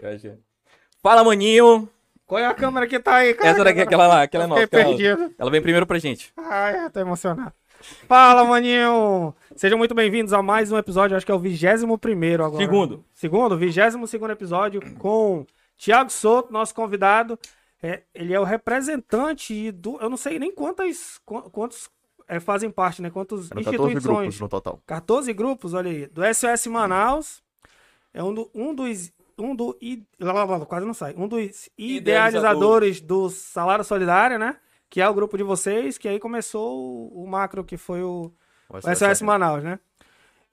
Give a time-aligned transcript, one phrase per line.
[0.00, 0.32] Eu acho.
[1.02, 1.88] Fala, maninho!
[2.26, 3.48] Qual é a câmera que tá aí, cara?
[3.50, 4.62] Essa daqui, aquela lá, aquela é nossa.
[4.62, 5.34] fiquei aquela- perdido.
[5.38, 6.32] Ela vem primeiro pra gente.
[6.36, 7.52] Ai, eu tô emocionado.
[8.06, 9.34] Fala, maninho!
[9.56, 12.62] Sejam muito bem-vindos a mais um episódio, acho que é o 21 primeiro agora.
[12.62, 13.04] Segundo.
[13.14, 15.46] Segundo, 22 segundo episódio com
[15.78, 17.38] Thiago Souto, nosso convidado.
[17.82, 19.98] É, ele é o representante do...
[20.00, 21.88] Eu não sei nem quantas, qu- quantos
[22.28, 23.08] é, fazem parte, né?
[23.10, 24.02] Quantos Eram 14 instituições.
[24.18, 24.80] grupos no total.
[24.86, 26.06] 14 grupos, olha aí.
[26.06, 27.42] Do SOS Manaus.
[28.12, 29.10] É um, do, um dos.
[29.42, 29.76] Um do.
[29.80, 31.14] i- lá, lá, lá, quase não sai.
[31.16, 34.56] Um dos idealizadores do Salário Solidário, né?
[34.88, 38.32] Que é o grupo de vocês, que aí começou o, o macro, que foi o,
[38.68, 39.78] O o SOS Manaus, né?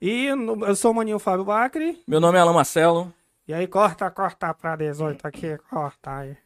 [0.00, 2.00] E eu sou o maninho Fábio Bacri.
[2.06, 3.12] Meu nome é Alan Marcelo.
[3.48, 6.36] E aí, corta, corta pra 18 aqui, corta aí.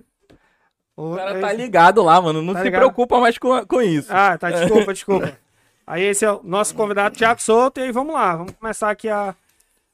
[0.97, 2.41] O cara tá ligado lá, mano.
[2.43, 2.81] Não Tá se ligado?
[2.81, 4.09] preocupa mais com, com isso.
[4.11, 5.37] Ah, tá, desculpa, desculpa.
[5.87, 9.09] Aí esse é o nosso convidado, Thiago Souto, e aí vamos lá, vamos começar aqui
[9.09, 9.35] a,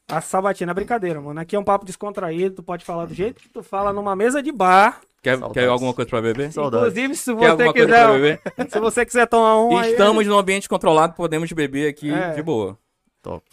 [0.09, 1.39] a sabatina, brincadeira, mano.
[1.39, 4.41] Aqui é um papo descontraído, tu pode falar do jeito que tu fala numa mesa
[4.41, 4.99] de bar.
[5.21, 5.53] Quer, Saudades.
[5.53, 6.51] quer alguma coisa pra beber?
[6.51, 6.87] Saudades.
[6.97, 8.41] Inclusive, se Quer você quiser, beber?
[8.69, 9.91] se você quiser tomar um aí...
[9.91, 12.31] Estamos num ambiente controlado, podemos beber aqui É.
[12.33, 12.77] de boa.
[13.21, 13.43] Top.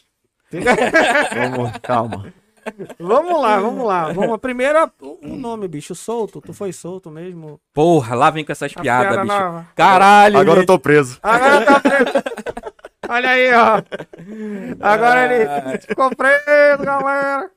[0.52, 2.32] Vamos, calma.
[2.98, 4.12] Vamos lá, vamos lá.
[4.12, 6.40] Vamos, primeiro, o o nome, bicho, solto.
[6.40, 7.60] Tu foi solto mesmo?
[7.72, 9.38] Porra, lá vem com essas piadas, piada bicho.
[9.38, 9.66] nova.
[9.76, 10.66] Caralho, Agora eu bicho.
[10.66, 11.18] tô preso.
[11.22, 12.12] Agora tá preso.
[13.08, 13.82] Olha aí, ó.
[14.80, 17.50] Agora ele ficou preso, galera.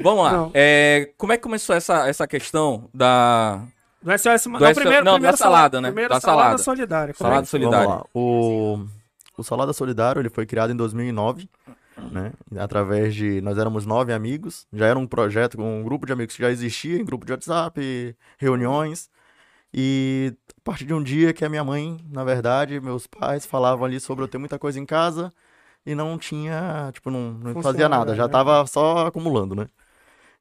[0.00, 0.50] Vamos lá.
[0.52, 3.62] É, como é que começou essa, essa questão da
[4.02, 5.88] Do SOS Do não, SOS primeiro, não, primeiro da salada, né?
[5.88, 6.62] Primeiro Da salada, salada.
[6.62, 7.14] solidária.
[7.14, 7.86] Como salada é solidária?
[7.86, 8.06] Vamos lá.
[8.14, 8.86] O,
[9.38, 11.48] o Salada Solidário ele foi criado em 2009,
[12.10, 12.32] né?
[12.58, 13.40] Através de.
[13.40, 14.66] Nós éramos nove amigos.
[14.72, 17.32] Já era um projeto com um grupo de amigos que já existia, em grupo de
[17.32, 19.08] WhatsApp, reuniões.
[19.72, 23.84] E a partir de um dia que a minha mãe, na verdade, meus pais falavam
[23.84, 25.32] ali sobre eu ter muita coisa em casa
[25.84, 28.32] e não tinha, tipo, não, não fazia nada, já né?
[28.32, 29.68] tava só acumulando, né?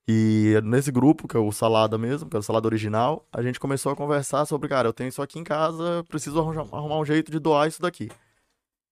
[0.08, 3.60] E nesse grupo, que é o Salada mesmo, que é o Salada original, a gente
[3.60, 7.06] começou a conversar sobre, cara, eu tenho isso aqui em casa, preciso arranjar, arrumar um
[7.06, 8.10] jeito de doar isso daqui.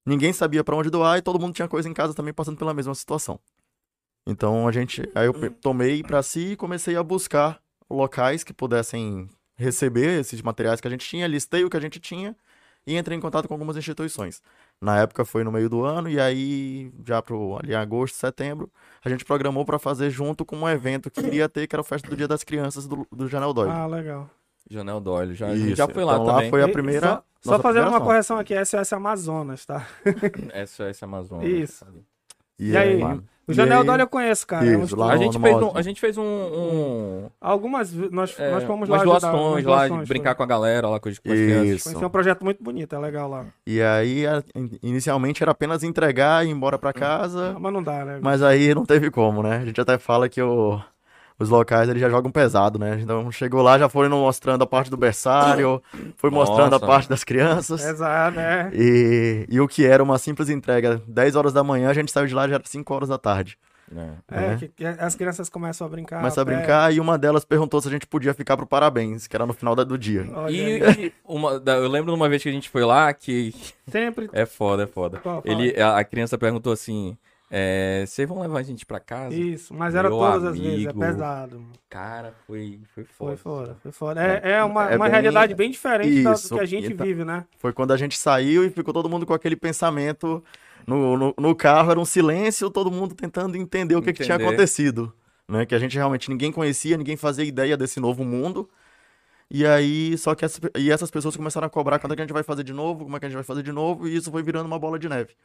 [0.05, 2.73] Ninguém sabia pra onde doar e todo mundo tinha coisa em casa também passando pela
[2.73, 3.39] mesma situação.
[4.25, 8.53] Então a gente, aí eu pe- tomei pra si e comecei a buscar locais que
[8.53, 12.35] pudessem receber esses materiais que a gente tinha, listei o que a gente tinha
[12.85, 14.41] e entrei em contato com algumas instituições.
[14.81, 18.69] Na época foi no meio do ano e aí já pro ali em agosto, setembro,
[19.03, 21.85] a gente programou pra fazer junto com um evento que iria ter, que era a
[21.85, 23.71] festa do Dia das Crianças do, do Janel Doyle.
[23.71, 24.29] Ah, legal.
[24.69, 26.45] Janel Doyle, já, Isso, já foi lá então também.
[26.45, 27.07] lá foi a E- primeira.
[27.41, 29.85] Só, só primeira uma correção aqui, SOS Amazonas, tá?
[30.67, 31.47] SOS Amazônia.
[31.47, 31.85] Isso.
[32.57, 32.97] E, E aí?
[32.99, 33.85] mano, O Janel aí?
[33.85, 34.65] Dória eu conheço, cara.
[34.65, 38.51] é Isso, lá A gente, fez um, a gente fez um, um- Algumas, nós, é,
[38.51, 40.35] nós fomos lá doações lá, de brincar foi.
[40.37, 41.67] com a galera lá com as, com as crianças.
[41.87, 41.91] Isso.
[41.93, 43.45] Foi um projeto muito bonito, é legal lá.
[43.67, 44.23] E aí,
[44.81, 48.19] inicialmente era apenas entregar e ir embora pra casa, Mas não dá, né?
[48.21, 49.57] mas aí não teve como, né?
[49.57, 50.79] A gente até fala que o-
[51.43, 52.99] os locais eles já jogam pesado, né?
[53.01, 55.81] Então chegou lá, já foram mostrando a parte do berçário,
[56.17, 56.85] foi mostrando a Nossa.
[56.87, 57.83] parte das crianças.
[57.85, 58.71] Exato, é.
[58.73, 62.25] E, e o que era uma simples entrega, 10 horas da manhã, a gente saiu
[62.27, 63.57] de lá já era 5 horas da tarde.
[63.91, 64.15] né?
[64.31, 64.55] É, né?
[64.57, 66.17] que, que as crianças começam a brincar.
[66.17, 69.35] Começa a brincar e uma delas perguntou se a gente podia ficar pro parabéns, que
[69.35, 70.25] era no final da- do dia.
[70.33, 73.13] Olha E, e uma, da- eu lembro de uma vez que a gente foi lá
[73.13, 73.53] que.
[73.87, 74.29] Sempre.
[74.33, 75.19] É foda, é foda.
[75.19, 75.41] Fala.
[75.45, 77.15] Ele, a, a criança perguntou assim:
[77.55, 79.35] é, Vocês vão levar a gente pra casa?
[79.35, 80.99] Isso, mas era Meu todas as vezes, é amigo.
[80.99, 81.63] pesado.
[81.89, 83.27] Cara, foi, foi foda.
[83.27, 84.21] Foi foda, foi foda.
[84.23, 86.91] É, é uma, É uma bem- realidade bem diferente da- do Isso, que a gente
[86.91, 87.45] então- vive, né?
[87.59, 90.43] Foi quando a gente saiu e ficou todo mundo com aquele pensamento
[90.87, 94.35] no, no, no carro, era um silêncio, todo mundo tentando entender o que, que tinha
[94.35, 94.49] Entender.
[94.49, 95.13] acontecido.
[95.47, 95.65] Né?
[95.65, 98.67] Que a gente realmente ninguém conhecia, ninguém fazia ideia desse novo mundo.
[99.51, 100.43] E aí, só que
[100.79, 103.03] e essas pessoas começaram a cobrar quando é que a gente vai fazer de novo,
[103.03, 104.97] como é que a gente vai fazer de novo, e isso foi virando uma bola
[104.97, 105.35] de neve.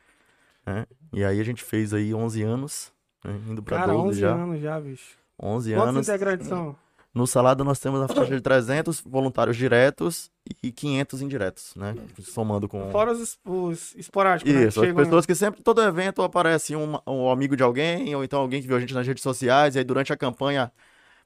[0.67, 0.87] Né?
[1.13, 2.93] E aí a gente fez aí 11 anos,
[3.25, 3.39] né?
[3.49, 4.35] indo pra Cara, 12 11 já.
[4.35, 5.17] anos já, bicho.
[5.41, 6.09] 11 Quantos anos.
[6.09, 6.77] integrantes são?
[7.15, 10.31] No Salada nós temos a faixa de 300 voluntários diretos
[10.63, 11.95] e 500 indiretos, né?
[12.23, 12.91] Somando com...
[12.91, 14.61] Fora os, os esporádicos, né?
[14.61, 18.15] que Isso, as chegam- pessoas que sempre, todo evento aparece um, um amigo de alguém,
[18.15, 20.71] ou então alguém que viu a gente nas redes sociais, e aí durante a campanha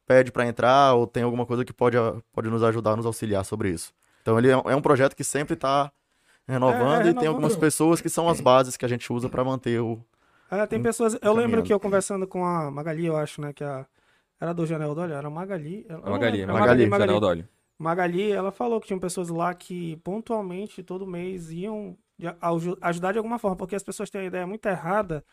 [0.06, 1.96] pede pra entrar, ou tem alguma coisa que pode,
[2.32, 3.92] pode nos ajudar, nos auxiliar sobre isso.
[4.22, 5.90] Então ele é um- é um projeto que sempre tá
[6.46, 9.28] renovando, É, é, e tem algumas pessoas que são as bases que a gente usa
[9.28, 10.04] pra manter o...
[10.50, 11.16] É, tem pessoas.
[11.22, 13.52] Eu lembro que eu conversando com a Magali, eu acho, né?
[13.52, 13.86] Que a,
[14.38, 15.86] era do Janel Dolly, era a Magali.
[15.88, 17.48] eu A não Magali, Magali, Magali, Janel.
[17.78, 21.96] Magali, ela falou que tinham pessoas lá que pontualmente, todo mês, iam
[22.80, 25.24] ajudar de alguma forma, porque as pessoas têm a ideia muito errada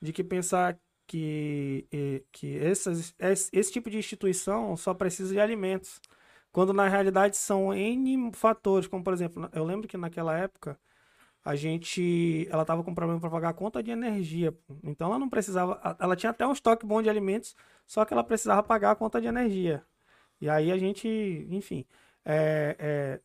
[0.00, 1.86] de que pensar que,
[2.32, 6.00] que essas, esse, esse tipo de instituição só precisa de alimentos,
[6.52, 10.78] quando na realidade são N fatores, como por exemplo, eu lembro que naquela época
[11.44, 14.56] a gente, ela tava com problema para pagar a conta de energia.
[14.84, 17.56] Então ela não precisava, ela tinha até um estoque bom de alimentos,
[17.86, 19.84] só que ela precisava pagar a conta de energia.
[20.40, 21.08] E aí a gente,
[21.50, 21.84] enfim,
[22.24, 23.20] é, é,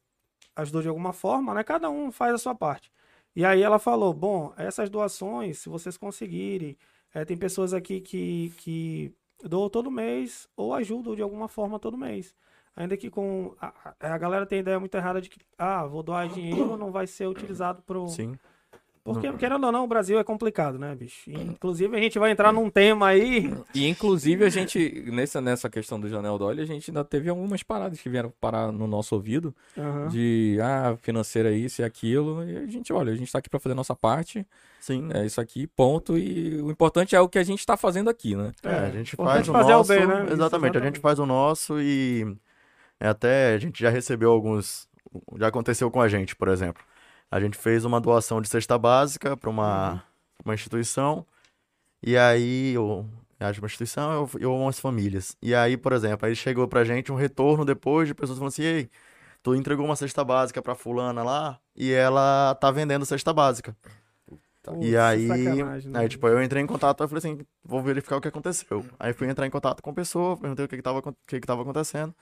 [0.55, 1.63] ajudou de alguma forma, né?
[1.63, 2.91] Cada um faz a sua parte.
[3.35, 6.77] E aí ela falou, bom, essas doações, se vocês conseguirem,
[7.13, 9.13] é, tem pessoas aqui que, que
[9.43, 12.35] doam todo mês ou ajudam de alguma forma todo mês.
[12.77, 13.53] Ainda que com.
[13.59, 17.07] A, a- galera tem ideia muito errada de que, ah, vou doar dinheiro, não vai
[17.07, 18.07] ser utilizado pro.
[18.07, 18.37] Sim.
[19.03, 21.31] Porque, querendo ou não, o Brasil é complicado, né, bicho?
[21.31, 23.49] Inclusive, a gente vai entrar num tema aí.
[23.73, 27.63] E inclusive a gente, nessa, nessa questão do Janel Dolly, a gente ainda teve algumas
[27.63, 29.55] paradas que vieram parar no nosso ouvido.
[29.77, 30.09] Aham.
[30.09, 32.43] De, ah, financeira isso e aquilo.
[32.43, 34.45] E a gente, olha, a gente tá aqui pra fazer a nossa parte.
[34.81, 35.07] Sim.
[35.13, 36.17] É isso aqui, ponto.
[36.17, 38.51] E o importante é o que a gente tá fazendo aqui, né?
[38.61, 39.87] É, a gente importante faz o fazer o nosso.
[39.89, 40.23] bem, né?
[40.25, 40.33] Isso, Exatamente,
[40.77, 40.99] a gente exatamente.
[40.99, 42.46] faz o nosso e é
[43.05, 44.87] até a gente já recebeu alguns.
[45.37, 46.83] Já aconteceu com a gente, por exemplo.
[47.29, 50.03] A gente fez uma doação de cesta básica para uma,
[50.43, 51.25] uma instituição.
[52.01, 53.05] E aí, eu,
[53.39, 55.35] uma instituição eu umas famílias.
[55.41, 58.63] E aí, por exemplo, aí chegou pra gente um retorno depois de pessoas falando assim:
[58.63, 58.89] Ei,
[59.43, 63.75] tu entregou uma cesta básica pra fulana lá e ela tá vendendo cesta básica.
[64.81, 65.99] E aí, sacanagem, né?
[65.99, 68.85] aí, tipo, eu entrei em contato, eu falei assim, vou verificar o que aconteceu.
[68.99, 71.39] Aí fui entrar em contato com a pessoa, perguntei o que que tava, o que
[71.39, 72.13] que tava acontecendo.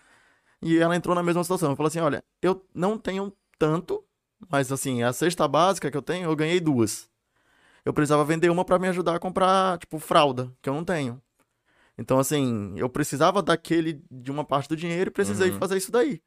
[0.61, 1.71] E ela entrou na mesma situação.
[1.71, 4.03] Eu falei assim, olha, eu não tenho tanto,
[4.49, 7.09] mas assim, a cesta básica que eu tenho, eu ganhei duas.
[7.83, 11.21] Eu precisava vender uma pra me ajudar a comprar, tipo, fralda, que eu não tenho.
[11.97, 15.57] Então, assim, eu precisava daquele, de uma parte do dinheiro e precisei Uhum.
[15.57, 16.21] fazer isso daí.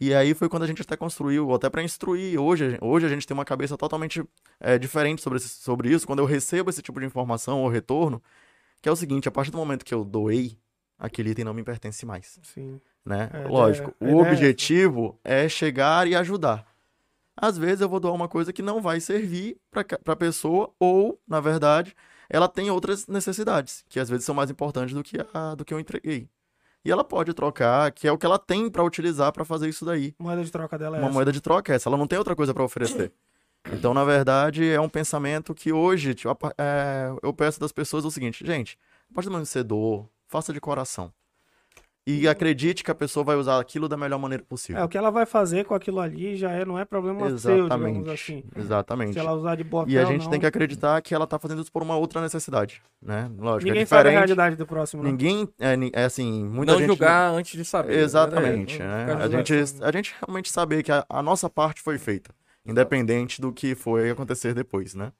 [0.00, 2.40] E aí foi quando a gente até construiu, até pra instruir.
[2.40, 4.24] Hoje, hoje a gente tem uma cabeça totalmente
[4.60, 6.06] é, diferente sobre, esse- sobre isso.
[6.06, 8.22] Quando eu recebo esse tipo de informação ou retorno,
[8.80, 10.56] que é o seguinte, a partir do momento que eu doei,
[10.98, 12.80] aquele item não me pertence mais, Sim.
[13.04, 13.30] Né?
[13.32, 14.30] É, Lógico, é, o é essa.
[14.32, 16.66] objetivo é chegar e ajudar.
[17.36, 21.20] Às vezes eu vou doar uma coisa que não vai servir para a pessoa, ou,
[21.26, 21.94] na verdade,
[22.28, 25.72] ela tem outras necessidades, que às vezes são mais importantes do que, a, do que
[25.72, 26.28] eu entreguei.
[26.84, 29.84] E ela pode trocar, que é o que ela tem para utilizar para fazer isso
[29.84, 30.14] daí.
[30.18, 31.14] Moeda de troca dela é Uma essa.
[31.14, 33.12] moeda de troca é essa, ela não tem outra coisa para oferecer.
[33.72, 38.10] Então, na verdade, é um pensamento que hoje tipo, é, eu peço das pessoas o
[38.10, 38.78] seguinte, gente,
[39.10, 41.12] a partir do momento que você doou, faça de coração.
[42.10, 44.80] E acredite que a pessoa vai usar aquilo da melhor maneira possível.
[44.80, 47.64] É, o que ela vai fazer com aquilo ali já é, não é problema seu,
[47.64, 48.10] digamos Exatamente.
[48.10, 48.44] assim.
[48.56, 49.12] Exatamente.
[49.12, 51.38] Se ela usar de boa E a gente não, tem que acreditar que ela tá
[51.38, 53.30] fazendo isso por uma outra necessidade, né?
[53.36, 55.10] Lógico, Ninguém é sabe a realidade do próximo, né?
[55.10, 56.88] Ninguém, é, é assim, muita não gente...
[56.88, 57.94] julgar antes de saber.
[57.94, 58.02] né?
[58.02, 59.18] Exatamente, É, né?
[59.20, 59.52] A gente,
[59.82, 62.30] a gente realmente saber que a, a nossa parte foi feita,
[62.64, 65.12] independente do que foi acontecer depois, né?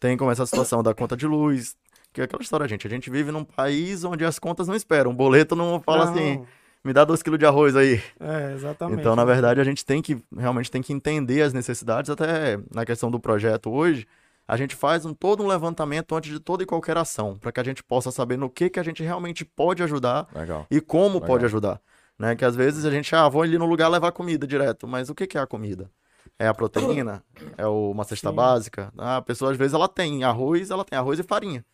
[0.00, 1.76] Tem como essa situação da conta de luz,
[2.14, 2.86] que é aquela história, gente.
[2.86, 5.10] A gente vive num país onde as contas não esperam.
[5.10, 6.42] O boleto não fala Não, assim,
[6.82, 8.00] me dá dois quilos de arroz aí.
[8.20, 9.00] É, exatamente.
[9.00, 12.86] Então, na verdade, a gente tem que realmente tem que entender as necessidades, até na
[12.86, 14.06] questão do projeto hoje,
[14.46, 17.58] a gente faz um, todo um levantamento antes de toda e qualquer ação, para que
[17.60, 20.66] a gente possa saber no que, que a gente realmente pode ajudar Legal.
[20.70, 21.26] e como Legal.
[21.26, 21.80] pode ajudar.
[22.18, 22.36] Né?
[22.36, 25.14] Que às vezes a gente, ah, vou ali no lugar levar comida direto, mas o
[25.16, 25.90] que, que é a comida?
[26.38, 27.22] É a proteína?
[27.56, 28.36] É o- uma cesta Sim.
[28.36, 28.92] básica?
[28.98, 31.64] Ah, a pessoa às vezes ela tem arroz, ela tem arroz e farinha,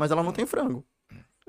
[0.00, 0.84] mas ela não tem frango.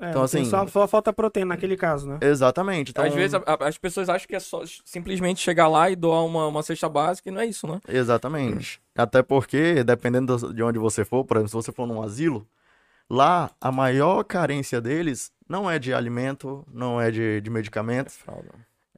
[0.00, 2.18] É, então, assim- Só, só falta proteína naquele caso, né?
[2.20, 2.90] Exatamente.
[2.90, 5.94] Então, Às vezes a- a- as pessoas acham que é só simplesmente chegar lá e
[5.96, 7.80] doar uma, uma cesta básica e não é isso, né?
[7.88, 8.80] Exatamente.
[8.96, 12.46] Até porque, dependendo do- de onde você for, por exemplo, se você for num asilo,
[13.08, 18.10] lá a maior carência deles não é de alimento, não é de, de É medicamento,
[18.10, 18.48] fralda.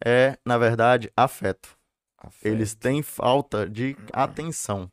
[0.05, 1.69] é, na verdade, afeto.
[2.17, 2.47] Afeto.
[2.51, 4.91] Eles têm falta de atenção.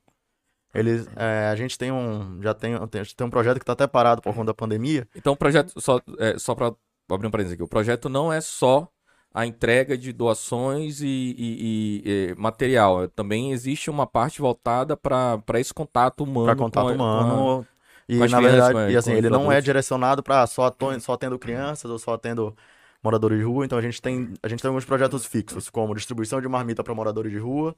[0.73, 3.87] Eles, é, a gente tem um, já tem, tem, tem um projeto que está até
[3.87, 5.07] parado por conta da pandemia.
[5.15, 6.73] Então o projeto, só, é, só para
[7.09, 8.87] abrir um parênteses aqui, o projeto não é só
[9.33, 15.41] a entrega de doações e, e- e, eh, material, também existe uma parte voltada para
[15.55, 16.47] esse contato humano.
[16.47, 17.67] Para contato com a- humano.
[18.09, 21.39] E na crianças, verdade, a- e assim, ele não é direcionado para só, só tendo
[21.39, 22.53] crianças ou só tendo
[23.01, 23.63] moradores de rua.
[23.65, 26.93] Então a gente tem, a gente tem alguns projetos fixos, como distribuição de marmita para
[26.93, 27.73] moradores de rua.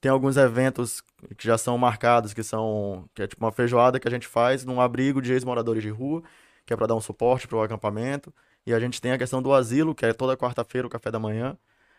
[0.00, 1.02] Tem alguns eventos
[1.36, 4.64] que já são marcados, que são que é tipo uma feijoada que a gente faz
[4.64, 6.22] num abrigo de ex-moradores de rua,
[6.64, 8.32] que é para dar um suporte para o acampamento.
[8.66, 11.18] E a gente tem a questão do asilo, que é toda quarta-feira o café da
[11.18, 11.56] manhã.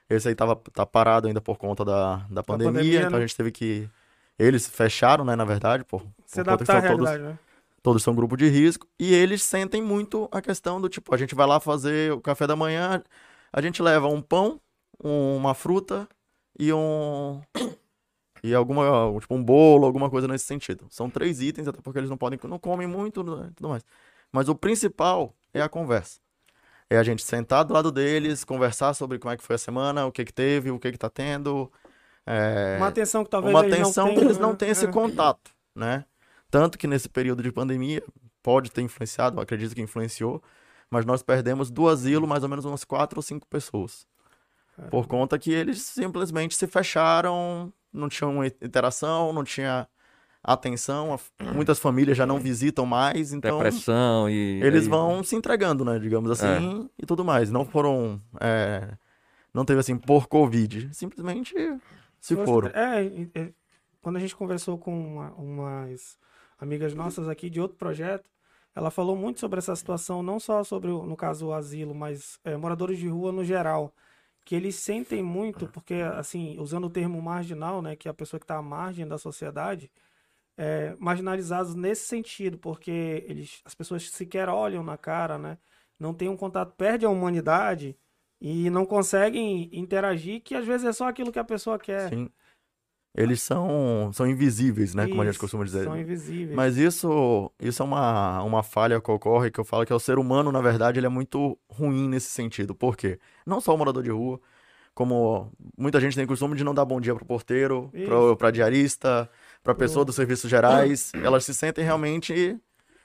[0.10, 3.18] Esse aí tava, tá parado ainda por conta da, da pandemia, pandemia, então né?
[3.18, 3.88] a gente teve que.
[4.38, 7.40] Eles fecharam, né, na verdade, por, Se por conta que são todos, né?
[7.84, 11.36] todos são grupo de risco, e eles sentem muito a questão do tipo, a gente
[11.36, 13.04] vai lá fazer o café da manhã,
[13.54, 14.60] a gente leva um pão,
[15.04, 16.08] um- uma fruta
[16.60, 17.42] e um.
[18.44, 18.84] E alguma,
[19.20, 20.88] tipo, um bolo, alguma coisa nesse sentido.
[20.90, 23.84] São três itens, até porque eles não podem, não comem muito né, e tudo mais.
[24.32, 26.20] Mas o principal é a conversa.
[26.90, 30.06] É a gente sentar do lado deles, conversar sobre como é que foi a semana,
[30.06, 31.72] o que que teve, o que que tá tendo,
[32.26, 34.30] é, Uma atenção que talvez uma eles atenção não que tenham.
[34.30, 34.56] eles não né?
[34.56, 34.92] têm esse É.
[34.92, 36.06] contato, né?
[36.50, 38.04] Tanto que nesse período de pandemia
[38.44, 40.42] pode ter influenciado, acredito que influenciou,
[40.90, 44.06] mas nós perdemos do asilo mais ou menos umas quatro ou cinco pessoas.
[44.90, 49.88] Por conta que eles simplesmente se fecharam, não tinham interação, não tinha
[50.44, 54.60] atenção, a f- muitas famílias já não visitam mais, então Depressão e.
[54.64, 57.52] eles vão se entregando, né, digamos assim, e tudo mais.
[57.52, 58.92] Não foram, é,
[59.54, 61.54] não teve assim por Covid, simplesmente
[62.20, 62.70] se Você- foram.
[62.70, 63.54] É, e-
[64.02, 66.18] quando a gente conversou com uma- umas
[66.60, 68.28] amigas nossas aqui de outro projeto,
[68.74, 72.40] ela falou muito sobre essa situação, não só sobre, o- no caso, o asilo, mas
[72.44, 73.94] é, moradores de rua no geral.
[74.44, 78.40] Que eles sentem muito, porque, assim, usando o termo marginal, né, que é a pessoa
[78.40, 79.92] que está à margem da sociedade,
[80.58, 85.58] é, marginalizados nesse sentido, porque eles, as pessoas sequer olham na cara, né,
[86.00, 87.96] não têm um contato, perde a humanidade
[88.40, 92.10] e não conseguem interagir, que às vezes é só aquilo que a pessoa quer.
[92.10, 92.30] Sim.
[93.14, 95.84] Eles são, são invisíveis, né, como a gente Isso, costuma dizer.
[95.84, 96.56] São invisíveis.
[96.56, 100.00] Mas isso, isso é uma, uma falha que ocorre, que eu falo que é o
[100.00, 102.74] ser humano, na verdade, ele é muito ruim nesse sentido.
[102.74, 103.20] Por quê?
[103.46, 104.40] Não só o morador de rua,
[104.94, 108.36] como muita gente tem costume de não dar bom dia pro porteiro, pro, Isso.
[108.38, 109.30] pra diarista,
[109.62, 111.12] pra pessoa dos serviços gerais.
[111.16, 112.58] Elas se sentem realmente.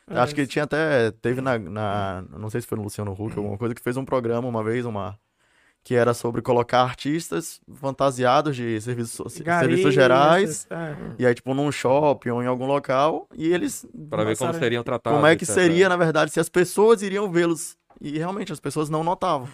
[0.08, 1.10] Acho que tinha até.
[1.10, 4.04] Teve na, na- Não sei se foi no Luciano Huck, alguma coisa, que fez um
[4.04, 5.18] programa uma vez, uma.
[5.86, 10.66] Que era sobre colocar artistas fantasiados de serviços, garis, serviços gerais.
[10.68, 10.96] é.
[11.16, 13.86] E aí, tipo, num shopping ou em algum local, e eles.
[14.10, 15.16] Pra ver como seriam tratados.
[15.16, 17.76] Como é que seria, na verdade, se as pessoas iriam vê-los.
[18.00, 19.48] E realmente as pessoas não notavam.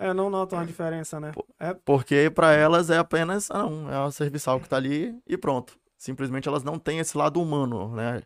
[0.00, 1.30] É, não notam a diferença, né?
[1.60, 3.48] É, Porque pra elas é apenas.
[3.48, 5.78] Ah, não, é uma serviçal que tá ali e pronto.
[5.96, 8.20] Simplesmente elas não têm esse lado humano, né?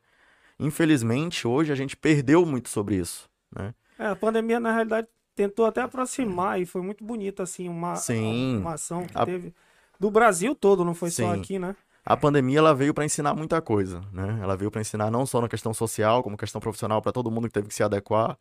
[0.59, 3.75] Infelizmente, hoje a gente perdeu muito sobre isso, né?
[3.99, 8.59] é, a pandemia, na realidade, tentou até aproximar e foi muito bonita, assim, uma, Sim.
[8.61, 9.55] uma ação que A- teve
[10.01, 11.41] do Brasil todo, não foi só Sim.
[11.41, 11.77] aqui, né?
[12.05, 14.39] A pandemia ela veio para ensinar muita coisa, né?
[14.41, 17.49] Ela veio para ensinar não só na questão social, como questão profissional para todo mundo
[17.49, 18.39] que teve que se adequar.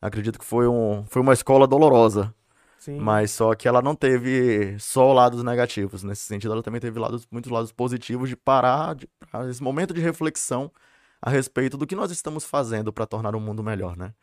[0.00, 2.34] Acredito que foi, um, foi uma escola dolorosa,
[2.78, 2.98] Sim.
[2.98, 6.02] mas só que ela não teve só lados negativos.
[6.02, 9.08] Nesse sentido, ela também teve lados, muitos lados positivos de parar, de,
[9.50, 10.70] esse momento de reflexão
[11.20, 14.14] a respeito do que nós estamos fazendo para tornar o mundo melhor, né?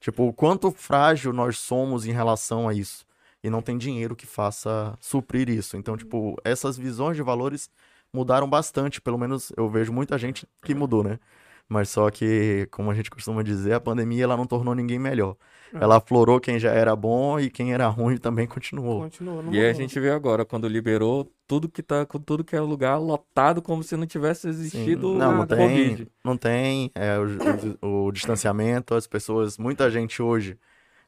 [0.00, 3.04] Tipo, o quanto frágil nós somos em relação a isso.
[3.42, 5.76] E não tem dinheiro que faça suprir isso.
[5.76, 7.70] Então, tipo, essas visões de valores
[8.12, 9.00] mudaram bastante.
[9.00, 11.18] Pelo menos eu vejo muita gente que mudou, né?
[11.70, 15.36] Mas só que, como a gente costuma dizer, a pandemia ela não tornou ninguém melhor.
[15.72, 15.78] É.
[15.78, 19.02] Ela aflorou quem já era bom e quem era ruim também continuou.
[19.02, 19.40] Continua.
[19.40, 22.56] não E aí a gente vê agora, quando liberou, tudo que tá com tudo que
[22.56, 24.48] é lugar lotado, como se não tivesse Sim.
[24.48, 26.08] existido Não, não o tem, Covid.
[26.24, 30.58] não tem é, o, o- o distanciamento, as pessoas, muita gente hoje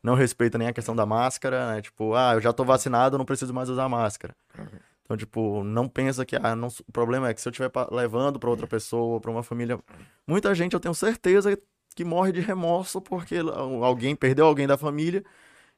[0.00, 1.82] não respeita nem a questão da máscara, né?
[1.82, 4.32] Tipo, ah, eu já tô vacinado, eu não preciso mais usar máscara.
[5.12, 8.38] Então, tipo, não pensa que ah, não- o problema é que se eu estiver levando
[8.38, 9.78] para outra pessoa, para uma família,
[10.26, 11.58] muita gente eu tenho certeza
[11.94, 13.36] que morre de remorso porque
[13.82, 15.22] alguém perdeu alguém da família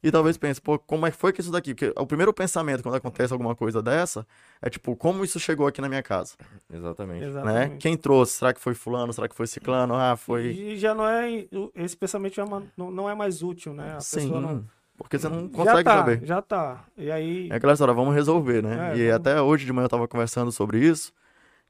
[0.01, 1.75] e talvez pense, pô, como é que foi que isso daqui?
[1.75, 4.25] Porque o primeiro pensamento quando acontece alguma coisa dessa
[4.63, 6.35] é tipo, como isso chegou aqui na minha casa?
[6.73, 7.23] Exatamente.
[7.23, 7.27] né?
[7.27, 7.79] Exatamente.
[7.79, 8.35] Quem trouxe?
[8.35, 9.13] Será que foi fulano?
[9.13, 9.97] Será que foi ciclano?
[9.97, 10.47] Ah, foi.
[10.47, 11.45] E já não é.
[11.75, 13.97] Esse pensamento já não, não é mais útil, né?
[13.97, 14.21] A Sim.
[14.21, 14.65] pessoa não.
[14.97, 16.21] Porque você não Já consegue tá, saber.
[16.25, 16.85] já tá.
[16.97, 17.49] E aí.
[17.51, 18.93] É aquela história, vamos resolver, né?
[18.93, 21.13] É, e vamos- até hoje de manhã eu tava conversando sobre isso.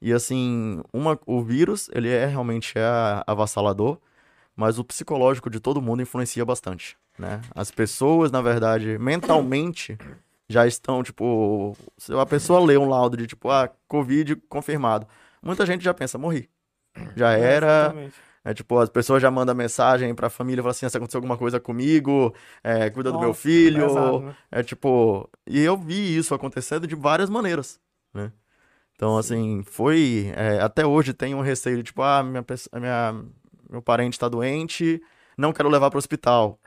[0.00, 2.84] E assim, uma, o vírus, ele é realmente é
[3.26, 3.98] avassalador,
[4.54, 7.40] mas o psicológico de todo mundo influencia bastante, né?
[7.54, 9.96] As pessoas, na verdade, mentalmente
[10.46, 15.06] já estão, tipo, se a pessoa lê um laudo de tipo, ah, Covid confirmado.
[15.42, 16.50] Muita gente já pensa, morri.
[17.16, 18.14] Já era, Exatamente.
[18.44, 21.38] É tipo, as pessoas já mandam mensagem pra família, falam assim, "Ah, se aconteceu alguma
[21.38, 23.86] coisa comigo, é, cuida do meu Nossa, filho.
[23.88, 24.36] pesado, né?
[24.52, 27.80] É tipo, e eu vi isso acontecendo de várias maneiras,
[28.12, 28.30] né?
[28.94, 32.44] Então, assim, foi, é, até hoje tem um receio de tipo, ah, minha,
[32.78, 33.24] minha,
[33.70, 35.02] meu parente tá doente,
[35.38, 36.60] não quero levar pro hospital.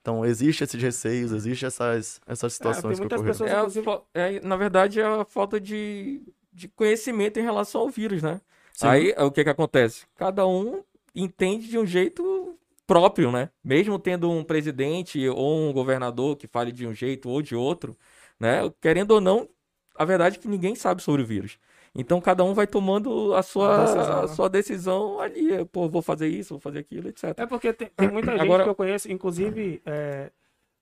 [0.00, 3.38] Então, existe esses receios, existe essas, essas situações que muitas ocorreram.
[3.46, 6.22] pessoas- É inclusive- é, na verdade, é a falta de,
[6.52, 8.40] de conhecimento em relação ao vírus, né?
[8.72, 8.86] Sim.
[8.86, 10.06] Aí, o que que acontece?
[10.16, 10.82] Cada um
[11.14, 13.50] entende de um jeito próprio, né?
[13.64, 17.96] Mesmo tendo um presidente ou um governador que fale de um jeito ou de outro,
[18.38, 18.60] né?
[18.80, 19.48] Querendo ou não,
[19.96, 21.58] a verdade é que ninguém sabe sobre o vírus.
[21.94, 24.28] Então, cada um vai tomando a sua, Decisão, a né?
[24.28, 25.64] sua decisão ali.
[25.66, 27.34] Pô, vou fazer isso, vou fazer aquilo, etc.
[27.36, 30.32] É porque tem, tem muita gente Agora- que eu conheço, inclusive, é,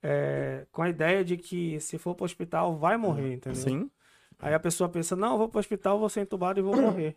[0.01, 3.61] é, com a ideia de que se for pro hospital vai morrer, entendeu?
[3.61, 3.91] Sim,
[4.39, 7.15] Aí a pessoa pensa, não, eu vou pro hospital, vou ser entubado e vou morrer.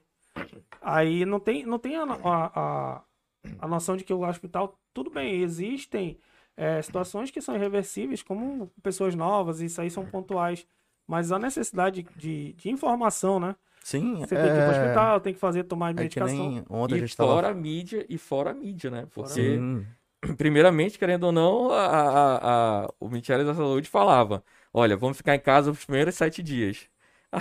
[0.81, 3.05] Aí não tem, não tem a, a, a,
[3.59, 6.21] a noção de que o hospital, tudo bem, existem
[6.57, 10.67] é, situações que são irreversíveis, como pessoas novas, isso aí são pontuais.
[11.07, 13.57] mas a necessidade de, de informação, né?
[13.83, 16.55] Sim, Você tem que ir pro é, hospital, tem que fazer, tomar é que medicação.
[16.61, 17.35] nem ontem a E gente tava...
[17.35, 19.07] fora a mídia, e fora a mídia, né?
[19.07, 19.97] Fora a Porque, Sim,
[20.39, 25.35] primeiramente, querendo ou não, a, a- a- o Ministério da Saúde falava: olha, vamos ficar
[25.37, 26.89] em casa os primeiros sete dias.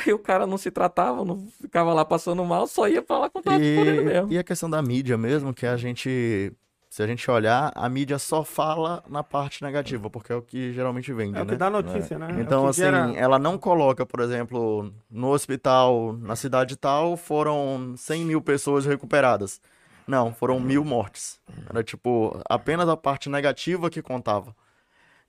[0.05, 3.29] Aí o cara não se tratava, não ficava lá passando mal, só ia pra lá
[3.29, 4.31] quando tava disponível mesmo.
[4.31, 6.51] E, e a questão da mídia mesmo, que a gente,
[6.89, 10.73] se a gente olhar, a mídia só fala na parte negativa, porque é o que
[10.73, 11.57] geralmente vende, É o que né?
[11.57, 12.35] dá notícia, né?
[12.37, 17.15] É Então, que assim, gera- ela não coloca, por exemplo, no hospital, na cidade tal,
[17.15, 19.61] foram 100 mil pessoas recuperadas.
[20.07, 21.39] Não, foram mil mortes.
[21.69, 24.53] Era, tipo, apenas a parte negativa que contava.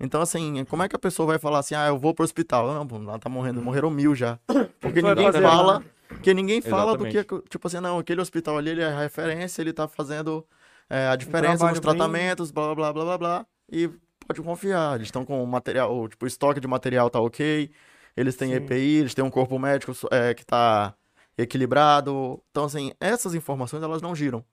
[0.01, 2.73] Então, assim, como é que a pessoa vai falar assim, ah, eu vou pro hospital?
[2.75, 4.39] Não, pô, lá tá morrendo, morreram mil já.
[4.81, 7.49] Porque ninguém fala, porque ninguém fala do que, Exatamente.
[7.49, 10.47] tipo assim, não, aquele hospital ali, ele é referência, ele tá fazendo
[10.91, 13.89] é, a diferença trabalho nos bem- tratamentos, blá, blá, blá, blá, blá, e
[14.27, 17.71] pode confiar, eles estão com material, tipo, o estoque de material tá ok,
[18.17, 18.57] eles têm Sim.
[18.57, 20.95] EPI, eles têm um corpo médico é, que tá
[21.37, 24.45] equilibrado, então, assim, essas informações, elas não giram.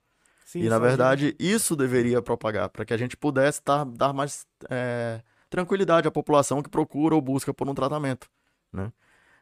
[0.44, 4.46] Sim, E na verdade, isso deveria propagar, para que a gente pudesse dar, dar mais
[4.70, 5.22] é,
[5.52, 8.26] tranquilidade à população que procura ou busca por um tratamento,
[8.72, 8.90] né?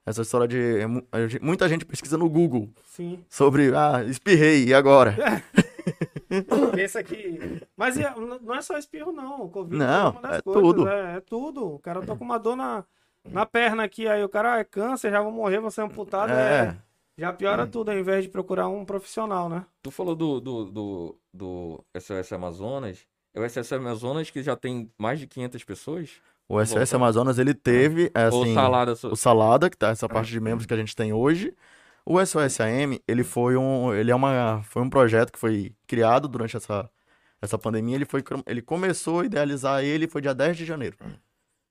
[0.05, 0.87] Essa história de é
[1.40, 3.25] muita gente pesquisa no Google Sim.
[3.29, 5.14] sobre, ah, espirrei, e agora?
[6.75, 7.62] Pensa que.
[7.76, 8.12] Mas é-
[8.43, 9.43] não é só espirro, não.
[9.43, 10.62] O Covid Não, é uma das é coisas.
[10.62, 10.88] tudo.
[10.88, 11.75] É, é tudo.
[11.75, 12.85] O cara tá com uma dor na,
[13.25, 16.33] na perna aqui, aí o cara "Ah, é câncer, já vou morrer, vou ser amputado.
[16.33, 16.67] É.
[16.69, 16.76] É.
[17.19, 19.64] Já piora tudo, ao invés de procurar um profissional, né?
[19.83, 23.07] Tu falou do, do, do, do SOS Amazonas.
[23.34, 26.10] É o SOS Amazonas que já tem mais de 500 pessoas?
[26.49, 26.96] O Volta.
[26.96, 28.96] Amazonas, ele teve, é, Ou assim, salada?
[28.96, 31.54] so- o Salada, que tá essa parte de membros que a gente tem hoje.
[32.04, 36.56] O SOS-AM, ele foi um, ele é uma, foi um projeto que foi criado durante
[36.56, 36.90] essa,
[37.40, 37.94] essa pandemia.
[37.94, 40.96] Ele, foi, ele começou a idealizar ele, foi dia 10 de janeiro.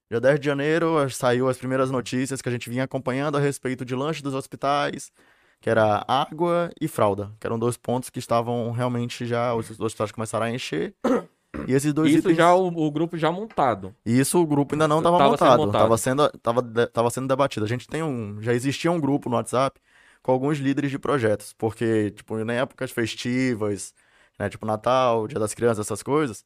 [0.09, 3.83] Dia 10 de janeiro saiu as primeiras notícias que a gente vinha acompanhando a respeito
[3.83, 5.11] de lanche dos hospitais,
[5.59, 10.13] que era água e fralda, que eram dois pontos que estavam realmente já, os hospitais
[10.13, 10.95] começaram a encher.
[11.67, 12.37] E esses dois Isso itens...
[12.37, 13.93] já o, o grupo já montado.
[14.05, 17.27] Isso o grupo ainda não estava Tava sendo montado, estava sendo, tava, de- tava sendo
[17.27, 17.65] debatido.
[17.65, 19.79] A gente tem um, já existia um grupo no WhatsApp
[20.21, 23.93] com alguns líderes de projetos, porque tipo em épocas festivas,
[24.37, 26.43] né, tipo Natal, Dia das Crianças, essas coisas,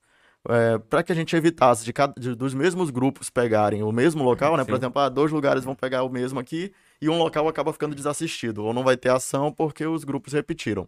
[0.90, 4.58] para que a gente evitasse de cada, de- dos mesmos grupos pegarem o mesmo local,
[4.58, 4.66] né?
[4.66, 4.78] Por Sim.
[4.78, 8.64] exemplo, ah, dois lugares vão pegar o mesmo aqui e um local acaba ficando desassistido
[8.66, 10.88] ou não vai ter ação porque os grupos repetiram.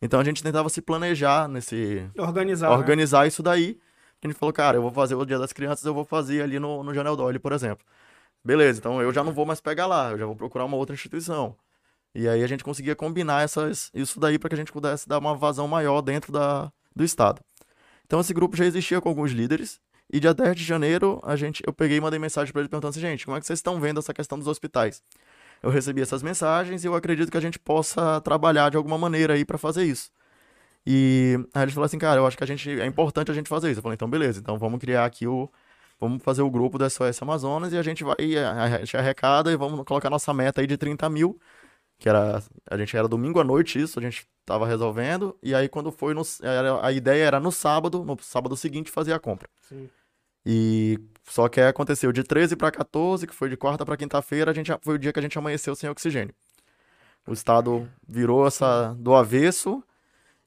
[0.00, 2.70] Então a gente tentava se planejar nesse Organizar.
[2.70, 2.76] né?
[2.76, 3.78] organizar isso daí.
[4.22, 6.58] A gente falou, cara, eu vou fazer o Dia das Crianças, eu vou fazer ali
[6.58, 7.84] no, no Janel Dolly, por exemplo.
[8.44, 10.94] Beleza, então eu já não vou mais pegar lá, eu já vou procurar uma outra
[10.94, 11.56] instituição.
[12.14, 15.18] E aí a gente conseguia combinar essas, isso daí para que a gente pudesse dar
[15.18, 17.40] uma vazão maior dentro da, do estado.
[18.06, 19.80] Então esse grupo já existia com alguns líderes.
[20.10, 22.90] E dia 10 de janeiro, a gente, eu peguei e mandei mensagem para eles perguntando
[22.90, 25.02] assim, gente, como é que vocês estão vendo essa questão dos hospitais?
[25.62, 29.34] Eu recebi essas mensagens e eu acredito que a gente possa trabalhar de alguma maneira
[29.34, 30.10] aí para fazer isso.
[30.86, 33.48] E aí eles falaram assim, cara, eu acho que a gente é importante a gente
[33.48, 33.78] fazer isso.
[33.78, 35.50] Eu falei, então beleza, então vamos criar aqui o
[36.00, 39.50] vamos fazer o grupo do SOS Amazonas e a gente vai a a gente arrecada
[39.50, 41.38] e vamos colocar nossa meta aí de 30 mil,
[41.98, 45.68] que era a gente era domingo à noite isso, a gente tava resolvendo e aí
[45.68, 46.22] quando foi no,
[46.80, 49.48] a ideia era no sábado, no sábado seguinte fazer a compra.
[49.60, 49.90] Sim.
[50.46, 54.50] E só que aí aconteceu de 13 para 14, que foi de quarta para quinta-feira,
[54.50, 56.34] a gente foi o dia que a gente amanheceu sem oxigênio.
[57.26, 59.84] O estado virou essa do avesso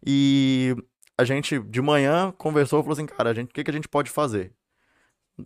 [0.04, 0.76] e
[1.16, 3.74] a gente de manhã conversou e falou assim, cara, a gente, o que, que a
[3.74, 4.52] gente pode fazer?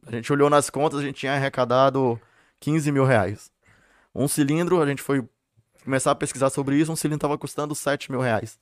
[0.08, 2.20] A gente olhou nas contas, a gente tinha arrecadado
[2.62, 3.52] 15 mil reais.
[4.14, 5.28] Um cilindro, a gente foi
[5.84, 8.58] começar a pesquisar sobre isso, um cilindro tava custando 7 mil reais.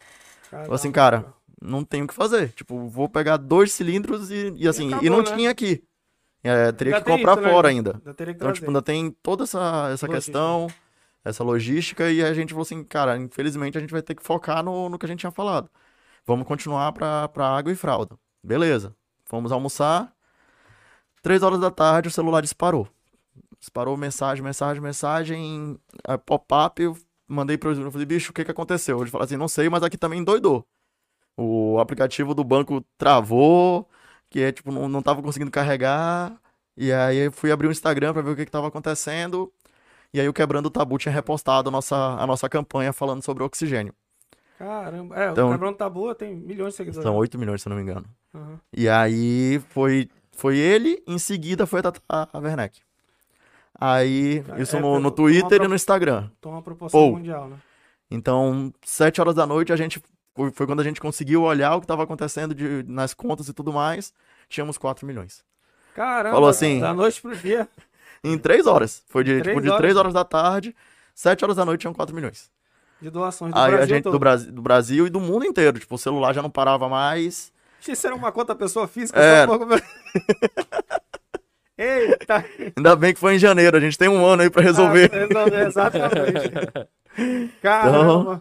[0.49, 1.31] Falei assim, cara,
[1.61, 2.49] não tem o que fazer.
[2.49, 5.35] Tipo, vou pegar dois cilindros e, e assim, e acabou, não né?
[5.35, 5.83] tinha aqui.
[6.43, 7.49] É, teria Ainda que comprar isso, né?
[7.49, 7.91] fora ainda.
[7.95, 8.53] Ainda que Então, trazer.
[8.55, 9.59] tipo, ainda tem toda essa,
[9.93, 10.09] essa Logística.
[10.13, 10.67] questão,
[11.23, 14.61] essa logística, e a gente falou assim, cara, infelizmente a gente vai ter que focar
[14.63, 15.69] no, no que a gente tinha falado.
[16.25, 18.17] Vamos continuar pra, pra água e fralda.
[18.43, 18.93] Beleza.
[19.25, 20.13] Fomos almoçar.
[21.21, 22.87] Três horas da tarde, o celular disparou.
[23.59, 25.79] Disparou mensagem, mensagem, mensagem,
[26.25, 28.99] pop-up, eu mandei pro eu falei, bicho, o que que aconteceu?
[29.01, 30.65] Ele falou assim, não sei, mas aqui também doidou.
[31.37, 33.87] O aplicativo do banco travou,
[34.33, 36.33] que é tipo, não, não tava conseguindo carregar.
[36.75, 39.53] E aí eu fui abrir o Instagram pra ver o que que tava acontecendo.
[40.11, 43.43] E aí o Quebrando o Tabu tinha repostado a nossa, a nossa campanha falando sobre
[43.43, 43.93] o oxigênio.
[44.57, 45.15] Caramba.
[45.23, 47.03] É, Então- o Quebrando Tabu tem milhões de seguidores.
[47.03, 48.05] São 8 milhões, se eu não me engano.
[48.33, 48.59] Aham.
[48.75, 52.81] E aí foi, foi ele, em seguida foi a Tata Werneck.
[53.79, 56.29] Aí, isso é, no, no Twitter pro- e no Instagram.
[56.41, 57.11] Toma uma proporção Pô.
[57.17, 57.57] mundial, né?
[58.09, 60.01] Então, sete horas da noite, a gente
[60.35, 63.53] foi, foi quando a gente conseguiu olhar o que estava acontecendo de, nas contas e
[63.53, 64.13] tudo mais.
[64.49, 65.43] Tínhamos 4 milhões.
[65.95, 67.67] Caramba, Falou assim- da noite pro dia.
[68.23, 69.03] Em três horas.
[69.09, 69.81] Foi de, Três tipo, de horas?
[69.81, 70.73] 3 horas da tarde,
[71.13, 72.49] 7 horas da noite tinham 4 milhões.
[73.01, 74.13] De doações do Aí Brasil a gente, todo.
[74.13, 75.77] do, Brasil, do Brasil e do mundo inteiro.
[75.77, 77.51] Tipo, o celular já não parava mais.
[77.85, 79.19] Isso era uma conta pessoa física?
[79.19, 79.51] Era.
[79.51, 79.75] só pouco-
[81.77, 82.45] Eita!
[82.77, 85.11] Ainda bem que foi em janeiro, a gente tem um ano aí pra resolver.
[85.13, 87.49] Ah, resolver, exatamente.
[87.61, 88.39] Caramba.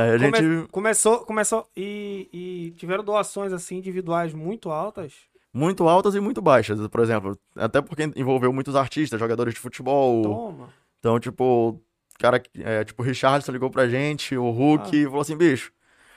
[0.00, 0.68] Aí a Come- gente.
[0.70, 5.12] Começou, começou e, e tiveram doações assim individuais muito altas.
[5.52, 7.38] Muito altas e muito baixas, por exemplo.
[7.56, 10.22] Até porque envolveu muitos artistas, jogadores de futebol.
[10.22, 10.68] Toma.
[11.00, 11.80] Então, tipo,
[12.18, 15.00] cara, é, tipo, o Richardson ligou pra gente, o Hulk, Ah.
[15.00, 15.72] e falou assim, bicho,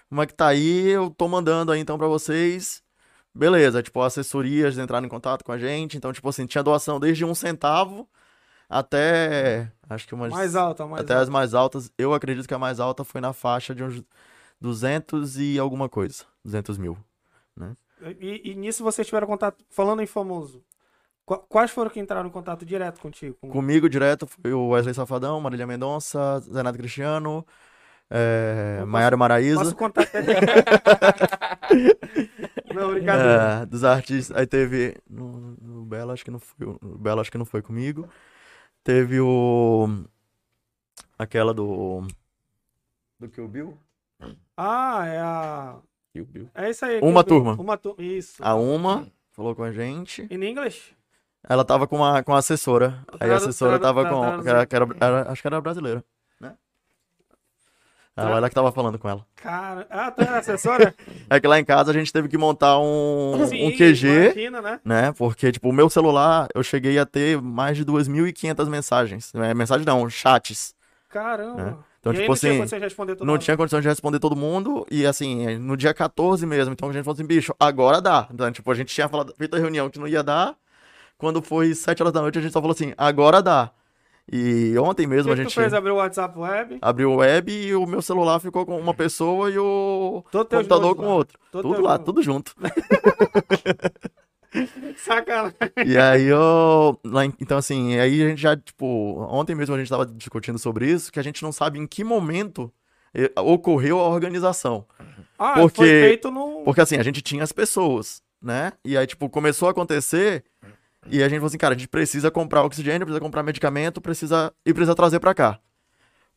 [0.10, 0.90] como é que tá aí?
[0.90, 2.84] Eu tô mandando aí então pra vocês.
[3.34, 5.96] Beleza, tipo, assessorias entraram em contato com a gente.
[5.98, 8.08] Então, tipo assim, tinha doação desde um centavo
[8.70, 9.72] até.
[9.94, 10.32] Acho que umas.
[10.32, 11.24] Mais alta, mais até alta.
[11.24, 11.92] as mais altas.
[11.98, 14.02] Eu acredito que a mais alta foi na faixa de uns
[14.60, 16.24] 200 e alguma coisa.
[16.46, 16.98] 200 mil.
[18.20, 20.64] E, e nisso vocês tiveram contato, falando em famoso.
[21.26, 23.36] qu- Quais foram que entraram em contato direto contigo?
[23.42, 27.46] Com- Comigo direto foi o Wesley Safadão, Marília Mendonça, Zenato Cristiano,
[28.10, 29.60] é, posso- Maiara Maraíza.
[29.64, 30.22] Nosso contato é...
[32.74, 33.60] Não, brincadeira.
[33.62, 34.36] É, dos artistas.
[34.36, 34.96] Aí teve.
[35.10, 36.56] No, no Belo, acho que não foi.
[36.98, 38.08] Belo, acho que não foi comigo.
[38.84, 39.88] Teve o.
[41.18, 42.06] Aquela do.
[43.20, 43.78] Do Kill Bill?
[44.58, 45.76] Ah, é a.
[46.14, 46.50] Kill Bill.
[46.56, 47.00] É isso aí.
[47.02, 47.54] Uma turma.
[47.54, 48.02] Uma turma.
[48.04, 48.44] Isso.
[48.44, 50.28] A Uma falou com a gente.
[50.32, 50.96] In English?
[51.48, 53.04] Ela tava com a, com a assessora.
[53.20, 54.24] Aí a assessora tava com.
[54.48, 54.68] era-
[55.00, 56.04] era- acho que era brasileira.
[58.16, 58.24] Né?
[58.30, 59.26] Ela, que tava falando com ela.
[59.38, 59.88] Cara.
[59.90, 60.94] Ah, tu era assessora?
[61.30, 64.08] É que lá em casa a gente teve que montar um, Sim, um QG.
[64.08, 64.80] Imagina, né?
[64.84, 65.14] né?
[65.18, 69.34] Porque, tipo, o meu celular, eu cheguei a ter mais de 2.500 mensagens.
[69.36, 70.76] É, mensagem não, chats.
[71.10, 71.64] Caramba.
[71.64, 71.78] Né?
[72.02, 73.42] Então, e tipo não tinha assim, condição de responder toda Não hora.
[73.42, 74.86] tinha condição de responder todo mundo.
[74.90, 76.74] E, assim, no dia 14 mesmo.
[76.74, 78.28] Então, a gente falou assim, bicho, agora dá.
[78.34, 80.56] Então, tipo, a gente tinha falado, feito a reunião que não ia dar.
[81.18, 83.72] Quando foi 7 horas da noite, a gente só falou assim, agora dá.
[84.32, 85.74] E ontem mesmo que, a que gente tu fez?
[85.74, 86.78] Abriu o WhatsApp web?
[86.82, 90.96] abriu o web e o meu celular ficou com uma pessoa e o Todo computador
[90.96, 91.14] com lá.
[91.16, 91.40] outro.
[91.52, 92.54] Todo tudo lá, tudo junto.
[94.98, 95.56] Sacanagem.
[95.86, 97.00] E aí eu.
[97.40, 98.86] então, assim, aí a gente já, tipo,
[99.30, 102.04] ontem mesmo a gente tava discutindo sobre isso, que a gente não sabe em que
[102.04, 102.72] momento
[103.14, 104.86] eh, ocorreu a organização.
[105.40, 106.64] Ah, Porque- foi feito no.
[106.64, 108.74] Porque assim, a gente tinha as pessoas, né?
[108.84, 110.44] E aí, tipo, começou a acontecer.
[111.08, 114.54] E a gente falou assim, cara, a gente precisa comprar oxigênio, precisa comprar medicamento, precisa.
[114.66, 115.60] E precisa trazer pra cá.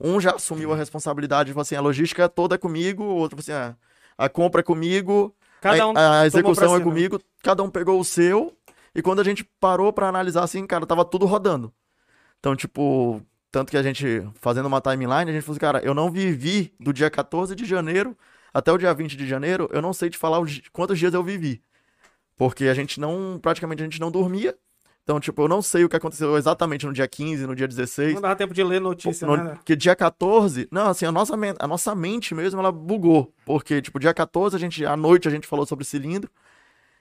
[0.00, 3.62] Um já assumiu a responsabilidade, falou assim, a logística toda é comigo, o outro falou
[3.62, 3.76] assim, ah,
[4.18, 6.82] a compra é comigo, Cada a, um a pra execução é cima.
[6.82, 8.56] comigo, cada um pegou o seu,
[8.94, 11.72] e quando a gente parou pra analisar assim, cara, tava tudo rodando.
[12.40, 15.94] Então, tipo, tanto que a gente, fazendo uma timeline, a gente falou assim, cara, eu
[15.94, 18.16] não vivi do dia 14 de janeiro
[18.52, 21.62] até o dia 20 de janeiro, eu não sei te falar quantos dias eu vivi.
[22.36, 24.56] Porque a gente não, praticamente a gente não dormia.
[25.02, 28.14] Então, tipo, eu não sei o que aconteceu exatamente no dia 15, no dia 16.
[28.14, 29.58] Não dava tempo de ler notícia, No- né?
[29.62, 33.30] que dia 14, não, assim, a nossa, a nossa mente mesmo, ela bugou.
[33.44, 36.30] Porque, tipo, dia 14, a gente, à noite, a gente falou sobre cilindro.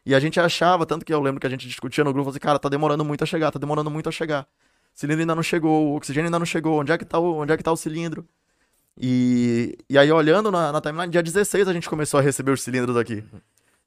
[0.06, 2.40] E a gente achava, tanto que eu lembro que a gente discutia no grupo, assim,
[2.40, 4.46] cara, tá demorando muito a chegar, tá demorando muito a chegar.
[4.94, 7.38] O cilindro ainda não chegou, o oxigênio ainda não chegou, onde é que tá o,
[7.38, 8.28] onde é que tá o cilindro?
[9.00, 12.62] E, e aí, olhando na, na timeline, dia 16 a gente começou a receber os
[12.62, 13.24] cilindros aqui.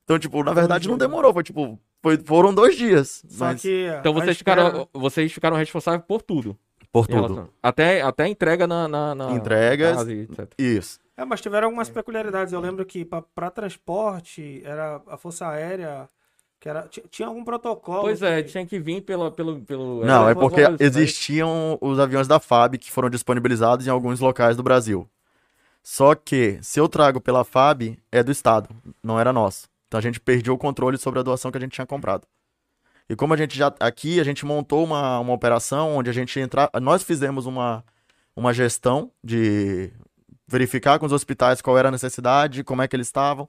[0.06, 3.24] Então, tipo, na verdade não demorou, foi tipo, foi, foram dois dias.
[3.28, 3.88] Só mas que.
[3.98, 6.56] Então vocês espera- ficaram, vocês ficaram responsáveis por tudo.
[6.92, 7.16] por tudo.
[7.26, 10.06] relação- Até, até entrega na, na, na Entregas.
[10.06, 10.48] etc.
[10.56, 11.00] Isso.
[11.16, 12.52] É, mas tiveram algumas peculiaridades.
[12.52, 16.08] Eu lembro que para transporte, era a Força Aérea,
[16.60, 18.02] que era, ti- tinha algum protocolo.
[18.02, 19.32] Pois é, que- tinha que vir pelo.
[19.32, 20.76] pelo, pelo Não, é porque né?
[20.78, 25.08] existiam os aviões da FAB que foram disponibilizados em alguns locais do Brasil.
[25.82, 28.68] Só que, se eu trago pela FAB, é do Estado,
[29.02, 29.68] não era nosso.
[29.86, 32.26] Então a gente perdeu o controle sobre a doação que a gente tinha comprado.
[33.08, 33.72] E como a gente já.
[33.80, 36.68] Aqui, a gente montou uma, uma operação onde a gente entra.
[36.80, 37.84] Nós fizemos uma,
[38.34, 39.92] uma gestão de
[40.46, 43.48] verificar com os hospitais qual era a necessidade, como é que eles estavam.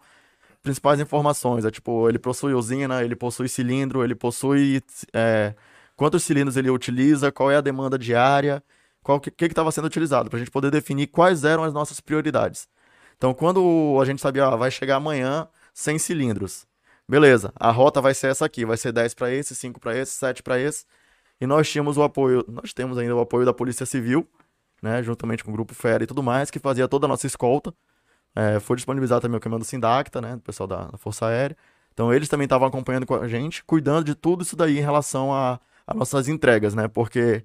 [0.64, 4.82] Principais informações, é tipo, ele possui usina, ele possui cilindro, ele possui
[5.14, 5.54] é,
[5.96, 8.64] quantos cilindros ele utiliza, qual é a demanda diária,
[9.04, 12.68] qual que estava sendo utilizado, para a gente poder definir quais eram as nossas prioridades.
[13.18, 15.48] Então, quando a gente sabia, ah, vai chegar amanhã
[15.80, 16.66] 100 cilindros,
[17.08, 20.12] beleza, a rota vai ser essa aqui, vai ser 10 para esse, 5 para esse,
[20.14, 20.86] 7 para esse,
[21.40, 24.28] e nós tínhamos o apoio, nós temos ainda o apoio da Polícia Civil,
[24.82, 27.74] né, juntamente com o Grupo Fera e tudo mais, que fazia toda a nossa escolta.
[28.36, 31.58] É, foi disponibilizado também o comando Sindacta, né, do pessoal da, da Força Aérea.
[31.94, 35.34] Então eles também estavam acompanhando com a gente, cuidando de tudo isso daí em relação
[35.34, 36.88] a, a nossas entregas, né?
[36.88, 37.44] Porque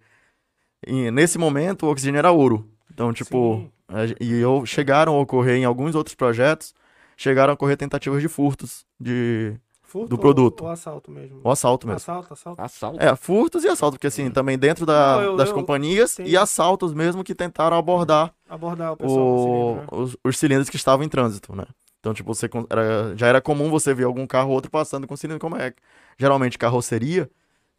[0.86, 2.68] em- nesse momento o oxigênio era ouro.
[2.92, 6.74] Então, tipo, a e eu chegaram a ocorrer em alguns outros projetos,
[7.16, 10.62] chegaram a ocorrer tentativas de furtos de Furto do ou- produto.
[10.64, 11.40] Ou assalto mesmo?
[11.44, 11.96] O assalto mesmo.
[11.98, 12.62] Assalto, assalto.
[12.62, 13.02] Assalto.
[13.02, 16.24] É, furtos e assaltos, porque assim, também dentro da- Não, eu- das eu- companhias sim.
[16.24, 19.86] e assaltos mesmo que tentaram abordar Abordar o o- cilindro, né?
[19.92, 21.66] os, os cilindros que estavam em trânsito, né?
[22.00, 25.14] Então, tipo, você, era- já era comum você ver algum carro ou outro passando com
[25.16, 25.74] cilindro, como é
[26.18, 27.30] geralmente carroceria,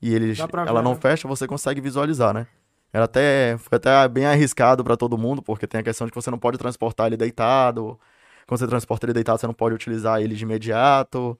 [0.01, 0.97] e eles, ela ver, não né?
[1.01, 2.45] fecha, você consegue visualizar, né?
[2.93, 6.15] Era até, foi até bem arriscado para todo mundo, porque tem a questão de que
[6.21, 7.99] você não pode transportar ele deitado.
[8.47, 11.37] Quando você transporta ele deitado, você não pode utilizar ele de imediato.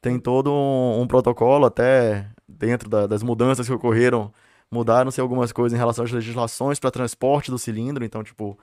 [0.00, 4.32] Tem todo um, um protocolo, até dentro da- das mudanças que ocorreram,
[4.70, 8.04] mudaram-se algumas coisas em relação às legislações para transporte do cilindro.
[8.04, 8.58] Então, tipo,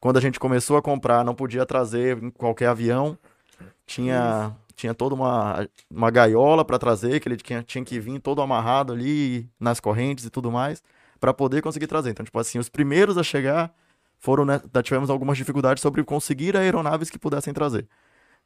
[0.00, 3.16] quando a gente começou a comprar, não podia trazer em qualquer avião.
[3.86, 8.40] Tinha, tinha toda uma, uma gaiola para trazer, que ele tinha, tinha que vir todo
[8.40, 10.82] amarrado ali nas correntes e tudo mais,
[11.18, 12.10] para poder conseguir trazer.
[12.10, 13.72] Então, tipo assim, os primeiros a chegar
[14.20, 17.88] foram, né, tivemos algumas dificuldades sobre conseguir aeronaves que pudessem trazer.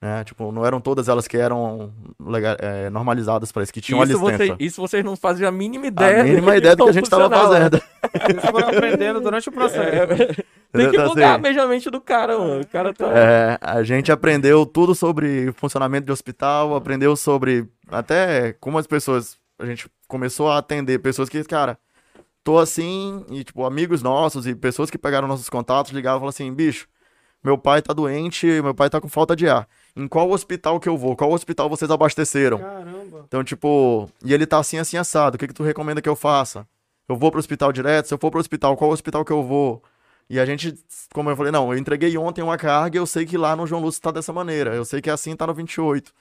[0.03, 0.25] Né?
[0.25, 4.05] Tipo, não eram todas elas que eram lega- é, normalizadas para isso, que tinham a
[4.05, 4.37] Isso, licença.
[4.37, 6.21] vocês, isso vocês não faziam a mínima ideia.
[6.21, 7.81] a mínima de ideia do que a gente estava fazendo.
[8.29, 9.81] Eles foram aprendendo durante o processo.
[9.81, 12.61] É, tem que Então, mudar assim, mesmo a mente do cara, mano.
[12.61, 13.07] O cara tá.
[13.17, 19.39] É, a gente aprendeu tudo sobre funcionamento de hospital, aprendeu sobre até como as pessoas.
[19.59, 21.79] A gente começou a atender pessoas que, cara,
[22.45, 26.29] tô assim, e tipo, amigos nossos e pessoas que pegaram nossos contatos ligavam e falavam
[26.29, 26.87] assim: bicho,
[27.43, 29.67] meu pai tá doente, meu pai tá com falta de ar.
[29.97, 31.17] Em qual hospital que eu vou?
[31.17, 32.59] Qual hospital vocês abasteceram?
[32.59, 33.25] Caramba.
[33.27, 35.37] Então, tipo, e ele tá assim, assim, assado.
[35.37, 36.67] O que que tu recomenda que eu faça?
[37.09, 38.07] Eu vou pro hospital direto?
[38.09, 39.83] Se eu for pro hospital, qual hospital que eu vou?
[40.29, 40.75] E a gente,
[41.13, 43.67] como eu falei, não, eu entreguei ontem uma carga e eu sei que lá no
[43.67, 44.75] João Lúcio tá dessa maneira.
[44.75, 46.13] Eu sei que assim tá no 28.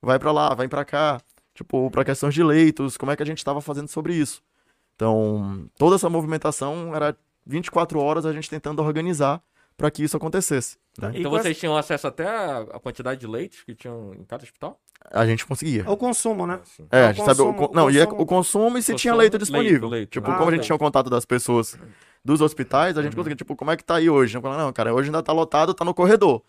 [0.00, 1.20] Vai pra lá, vai pra cá.
[1.54, 4.42] Tipo, pra questões de leitos, como é que a gente tava fazendo sobre isso?
[4.96, 9.40] Então, toda essa movimentação era 24 horas a gente tentando organizar
[9.76, 10.78] pra que isso acontecesse.
[10.98, 11.12] né?
[11.14, 14.80] Então vocês tinham acesso até a, quantidade de leitos que tinham em cada hospital?
[15.10, 15.84] A gente conseguia.
[15.86, 16.58] É o consumo, né?
[16.90, 18.78] É, o a gente sabe o, consumo- con- o não, e é consumo- o consumo
[18.78, 19.88] e se tinha Consumo, leito leito, disponível.
[19.90, 20.36] leito, tipo, né?
[20.36, 21.78] como a gente Ah, tinha o contato das pessoas
[22.24, 24.40] dos hospitais, a gente conseguia, tipo, como é que tá aí hoje?
[24.40, 26.42] Falava, não, cara, hoje ainda tá lotado, tá no corredor.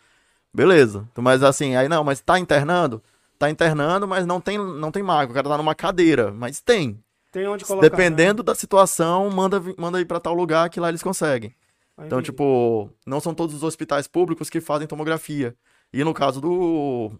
[0.54, 1.08] Beleza.
[1.18, 3.04] Mas assim, aí não, mas tá internando?
[3.38, 5.32] Tá internando, mas não tem, não tem maca.
[5.32, 6.98] O cara tá numa cadeira, mas tem.
[7.38, 7.88] Tem onde colocar.
[7.88, 11.50] Dependendo da situação, manda, manda ir pra tal lugar que lá eles conseguem.
[11.96, 12.08] né?
[12.08, 12.32] Então, Entendi.
[12.32, 15.56] tipo, não são todos os hospitais públicos que fazem tomografia.
[15.94, 17.12] E no caso do,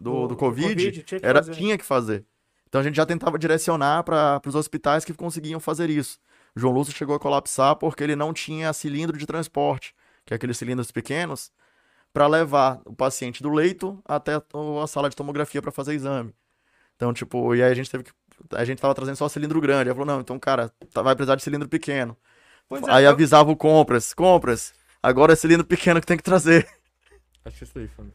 [0.00, 1.52] do, do, Covid, tinha que era, fazer.
[1.58, 2.24] tinha que fazer.
[2.68, 6.20] Então a gente já tentava direcionar para os hospitais que conseguiam fazer isso.
[6.54, 10.56] João Lúcio chegou a colapsar porque ele não tinha cilindro de transporte, que é aqueles
[10.56, 11.50] cilindros pequenos,
[12.12, 16.32] para levar o paciente do leito até a sala de tomografia para fazer exame.
[16.94, 18.12] Então, tipo, e aí a gente teve que.
[18.52, 19.88] A gente tava trazendo só cilindro grande.
[19.90, 22.16] Aí falou, não, então, cara, tá- vai precisar de cilindro pequeno.
[22.68, 24.74] Pois é, aí eu- avisava o compras, compras.
[25.02, 26.66] Agora é cilindro pequeno que tem que trazer.
[27.44, 28.12] Acho que isso aí, Fábio.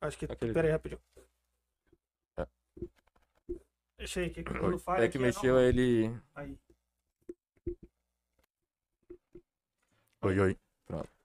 [0.00, 0.24] Acho que.
[0.26, 1.00] Aquele- Pera aí, rapidinho.
[2.38, 2.46] É.
[3.98, 5.62] Deixa aí, que quando falha É que mexeu normal.
[5.68, 6.14] ele.
[6.34, 6.58] Aí.
[10.22, 10.58] Oi, oi.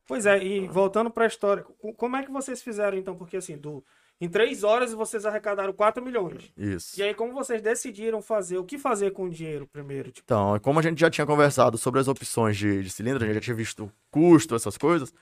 [0.08, 3.15] Pois é, e voltando pra história, co- como é que vocês fizeram então?
[3.15, 3.84] Porque assim, do...
[4.21, 6.51] em três horas vocês arrecadaram 4 milhões.
[6.58, 6.99] Isso.
[6.99, 8.58] E aí, como vocês decidiram fazer?
[8.58, 10.12] O que fazer com o dinheiro primeiro?
[10.12, 13.27] Tipo, Então, como a gente já tinha conversado sobre as opções de, de cilindro, a
[13.27, 15.13] gente já tinha visto custo, essas coisas,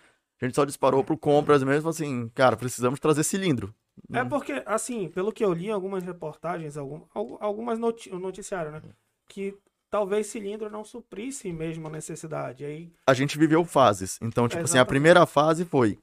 [0.41, 3.73] a gente só disparou pro compras mesmo, assim, cara, precisamos trazer cilindro.
[4.13, 8.73] É porque, assim, pelo que eu li em algumas reportagens, algum, al- algumas noti noticiários,
[8.73, 8.81] né?
[9.27, 9.55] Que
[9.89, 12.63] talvez cilindro não suprisse mesmo a necessidade.
[12.63, 14.19] Aí, A gente viveu fases.
[14.21, 15.97] Então, tipo assim, a primeira fase foi,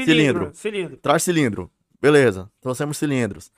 [0.00, 0.50] Cilindro.
[0.54, 0.96] Cilindro.
[0.96, 1.70] traz cilindro.
[2.02, 3.50] Beleza, trouxemos cilindros.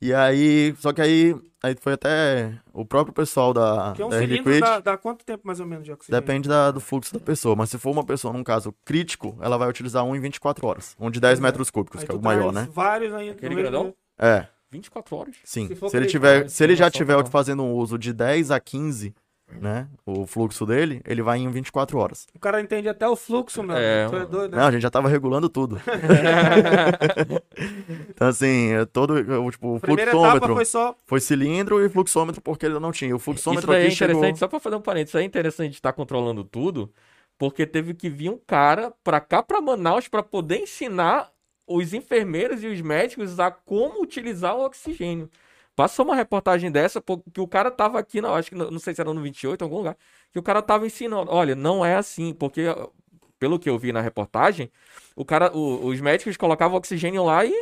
[0.00, 4.18] E aí, só que aí, aí foi até o próprio pessoal da, Porque um da
[4.18, 6.20] cilindro dá, dá quanto tempo mais ou menos de oxigênio?
[6.20, 7.54] depende da- do fluxo da pessoa.
[7.54, 10.96] Mas se for uma pessoa, num caso crítico, ela vai utilizar um em 24 horas.
[10.98, 11.42] Um de 10 Pois é.
[11.42, 12.66] metros cúbicos, Aí que é o maior, né?
[12.72, 13.30] Vários aí.
[13.30, 13.94] Aquele grandão?
[14.18, 14.48] É.
[14.72, 15.36] 24 horas.
[15.44, 18.50] Sim, Se se, ele tiver, né, se ele já tiver fazendo um uso de 10
[18.50, 19.14] a 15,
[19.60, 22.26] né, o fluxo dele, ele vai em 24 horas.
[22.34, 23.76] O cara entende até o fluxo, meu.
[23.76, 24.30] É, tu é mano.
[24.30, 24.58] doido, né?
[24.58, 25.80] Não, a gente já tava regulando tudo.
[28.08, 30.96] Então assim, é todo o tipo, o primeira etapa fluxômetro foi só.
[31.06, 33.14] foi cilindro e fluxômetro porque ele não tinha.
[33.14, 35.74] O Isso fluxômetro é aqui interessante, chegou só pra fazer um parênteses, isso é interessante
[35.74, 36.92] estar controlando tudo,
[37.38, 41.30] porque teve que vir um cara pra cá, pra Manaus, pra poder ensinar
[41.66, 45.30] os enfermeiros e os médicos a como utilizar o oxigênio.
[45.74, 49.00] Passou uma reportagem dessa, porque o cara tava aqui, não, acho que não sei se
[49.00, 49.96] era no 28, em algum lugar,
[50.30, 52.62] que o cara tava ensinando, olha, não é assim, porque
[53.38, 54.70] pelo que eu vi na reportagem,
[55.16, 57.52] o cara, o- os médicos colocavam oxigênio lá e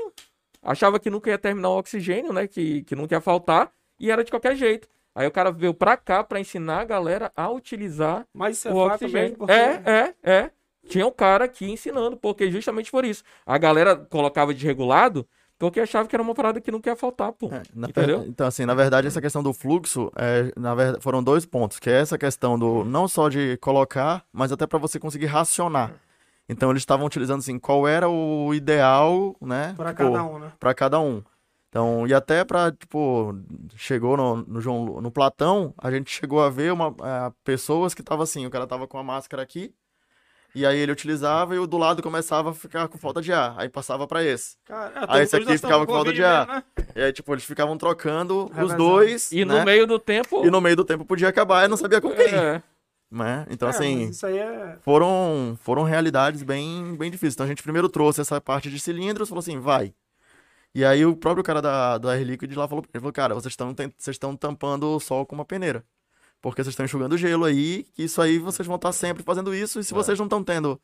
[0.62, 4.24] achava que nunca ia terminar o oxigênio, né, que, que nunca ia faltar, e era
[4.24, 4.88] de qualquer jeito.
[5.14, 8.76] Aí o cara veio pra cá pra ensinar a galera a utilizar Mas é o
[8.76, 9.36] oxigênio.
[9.36, 9.52] porque.
[9.52, 10.50] É, é, é.
[10.88, 13.22] Tinha um cara aqui ensinando, porque justamente por isso.
[13.44, 15.28] A galera colocava desregulado
[15.60, 17.50] Porque achava que era uma parada que não quer faltar, pô.
[17.52, 18.24] É, na Entendeu?
[18.26, 21.90] Então, assim, na verdade, essa questão do fluxo, é, na verdade, foram dois pontos, que
[21.90, 25.92] é essa questão do não só de colocar, mas até para você conseguir racionar.
[26.48, 29.74] Então, eles estavam utilizando, assim, qual era o ideal, né?
[29.76, 30.52] Pra tipo, cada um, né?
[30.58, 31.22] Pra cada um.
[31.68, 33.38] Então, e até pra, tipo,
[33.76, 38.02] chegou no, no João, no Platão, a gente chegou a ver uma, eh, pessoas que
[38.02, 39.72] tava assim, o cara tava com a máscara aqui,
[40.54, 43.54] e aí ele utilizava e o do lado começava a ficar com falta de ar,
[43.58, 44.56] aí passava pra esse.
[44.64, 46.46] Cara, Aí esse aqui ficava com falta de ar.
[46.46, 46.84] mesmo, né?
[46.96, 49.64] E aí, tipo, eles ficavam trocando os dois, E no né?
[49.64, 50.44] meio do tempo.
[50.44, 52.62] E no meio do tempo podia acabar e não sabia com quem, É,
[53.10, 53.46] né?
[53.50, 54.76] Então, É, assim, mas isso aí é.
[54.82, 57.34] foram, foram realidades bem, bem difíceis.
[57.34, 59.94] Então a gente primeiro trouxe essa parte de cilindros, falou assim, vai.
[60.74, 63.52] E aí o próprio cara da, da Air Liquid lá falou, ele falou, cara, vocês
[63.52, 65.84] estão vocês estão tampando o sol com uma peneira.
[66.40, 69.79] Porque vocês estão enxugando gelo aí, que isso aí vocês vão estar sempre fazendo isso,
[69.79, 69.96] e se É.
[69.96, 70.81] vocês não estão tendo...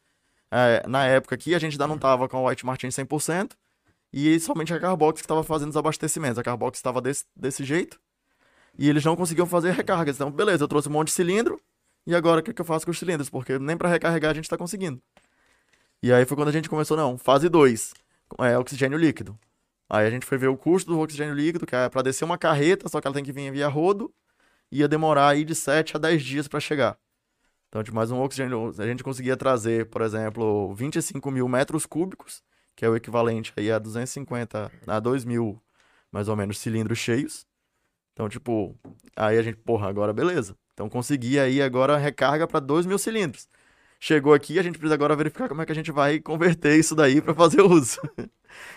[0.51, 3.53] é, na época aqui, a gente ainda não tava com a White Martin 100%,
[4.13, 6.39] e somente a Carbox que estava fazendo os abastecimentos.
[6.39, 7.99] A Carbox estava desse, desse jeito,
[8.79, 10.17] e eles não conseguiam fazer recargas.
[10.17, 11.61] Então, beleza, eu trouxe um monte de cilindro,
[12.07, 13.29] e agora o que, que eu faço com os cilindros?
[13.31, 15.03] Porque nem para recarregar a gente tá conseguindo.
[16.03, 17.95] E aí foi quando a gente começou, não, fase 2,
[18.41, 19.37] é oxigênio líquido.
[19.89, 22.37] Aí a gente foi ver o custo do oxigênio líquido, que é para descer uma
[22.39, 24.13] carreta, só que ela tem que vir via rodo,
[24.71, 26.99] ia demorar aí de 7 a 10 dias para chegar.
[27.69, 32.43] Então, de mais um oxigênio, a gente conseguia trazer, por exemplo, 25 mil metros cúbicos,
[32.75, 35.61] que é o equivalente aí a 250, a 2 mil,
[36.11, 37.47] mais ou menos, cilindros cheios.
[38.13, 38.75] Então, tipo,
[39.15, 40.57] aí a gente, porra, agora beleza.
[40.73, 43.49] Então, consegui aí agora recarga para 2 mil cilindros.
[43.99, 46.95] Chegou aqui, a gente precisa agora verificar como é que a gente vai converter isso
[46.95, 47.99] daí para fazer uso.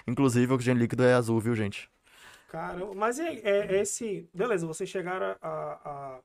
[0.08, 1.90] Inclusive, o oxigênio líquido é azul, viu, gente?
[2.50, 4.28] Caramba, mas é, é- é esse.
[4.34, 6.20] Beleza, vocês chegaram a,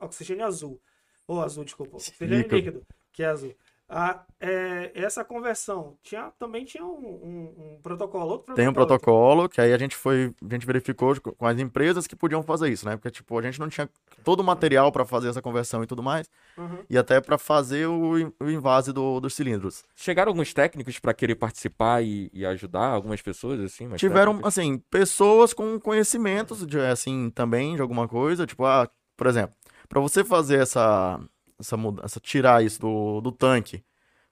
[0.00, 0.80] a oxigênio azul.
[1.26, 1.96] Ou azul, desculpa.
[1.96, 3.54] Oxigênio líquido, que é azul.
[3.90, 8.98] Ah, é, essa conversão tinha, também tinha um, um- um protocolo, outro Tem um protocolo.
[9.16, 12.68] protocolo que aí a gente foi, a gente verificou com as empresas que podiam fazer
[12.68, 12.96] isso, né?
[12.96, 13.88] Porque tipo, a gente não tinha
[14.22, 16.84] todo o material para fazer essa conversão e tudo mais, Uhum.
[16.90, 19.82] e até para fazer o, o invase do- dos cilindros.
[19.96, 23.88] Chegaram alguns técnicos pra querer participar e, e ajudar algumas pessoas, assim?
[23.96, 24.58] Tiveram técnicos?
[24.58, 29.54] assim, pessoas com conhecimentos de assim também de alguma coisa, tipo, ah, por exemplo,
[29.88, 31.18] para você fazer essa
[31.58, 33.82] essa, muda- essa tirar isso do, do tanque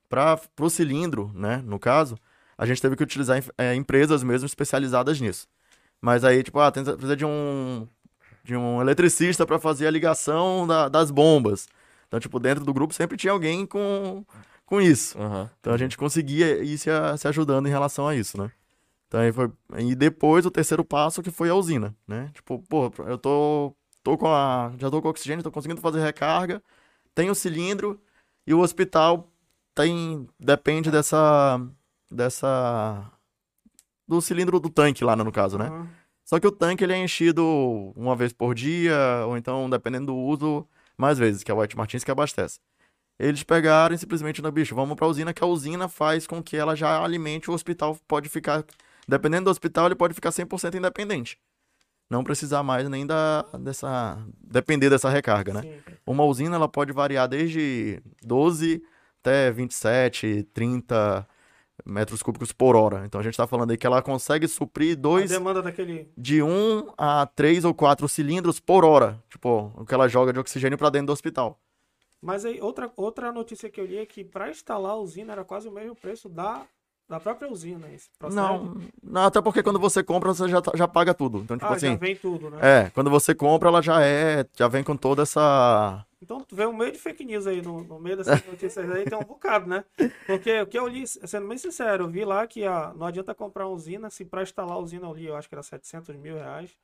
[0.09, 2.17] para o cilindro, né, no caso,
[2.59, 5.49] a gente teve que utilizar eh, empresas mesmo especializadas nisso.
[6.01, 7.89] Mas aí, tipo, ah, tem, precisa de um
[8.45, 11.69] de um eletricista para fazer a ligação da- das bombas.
[12.09, 14.25] Então, tipo, dentro do grupo sempre tinha alguém com,
[14.65, 15.19] com isso.
[15.21, 15.51] Aham.
[15.61, 18.51] Então a gente conseguia ir se, se ajudando em relação a isso, né?
[19.09, 19.51] Então aí foi.
[19.79, 22.31] E depois o terceiro passo que foi a usina, né?
[22.35, 23.75] Tipo, pô, eu tô.
[24.03, 24.73] tô com a.
[24.79, 26.63] Já tô com oxigênio, tô conseguindo fazer recarga,
[27.17, 27.99] tem o cilindro
[28.47, 29.33] e o hospital
[29.75, 30.29] tem.
[30.39, 31.59] Depende dessa.
[32.09, 33.11] dessa.
[34.07, 35.69] do cilindro do tanque lá, no caso, né?
[35.69, 35.89] Uhum.
[36.25, 37.43] Só que o tanque ele é enchido
[37.97, 41.77] uma vez por dia, ou então, dependendo do uso, mais vezes, que é o White
[41.77, 42.61] Martins que abastece.
[43.19, 46.57] Eles pegaram e simplesmente, no bicho, vamos pra usina, que a usina faz com que
[46.57, 48.65] ela já alimente o hospital, pode ficar,
[49.09, 51.39] dependendo do hospital, ele pode ficar 100% independente.
[52.09, 55.63] Não precisar mais nem da, dessa, depender dessa recarga, né?
[55.63, 55.95] Sim.
[56.07, 58.81] Uma usina, ela pode variar desde 12
[59.21, 61.27] até 27, 30
[61.85, 63.05] metros cúbicos por hora.
[63.05, 66.09] Então a gente tá falando aí que ela consegue suprir A dois, demanda daquele.
[66.17, 69.21] de um a três ou quatro cilindros por hora.
[69.29, 71.61] Tipo, o que ela joga de oxigênio pra dentro do hospital.
[72.23, 75.45] Mas aí, outra, outra notícia que eu li é que para instalar a usina era
[75.45, 76.65] quase o mesmo preço da,
[77.09, 77.89] da própria usina.
[77.93, 78.37] Esse procede?
[78.41, 81.39] Não, não, até porque quando você compra, você já, tá- já paga tudo.
[81.39, 82.59] Então, tipo Ah, já assim, vem tudo, né?
[82.87, 86.05] é, quando você compra, ela já é, já vem com toda essa.
[86.21, 89.05] Então tu vê um meio de fake news aí no, no meio dessas notícias aí,
[89.05, 89.85] tem um bocado, né?
[90.27, 93.35] Porque o que eu li, sendo bem sincero, eu vi lá que ah, não adianta
[93.35, 96.17] comprar uma usina, se para instalar a usina eu li, eu acho que era 700
[96.17, 96.77] mil reais.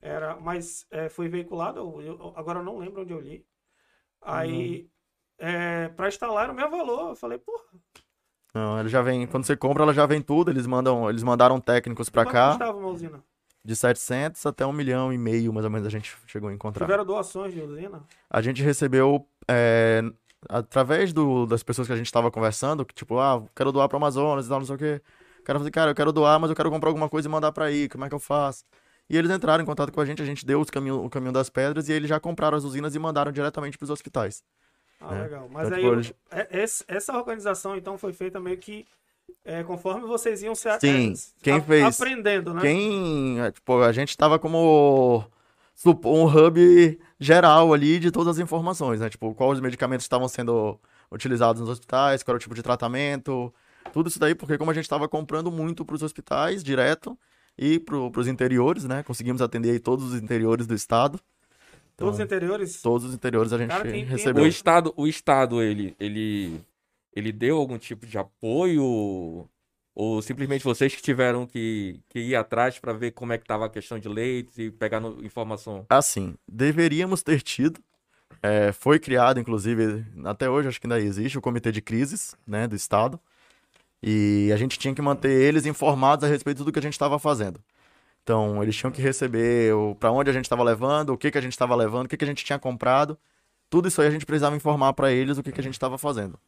[0.00, 3.44] Era, mas é, foi veiculado, eu- eu- agora eu não lembro onde eu li.
[4.22, 4.88] Aí,
[5.38, 7.10] é, para instalar o mesmo valor.
[7.10, 7.64] Eu falei, porra,
[8.54, 9.26] Não, ela já vem.
[9.26, 10.50] Quando você compra, ela já vem tudo.
[10.50, 12.48] Eles mandam, eles mandaram técnicos pra quanto cá.
[12.50, 13.22] custava uma usina?
[13.64, 16.86] De 700 até um milhão e meio, mais ou menos, a gente chegou a encontrar.
[16.86, 18.02] Tiveram doações de usina?
[18.30, 20.02] A gente recebeu, é,
[20.48, 23.96] através do- das pessoas que a gente estava conversando, que tipo, ah, quero doar para
[23.98, 25.02] Amazonas e tal, não sei o quê.
[25.40, 27.30] O cara falou assim, cara, eu quero doar, mas eu quero comprar alguma coisa e
[27.30, 28.64] mandar para aí, como é que eu faço?
[29.10, 31.32] E eles entraram em contato com a gente, a gente deu os caminho, o caminho
[31.32, 34.42] das pedras e eles já compraram as usinas e mandaram diretamente para os hospitais.
[35.00, 35.22] Ah, É.
[35.22, 35.48] legal.
[35.50, 38.86] Mas Então, aí, tipo, eles- é- essa organização, então, foi feita meio que
[39.44, 42.00] é, conforme vocês iam se a- Sim, é, quem a- fez?
[42.00, 42.62] aprendendo, né?
[42.62, 45.24] Quem, é, tipo, a gente tava como
[45.86, 49.08] um hub geral ali de todas as informações, né?
[49.08, 50.78] Tipo, quais os medicamentos estavam sendo
[51.10, 53.52] utilizados nos hospitais, qual era o tipo de tratamento,
[53.92, 57.16] tudo isso daí, porque como a gente tava comprando muito para os hospitais direto,
[57.56, 59.02] e para os interiores, né?
[59.02, 61.18] Conseguimos atender aí todos os interiores do estado.
[61.98, 62.80] Todos os Então, interiores?
[62.80, 64.44] Todos os interiores a gente Cara, tem- tem- recebeu.
[64.44, 66.60] O estado, o estado ele, ele,
[67.14, 69.46] ele deu algum tipo de apoio
[69.94, 73.66] ou simplesmente vocês que tiveram que, que ir atrás para ver como é que tava
[73.66, 75.84] a questão de leitos e pegar no- informação?
[75.90, 77.80] Assim, deveríamos ter tido.
[78.40, 82.68] É, foi criado, inclusive, até hoje acho que ainda existe o comitê de crises, né,
[82.68, 83.18] do estado.
[84.00, 86.92] E a gente tinha que manter eles informados a respeito de tudo que a gente
[86.92, 87.58] estava fazendo.
[88.28, 91.40] Então, eles tinham que receber para onde a gente estava levando, o que, que a
[91.40, 93.16] gente estava levando, o que, que a gente tinha comprado.
[93.70, 95.96] Tudo isso aí a gente precisava informar para eles o que, que a gente estava
[95.96, 96.38] fazendo.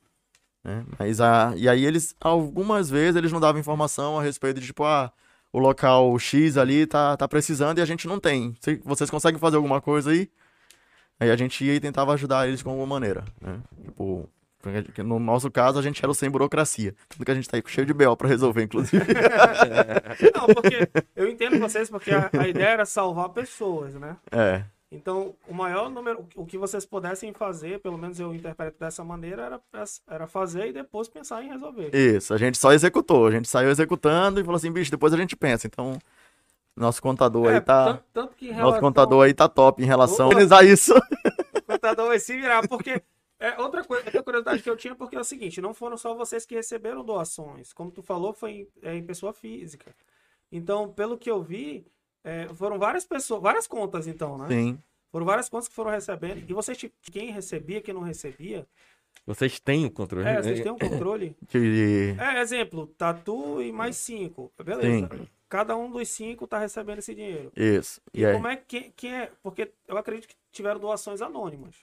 [0.63, 0.85] né?
[0.99, 4.85] Mas a, e aí eles, algumas vezes, eles não davam informação a respeito de tipo,
[4.85, 5.11] ah,
[5.51, 8.55] o local X ali tá, tá precisando e a gente não tem.
[8.61, 10.29] Cê- Vocês conseguem fazer alguma coisa aí?
[11.19, 13.59] Aí a gente ia e tentava ajudar eles de alguma maneira, né?
[13.85, 14.29] Tipo,
[14.61, 16.95] porque no nosso caso a gente era o sem burocracia.
[17.09, 19.03] Tudo que a gente tá aí cheio de BO pra resolver, inclusive.
[20.35, 24.17] Não, porque eu entendo vocês, porque a, a ideia era salvar pessoas, né?
[24.31, 29.05] É, Então, o maior número, o que vocês pudessem fazer, pelo menos eu interpreto dessa
[29.05, 29.61] maneira, era,
[30.09, 31.91] era fazer e depois pensar em resolver.
[31.95, 32.35] isso.
[32.35, 33.27] A gente só executou.
[33.27, 35.67] A gente saiu executando e falou assim, bicho, depois a gente pensa.
[35.67, 35.99] Então,
[36.77, 38.01] nosso contador aí É, tá...
[38.13, 40.93] tanto, em Nosso relação- contador aí tá top em relação a organizar isso.
[40.97, 43.01] o contador vai se virar, porque
[43.41, 46.15] é outra coisa, outra curiosidade que eu tinha, porque é o seguinte, não foram só
[46.15, 49.93] vocês que receberam doações, como tu falou, foi em, é, em pessoa física.
[50.53, 51.87] Então, pelo que eu vi,
[52.23, 54.47] é, foram várias pessoas, várias contas, então, né?
[54.49, 54.79] Sim.
[55.11, 56.45] Foram várias contas que foram recebendo.
[56.49, 56.79] E vocês,
[57.11, 58.67] quem recebia, quem não recebia,
[59.27, 60.27] Vocês têm o controle?
[60.29, 61.37] é, vocês têm um controle.
[61.49, 62.15] Que...
[62.19, 64.53] É, exemplo, tatu e mais cinco.
[64.63, 65.09] Beleza.
[65.49, 67.51] Cada um dos cinco tá recebendo esse dinheiro.
[67.57, 68.01] Isso.
[68.15, 68.35] E, E aí?
[68.35, 69.33] como é que quem é?
[69.43, 71.75] Porque eu acredito que tiveram doações anônimas.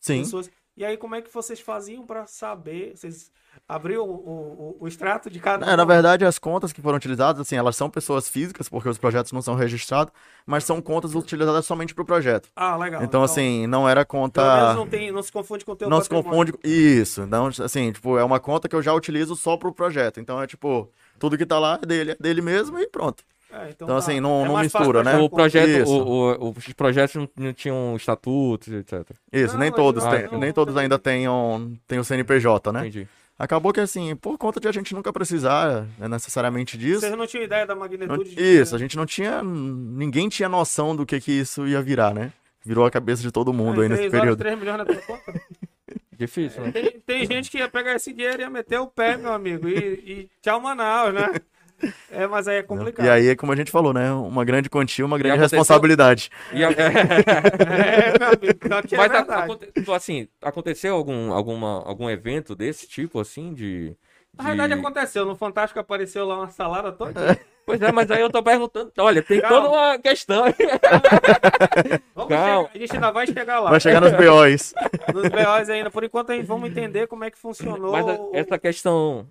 [0.00, 0.20] Sim.
[0.22, 0.50] Pessoas-
[0.80, 2.96] E aí, como é que vocês faziam para saber?
[2.96, 3.30] Vocês
[3.68, 7.38] abriam o, o, o extrato de cada É, na verdade, as contas que foram utilizadas,
[7.38, 10.10] assim, elas são pessoas físicas, porque os projetos não são registrados,
[10.46, 12.48] mas são contas utilizadas somente para o projeto.
[12.56, 13.02] Ah, legal.
[13.02, 14.74] Então, assim, não era Pelo menos conta.
[14.74, 16.54] não, tem, não se confunde com o teu Não se confunde.
[16.64, 17.26] Isso.
[17.26, 20.18] Não, assim, tipo, é uma conta que eu já utilizo só pro projeto.
[20.18, 23.22] Então é tipo, tudo que tá lá é dele, é dele mesmo e pronto.
[23.52, 23.96] É, Então, tá.
[23.96, 25.18] assim, não- não mais fácil mistura, né?
[25.18, 29.04] O projeto, o- o- os projetos não, não tinham estatutos, etc.
[29.32, 32.80] Isso, Não, nem todos não- têm, não- nem todos ainda tenham, têm o CNPJ, né?
[32.80, 33.08] Entendi.
[33.38, 37.00] Acabou que assim, por conta de a gente nunca precisar né, necessariamente disso.
[37.00, 39.42] Vocês não tinham ideia da não- magnitude de- isso, a gente não tinha.
[39.42, 42.32] Ninguém tinha noção do que, que isso ia virar, né?
[42.64, 44.38] Virou a cabeça de todo mundo Ah, aí nesse horas, período.
[44.38, 45.32] 3 milhões na tua conta?
[46.12, 46.70] Difícil, né?
[46.72, 49.66] Tem, tem gente que ia pegar esse dinheiro e ia meter o pé, meu amigo.
[49.66, 51.26] E, e tchau, Manaus, né?
[52.10, 53.06] É, mas aí é complicado.
[53.06, 54.12] E aí, é como a gente falou, né?
[54.12, 56.30] Uma grande quantia, uma grande aconteceu- responsabilidade.
[56.52, 62.10] E a- É, meu amigo, que é Mas a- tipo assim, aconteceu algum, alguma, algum
[62.10, 63.96] evento desse tipo, assim, de...
[64.36, 67.38] Na verdade de- aconteceu, no Fantástico apareceu lá uma salada toda.
[67.66, 69.56] Pois é, mas aí eu tô perguntando, olha, tem Calma.
[69.56, 70.44] toda uma questão.
[72.14, 72.68] Vamos Calma.
[72.68, 73.70] chegar, a gente ainda vai chegar lá.
[73.70, 74.74] Vai chegar nos BOs.
[75.14, 75.90] Nos BOs ainda.
[75.90, 77.92] Por enquanto, a gente vamos entender como é que funcionou.
[77.92, 79.26] Mas essa questão...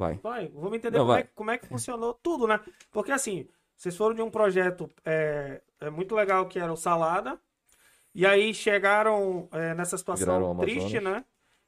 [0.00, 0.18] Vai.
[0.22, 1.20] Vai, vamos entender Não, como, vai.
[1.20, 2.58] É, como é que funcionou tudo, né?
[2.90, 3.46] Porque assim,
[3.76, 7.38] vocês foram de um projeto é, é muito legal que era o Salada.
[8.14, 11.22] E aí chegaram é, nessa situação triste, né?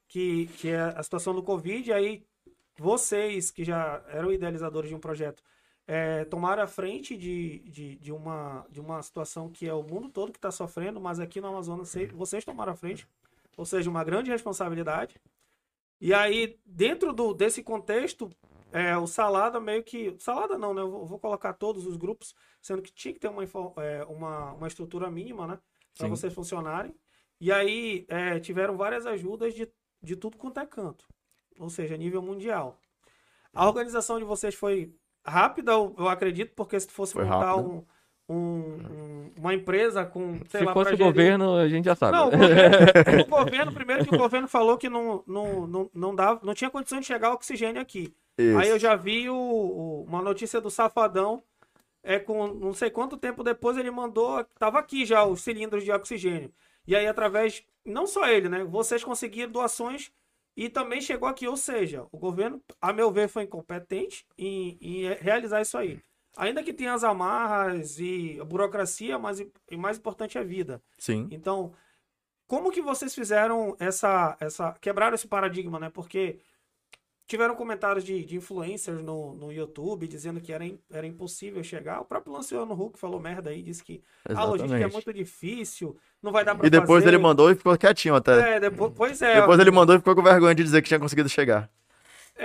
[0.09, 1.91] Que, que é a situação do Covid.
[1.91, 2.27] E aí
[2.79, 5.43] vocês, que já eram idealizadores de um projeto,
[5.87, 10.09] é, tomaram a frente de, de, de, uma, de uma situação que é o mundo
[10.09, 13.07] todo que está sofrendo, mas aqui no Amazonas vocês tomaram a frente.
[13.59, 15.21] Ou seja, uma grande responsabilidade.
[16.03, 18.29] E aí, dentro do, desse contexto,
[18.73, 20.17] é, o Salada meio que.
[20.19, 20.83] Salada não, né?
[20.83, 23.45] Eu vou, colocar todos os grupos, sendo que tinha que ter uma,
[23.77, 25.61] é, uma, uma estrutura mínima, né?
[25.97, 26.93] Para vocês funcionarem.
[27.41, 29.71] E aí, é, tiveram várias ajudas de,
[30.03, 31.07] de tudo quanto é canto.
[31.57, 32.81] Ou seja, nível mundial.
[33.53, 34.93] A organização de vocês foi
[35.25, 37.69] rápida, eu, eu acredito, porque se fosse Foi montar rápida.
[37.69, 37.87] um,
[38.29, 40.39] um- um- uma empresa com.
[40.49, 42.17] Sei Se lá, fosse o gerir- governo, a gente já sabe.
[42.17, 42.77] não, o governo,
[43.27, 46.71] o governo, primeiro que o governo falou que não, não, não, não, dava, não tinha
[46.71, 48.15] condição de chegar oxigênio aqui.
[48.39, 48.59] Isso.
[48.59, 51.43] Aí eu já vi o, o- uma notícia do Safadão,
[52.03, 55.93] é com não sei quanto tempo depois ele mandou, tava aqui já os cilindros de
[55.93, 56.53] oxigênio.
[56.87, 60.11] E aí através, não só ele, né, vocês conseguiram doações
[60.57, 65.15] e também chegou aqui, ou seja, o governo, a meu ver, foi incompetente em, em
[65.15, 66.01] realizar isso aí.
[66.37, 70.83] Ainda que tenha as amarras e a burocracia, mas o mais importante é a vida.
[70.97, 71.29] Sim.
[71.31, 71.73] Então,
[72.47, 75.91] como que vocês fizeram essa, essa quebraram esse paradigma, né?
[75.91, 76.39] Porque
[77.27, 82.01] tiveram comentários de, de influencers no, no YouTube dizendo que era, era impossível chegar.
[82.01, 84.93] O próprio Luciano Huck falou merda aí, disse que a logística é Exatamente.
[84.93, 87.15] muito difícil, não vai dar pra E depois fazer.
[87.15, 88.57] ele mandou e ficou quietinho até.
[88.57, 89.41] É, depois, pois é.
[89.41, 91.71] Depois ele mandou e ficou com vergonha de dizer que tinha conseguido chegar.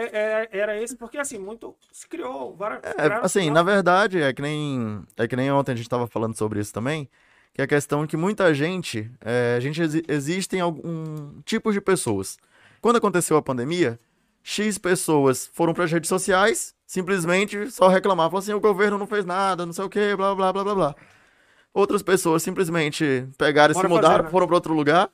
[0.05, 1.75] É- é- era esse, porque assim, muito.
[1.91, 2.81] Se criou várias.
[2.83, 6.35] É, assim, na verdade, é que nem é que nem ontem a gente tava falando
[6.37, 7.09] sobre isso também,
[7.53, 11.81] que é a questão que muita gente, é, a gente exi existem algum tipos de
[11.81, 12.37] pessoas.
[12.81, 13.99] Quando aconteceu a pandemia,
[14.43, 19.07] X pessoas foram para as redes sociais, simplesmente só reclamar, falaram assim, o governo não
[19.07, 20.95] fez nada, não sei o quê, blá blá blá blá blá.
[21.73, 24.29] Outras pessoas simplesmente pegaram e se mudaram, fazer, né?
[24.29, 25.09] foram para outro lugar.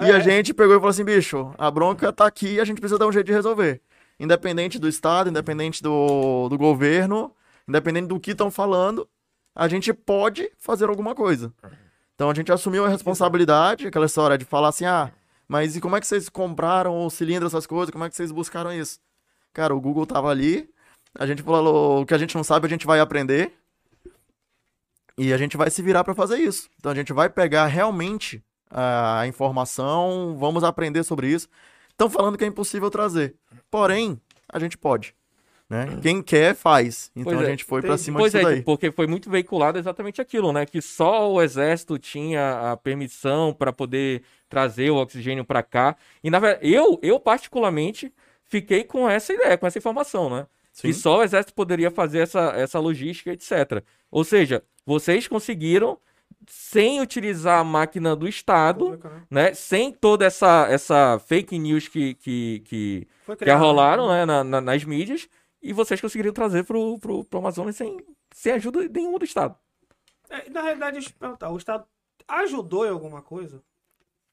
[0.00, 0.14] E É.
[0.14, 2.98] a gente pegou e falou assim, bicho, a bronca tá aqui e a gente precisa
[2.98, 3.80] dar um jeito de resolver.
[4.18, 7.34] Independente do Estado, independente do, do governo,
[7.68, 9.08] independente do que estão falando,
[9.54, 11.52] a gente pode fazer alguma coisa.
[12.14, 15.12] Então a gente assumiu a responsabilidade, aquela história de falar assim, ah,
[15.46, 18.32] mas e como é que vocês compraram o cilindro, essas coisas, como é que vocês
[18.32, 18.98] buscaram isso?
[19.52, 20.68] Cara, o Google tava ali,
[21.14, 23.52] a gente falou, o que a gente não sabe a gente vai aprender,
[25.18, 26.68] e a gente vai se virar para fazer isso.
[26.78, 31.48] Então a gente vai pegar realmente a informação, vamos aprender sobre isso.
[31.96, 33.34] Estão falando que é impossível trazer.
[33.70, 34.20] Porém,
[34.52, 35.14] a gente pode.
[35.68, 35.98] Né?
[36.00, 37.10] Quem quer, faz.
[37.16, 38.62] Então Pois a é, gente foi tem- pra cima Pois disso é, daí.
[38.62, 40.64] porque foi muito veiculado exatamente aquilo, né?
[40.66, 45.96] Que só o exército tinha a permissão para poder trazer o oxigênio para cá.
[46.22, 48.12] E na verdade, eu, eu particularmente
[48.44, 50.46] fiquei com essa ideia, com essa informação, né?
[50.72, 50.88] Sim.
[50.88, 53.82] Que só o exército poderia fazer essa, essa logística, etc.
[54.10, 55.98] Ou seja, vocês conseguiram
[56.46, 59.22] sem utilizar a máquina do Estado, Pública, né?
[59.30, 59.54] né?
[59.54, 64.84] Sem toda essa, essa fake news que, que, que, que rolaram né, na- na- nas
[64.84, 65.28] mídias
[65.62, 67.98] e vocês conseguiram trazer pro, pro, pro Amazonas sem,
[68.32, 69.54] sem ajuda nenhuma do Estado.
[70.30, 71.84] É, na realidade, deixa eu te perguntar, o Estado
[72.28, 73.62] ajudou em alguma coisa?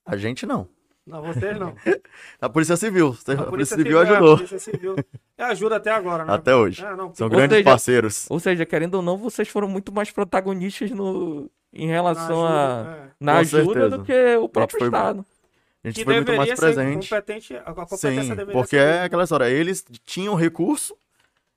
[0.06, 0.68] A gente não.
[1.06, 1.76] Não, vocês não.
[2.40, 3.16] A Polícia Civil.
[3.28, 4.34] A, A Polícia Civil é, ajudou.
[4.34, 4.96] A Polícia Civil
[5.38, 6.34] é, ajuda até agora, né?
[6.34, 6.84] Até hoje.
[6.84, 8.26] É, não, São Ou grandes seja, parceiros.
[8.30, 12.76] Ou seja, querendo ou não, vocês foram muito mais protagonistas no, em na relação a
[12.82, 13.10] ajuda, é.
[13.20, 13.98] na Com ajuda certeza.
[13.98, 15.26] do que o próprio foi- Estado.
[15.84, 17.10] A gente Que foi muito mais deveria ser presente.
[17.10, 19.50] competente, a competência Sim, deveria porque ser é aquela história.
[19.50, 20.96] Eles tinham recurso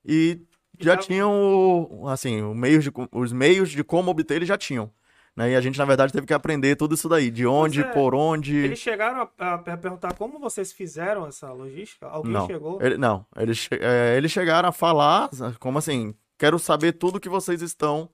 [0.05, 0.41] e
[0.79, 4.59] E já tava- tinham, assim, o meios de, os meios de como obter eles já
[4.59, 4.91] tinham.
[5.37, 5.51] Né?
[5.51, 7.31] E a gente, na verdade, teve que aprender tudo isso daí.
[7.31, 7.85] De onde, é.
[7.85, 8.57] por onde.
[8.57, 12.07] Eles chegaram a, a perguntar como vocês fizeram essa logística?
[12.07, 12.47] Alguém Não.
[12.47, 12.81] chegou?
[12.83, 15.29] Ele- não, eles, é, eles chegaram a falar,
[15.61, 18.09] como assim, quero saber tudo que vocês estão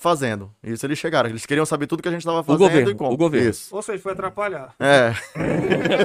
[0.00, 0.50] fazendo.
[0.62, 1.28] Isso eles chegaram.
[1.28, 3.12] Eles queriam saber tudo que a gente estava fazendo governo, e como.
[3.12, 3.50] o governo.
[3.50, 3.74] Isso.
[3.76, 4.74] Ou seja, foi atrapalhar.
[4.80, 5.12] É.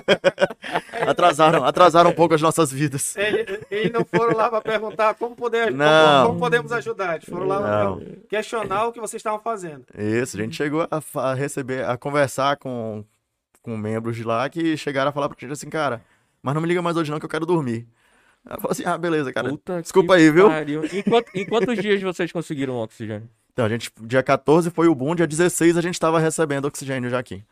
[1.07, 3.15] atrasaram, atrasaram um pouco as nossas vidas.
[3.15, 6.27] Eles, eles não foram lá para perguntar como, poder, como- Não.
[6.27, 7.15] como podemos ajudar.
[7.15, 9.85] Eles foram lá para questionar o que vocês estavam fazendo.
[9.97, 13.03] Isso, a gente chegou a, a receber, a conversar com,
[13.61, 16.01] com membros de lá que chegaram a falar pra gente assim, cara,
[16.41, 17.87] mas não me liga mais hoje não que eu quero dormir.
[18.45, 19.49] Ela falou assim, ah, beleza, cara.
[19.49, 20.49] Puta desculpa aí, viu?
[20.49, 20.83] pariu.
[20.85, 23.27] Em, quant- em quantos dias vocês conseguiram oxigênio?
[23.56, 27.10] Então, a gente, dia 14 foi o boom, dia 16 a gente tava recebendo oxigênio
[27.10, 27.43] já aqui.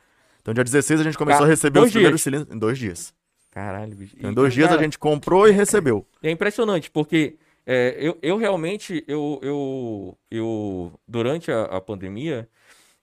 [0.42, 2.22] Então, dia 16 a gente começou Ca- a receber dois os primeiros dias?
[2.22, 3.14] cilindros em dois dias.
[3.52, 4.16] Caralho, bicho.
[4.18, 6.06] Então, em E, dois dias cara, a gente comprou e recebeu.
[6.22, 12.50] É impressionante, porque é, eu, eu realmente, eu, eu, eu durante a, a pandemia,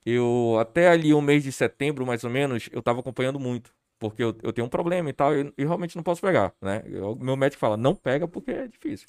[0.07, 3.73] eu até ali o mês de setembro, mais ou menos, eu tava acompanhando muito.
[3.99, 6.83] Porque eu, eu tenho um problema e tal, e realmente não posso pegar, né?
[6.87, 9.09] Eu- meu médico fala, não pega porque é difícil.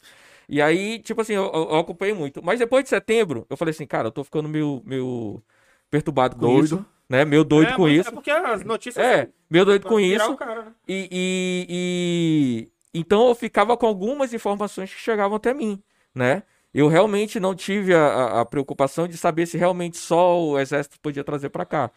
[0.52, 2.44] E aí, tipo assim, eu, eu acompanhei muito.
[2.44, 5.42] Mas depois de setembro, eu falei assim, cara, eu tô ficando meio, meio
[5.90, 6.78] perturbado com Doido.
[6.78, 7.24] isso, né?
[7.26, 8.10] Meio doido é, com mas isso.
[8.10, 10.36] É porque as notícias É, meio doido com isso.
[10.36, 10.72] cara, né?
[10.88, 15.82] E, e- e- então eu ficava com algumas informações que chegavam até mim,
[16.14, 16.44] né?
[16.74, 21.00] Eu realmente não tive a, a- a preocupação de saber se realmente só o exército
[21.00, 21.92] podia trazer para cá.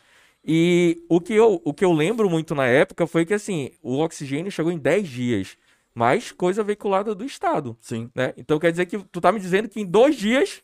[0.47, 3.99] E o que, eu, o que eu lembro muito na época foi que assim, o
[4.01, 5.57] oxigênio chegou em 10 dias,
[5.95, 8.11] mais coisa veiculada do Estado, Sim.
[8.15, 8.35] né?
[8.37, 10.63] Então quer dizer que tu tá me dizendo que em dois dias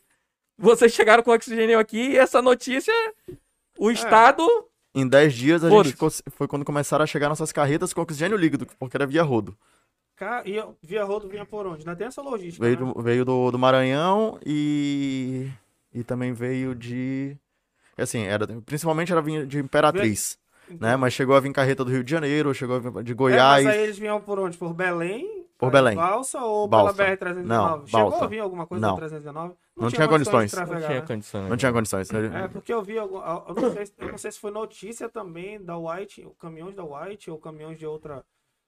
[0.57, 2.93] vocês chegaram com oxigênio aqui e essa notícia,
[3.79, 4.45] o Estado
[4.93, 5.95] Em 10 dias a Foda-se.
[5.97, 9.57] gente foi quando começaram a chegar nossas carretas com oxigênio líquido, porque era via rodo.
[10.17, 11.79] Ca- e via rodo vinha por onde?
[11.79, 12.63] Ainda tem essa logística.
[12.63, 12.93] Veio né?
[12.93, 15.49] do, veio do, do Maranhão e.
[15.93, 17.35] E também veio de.
[17.97, 20.37] Assim, era, principalmente era vinha de Imperatriz,
[20.79, 20.95] né?
[20.95, 23.63] Mas chegou a vir carreta do Rio de Janeiro, chegou a vir de É, Goiás.
[23.65, 24.57] mas aí eles vinham por onde?
[24.57, 25.41] Por Belém?
[25.57, 25.95] Por Belém.
[25.95, 26.93] Balsa ou Balsa.
[26.95, 27.43] pela BR-319?
[27.43, 28.25] Não, Chegou balsa.
[28.25, 28.93] a vir alguma coisa Não.
[28.95, 29.53] da 319?
[29.77, 30.51] Não tinha condições.
[30.53, 31.01] não tinha né?
[31.01, 31.47] condição.
[31.49, 32.09] Não tinha condições.
[32.11, 32.43] né?
[32.45, 35.63] É, porque eu vi, algum- eu não, sei, eu não sei se foi notícia também
[35.63, 38.23] da White, caminhões da White ou caminhões de outra,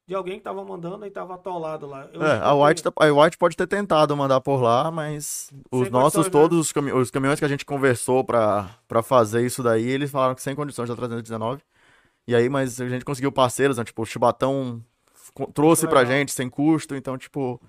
[0.08, 2.08] de alguém que tava mandando e tava atolado lá.
[2.14, 5.84] Eu É, a White, tá- a White pode ter tentado mandar por lá, mas os
[5.86, 6.30] Sem nossos, condições, né?
[6.32, 8.70] todos os, cami- os caminhões que a gente conversou pra
[9.04, 11.64] fazer isso daí, eles falaram que sem condições da 319.
[12.28, 13.84] E aí, mas a gente conseguiu parceiros, né?
[13.84, 14.84] Tipo, o Chibatão
[15.54, 17.60] trouxe pra gente sem custo, então, tipo,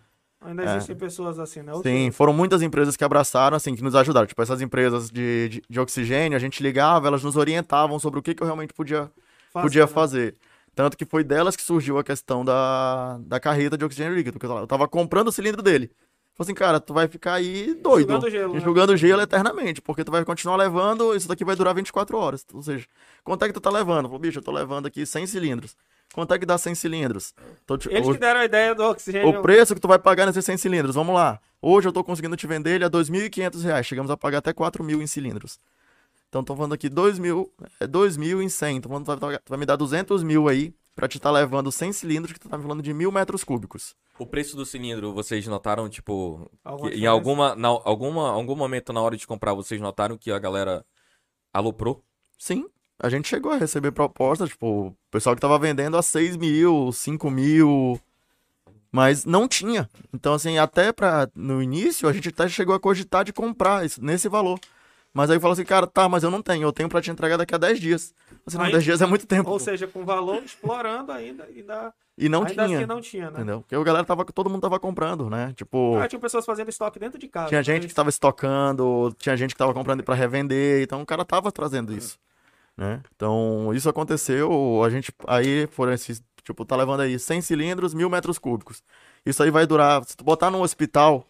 [0.45, 0.77] Ainda É.
[0.77, 1.73] existem pessoas assim, né?
[1.83, 4.27] Sim, foram muitas empresas que abraçaram, assim, que nos ajudaram.
[4.27, 8.23] Tipo, essas empresas de, de, de oxigênio, a gente ligava, elas nos orientavam sobre o
[8.23, 9.11] que, que eu realmente podia,
[9.51, 9.87] fácil, podia né?
[9.87, 10.37] fazer.
[10.75, 14.53] Tanto que foi delas que surgiu a questão da, da carreta de oxigênio líquido, porque
[14.53, 15.91] eu tava comprando o cilindro dele.
[16.37, 18.59] Falei assim, cara, tu vai ficar aí doido, Enxugando gelo, né?
[18.59, 22.45] enxugando gelo eternamente, porque tu vai continuar levando, isso daqui vai durar 24 horas.
[22.53, 22.87] Ou seja,
[23.23, 24.07] quanto é que tu tá levando?
[24.07, 25.77] Falei, bicho, eu tô levando aqui 100 cilindros.
[26.13, 27.35] Quanto é que dá 100 cilindros?
[27.79, 29.29] Te- Eles o- que deram a ideia do oxigênio.
[29.39, 31.41] o preço que tu vai pagar nesses 100 cilindros, vamos lá.
[31.63, 33.87] Hoje eu tô conseguindo te vender ele a 2.500 reais.
[33.87, 35.59] Chegamos a pagar até 4 mil em cilindros.
[36.29, 38.77] Então tô falando aqui 2 mil, é 2 mil em 100.
[38.79, 41.93] Então tu vai, tu vai me dar 200 mil aí pra te estar levando 100
[41.93, 43.95] cilindros que tu tá me falando de mil metros cúbicos.
[44.19, 49.01] O preço do cilindro, vocês notaram, tipo, Alguma em alguma, na, alguma, algum momento na
[49.01, 50.85] hora de comprar, vocês notaram que a galera
[51.53, 52.03] aloprou?
[52.39, 52.67] Sim,
[52.99, 56.93] a gente chegou a receber propostas, tipo, o pessoal que tava vendendo a 6 mil,
[56.93, 58.01] 5 mil,
[58.93, 59.91] mas não tinha.
[60.13, 64.03] Então, assim, até pra, no início, a gente até chegou a cogitar de comprar isso,
[64.03, 64.61] nesse valor.
[65.15, 67.37] Mas aí falou assim, cara, tá, mas eu não tenho, eu tenho pra te entregar
[67.37, 68.13] daqui a 10 dias.
[68.45, 69.49] Assim, não, Aí- 10 dias é muito tempo.
[69.49, 69.65] Ou pô.
[69.65, 71.45] seja, com valor explorando ainda.
[71.45, 73.31] ainda e não ainda tinha, assim não tinha, né?
[73.39, 73.61] entendeu?
[73.61, 75.53] Porque a galera tava, todo mundo tava comprando, né?
[75.57, 77.49] Tipo, Ah, tinha pessoas fazendo estoque dentro de casa.
[77.49, 81.25] tinha gente que tava estocando, tinha gente que tava comprando pra revender, então o cara
[81.25, 82.19] tava trazendo isso,
[82.77, 83.01] né?
[83.17, 88.09] Então, isso aconteceu, a gente, aí foram esses, tipo, tá levando aí 100 cilindros, mil
[88.11, 88.83] metros cúbicos.
[89.27, 91.25] Isso aí vai durar, se tu botar num hospital,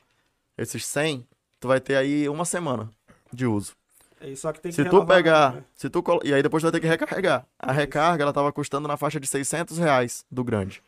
[0.58, 1.26] esses 100,
[1.60, 2.90] tu vai ter aí uma semana
[3.34, 3.74] de uso.
[4.20, 5.64] É, Só que tem que Se tu pegar, né?
[5.74, 7.46] se tu, colo- e aí depois tu vai ter que recarregar.
[7.58, 10.82] A recarga, ela tava custando na faixa de 600 reais do grande,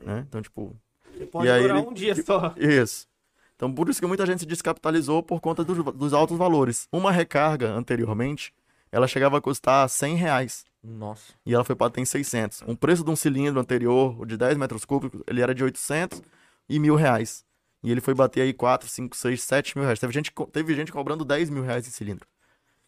[0.00, 0.24] né?
[0.28, 0.74] Então, tipo,
[1.20, 2.54] E pode e aí durar ele- um dia só.
[2.56, 3.06] isso.
[3.56, 6.86] Então, por isso que muita gente se descapitalizou por conta dos, dos altos valores.
[6.92, 8.54] Uma recarga, anteriormente,
[8.92, 10.64] ela chegava a custar 100 reais.
[10.82, 11.32] Nossa.
[11.44, 12.62] E ela foi para ter em 600.
[12.66, 16.22] Um preço de um cilindro anterior, o de 10 metros cúbicos, ele era de 800
[16.68, 17.44] e mil reais.
[17.82, 19.98] E ele foi bater aí 4, 5, 6, 7 mil reais.
[19.98, 22.26] Teve gente, teve gente cobrando 10 mil reais em cilindro.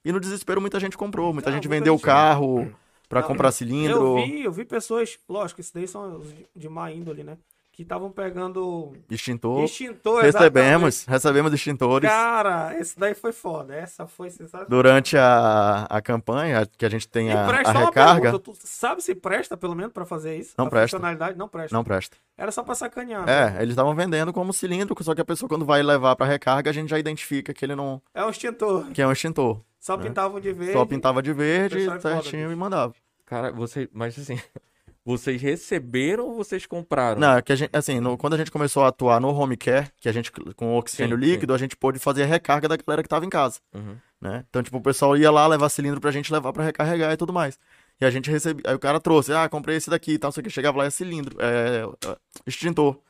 [0.04, 1.32] E no desespero, muita gente comprou.
[1.32, 2.72] Muita Não, gente vendeu o carro
[3.08, 4.18] para comprar cilindro.
[4.18, 6.22] Eu vi, eu vi pessoas, lógico, isso daí são
[6.54, 7.36] de má índole, né?
[7.72, 9.62] Que estavam pegando Extintor.
[9.62, 10.22] extintor.
[10.22, 11.54] Recebemos, recebemos exatamente.
[11.54, 12.10] extintores.
[12.10, 13.74] Cara, esse daí foi foda.
[13.74, 14.68] Essa foi sensacional.
[14.68, 18.38] Durante a, a campanha, que a gente tem E a, a presta uma recarga, pergunta,
[18.44, 20.52] tu sabe se presta pelo menos pra fazer isso?
[20.58, 20.96] Não A presta.
[20.96, 21.74] funcionalidade não presta.
[21.76, 22.16] não presta.
[22.36, 23.24] Era só pra sacanear.
[23.24, 23.56] né?
[23.58, 26.70] É, eles estavam vendendo como cilindro, só que a pessoa quando vai levar pra recarga,
[26.70, 28.90] a gente já identifica que ele não, É um extintor.
[28.90, 29.60] que é um extintor.
[29.78, 29.98] Só É.
[29.98, 30.72] pintavam de verde.
[30.74, 32.92] Só pintava de verde, é foda, certinho e mandava.
[33.24, 34.38] Cara, você, mas assim,
[35.04, 37.20] vocês receberam ou vocês compraram?
[37.20, 39.56] Não, é que a gente, assim, no- quando a gente começou a atuar no home
[39.56, 41.30] care, que a gente com oxigênio Sim, sim.
[41.30, 43.96] líquido, a gente pôde fazer a recarga da galera que tava em casa, Uhum.
[44.20, 44.44] né?
[44.48, 47.32] Então, tipo, o pessoal ia lá levar cilindro pra gente levar pra recarregar e tudo
[47.32, 47.58] mais.
[48.00, 50.40] E a gente recebia, aí o cara trouxe, ah, comprei esse daqui e tal, só
[50.40, 52.94] que chegava lá é cilindro, é, é extintor.
[52.94, 53.02] Falei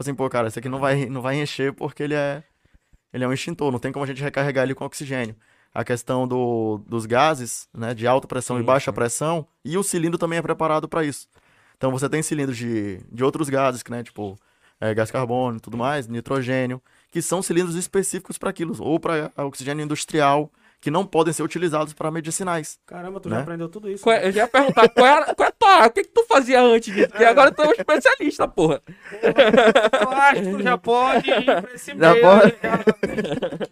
[0.00, 2.42] assim, pô, cara, esse aqui não vai, não vai encher porque ele é,
[3.12, 5.36] ele é um extintor, não tem como a gente recarregar ele com oxigênio.
[5.74, 8.94] A questão do, dos gases, né, de alta pressão e Sim, baixa sim.
[8.94, 11.26] pressão, e o cilindro também é preparado para isso.
[11.76, 14.38] Então você tem cilindros de, de outros gases, né, tipo
[14.80, 19.30] é, gás carbônico e tudo mais, nitrogênio, que são cilindros específicos para aquilo, ou para
[19.38, 20.50] oxigênio industrial,
[20.82, 22.76] que não podem ser utilizados para medicinais.
[22.84, 23.36] Caramba, tu Né?
[23.36, 24.02] já aprendeu tudo isso.
[24.02, 25.86] Qual é- eu já ia perguntar qual era, qual é a tua?
[25.86, 27.08] O que, que tu fazia antes disso?
[27.08, 28.82] Porque agora tu é um especialista, porra.
[29.22, 32.20] Eu acho que tu já pode ir pra esse Já meio.
[32.22, 32.54] pode.
[32.62, 32.78] Já,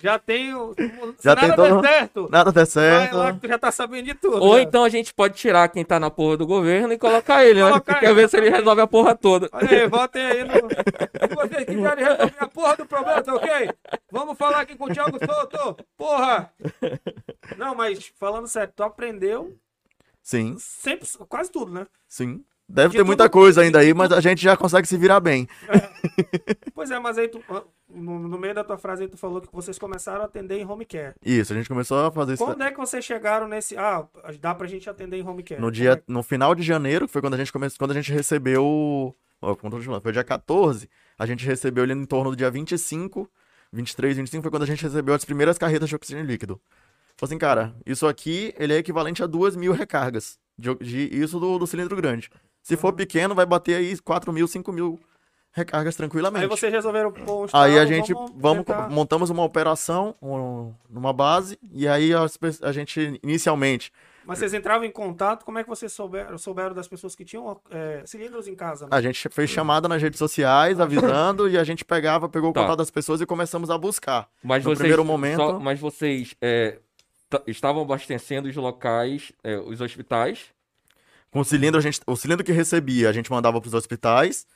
[0.01, 0.51] já tem.
[1.21, 2.29] Já nada tem der todo- certo.
[2.31, 3.17] Nada der Vai certo.
[3.17, 4.41] lá que tu já tá sabendo de tudo.
[4.43, 4.63] Ou já.
[4.63, 7.69] então a gente pode tirar quem tá na porra do governo e colocar ele, né?
[7.71, 9.49] Colocar Quer ver se ele resolve a porra toda.
[9.53, 10.55] Olha aí, votem aí no.
[10.55, 13.71] Se vocês quiserem resolver a porra do problema, tá ok?
[14.13, 15.77] Vamos falar aqui com o Thiago Souto.
[15.99, 16.51] Porra!
[17.57, 19.57] Não, mas falando sério, tu aprendeu
[20.23, 21.87] Sim, sempre, quase tudo, né?
[22.09, 22.45] sim.
[22.73, 25.49] Deve De ter muita coisa ainda aí, mas a gente já consegue se virar bem.
[26.73, 27.43] Pois é, mas aí tu,
[27.89, 30.65] no, no meio da tua frase aí tu falou que vocês começaram a atender em
[30.65, 31.15] home care.
[31.23, 33.77] Isso, a gente começou a fazer isso Quando é que vocês chegaram nesse.
[33.77, 34.07] Ah,
[34.41, 35.61] dá pra gente atender em home care?
[35.61, 37.95] no dia, é- no final de janeiro, que foi quando a gente começou, quando a
[37.95, 39.57] gente recebeu, ó,
[40.01, 40.89] foi dia 14,
[41.19, 43.29] a gente recebeu ele em torno do dia 25,
[43.73, 46.61] 23, 25 foi quando a gente recebeu as primeiras carretas de oxigênio líquido.
[47.21, 51.39] Falei assim, cara, isso aqui, ele é equivalente a duas mil recargas, de, de- isso
[51.39, 52.31] do, do cilindro grande.
[52.63, 54.99] Se for pequeno, vai bater aí 4 mil, 5 mil
[55.53, 56.45] recargas tranquilamente.
[56.45, 61.13] Aí vocês resolveram pôr um Aí a gente vamos, tentar- montamos uma operação um- numa
[61.13, 62.11] base e aí
[62.41, 63.91] pe- a gente inicialmente
[64.25, 67.61] Mas vocês entravam em contato, como é que vocês souberam, souberam das pessoas que tinham
[67.71, 68.85] é, cilindros em casa?
[68.85, 68.91] né?
[68.93, 72.61] a gente fez chamada nas redes sociais avisando e a gente pegava, pegou o Tá.
[72.63, 74.29] contato das pessoas e começamos a buscar.
[74.45, 76.79] Mas No vocês, primeiro momento- só- mas vocês é,
[77.47, 80.47] estavam abastecendo os locais, é, os hospitais.
[81.31, 84.47] Com o cilindro a gente, o cilindro que recebia a gente mandava para os hospitais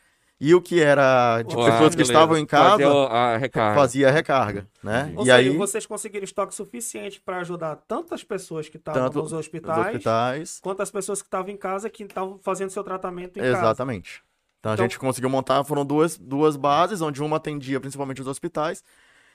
[0.41, 2.03] e o que era de Ah, pessoas que beleza.
[2.13, 3.81] estavam em casa Fazia a recarga.
[3.81, 5.13] fazia a recarga, né?
[5.15, 9.17] Ou e seja, aí, vocês conseguiram estoque suficiente para ajudar tantas pessoas que estavam nos
[9.27, 13.39] os hospitais, hospitais, quanto as pessoas que estavam em casa que estavam fazendo seu tratamento
[13.39, 13.59] em casa.
[13.59, 14.23] exatamente.
[14.59, 18.27] Então a Então- gente conseguiu montar, foram duas, duas bases, onde uma atendia principalmente os
[18.27, 18.83] hospitais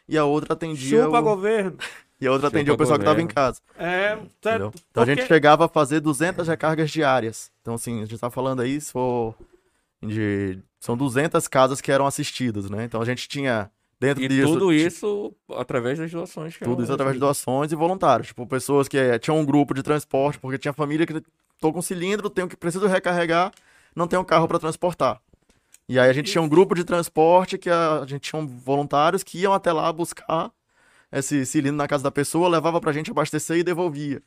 [0.10, 1.78] e a outra atendia Chupa o, governo.
[2.20, 3.36] e a outra Chupa atendia o pessoal que estava em governo.
[3.36, 3.62] casa.
[3.78, 4.74] É, tá- Entendeu?
[4.92, 7.52] Então a gente chegava a fazer 200 recargas diárias.
[7.62, 9.36] Então, assim, a gente tá falando aí, se for
[10.02, 10.60] de...
[10.80, 12.86] São 200 casas que eram assistidas, né?
[12.86, 14.54] Então a gente tinha, dentro E disso...
[14.54, 16.56] tudo isso através das doações.
[16.56, 18.28] que Tudo isso através de doações e voluntários.
[18.30, 21.22] Tipo, pessoas que eh, tinham um grupo de transporte, porque tinha família que
[21.60, 23.52] tô com cilindro, tenho que preciso recarregar,
[23.94, 25.20] não tenho carro para transportar.
[25.88, 28.48] E aí a gente tinha um grupo de transporte que a, a gente tinha um
[28.48, 30.50] voluntários que iam até lá buscar
[31.12, 34.22] esse cilindro na casa da pessoa, levava pra gente abastecer e devolvia.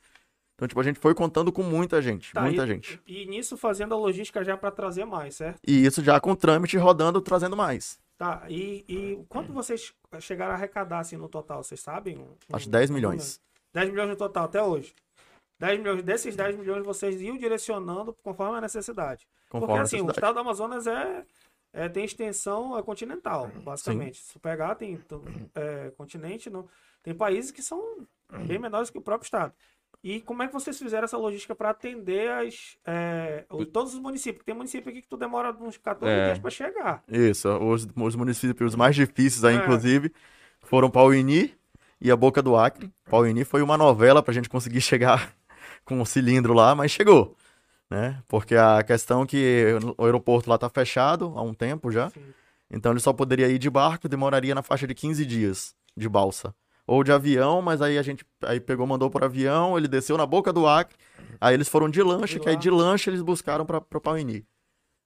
[0.55, 3.01] Então, tipo, a gente foi contando com muita gente, Tá, muita e, gente.
[3.07, 5.59] E nisso fazendo a logística já para trazer mais, certo?
[5.67, 7.99] E isso já com trâmite rodando, trazendo mais.
[8.19, 12.19] Tá, e, e quanto vocês chegaram a arrecadar assim no total, vocês sabem?
[12.19, 13.41] Um- Acho um- 10 um milhões.
[13.73, 14.95] 10 milhões no total até hoje.
[15.59, 19.27] 10 milhões, desses 10 milhões vocês iam direcionando conforme a necessidade.
[19.49, 20.19] Conforme Porque a assim, o necessidade.
[20.19, 21.25] estado do Amazonas é,
[21.73, 24.19] é- tem extensão continental, basicamente.
[24.19, 24.99] Se pegar, tem
[25.55, 26.69] é, continente, não,
[27.03, 27.81] tem países que são
[28.47, 29.53] bem menores que o próprio estado.
[30.05, 34.45] E como é que vocês fizeram essa logística para atender as, é, todos os municípios?
[34.45, 36.25] Tem município aqui que tu demora uns 14 É.
[36.27, 37.05] dias para chegar.
[37.09, 39.59] Isso, os, os municípios mais difíceis aí, É.
[39.59, 40.13] inclusive,
[40.61, 41.55] foram Pauini
[42.01, 42.91] e a Boca do Acre.
[43.09, 45.33] Pauini foi uma novela pra gente conseguir chegar
[45.85, 47.37] com o cilindro lá, mas chegou,
[47.93, 48.23] né?
[48.27, 49.67] Porque a questão é que
[49.99, 52.23] o aeroporto lá tá fechado há um tempo já, Sim.
[52.71, 56.55] então ele só poderia ir de barco, demoraria na faixa de 15 dias de balsa.
[56.87, 60.27] Ou de avião, mas aí a gente aí pegou, mandou por avião, ele desceu na
[60.27, 60.97] Boca do Acre,
[61.41, 64.45] aí eles foram de lancha, que aí de lancha eles buscaram pra Pauini.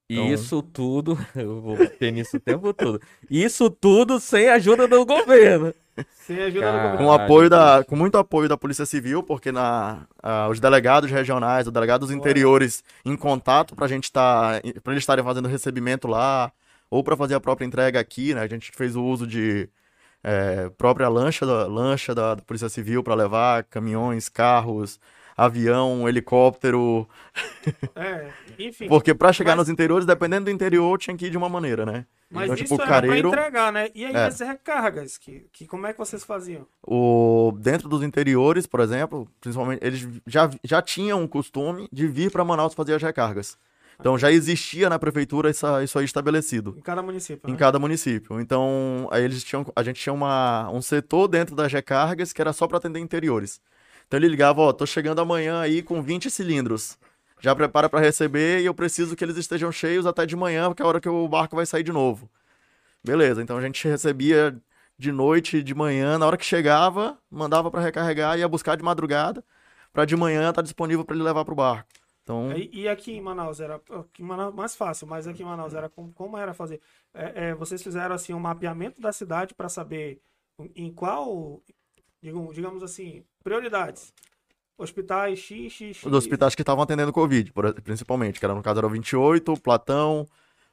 [0.09, 3.01] E Então- isso tudo, eu vou ter nisso o tempo todo.
[3.31, 5.75] Isso tudo sem a ajuda do governo.
[6.13, 6.83] Sem ajuda do Cara.
[6.91, 6.99] governo.
[7.07, 11.67] Com apoio da, com muito apoio da Polícia Civil, porque na, ah, os delegados regionais,
[11.67, 16.53] os delegados dos interiores em contato pra gente estar, para eles estarem fazendo recebimento lá,
[16.91, 18.43] ou pra fazer a própria entrega aqui, né?
[18.43, 19.69] A gente fez o uso de
[20.23, 25.01] eh, própria lancha da lancha da, da Polícia Civil pra levar caminhões, carros,
[25.37, 27.09] avião, helicóptero,
[27.95, 28.89] É, enfim.
[28.89, 31.85] porque pra chegar Mas- nos interiores, dependendo do interior, tinha que ir de uma maneira,
[31.85, 32.07] né?
[32.31, 33.89] Mas então, isso tipo, era careiro- pra entregar, né?
[33.95, 34.25] E aí É.
[34.25, 36.67] as recargas, que, que como é que vocês faziam?
[36.83, 42.31] O, dentro dos interiores, por exemplo, principalmente, eles já, já tinham um costume de vir
[42.33, 43.57] para Manaus fazer as recargas.
[43.99, 47.59] Então já existia na prefeitura essa, isso aí estabelecido Em cada município, em né?
[47.59, 48.39] cada município.
[48.41, 52.53] Então aí eles tinham, a gente tinha uma, um setor dentro das recargas que era
[52.53, 53.59] só para atender interiores.
[54.07, 56.99] Então ele ligava, ó, tô chegando amanhã aí com 20 cilindros.
[57.41, 60.83] Já prepara para receber e eu preciso que eles estejam cheios até de manhã, porque
[60.83, 62.31] é a hora que o barco vai sair de novo.
[63.05, 64.57] Beleza, então a gente recebia
[64.99, 69.45] de noite, de manhã, na hora que chegava, mandava para recarregar, ia buscar de madrugada,
[69.93, 71.89] para de manhã estar disponível para ele levar pro barco.
[72.23, 73.81] Então, E, e aqui em Manaus era
[74.19, 76.81] em Manaus, mais fácil, mas aqui em Manaus era como, como era fazer?
[77.15, 80.21] É, é, vocês fizeram assim um mapeamento da cidade para saber
[80.75, 81.63] em qual,
[82.23, 84.13] digam- digamos assim, prioridades.
[84.77, 86.05] Hospitais X, X, X.
[86.05, 87.53] os hospitais que estavam atendendo Covid,
[87.85, 90.27] principalmente, que era no caso era o 28, o Platão,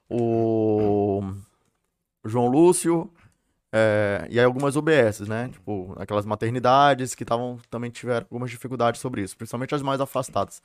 [0.09, 1.21] o
[2.25, 3.13] João Lúcio,
[3.71, 5.49] é, e aí algumas UBSs, né?
[5.49, 10.61] Tipo, aquelas maternidades que estavam também tiveram algumas dificuldades sobre isso, principalmente as mais afastadas.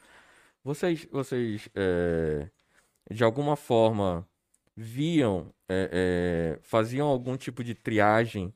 [0.64, 2.48] Vocês, vocês é,
[3.10, 4.26] de alguma forma
[4.74, 8.52] viam, é, é, faziam algum tipo de triagem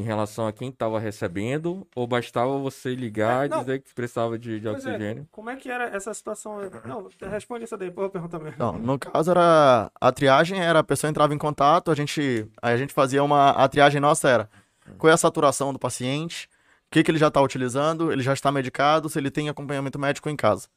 [0.00, 1.86] em relação a quem estava recebendo?
[1.94, 5.28] Ou bastava você ligar É, e dizer que precisava de, de é, oxigênio?
[5.30, 6.58] como é que era essa situação?
[6.84, 8.52] Não, responde essa daí, depois eu pergunto também.
[8.58, 12.74] Não, no caso era a triagem era a pessoa entrava em contato, a gente aí
[12.74, 14.50] a gente fazia uma a triagem nossa era
[14.98, 16.48] qual é a saturação do paciente,
[16.86, 19.98] o que que ele já está utilizando, ele já está medicado, se ele tem acompanhamento
[19.98, 20.68] médico em casa.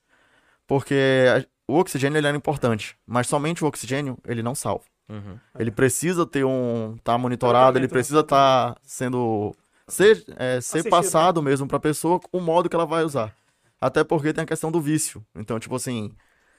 [0.68, 0.96] Porque
[1.36, 4.84] a- o oxigênio ele era importante, mas somente o oxigênio ele não salva.
[5.10, 5.38] Uhum.
[5.60, 9.54] Ele precisa ter um tá monitorado, ele precisa estar sendo
[9.88, 13.36] ser, é, ser Assistido, passado mesmo para a pessoa o modo que ela vai usar.
[13.80, 15.24] Até porque tem a questão do vício.
[15.36, 16.12] Então, tipo assim,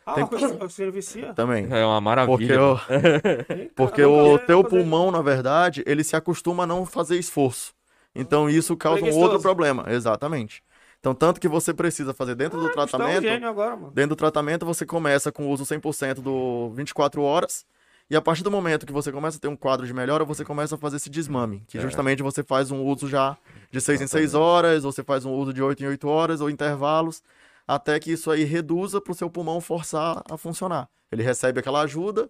[0.06, 1.32] Ah, Tem- o oxigênio vicia?
[1.32, 1.66] também.
[1.70, 2.60] É uma Porque maravilha.
[2.70, 7.16] o, porque Eu nunca o teu pulmão, na verdade, ele se acostuma a não fazer
[7.18, 7.72] esforço.
[8.14, 9.84] Então isso causa um outro problema.
[9.88, 10.62] Exatamente.
[11.00, 13.90] Então, tanto que você precisa fazer dentro do é um tratamento, gênio agora, mano.
[13.92, 17.64] dentro do tratamento você começa com o uso 100% do 24 horas,
[18.10, 20.44] e a partir do momento que você começa a ter um quadro de melhora, você
[20.44, 21.80] começa a fazer esse desmame, que É.
[21.80, 23.36] justamente você faz um uso já
[23.70, 26.40] de 6 em 6 horas, ou você faz um uso de 8 em 8 horas,
[26.40, 27.22] ou intervalos,
[27.66, 30.88] até que isso aí reduza para o seu pulmão forçar a funcionar.
[31.10, 32.28] Ele recebe aquela ajuda,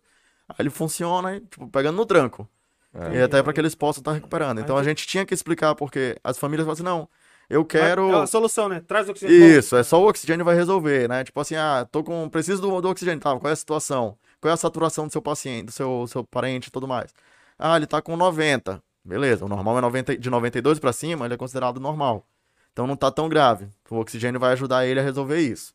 [0.48, 2.46] Aí ele funciona, tipo, pegando no tranco.
[2.92, 3.16] É.
[3.18, 4.60] E até para que eles possam estar recuperando.
[4.60, 7.08] Então a gente tinha que explicar, porque as famílias falam assim, não,
[7.48, 8.12] eu quero...
[8.12, 8.82] É a solução, né?
[8.86, 9.58] Traz o oxigênio.
[9.58, 11.24] Isso, é só o oxigênio vai resolver, né?
[11.24, 12.28] Tipo assim, ah, tô com.
[12.28, 13.30] Preciso do, do oxigênio, tá?
[13.38, 14.16] Qual é a situação?
[14.44, 17.14] Qual é a saturação do seu paciente, do seu, seu parente e tudo mais?
[17.58, 18.78] Ah, ele tá com 90.
[19.02, 22.26] Beleza, o normal é 90, de 92 para cima, ele é considerado normal.
[22.70, 23.70] Então não tá tão grave.
[23.88, 25.72] O oxigênio vai ajudar ele a resolver isso.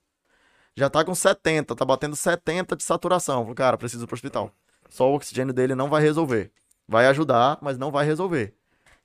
[0.75, 3.41] Já tá com 70, tá batendo 70 de saturação.
[3.41, 4.51] Falei, cara, preciso ir pro hospital.
[4.87, 6.51] Só o oxigênio dele não vai resolver.
[6.87, 8.53] Vai ajudar, mas não vai resolver.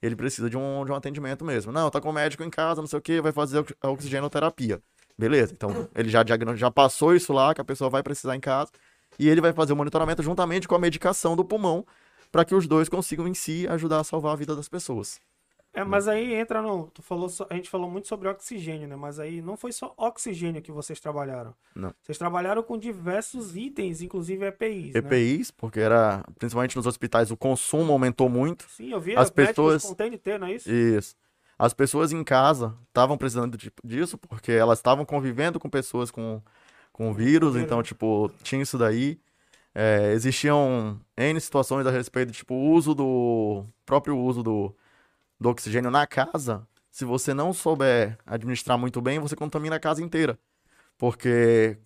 [0.02, 1.72] Ele precisa de um, de um atendimento mesmo.
[1.72, 4.82] Não, tá com o médico em casa, não sei o que, vai fazer a oxigenoterapia.
[5.16, 6.22] Beleza, então ele já,
[6.54, 8.70] já passou isso lá, que a pessoa vai precisar em casa.
[9.18, 11.86] E ele vai fazer o monitoramento juntamente com a medicação do pulmão,
[12.32, 15.20] para que os dois consigam em si ajudar a salvar a vida das pessoas.
[15.76, 16.86] É, mas aí entra no.
[16.94, 18.94] Tu falou a gente falou muito sobre oxigênio, né?
[18.94, 21.52] Mas aí não foi só oxigênio que vocês trabalharam.
[21.74, 21.92] Não.
[22.00, 24.94] Vocês trabalharam com diversos itens, inclusive EPIs.
[24.94, 25.00] Né?
[25.00, 28.66] EPIs, porque era, principalmente nos hospitais, o consumo aumentou muito.
[28.68, 30.70] Sim, eu vi As pessoas- com TNT, não é isso?
[30.70, 31.16] Isso.
[31.58, 36.40] As pessoas em casa estavam precisando disso, porque elas estavam convivendo com pessoas com,
[36.94, 39.18] com vírus, então, tipo, tinha isso daí.
[39.74, 43.66] É, existiam N situações a respeito, tipo, o uso do.
[43.84, 44.74] próprio uso do,
[45.38, 46.66] do oxigênio na casa.
[46.92, 50.38] Se você não souber administrar muito bem, você contamina a casa inteira.
[50.96, 51.76] Porque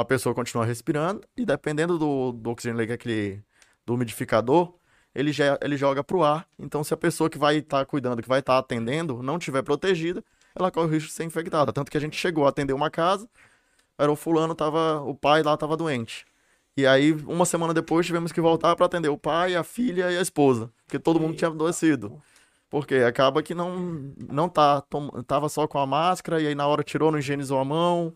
[0.00, 3.44] a, pessoa continua respirando e dependendo do, do oxigênio que é aquele,
[3.86, 4.74] do umidificador,
[5.14, 6.44] ele, já, ele joga pro ar.
[6.58, 10.24] Então, se a pessoa que vai estar cuidando, que vai estar atendendo, não tiver protegida,
[10.56, 11.72] ela corre o risco de ser infectada.
[11.72, 13.28] Tanto que a gente chegou a atender uma casa,
[14.00, 16.24] era o fulano, tava, o pai lá estava doente.
[16.76, 20.16] E aí, uma semana depois, tivemos que voltar para atender o pai, a filha e
[20.16, 22.20] a esposa, porque todo mundo tinha adoecido.
[22.70, 26.66] Porque acaba que não não tá tom- tava só com a máscara e aí na
[26.66, 28.14] hora tirou, não higienizou a mão.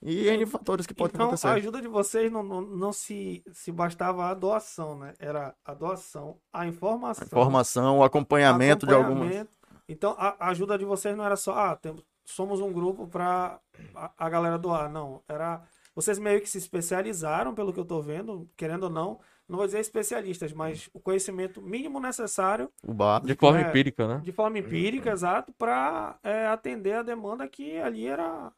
[0.00, 1.46] E N fatores que podem Então, acontecer.
[1.46, 5.12] a ajuda de vocês não, não, não se, se bastava a doação, né?
[5.18, 7.26] Era a doação, a informação.
[7.26, 9.18] Informação, o acompanhamento, de algumas.
[9.20, 9.50] acompanhamento.
[9.88, 13.58] Então, a, a ajuda de vocês não era só, ah, temos, somos um grupo para
[13.94, 14.90] a, a galera doar.
[14.90, 15.62] Não, era.
[15.94, 19.66] Vocês meio que se especializaram, pelo que eu tô vendo, querendo ou não, não vou
[19.66, 23.26] dizer especialistas, mas o conhecimento mínimo necessário, O básico.
[23.26, 23.68] De forma É.
[23.68, 24.20] empírica, né?
[24.24, 26.18] de forma empírica, exato, para
[26.50, 28.50] atender a demanda que ali era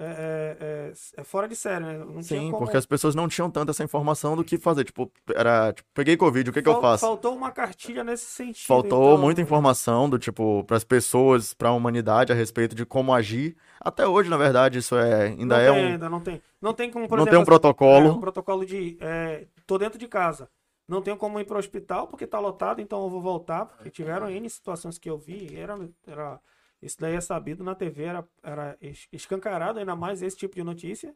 [0.00, 0.56] é, é,
[0.88, 1.98] é, é fora de série, né?
[1.98, 4.84] Não Sim, como- porque as pessoas não tinham tanta essa informação do que fazer.
[4.84, 7.06] Tipo, era, tipo, peguei Covid, o que que eu Fal- faço?
[7.06, 8.66] Faltou uma cartilha nesse sentido.
[8.66, 12.86] Faltou então- muita informação do tipo para as pessoas, para a humanidade a respeito de
[12.86, 13.56] como agir.
[13.80, 16.42] Até hoje, na verdade, isso é ainda não é tem, um ainda não tem.
[16.60, 18.06] Não tem como, por não exemplo, tem um protocolo.
[18.08, 18.96] É, um protocolo de.
[19.00, 20.48] É, tô dentro de casa.
[20.88, 23.66] Não tenho como ir para o hospital porque tá lotado, então eu vou voltar.
[23.66, 25.56] Porque tiveram N situações que eu vi.
[25.56, 26.40] Era, era,
[26.82, 30.62] isso daí é sabido na TV, era, era es- escancarado ainda mais esse tipo de
[30.62, 31.14] notícia.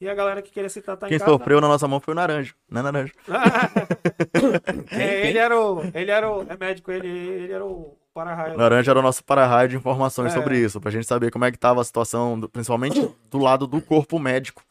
[0.00, 1.30] E a galera que queria citar tá Quem em casa.
[1.30, 3.12] sofreu na nossa mão foi o Naranjo, né, Naranjo?
[4.90, 5.82] É, ele era o.
[5.94, 6.42] Ele era o.
[6.48, 8.56] É médico, ele, ele era o para-raio.
[8.56, 10.34] Naranjo era o nosso para-raio de informações É.
[10.36, 13.66] sobre isso, pra gente saber como é que tava a situação, do- principalmente do lado
[13.66, 14.62] do corpo médico,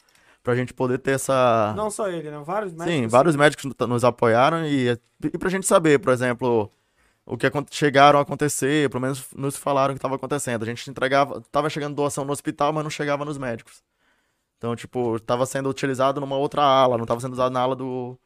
[0.42, 1.72] pra gente poder ter essa.
[1.76, 2.40] Não só ele, né?
[2.44, 2.92] Vários médicos.
[2.92, 4.90] Sim, vários médicos no- nos apoiaram e,
[5.22, 6.70] e pra gente saber, por exemplo,
[7.32, 10.62] o que chegaram a acontecer, pelo menos nos falaram que estava acontecendo.
[10.62, 13.82] A gente entregava, tava chegando doação no hospital, mas não chegava nos médicos.
[14.58, 18.18] Então, tipo, tava sendo utilizado numa outra ala, não tava sendo usado na ala do,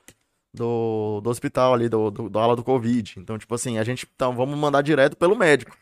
[0.52, 3.14] do, do hospital ali, do, do, da ala do Covid.
[3.18, 5.76] Então, tipo assim, a gente, então, vamos mandar direto pelo médico.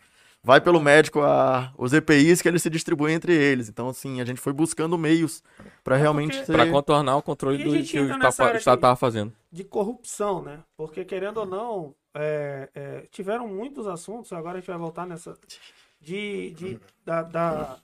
[0.44, 3.68] Vai pelo médico a, os EPIs que eles se distribuem entre eles.
[3.68, 5.40] Então, assim, a gente foi buscando meios
[5.84, 6.52] pra realmente porque- ser...
[6.52, 9.32] Pra contornar o controle E do que o Estado nessa área Estado de- tava fazendo.
[9.52, 10.58] de corrupção, né?
[10.76, 14.32] Porque querendo ou não, é, é, tiveram muitos assuntos.
[14.32, 15.38] Agora a gente vai voltar nessa
[16.00, 17.80] de, de da, da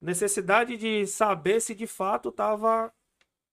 [0.00, 2.92] necessidade de saber se de fato estava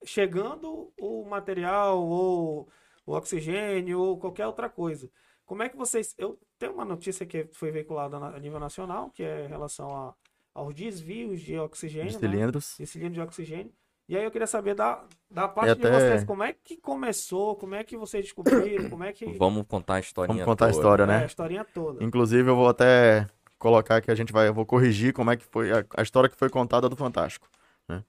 [0.05, 2.69] chegando o material ou
[3.05, 5.09] o oxigênio ou qualquer outra coisa.
[5.45, 6.15] Como é que vocês?
[6.17, 10.15] Eu tenho uma notícia que foi veiculada a nível nacional, que é em relação a,
[10.53, 12.19] aos desvios de oxigênio, de né?
[12.19, 12.75] cilindros.
[12.79, 13.73] de cilindro de oxigênio.
[14.07, 16.77] E aí eu queria saber da, da parte E de até- vocês, como é que
[16.77, 19.25] começou, como é que vocês descobriram, como é que...
[19.39, 20.77] Vamos contar a historinha Vamos contar a toda.
[20.79, 21.25] história, É, a né?
[21.25, 22.03] historinha toda.
[22.03, 23.27] Inclusive, eu vou até
[23.57, 26.29] colocar que a gente vai, eu vou corrigir como é que foi a, a história
[26.29, 27.47] que foi contada do Fantástico,
[27.89, 28.03] né?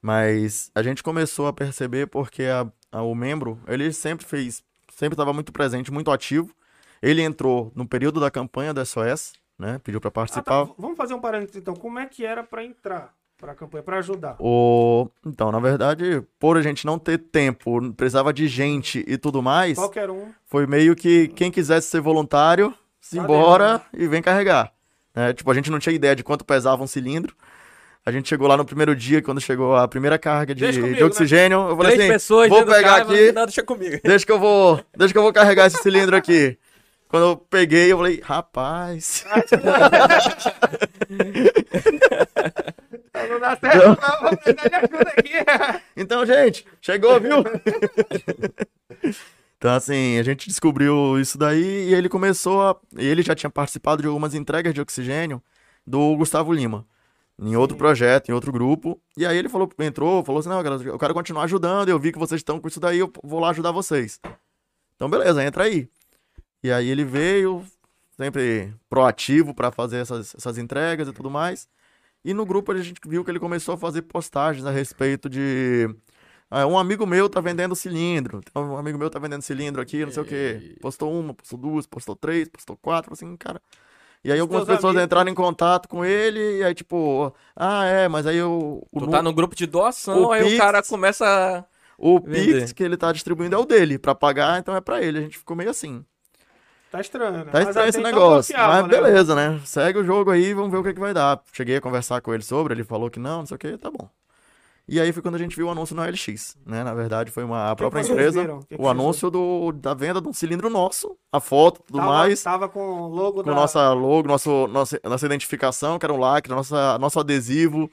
[0.00, 5.14] Mas a gente começou a perceber porque a- a- o membro, ele sempre fez, sempre
[5.14, 6.54] estava muito presente, muito ativo.
[7.00, 9.78] Ele entrou no período da campanha da SOS, né?
[9.84, 10.66] Pediu para Ah, participar.
[10.66, 10.72] tá.
[10.78, 11.74] Vamos fazer um parênteses então.
[11.74, 14.36] Como é que era para entrar para a campanha, para ajudar?
[14.38, 15.08] O...
[15.26, 19.76] Então, na verdade, por a gente não ter tempo, precisava de gente e tudo mais,
[19.76, 20.28] Qualquer um.
[20.46, 24.72] foi meio que quem quisesse ser voluntário, se embora dentro, e vem carregar.
[25.12, 25.32] né?
[25.32, 27.34] tipo, a gente não tinha ideia de quanto pesava um cilindro.
[28.06, 31.02] A gente chegou lá no primeiro dia, quando chegou a primeira carga de, comigo, de
[31.02, 31.68] oxigênio.
[31.68, 33.32] Eu falei Três assim, pessoas vou pegar carro, aqui.
[33.32, 34.00] Não, deixa comigo.
[34.04, 36.56] deixa que eu vou, deixa que eu vou carregar esse cilindro aqui.
[37.08, 39.24] Quando eu peguei, eu falei, rapaz.
[43.14, 45.82] Não dá certo, não, vou precisar de ajuda aqui.
[45.94, 47.44] Então, gente, chegou, viu?
[49.58, 52.76] então, assim, a gente descobriu isso daí e ele começou a.
[52.96, 55.42] Ele já tinha participado de algumas entregas de oxigênio
[55.86, 56.86] do Gustavo Lima.
[57.38, 59.00] Em outro projeto, em outro grupo.
[59.16, 61.90] E aí ele falou, entrou, falou assim: não, galera, eu quero continuar ajudando.
[61.90, 64.18] Eu vi que vocês estão com isso daí, eu vou lá ajudar vocês.
[64.96, 65.88] Então, beleza, entra aí.
[66.62, 67.64] E aí ele veio,
[68.16, 71.68] sempre proativo para fazer essas, essas entregas e tudo mais.
[72.24, 75.88] E no grupo a gente viu que ele começou a fazer postagens a respeito de.
[76.50, 78.40] ah, um amigo meu tá vendendo cilindro.
[78.48, 80.76] Então, um amigo meu tá vendendo cilindro aqui, não sei o quê.
[80.80, 83.60] Postou uma, postou duas, postou três, postou quatro, assim, cara.
[84.24, 88.06] E aí algumas pessoas amigos- entraram em contato com ele, e aí, tipo, ah, é,
[88.06, 88.86] mas aí o.
[88.92, 91.26] O, Tu tá no grupo de doação, o aí Pix- o cara começa.
[91.26, 91.64] a-
[91.98, 92.60] o vender.
[92.60, 93.98] Pix que ele tá distribuindo é o dele.
[93.98, 95.18] Pra pagar, então é pra ele.
[95.18, 96.04] A gente ficou meio assim.
[96.92, 97.50] Tá estranho, né?
[97.50, 98.54] Tá estranho esse então negócio.
[98.54, 98.88] Mas né?
[98.88, 99.58] beleza, né?
[99.64, 101.42] Segue o jogo aí, vamos ver o que, que vai dar.
[101.50, 103.90] Cheguei a conversar com ele sobre, ele falou que não, não sei o que, tá
[103.90, 104.10] bom.
[104.86, 106.84] E aí foi quando a gente viu o anúncio na LX, né?
[106.84, 110.28] Na verdade, foi uma, a própria empresa, que que o anúncio do, da venda de
[110.28, 113.54] um cilindro nosso, a foto, tudo Tava, mais, Tava com o logo com da...
[113.54, 117.90] nossa logo, nosso, nossa, nossa identificação, que era um lacre, nossa, nosso adesivo.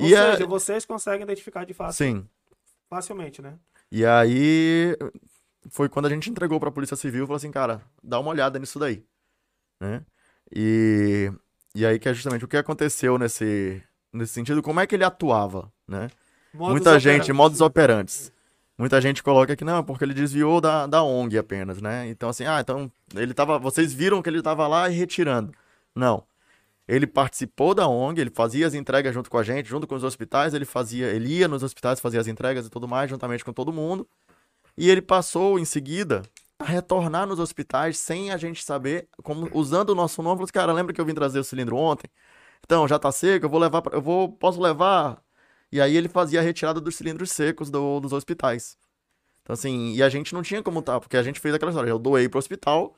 [0.00, 2.26] Ou E é- seja, vocês conseguem identificar de fato, Sim.
[2.90, 3.54] facilmente, né?
[3.92, 4.96] E aí
[5.70, 8.58] foi quando a gente entregou pra Polícia Civil e falou assim, cara, dá uma olhada
[8.58, 9.04] nisso daí,
[9.80, 10.02] né?
[10.54, 11.30] E,
[11.74, 13.82] e aí que é justamente o que aconteceu nesse,
[14.12, 16.10] nesse sentido, como é que ele atuava, né?
[16.54, 17.32] Modus Muita gente, operandi.
[17.32, 18.32] modus operantes.
[18.78, 22.08] Muita gente coloca que não, porque ele desviou da, da ONG apenas, né?
[22.08, 25.52] Então assim, ah, então ele tava, vocês viram que ele tava lá e retirando.
[25.94, 26.24] Não.
[26.86, 30.04] Ele participou da ONG, ele fazia as entregas junto com a gente, junto com os
[30.04, 33.52] hospitais, ele fazia, ele ia nos hospitais, fazia as entregas e tudo mais, juntamente com
[33.52, 34.08] todo mundo.
[34.78, 36.22] E ele passou em seguida
[36.58, 40.52] a retornar nos hospitais sem a gente saber, como usando o nosso nome, falou assim,
[40.52, 42.08] cara, lembra que eu vim trazer o cilindro ontem?
[42.64, 45.22] Então, já tá seco, eu vou levar, pra- eu vou, posso levar?
[45.70, 48.76] E aí ele fazia a retirada dos cilindros secos do- dos hospitais.
[49.42, 51.90] Então assim, e a gente não tinha como tá, porque a gente fez aquela história,
[51.90, 52.94] eu doei pro hospital,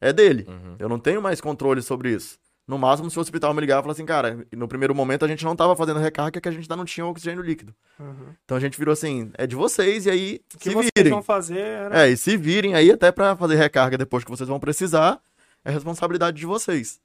[0.00, 0.46] é dele.
[0.48, 0.76] Uhum.
[0.78, 2.38] Eu não tenho mais controle sobre isso.
[2.68, 5.28] No máximo, se o hospital me ligar e falar assim, cara, no primeiro momento a
[5.28, 7.74] gente não tava fazendo recarga, porque a gente ainda não tinha oxigênio líquido.
[7.98, 8.34] Uhum.
[8.44, 11.10] Então a gente virou assim, é de vocês, e aí O que se vocês virem.
[11.10, 12.02] vão fazer era...
[12.06, 15.18] É, e se virem aí até pra fazer recarga depois que vocês vão precisar,
[15.64, 17.00] é responsabilidade de vocês.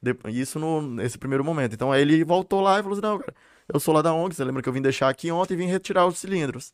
[0.00, 1.74] De- Isso no, nesse primeiro momento.
[1.74, 3.34] Então aí ele voltou lá e falou assim, não, cara,
[3.74, 5.66] eu sou lá da ONG, você lembra que eu vim deixar aqui ontem e vim
[5.66, 6.72] retirar os cilindros.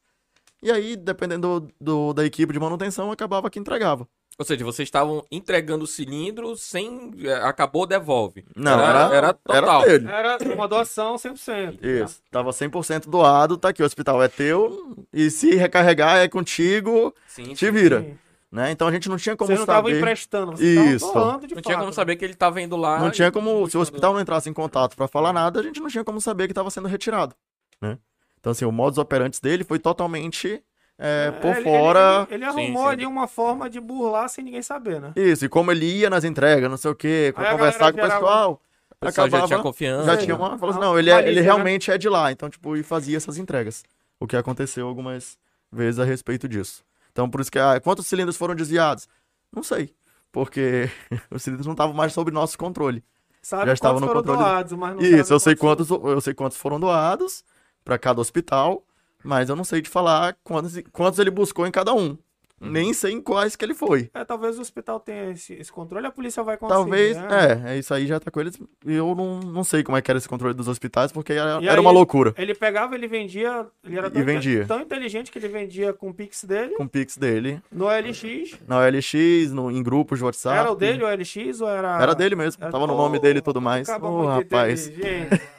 [0.62, 4.07] E aí, dependendo do, do- da equipe de manutenção, acabava que entregava.
[4.37, 7.12] Ou seja, vocês estavam entregando o cilindro sem.
[7.24, 8.45] é, Acabou, devolve.
[8.57, 9.82] Não, era, era, era total.
[9.82, 10.09] era dele.
[10.11, 11.78] Era uma doação 100%.
[11.85, 17.14] Isso, tava 100% doado, tá aqui, o hospital é teu, e se recarregar é contigo,
[17.28, 17.70] Sim, te sim.
[17.70, 18.18] vira, Sim.
[18.51, 18.72] né?
[18.72, 21.07] Então a gente não tinha como Vocês não estavam saber, emprestando, vocês Isso.
[21.07, 21.66] estavam doando de Não fato.
[21.66, 22.99] tinha como saber que ele tava indo lá.
[22.99, 25.78] não tinha como, se o hospital não entrasse em contato pra falar nada, a gente
[25.80, 27.37] não tinha como saber que estava sendo retirado,
[27.80, 27.99] né?
[28.41, 30.61] Então assim, o modus operandi dele foi totalmente
[30.99, 32.26] é, por ele, fora...
[32.30, 32.88] Ele, ele Sim, arrumou sim.
[32.92, 35.12] ali uma forma de burlar sem ninguém saber, né?
[35.16, 38.20] Isso, e como ele ia nas entregas, não sei o quê, conversar com o gerava-
[38.20, 39.47] pessoal, O pessoal já acabava...
[39.49, 40.07] tinha confiança.
[40.07, 40.24] Já Sim.
[40.24, 40.57] tinha uma.
[40.59, 41.42] Falou assim, não, ele, é- ele né?
[41.42, 42.30] realmente é de lá.
[42.30, 43.82] Então, tipo, e fazia essas entregas.
[44.20, 45.36] O que aconteceu algumas
[45.70, 46.82] vezes a respeito disso.
[47.12, 47.59] Então, por isso que.
[47.59, 49.09] Ah, quantos cilindros foram desviados?
[49.55, 49.92] Não sei.
[50.32, 50.88] Porque
[51.30, 53.03] os cilindros não estavam mais sob nosso controle.
[53.42, 55.88] Sabe Já estava quantos no foram controle doados, mas não Isso, sabe eu sei quantos-
[55.88, 57.45] quantos, eu sei quantos foram doados
[57.84, 58.82] para cada hospital,
[59.24, 62.16] mas eu não sei de falar quantos, quantos ele buscou em cada um.
[62.60, 64.08] Nem sei em quais que ele foi.
[64.14, 66.78] É, talvez o hospital tenha esse, esse controle, a polícia vai conseguir.
[66.80, 67.62] Talvez, né?
[67.66, 68.58] é, é isso aí já tá com eles.
[68.86, 71.62] E eu não, não sei como é que era esse controle dos hospitais, porque era,
[71.62, 73.66] era aí- uma loucura Ele pegava, ele vendia.
[73.84, 74.64] Ele era E tão, vendia.
[74.66, 77.60] tão inteligente que ele vendia com o Pix dele com o Pix dele.
[77.70, 78.58] no LX.
[78.66, 80.56] Na OLX, no, em grupos de WhatsApp.
[80.56, 82.00] Era o dele, o LX, ou era.
[82.00, 82.62] Era dele mesmo.
[82.62, 83.86] Era- Tava no nome dele e tudo mais.
[83.90, 84.86] Ô, muito rapaz.
[84.86, 85.42] inteligente.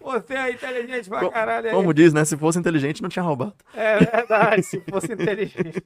[0.00, 1.74] Você é inteligente pra caralho aí.
[1.74, 2.24] Como diz, né?
[2.24, 3.54] Se fosse inteligente, não tinha roubado.
[3.74, 5.82] É verdade, se fosse inteligente.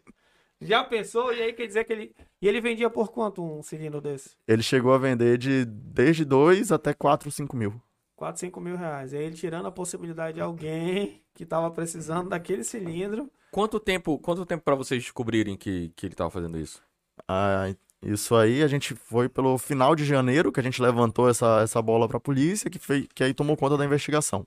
[0.61, 1.33] Já pensou?
[1.35, 2.15] E aí quer dizer que ele.
[2.41, 4.31] E ele vendia por quanto um cilindro desse?
[4.49, 7.81] Ele chegou a vender de desde 2 até 4, 5 mil.
[8.17, 9.13] 4, 5 mil reais.
[9.13, 13.31] E aí ele tirando a possibilidade de alguém que tava precisando daquele cilindro.
[13.51, 16.83] Quanto tempo, quanto tempo para vocês descobrirem que, que ele tava fazendo isso?
[17.29, 21.61] Ah, isso aí a gente foi pelo final de janeiro que a gente levantou essa,
[21.63, 24.47] essa bola pra polícia, que, fez, que aí tomou conta da investigação.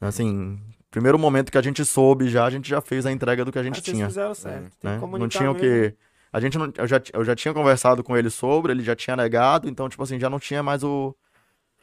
[0.00, 0.58] Assim,
[0.90, 3.58] primeiro momento que a gente soube já, a gente já fez a entrega do que
[3.58, 4.06] a gente Mas vocês tinha.
[4.08, 4.70] fizeram certo.
[4.80, 5.18] Tem que né?
[5.18, 5.94] Não tinha o que.
[6.32, 6.70] A gente não.
[6.76, 10.02] Eu já, eu já tinha conversado com ele sobre, ele já tinha negado, então, tipo
[10.02, 11.14] assim, já não tinha mais o.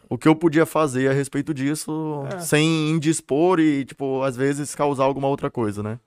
[0.08, 2.40] o que eu podia fazer a respeito disso, É.
[2.40, 6.00] sem indispor e, tipo, às vezes causar alguma outra coisa, né?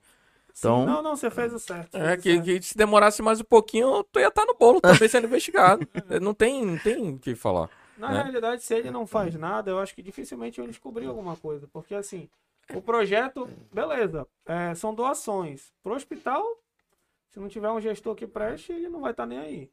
[0.57, 1.95] Então, Não, não, você fez o certo.
[1.95, 2.43] É, que, certo.
[2.45, 5.87] que se demorasse mais um pouquinho, tu ia estar no bolo também sendo investigado.
[6.21, 7.69] Não tem, não tem o que falar.
[7.97, 8.23] Na né?
[8.23, 11.67] realidade, se ele não faz nada, eu acho que dificilmente ele descobriu alguma coisa.
[11.71, 12.29] Porque assim,
[12.73, 15.71] o projeto, beleza, é, são doações.
[15.83, 16.43] Pro hospital,
[17.29, 19.69] se não tiver um gestor que preste, ele não vai estar nem aí.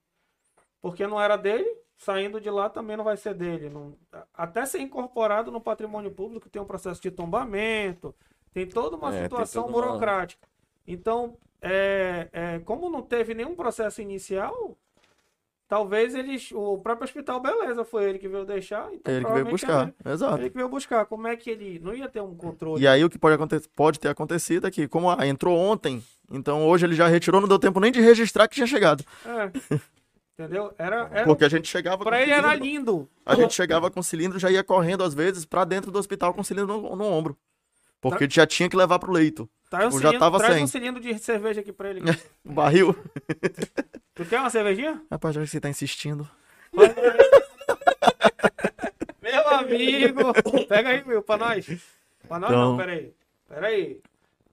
[0.80, 3.68] Porque não era dele, saindo de lá também não vai ser dele.
[3.70, 3.94] Não-
[4.34, 8.14] até ser incorporado no patrimônio público tem um processo de tombamento,
[8.52, 10.46] tem toda uma É, situação toda uma- burocrática.
[10.86, 14.76] Então, é, é, como não teve nenhum processo inicial,
[15.68, 16.52] talvez eles.
[16.52, 18.92] O próprio hospital, beleza, foi ele que veio deixar.
[18.92, 19.94] Então ele que veio provavelmente buscar.
[20.04, 20.38] é Exato.
[20.38, 21.06] Ele que veio buscar.
[21.06, 21.80] Como é que ele.
[21.80, 22.82] Não ia ter um controle.
[22.82, 23.36] E aí o que pode,
[23.74, 27.48] pode ter acontecido é que, como ah, entrou ontem, então hoje ele já retirou, não
[27.48, 29.04] deu tempo nem de registrar que tinha chegado.
[29.24, 29.80] É.
[30.36, 30.74] Entendeu?
[30.76, 33.10] Era, era, Porque a gente chegava pra ele era cilindro, lindo.
[33.24, 36.42] A gente chegava com cilindro, já ia correndo às vezes pra dentro do hospital com
[36.42, 37.36] cilindro no, no ombro.
[38.10, 39.48] Porque já tinha que levar pro leito.
[39.70, 40.64] Traz um, Eu já cilindro, tava traz sem.
[40.64, 42.00] um cilindro de cerveja aqui pra ele.
[42.44, 42.94] O barril.
[44.14, 45.00] tu quer uma cervejinha?
[45.10, 46.28] Rapaz, já que você tá insistindo.
[49.22, 50.20] Meu amigo!
[50.68, 51.66] Pega aí, meu, pra nós.
[52.28, 53.12] Pra nós não, Então- pera aí.
[53.48, 54.00] Pera aí.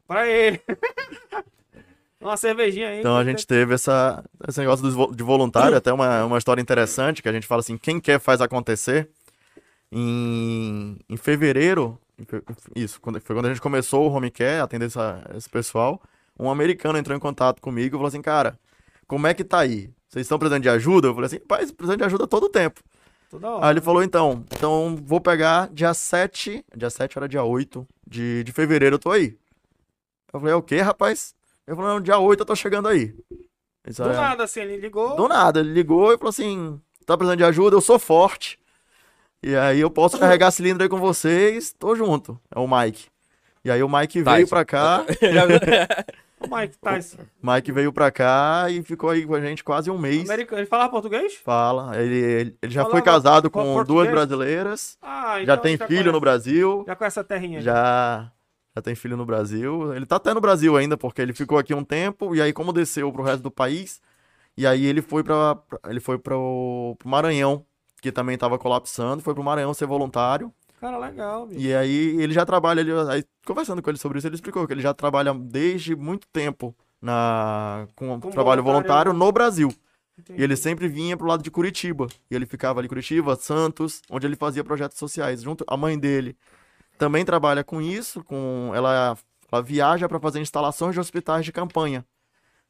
[0.08, 0.62] Pra ele.
[2.20, 3.00] Uma cervejinha aí.
[3.00, 7.28] Então a gente teve essa, esse negócio de voluntário, até uma, uma história interessante, que
[7.28, 9.10] a gente fala assim, quem quer faz acontecer.
[9.92, 12.00] Em, em fevereiro,
[12.76, 16.02] isso, quando, foi quando a gente começou o Home Care, atender essa- esse pessoal,
[16.40, 18.58] um americano entrou em contato comigo e falou assim, cara,
[19.08, 19.90] como é que tá aí?
[20.08, 21.08] Vocês estão precisando de ajuda?
[21.10, 22.82] Eu falei assim, pai, precisando de ajuda todo o tempo.
[23.30, 23.66] Toda hora.
[23.66, 28.44] Aí ele falou, então, então vou pegar dia 7, dia 7 era dia 8 de,
[28.44, 29.38] de fevereiro, eu tô aí.
[30.34, 31.34] Eu falei, é o quê, rapaz?
[31.68, 33.16] Ele falou, não, dia 8 eu tô chegando aí.
[33.88, 35.16] Isso Do é- nada, assim, ele ligou.
[35.16, 37.76] do nada, ele ligou e falou assim: tá precisando de ajuda?
[37.76, 38.60] Eu sou forte.
[39.44, 42.40] E aí eu posso carregar cilindro aí com vocês, tô junto.
[42.54, 43.08] É o Mike.
[43.64, 44.50] E aí o Mike veio Tyson.
[44.50, 45.06] pra cá,
[46.42, 47.18] O Mike Tyson.
[47.42, 50.28] Mike veio pra cá e ficou aí com a gente quase um mês.
[50.28, 50.60] Americano.
[50.62, 51.36] Ele falava português?
[51.36, 51.96] Fala.
[52.02, 53.88] Ele, ele, ele já Falava foi casado com português?
[53.88, 56.12] duas brasileiras, Ah, já então tem já filho conhece.
[56.14, 57.62] no Brasil, Já conhece a terrinha.
[57.62, 58.32] já,
[58.76, 59.94] já tem filho no Brasil.
[59.94, 62.74] Ele tá até no Brasil ainda, porque ele ficou aqui um tempo, e aí como
[62.74, 64.02] desceu pro resto do país,
[64.58, 67.64] e aí ele foi para ele foi pro, pro Maranhão,
[68.02, 70.52] que também tava colapsando, foi pro Maranhão ser voluntário.
[70.80, 71.62] Cara, legal, bicho.
[71.62, 74.74] E aí ele já trabalha, ele, aí, conversando com ele sobre isso, ele explicou que
[74.74, 79.12] ele já trabalha desde muito tempo na, com Como trabalho voluntário.
[79.12, 79.72] voluntário no Brasil.
[80.18, 80.42] Entendi.
[80.42, 82.08] E ele sempre vinha pro lado de Curitiba.
[82.30, 85.44] E ele ficava ali Curitiba, Santos, onde ele fazia projetos sociais.
[85.44, 86.36] Junto a mãe dele
[86.98, 89.18] também trabalha com isso, com ela,
[89.52, 92.06] ela viaja para fazer instalações de hospitais de campanha.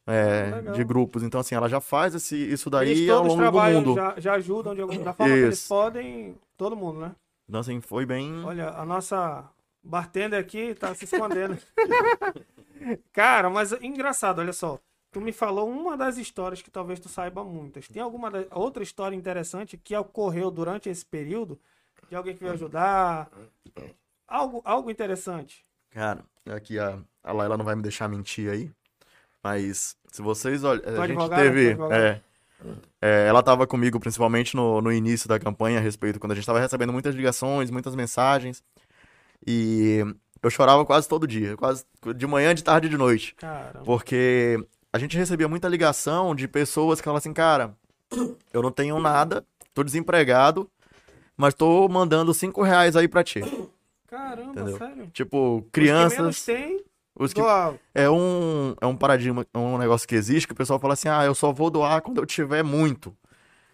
[0.08, 1.24] É, de grupos.
[1.24, 3.96] Então, assim, ela já faz esse, isso Eles daí ao todos longo do mundo.
[3.96, 6.36] Já, já ajudam de alguma forma eles podem.
[6.58, 7.16] Todo mundo, né?
[7.48, 8.44] Então, assim, foi bem.
[8.46, 9.50] Olha, a nossa
[9.84, 11.58] bartender aqui tá se escondendo.
[13.14, 14.80] Cara, mas engraçado, olha só.
[15.12, 17.88] Tu me falou uma das histórias que talvez tu saiba muitas.
[17.88, 21.60] Tem alguma da- outra história interessante que ocorreu durante esse período?
[22.10, 23.30] De alguém que veio ajudar?
[24.28, 25.66] Algo, algo interessante.
[25.90, 28.72] Cara, aqui a, a Laila não vai me deixar mentir aí.
[29.44, 30.82] Mas se vocês olham.
[30.86, 31.42] A gente advogada?
[31.42, 31.78] teve.
[31.92, 32.20] É,
[33.02, 36.44] é, ela estava comigo principalmente no, no início da campanha a respeito, quando a gente
[36.44, 38.64] estava recebendo muitas ligações, muitas mensagens.
[39.46, 40.06] E
[40.44, 41.84] eu chorava quase todo dia, quase
[42.16, 43.34] de manhã, de tarde e de noite.
[43.36, 43.84] Caramba.
[43.84, 44.64] Porque
[44.94, 47.76] a gente recebia muita ligação de pessoas que falavam assim, cara,
[48.54, 50.70] eu não tenho nada, tô desempregado,
[51.36, 53.42] mas tô mandando cinco reais aí pra ti.
[54.08, 54.78] Caramba, Entendeu?
[54.78, 55.08] sério.
[55.14, 56.46] Tipo, Os que menos crianças.
[56.46, 56.84] tem,
[57.22, 57.42] Os que,
[57.94, 61.08] é um, é um paradigma, é um negócio que existe, que o pessoal fala assim,
[61.08, 63.16] ah, eu só vou doar quando eu tiver muito.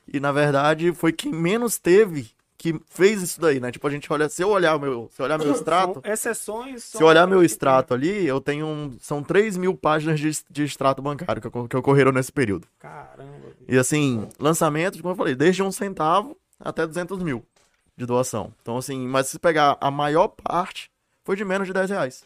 [0.06, 3.72] E na verdade foi quem menos teve que fez isso daí, né?
[3.72, 6.84] Tipo, a gente olha, se eu olhar meu, se olhar meu extrato, exceções.
[6.84, 11.02] se olhar meu extrato ali, eu tenho um, são 3 mil páginas de, de extrato
[11.02, 12.68] bancário que, que ocorreram nesse período.
[12.80, 13.48] Caramba.
[13.68, 17.46] E assim, lançamentos, como eu falei, desde um centavo até 200 mil
[17.96, 18.52] de doação.
[18.62, 20.90] Então assim, mas se pegar a maior parte,
[21.24, 22.24] foi de menos de 10 reais.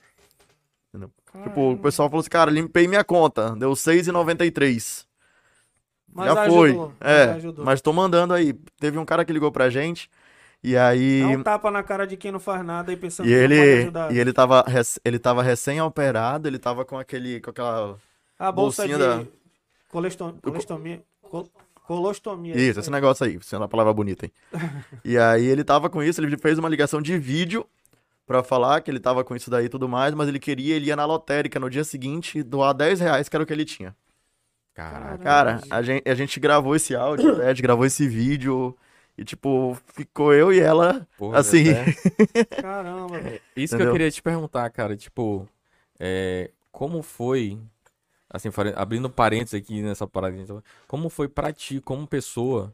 [1.44, 5.06] Tipo, o pessoal falou assim, cara, limpei minha conta, deu 6,93.
[6.14, 6.74] Mas Já ajudou, foi.
[6.74, 7.66] mas é, ajudou.
[7.66, 8.54] mas tô mandando aí.
[8.80, 10.10] Teve um cara que ligou pra gente,
[10.62, 11.22] e aí...
[11.22, 13.62] Dá um tapa na cara de quem não faz nada e pensando E que ele,
[13.84, 14.14] ajudar.
[14.14, 17.98] e ele tava, rec- ele tava recém-operado, ele tava com aquele, com aquela...
[18.38, 19.32] A bolsa de bolsinha da-
[19.90, 20.34] colestom...
[20.42, 21.02] colestomia.
[21.22, 21.48] Col...
[21.88, 22.58] Colostomia.
[22.58, 24.32] Isso, esse negócio aí, sendo a palavra bonita, hein?
[25.06, 27.66] e aí ele tava com isso, ele fez uma ligação de vídeo
[28.32, 30.88] pra falar que ele tava com isso daí e tudo mais, mas ele queria, ele
[30.88, 33.96] ia na lotérica no dia seguinte doar 10 reais, que era o que ele tinha.
[34.74, 35.18] Caraca.
[35.24, 38.76] Cara, a gente, a gente gravou esse áudio, né, a gente gravou esse vídeo,
[39.18, 41.70] E, tipo, ficou eu e ela, Porra, assim.
[41.70, 41.94] até-
[42.62, 43.42] Caramba, velho.
[43.56, 43.92] Isso que eu Entendeu?
[43.94, 45.48] queria te perguntar, cara, tipo,
[46.00, 47.60] é, como foi,
[48.30, 52.72] assim, abrindo parênteses aqui nessa parada, tava- como foi pra ti, como pessoa,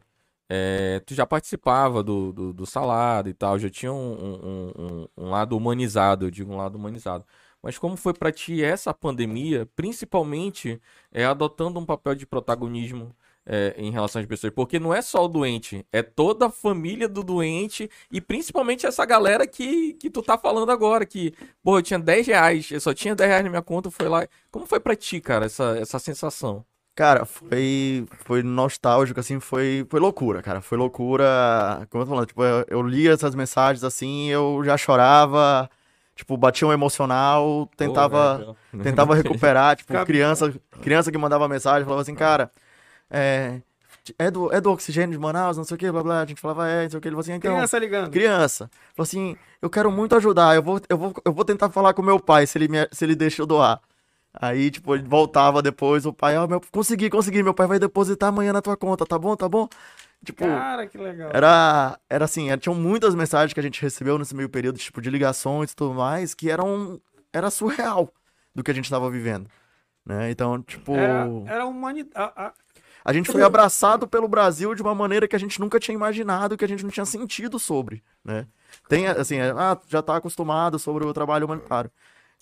[0.48, 5.08] é, tu já participava do, do, do salado e tal, já tinha um, um, um-
[5.26, 7.24] um lado humanizado, eu digo um lado humanizado,
[7.62, 10.80] mas como foi pra ti essa pandemia, principalmente
[11.12, 13.14] é, adotando um papel de protagonismo
[13.44, 17.08] é, em relação às pessoas, porque não é só o doente, é toda a família
[17.08, 21.82] do doente e principalmente essa galera que, que tu tá falando agora, que, pô, eu
[21.82, 24.26] tinha 10 reais, eu só tinha 10 reais na minha conta, foi lá.
[24.50, 26.64] Como foi pra ti, cara, essa, essa sensação?
[26.98, 30.60] Cara, foi, foi nostálgico, assim, foi, foi loucura, cara.
[30.60, 31.86] Foi loucura.
[31.90, 35.70] Como eu tô falando, tipo, eu, eu lia essas mensagens assim, eu já chorava,
[36.16, 40.52] tipo, batia um emocional, tentava, tentava recuperar, tipo, criança,
[40.82, 42.50] criança que mandava mensagem, falava assim, cara,
[43.08, 43.60] é,
[44.18, 46.22] é do, é do oxigênio de Manaus, não sei o que, blá blá.
[46.22, 47.06] A gente falava, é, não sei o que.
[47.06, 47.54] Ele falou assim, então.
[47.54, 48.10] Criança ligando.
[48.10, 48.68] Criança.
[48.96, 52.02] Falou assim, eu quero muito ajudar, eu vou, eu vou, eu vou tentar falar com
[52.02, 53.80] meu pai se ele, me, se ele deixa eu doar.
[54.40, 58.28] Aí, tipo, ele voltava depois, o pai, ó, meu, consegui, consegui, meu pai vai depositar
[58.28, 59.68] amanhã na tua conta, tá bom, tá bom?
[60.24, 61.30] Tipo, Cara, que legal.
[61.34, 65.00] era, era assim, era- tinham muitas mensagens que a gente recebeu nesse meio período, tipo,
[65.00, 67.00] de ligações e tudo mais, que eram,
[67.32, 68.12] era surreal
[68.54, 69.48] do que a gente tava vivendo,
[70.06, 70.30] né?
[70.30, 72.32] Então, tipo, Era, era humanidade.
[73.04, 76.56] a gente foi abraçado pelo Brasil de uma maneira que a gente nunca tinha imaginado,
[76.56, 78.46] que a gente não tinha sentido sobre, né?
[78.88, 81.90] Tem, assim, é, ah, já tá acostumado sobre o trabalho humanitário.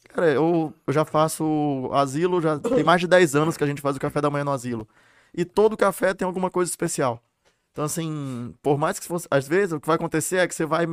[0.08, 3.82] Cara, eu, eu já faço asilo, já tem mais de 10 anos que a gente
[3.82, 4.88] faz o café da manhã no asilo.
[5.34, 7.22] E todo café tem alguma coisa especial.
[7.72, 9.26] Então, assim, por mais que fosse.
[9.30, 10.86] Às vezes, o que vai acontecer é que você vai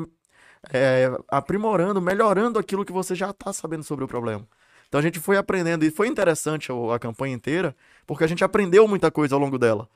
[0.72, 4.48] é, aprimorando, melhorando aquilo que você já tá sabendo sobre o problema.
[4.88, 7.76] Então a gente foi aprendendo, e foi interessante o- a campanha inteira,
[8.06, 9.90] porque a gente aprendeu muita coisa ao longo dela.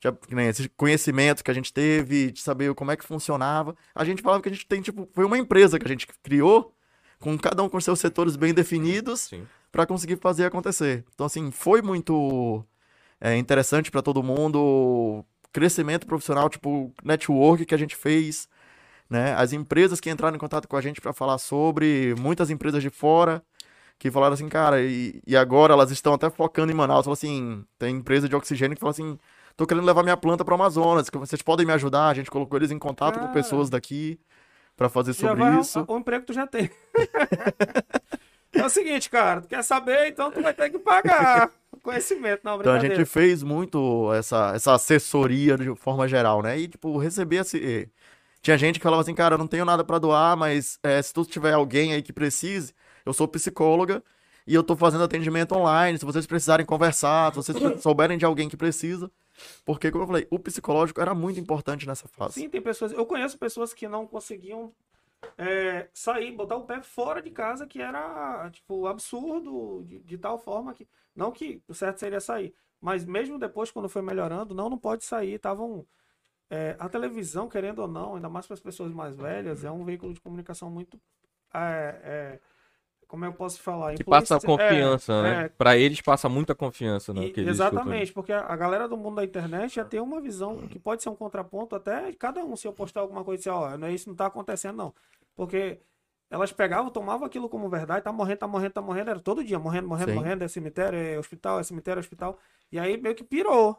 [0.00, 3.74] Já, nem esse conhecimento que a gente teve, de saber como é que funcionava.
[3.94, 6.74] A gente falava que a gente tem, tipo, foi uma empresa que a gente criou,
[7.22, 9.30] com cada um com seus setores bem definidos,
[9.70, 11.04] para conseguir fazer acontecer.
[11.14, 12.62] Então, assim, foi muito
[13.20, 15.24] é, interessante para todo mundo.
[15.52, 18.48] Crescimento profissional, tipo, network que a gente fez,
[19.08, 19.34] né?
[19.34, 22.90] As empresas que entraram em contato com a gente para falar sobre, muitas empresas de
[22.90, 23.42] fora
[23.98, 27.04] que falaram assim, cara, e, e agora elas estão até focando em Manaus.
[27.04, 29.16] Falou assim, tem empresa de oxigênio que fala assim,
[29.56, 32.08] tô querendo levar minha planta para Amazonas, que vocês podem me ajudar?
[32.08, 33.32] A gente colocou eles em contato com Cara.
[33.32, 34.18] pessoas daqui
[34.76, 35.84] para fazer Já sobre vai isso.
[35.86, 36.70] O, emprego que tu já tem.
[38.52, 41.50] é o seguinte, cara, tu quer saber, então tu vai ter que pagar.
[41.82, 46.58] Conhecimento, não, Então a gente fez muito essa, essa assessoria de forma geral, né?
[46.58, 47.90] E, tipo, receber esse.
[48.40, 51.12] Tinha gente que falava assim, cara, eu não tenho nada pra doar, mas é, se
[51.12, 52.72] tu tiver alguém aí que precise,
[53.04, 54.02] eu sou psicóloga
[54.46, 55.98] e eu tô fazendo atendimento online.
[55.98, 59.10] Se vocês precisarem conversar, se vocês souberem de alguém que precisa.
[59.64, 62.34] Porque, como eu falei, o psicológico era muito importante nessa fase.
[62.34, 62.92] Sim, tem pessoas.
[62.92, 64.74] Eu conheço pessoas que não conseguiam
[65.38, 70.38] é, sair, botar o pé fora de casa, que era, tipo, absurdo, de, de tal
[70.38, 70.88] forma que.
[71.14, 72.54] Não que o certo seria sair.
[72.80, 75.34] Mas mesmo depois, quando foi melhorando, não, não pode sair.
[75.34, 75.86] Estavam.
[76.50, 79.84] é, a televisão, querendo ou não, ainda mais para as pessoas mais velhas, é um
[79.84, 81.00] veículo de comunicação muito.
[81.54, 82.40] é, é,
[83.12, 83.94] como eu posso falar?
[83.94, 85.44] Que passa Influência- é, confiança, né?
[85.44, 87.20] é, Pra eles passa muita confiança, né?
[87.20, 90.78] e- escutam exatamente, porque a galera do mundo da internet já tem uma visão que
[90.78, 92.56] pode ser um contraponto até cada um.
[92.56, 94.94] Se eu postar alguma coisa e dizer, ó, não é isso não tá acontecendo, não.
[95.36, 95.78] Porque
[96.30, 99.58] elas pegavam, tomavam aquilo como verdade, tá morrendo, tá morrendo, tá morrendo, era todo dia,
[99.58, 100.14] morrendo, morrendo, Sim.
[100.14, 102.38] morrendo, é cemitério, é hospital, é cemitério, é hospital.
[102.72, 103.78] E aí meio que pirou.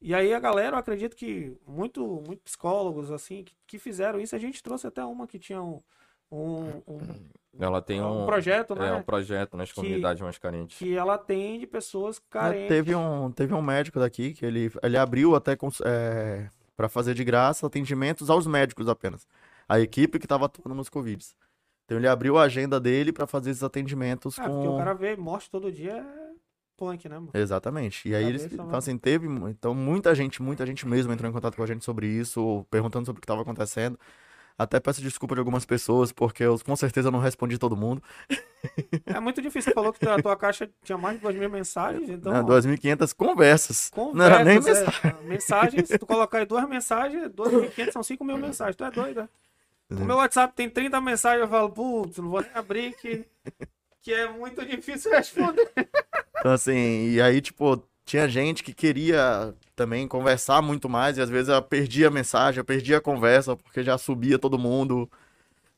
[0.00, 4.34] E aí a galera, eu acredito que muito, muito psicólogos, assim, que, que fizeram isso,
[4.34, 5.80] a gente trouxe até uma que tinha um,
[6.30, 7.00] um, um-
[7.58, 8.88] Ela tem um um, projeto, né?
[8.88, 10.76] é, um projeto nas Que- comunidades mais carentes.
[10.78, 12.68] Que ela atende pessoas É, carentes.
[12.68, 17.24] teve, um, teve um médico daqui que ele, ele abriu até é, para fazer de
[17.24, 19.26] graça atendimentos aos médicos apenas.
[19.66, 21.34] A equipe que estava atuando nos Covids.
[21.86, 24.76] Então ele abriu a agenda dele para fazer esses atendimentos Ah, porque o com.
[24.78, 26.26] cara vê morte todo dia é
[26.76, 27.30] punk, né, mano?
[27.32, 28.06] Exatamente.
[28.06, 28.44] E aí eles.
[28.44, 28.76] Então, mano.
[28.76, 29.26] assim, teve.
[29.48, 33.06] Então, muita gente, muita gente mesmo entrou em contato com a gente sobre isso, perguntando
[33.06, 33.98] sobre o que estava acontecendo.
[34.58, 38.02] Até peço desculpa de algumas pessoas, porque eu com certeza não respondi todo mundo.
[39.04, 39.70] É muito difícil.
[39.70, 42.32] Você falou que a tua caixa tinha mais de 2 mil mensagens, então.
[42.32, 42.42] né?
[42.42, 43.90] 2.500 conversas.
[43.90, 45.16] Conversas, Não era nem é, mensagem.
[45.24, 48.74] mensagens, se tu colocar aí duas mensagens, 2.500 são 5 mil mensagens.
[48.76, 49.28] Tu é doido, né?
[49.90, 53.24] O meu WhatsApp tem 30 mensagens, eu falo, putz, não vou nem abrir que,
[54.02, 55.70] que é muito difícil responder.
[56.40, 61.28] Então, assim, e aí, tipo, tinha gente que queria também conversar muito mais, e às
[61.30, 65.08] vezes eu perdia a mensagem, eu perdia a conversa, porque já subia todo mundo.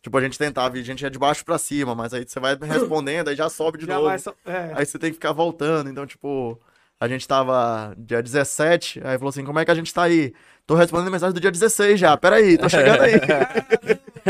[0.00, 2.38] Tipo, a gente tentava, e a gente ia de baixo pra cima, mas aí você
[2.38, 4.16] vai respondendo, aí já sobe de Já novo.
[4.18, 4.70] só- é.
[4.74, 5.90] Aí você tem que ficar voltando.
[5.90, 6.58] Então, tipo,
[7.00, 10.34] A gente tava dia 17, aí falou assim, como é que a gente tá aí?
[10.66, 13.12] Tô respondendo mensagem do dia 16 já, peraí, tô chegando aí.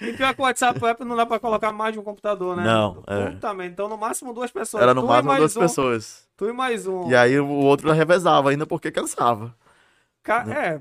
[0.00, 2.64] E pior que o WhatsApp App não dá pra colocar mais de um computador, né?
[2.64, 3.30] Não, é.
[3.30, 4.82] Puta merda, então no máximo duas pessoas.
[4.82, 6.23] Era no Tu máximo duas um, pessoas.
[6.36, 7.08] Tu e mais um.
[7.10, 9.54] E aí o outro revezava ainda porque cansava.
[10.22, 10.80] Ca- É,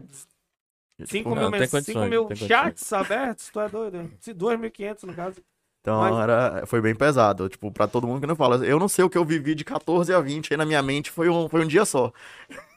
[0.97, 2.47] Tipo, 5 Não, mil, condições, cinco mil tem condições.
[2.47, 3.97] chats abertos, tu é doido?
[3.97, 4.09] né?
[4.19, 5.41] Se 2.500 no caso.
[5.81, 8.63] Então Mas- era, foi bem pesado, tipo, pra todo mundo que não fala.
[8.65, 11.11] Eu não sei o que eu vivi de 14 a 20 aí na minha mente,
[11.11, 12.13] foi um, foi um dia só.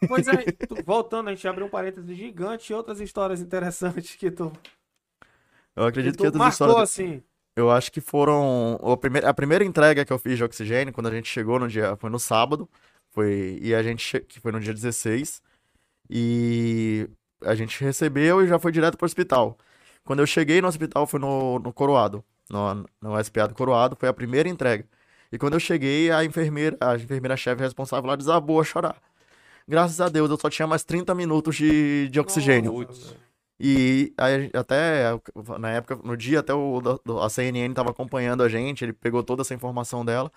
[0.09, 0.33] Pois é,
[0.67, 4.51] tu- voltando, a gente abriu um parênteses gigante e outras histórias interessantes que tu,
[5.77, 6.91] Eu que acredito tu que outras marcou histórias.
[6.91, 7.23] assim.
[7.57, 8.79] Eu acho que foram.
[8.83, 11.67] A primeira, a primeira entrega que eu fiz de oxigênio, quando a gente chegou no
[11.67, 11.97] dia.
[11.97, 12.69] Foi no sábado.
[13.11, 14.21] Foi, e a gente.
[14.21, 15.43] Que foi no dia 16.
[16.11, 17.09] E
[17.43, 19.57] a gente recebeu e já foi direto pro hospital.
[20.05, 22.23] Quando eu cheguei no hospital, foi no, no Coroado.
[22.49, 24.87] No, no SPA do Coroado, foi a primeira entrega.
[25.33, 28.97] E quando eu cheguei, a enfermeira, a enfermeira-chefe responsável lá desabou a chorar.
[29.67, 32.73] Graças a Deus, eu só tinha mais 30 minutos de, de oxigênio.
[32.73, 33.17] Nossa,
[33.59, 35.05] E aí, até
[35.59, 36.81] na época, no dia, até o,
[37.23, 40.31] a CNN tava acompanhando a gente, ele pegou toda essa informação dela.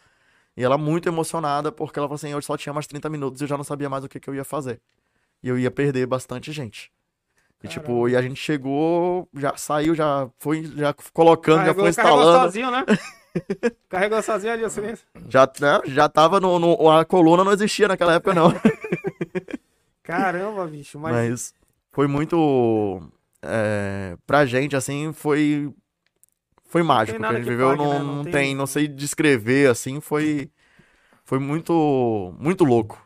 [0.56, 3.44] E ela muito emocionada, porque ela falou assim: eu só tinha mais 30 minutos e
[3.44, 4.80] eu já não sabia mais o que, que eu ia fazer.
[5.44, 6.91] E eu ia perder bastante gente.
[7.62, 11.94] E tipo, e a gente chegou, já saiu, já foi já colocando, já Carregou, foi
[11.94, 12.46] carregou instalando.
[12.46, 12.86] sozinho, né?
[13.90, 14.82] carregou sozinho ali, assim.
[15.28, 18.50] Já, né, já tava no, no- A coluna não existia naquela época, não.
[20.04, 20.98] Caramba, bicho.
[21.00, 21.54] Mas, Mas
[21.91, 23.02] foi muito.
[23.41, 25.74] É, pra gente, assim, foi.
[26.66, 27.18] Foi mágico.
[27.20, 27.99] que a gente que viveu, pague, não, né?
[27.99, 30.52] Não não tem- tem, não sei descrever, assim, foi.
[31.26, 32.34] Foi muito.
[32.40, 33.02] Muito louco.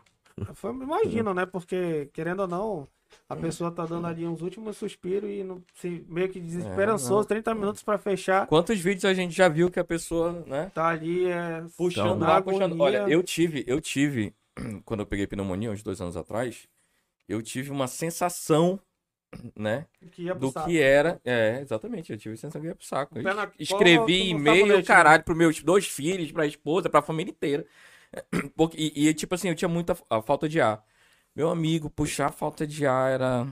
[0.55, 1.45] foi, imagino, né?
[1.45, 2.87] Porque, querendo ou não,
[3.29, 7.53] a pessoa tá dando ali uns últimos suspiros e não, se, meio que desesperançoso, 30
[7.53, 8.47] minutos pra fechar.
[8.47, 10.71] Quantos vídeos a gente já viu que a pessoa, né?
[10.73, 11.63] Tá ali, é.
[11.77, 12.79] Puxando na lá, puxando.
[12.79, 14.33] Olha, eu tive, eu tive,
[14.83, 16.67] quando eu peguei pneumonia, uns dois anos atrás,
[17.27, 18.79] eu tive uma sensação,
[19.55, 19.85] né?
[20.11, 20.67] que ia pro do saco.
[20.67, 21.19] que era.
[21.23, 23.17] É, exatamente, eu tive a sensação que ia pro saco.
[23.17, 27.65] Eu escrevi e-mail, caralho, pros meus dois filhos, pra esposa, pra família inteira.
[28.55, 30.83] Porque, e, e, tipo assim, eu tinha muita a falta de ar.
[31.35, 33.47] Meu amigo, puxar a falta de ar era.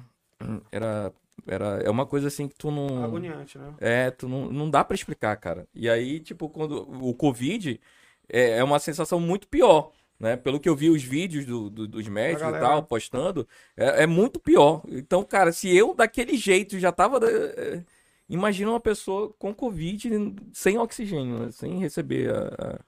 [0.71, 1.13] Era.
[1.47, 3.03] Era, é uma coisa assim que tu não.
[3.03, 3.73] Agoniante, né?
[3.79, 5.67] É, tu não, não dá pra explicar, cara.
[5.73, 7.81] E aí, tipo, quando o Covid
[8.29, 9.91] é, é uma sensação muito pior,
[10.21, 10.37] né?
[10.37, 12.63] Pelo que eu vi os vídeos do, do- dos médicos e galera.
[12.65, 14.83] tal, postando, é, é muito pior.
[14.87, 17.19] Então, cara, se eu daquele jeito já tava.
[17.27, 17.83] é,
[18.29, 21.51] imagina uma pessoa com Covid sem oxigênio, né?
[21.51, 22.47] sem receber a.
[22.77, 22.79] a-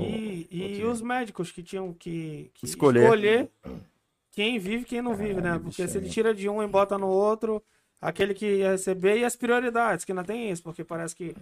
[0.00, 0.46] E,
[0.78, 3.02] e os médicos que tinham que, que Escolher.
[3.04, 3.50] escolher.
[4.30, 5.58] quem vive e quem não vive, né?
[5.58, 7.60] Porque se ele tira de um e bota no outro,
[8.00, 11.34] aquele que ia receber e as prioridades, que não tem isso, porque parece que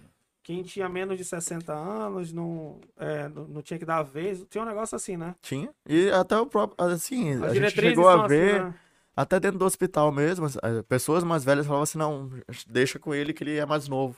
[0.45, 4.45] quem tinha menos de 60 anos não, é, não, não tinha que dar a vez.
[4.47, 5.33] Tinha um negócio assim, né?
[5.41, 5.71] Tinha.
[5.89, 6.75] E até o próprio.
[6.87, 8.63] Assim, As a gente chegou a assim, ver.
[8.63, 8.73] né?
[9.17, 12.29] Até dentro do hospital mesmo, as- as pessoas mais velhas falavam assim, não,
[12.67, 14.17] deixa com ele que ele é mais novo.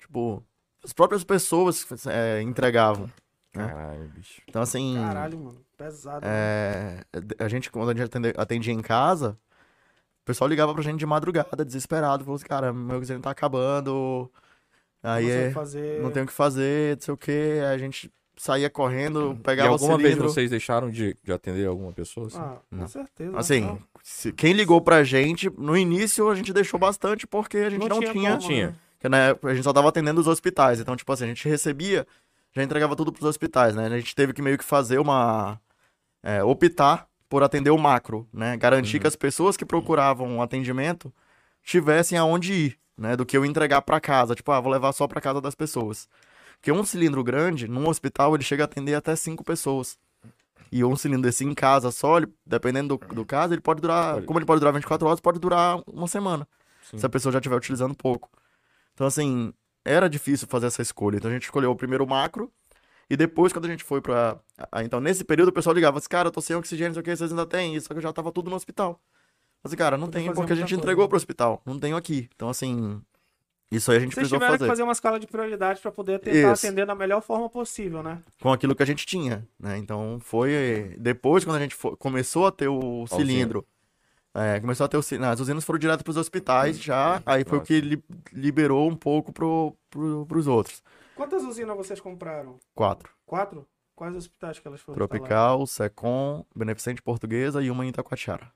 [0.00, 0.42] Tipo,
[0.82, 3.08] as próprias pessoas é, entregavam.
[3.52, 4.42] Caralho, bicho.
[4.48, 5.64] Então, assim, Caralho, mano.
[5.76, 6.26] Pesado.
[6.26, 6.32] né?
[6.32, 7.04] é,
[7.38, 9.38] a gente, quando a gente atende- atendia em casa,
[10.22, 14.30] o pessoal ligava pra gente de madrugada, desesperado, falou assim, cara, meu oxigênio tá acabando,
[15.02, 16.02] aí o é, que fazer.
[16.02, 19.70] não tem o que fazer, não sei o que, a gente saía correndo, E pegava
[19.70, 20.28] o alguma vez cilindro.
[20.30, 22.26] vocês deixaram de, de atender alguma pessoa?
[22.28, 22.38] Assim?
[22.38, 22.86] Ah, com Não.
[22.88, 23.36] certeza.
[23.38, 23.78] Assim, não.
[24.02, 27.98] se- quem ligou pra gente, no início a gente deixou bastante porque a gente não,
[28.00, 28.66] tinha, como, Não tinha.
[28.68, 28.74] né?
[28.94, 31.46] porque na época a gente só tava atendendo os hospitais, então tipo assim, a gente
[31.48, 32.06] recebia,
[32.54, 33.86] já entregava tudo pros hospitais, né?
[33.86, 35.60] A gente teve que meio que fazer uma
[36.22, 38.56] é, optar por atender o macro, né?
[38.56, 39.00] Garantir Uhum.
[39.02, 41.12] que as pessoas que procuravam um atendimento
[41.62, 43.16] tivessem aonde ir, né?
[43.16, 46.08] Do que eu entregar pra casa, tipo, ah, vou levar só pra casa das pessoas.
[46.56, 49.98] Porque um cilindro grande, num hospital, ele chega a atender até cinco pessoas.
[50.70, 54.22] E um cilindro desse em casa só, ele- dependendo do, do caso, ele pode durar.
[54.22, 56.46] Como ele pode durar 24 horas, pode durar uma semana.
[56.88, 56.98] Sim.
[56.98, 58.30] Se a pessoa já estiver utilizando pouco.
[58.94, 59.52] Então, assim,
[59.84, 61.16] era difícil fazer essa escolha.
[61.16, 62.52] Então a gente escolheu o primeiro macro.
[63.08, 64.38] E depois, quando a gente foi pra.
[64.84, 67.04] Então, nesse período, o pessoal ligava assim, cara, eu tô sem oxigênio, não sei o
[67.04, 69.00] que, vocês ainda têm isso, só que eu já tava tudo no hospital.
[69.62, 71.08] Mas, cara, não tem, porque a gente coisa, entregou né?
[71.08, 71.60] pro hospital.
[71.66, 72.28] Não tenho aqui.
[72.34, 73.00] Então, assim.
[73.70, 74.64] Isso aí a gente Vocês precisou tiveram fazer.
[74.64, 76.66] que fazer uma escala de prioridade para poder tentar Isso.
[76.66, 78.20] atender da melhor forma possível, né?
[78.42, 79.78] com aquilo que a gente tinha, né?
[79.78, 83.64] Então foi depois quando a gente fo- começou a ter o cilindro,
[84.34, 87.44] é, começou a ter o ci- as usinas foram direto para os hospitais já, aí
[87.44, 90.82] foi o que li- liberou um pouco pro, pro, pros outros.
[91.14, 92.58] Quantas usinas vocês compraram?
[92.74, 93.64] Quatro: Quatro?
[93.94, 94.96] Quais hospitais que elas foram?
[94.96, 98.50] Tropical, Secom, Beneficente Portuguesa e uma em Itacoatiara.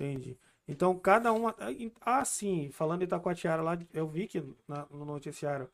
[0.00, 0.38] Entendi.
[0.66, 1.54] Então, cada uma.
[2.00, 5.68] Ah, sim, falando em Itacoatiara lá, eu vi que na- no noticiário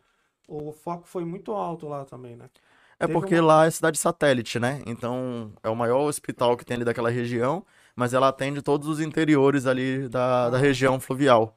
[0.48, 2.50] o foco foi muito alto lá também, né?
[2.98, 4.82] É Teve porque uma- lá é cidade satélite, né?
[4.86, 9.00] Então é o maior hospital que tem ali daquela região, mas ela atende todos os
[9.00, 11.56] interiores ali da, da região fluvial.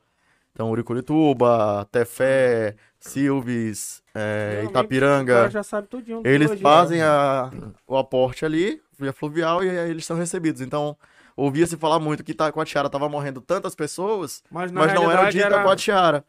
[0.53, 5.49] Então, Uricurituba, Tefé, Silves, é, Itapiranga.
[5.49, 6.21] já sabe tudinho.
[6.23, 7.51] Eles fazem a,
[7.87, 10.61] o aporte ali, via fluvial, e aí eles são recebidos.
[10.61, 10.97] Então,
[11.39, 15.37] ouvia-se falar muito que Itacoatiara tava morrendo tantas pessoas, Mas, mas não era o realidade,
[15.37, 16.25] de Itacoatiara.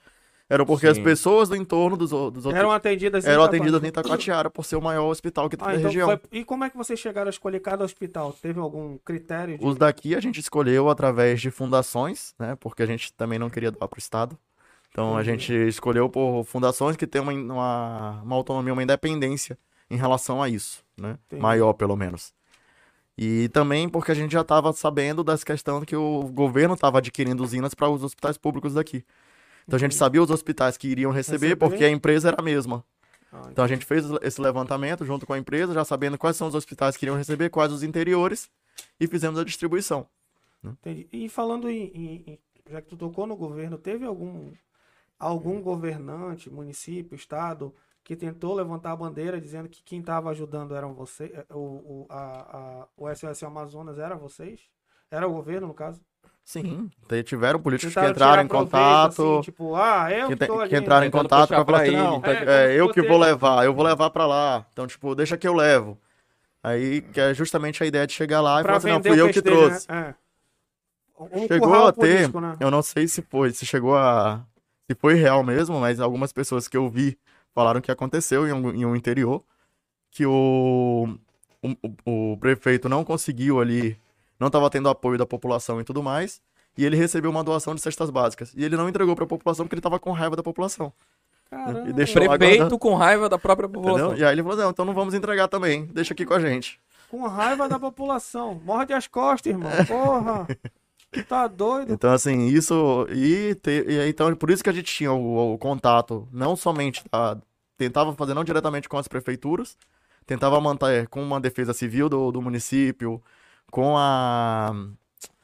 [0.53, 1.05] Era porque as Sim.
[1.05, 3.57] pessoas do entorno dos, o- dos outros eram atendidas em eram Itacoatiara.
[3.62, 6.09] atendidas em Itacoatiara, por ser o maior hospital que tem Ah, na então região.
[6.09, 8.32] foi- E como é que vocês chegaram a escolher cada hospital?
[8.32, 9.57] Teve algum critério?
[9.57, 9.65] De...
[9.65, 12.57] Os daqui a gente escolheu através de fundações, né?
[12.59, 14.37] Porque a gente também não queria doar pro Estado.
[14.91, 19.57] Então a gente escolheu por fundações que têm uma, uma, uma autonomia, uma independência
[19.89, 21.16] em relação a isso, né?
[21.27, 21.41] Entendi.
[21.41, 22.32] Maior, pelo menos.
[23.22, 27.42] E também porque a gente já estava sabendo das questões que o governo estava adquirindo
[27.42, 29.05] usinas para os hospitais públicos daqui.
[29.66, 31.56] Então a gente sabia os hospitais que iriam receber, Receber.
[31.56, 32.82] porque a empresa era a mesma.
[33.30, 36.48] Ah, Então a gente fez esse levantamento junto com a empresa, já sabendo quais são
[36.48, 38.48] os hospitais que iriam receber, quais os interiores,
[38.98, 40.06] e fizemos a distribuição.
[40.64, 41.06] Entendi.
[41.12, 42.38] E falando em, em- em-
[42.70, 44.52] Já que tu tocou no governo, teve algum,
[45.18, 47.74] algum governante, município, estado,
[48.11, 52.16] que tentou levantar a bandeira dizendo que quem estava ajudando eram vocês, o, o, a,
[52.19, 54.62] a, o SOS Amazonas era vocês?
[55.09, 56.01] Era o governo, no caso?
[56.45, 56.91] Sim,
[57.24, 61.11] tiveram políticos que entraram em contato, assim, tipo, ah, eu que, que que entraram em
[61.11, 63.85] contato puxar pra falar assim, não, É, é, se eu que vou levar, eu vou
[63.85, 64.66] levar pra lá.
[64.73, 65.97] Então, tipo, deixa que eu levo.
[66.65, 69.20] Aí, que é justamente a ideia de chegar lá e pra falar assim, não, fui
[69.23, 69.87] eu que trouxe.
[69.89, 70.16] né?
[71.16, 71.24] É.
[71.37, 72.57] Um Chegou a ter, político, né?
[72.59, 74.45] eu não sei se foi, se chegou a...
[74.91, 77.16] Se foi real mesmo, mas algumas pessoas que eu vi
[77.55, 79.43] falaram que aconteceu em um, em um interior,
[80.10, 81.16] que o,
[81.62, 83.98] o, o- prefeito não conseguiu ali,
[84.39, 86.40] não estava tendo apoio da população e tudo mais,
[86.77, 88.52] e ele recebeu uma doação de cestas básicas.
[88.56, 90.93] E ele não entregou para a população porque ele estava com raiva da população.
[91.51, 91.89] Caramba.
[91.89, 93.82] E deixou lá Prefeito guardando, com raiva da própria entendeu?
[93.82, 94.16] população.
[94.16, 96.81] E aí ele falou, não, então não vamos entregar também, deixa aqui com a gente.
[97.10, 98.55] Com raiva da população.
[98.64, 99.70] Morde as costas, irmão.
[99.86, 100.47] Porra.
[101.28, 101.93] Tá doido?
[101.93, 103.07] Então, assim, isso.
[103.11, 107.03] E, te- e então, por isso que a gente tinha o, o contato, não somente.
[107.11, 107.37] da-
[107.77, 109.77] tentava fazer não diretamente com as prefeituras,
[110.27, 113.23] tentava manter com uma defesa civil do, do município,
[113.70, 114.73] com a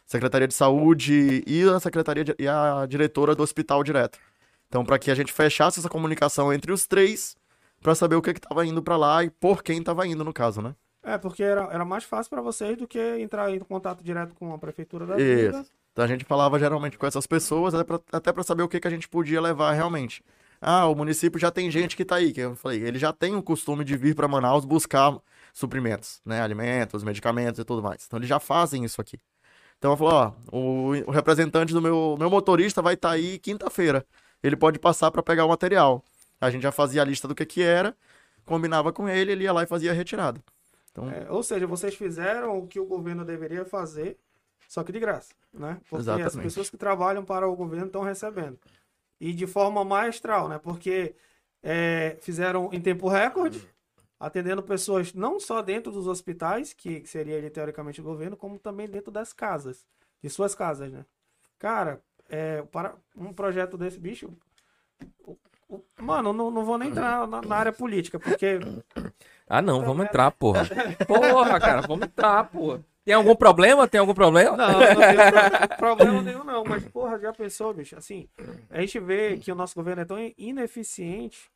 [0.06, 4.18] Secretaria de Saúde e a Secretaria de- e a diretora do hospital direto.
[4.68, 7.36] Então, para que a gente fechasse essa comunicação entre os três,
[7.80, 10.60] para saber o que estava indo para lá e por quem estava indo, no caso,
[10.62, 10.74] né?
[11.06, 14.52] É, porque era, era mais fácil pra vocês do que entrar em contato direto com
[14.52, 15.36] a prefeitura da Isso.
[15.36, 15.66] vida.
[15.92, 17.74] Então a gente falava geralmente com essas pessoas,
[18.12, 20.20] até pra saber o que, que a gente podia levar realmente.
[20.60, 23.36] Ah, o município já tem gente que tá aí, que eu falei, ele já tem
[23.36, 25.16] o costume de vir para Manaus buscar
[25.54, 26.42] suprimentos, né?
[26.42, 28.04] Alimentos, medicamentos e tudo mais.
[28.04, 29.20] Então eles já fazem isso aqui.
[29.78, 34.04] Então eu falei, ó, o, o representante do meu, meu motorista vai estar aí quinta-feira.
[34.42, 36.04] Ele pode passar para pegar o material.
[36.40, 37.96] A gente já fazia a lista do que que era,
[38.44, 40.42] combinava com ele, ele ia lá e fazia a retirada.
[40.96, 44.18] Então, É, ou seja, vocês fizeram o que o governo deveria fazer,
[44.66, 45.78] só que de graça, né?
[45.90, 46.42] Porque as Exatamente.
[46.42, 48.58] pessoas que trabalham para o governo estão recebendo.
[49.20, 50.58] E de forma maestral, né?
[50.58, 51.14] Porque
[51.62, 53.68] é, fizeram em tempo recorde,
[54.18, 58.88] atendendo pessoas não só dentro dos hospitais, que seria ali, teoricamente o governo, como também
[58.88, 59.86] dentro das casas,
[60.22, 61.04] de suas casas, né?
[61.58, 64.30] Cara, é, para um projeto desse bicho.
[65.26, 65.36] o-
[65.68, 68.58] o- Mano, não, não vou nem entrar na, na área política, porque
[69.48, 70.66] Ah, não, vamos entrar, porra.
[71.06, 72.84] Porra, cara, vamos entrar, porra.
[73.04, 73.86] Tem algum problema?
[73.86, 74.56] Tem algum problema?
[74.56, 75.16] Não, não tem
[75.70, 76.64] pro- problema nenhum, não.
[76.64, 77.96] Mas, porra, já pensou, bicho?
[77.96, 78.28] Assim,
[78.68, 81.48] a gente vê que o nosso governo é tão ineficiente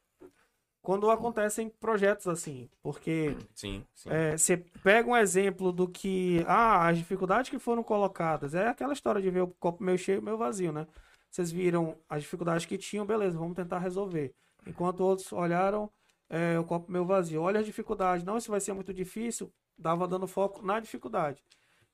[0.80, 2.68] quando acontecem projetos assim.
[2.80, 4.08] Porque Sim, sim.
[4.10, 6.44] é, você pega um exemplo do que.
[6.46, 8.54] Ah, as dificuldades que foram colocadas.
[8.54, 10.86] É aquela história de ver o copo meio cheio e meio vazio, né?
[11.28, 14.32] Vocês viram as dificuldades que tinham, beleza, vamos tentar resolver.
[14.66, 15.90] Enquanto outros olharam
[16.30, 17.42] é, o copo meio vazio.
[17.42, 18.24] Olha as dificuldades.
[18.24, 19.52] Não, isso vai ser muito difícil.
[19.76, 21.42] Dava dando foco na dificuldade.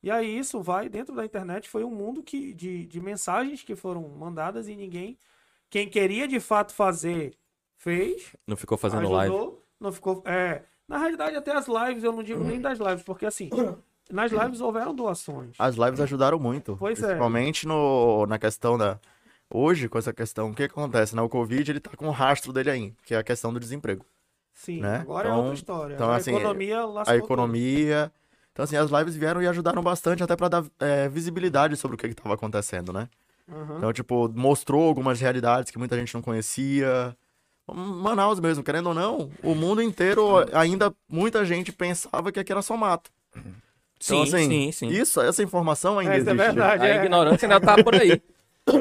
[0.03, 1.69] E aí isso vai dentro da internet.
[1.69, 5.19] Foi um mundo que, de, de mensagens que foram mandadas e ninguém.
[5.71, 7.35] Quem queria de fato fazer,
[7.79, 8.37] fez.
[8.47, 9.35] Não ficou fazendo live.
[9.35, 10.23] Ajudou, Não ficou.
[10.27, 13.51] É, na realidade, até as lives, eu não digo nem das lives, porque assim,
[14.11, 15.57] nas lives houveram doações.
[15.59, 16.77] As lives ajudaram muito.
[16.77, 17.07] Pois é.
[17.07, 19.01] principalmente no, na questão da.
[19.49, 21.15] Hoje, com essa questão, o que acontece?
[21.15, 21.23] Né?
[21.23, 24.05] O Covid ele tá com o rastro dele aí, que é a questão do desemprego.
[24.57, 24.97] Sim, né?
[25.03, 25.95] agora é Então- outra história.
[25.95, 27.11] então, a assim, economia A tudo.
[27.13, 28.13] economia.
[28.53, 31.99] Então, assim, as lives vieram e ajudaram bastante até para dar é, visibilidade sobre o
[31.99, 33.07] que estava acontecendo, né?
[33.53, 33.77] Aham.
[33.77, 37.15] Então, tipo, mostrou algumas realidades que muita gente não conhecia.
[37.71, 40.25] Manaus mesmo, querendo ou não, o mundo inteiro
[40.57, 43.11] ainda muita gente pensava que aqui era só mato.
[43.35, 43.45] Então,
[44.01, 44.89] Sim, assim, sim, sim.
[44.89, 46.47] Isso, essa informação ainda É, isso é existe.
[46.55, 46.83] verdade.
[46.85, 46.97] A é.
[46.97, 48.23] ignorância ainda tá por aí.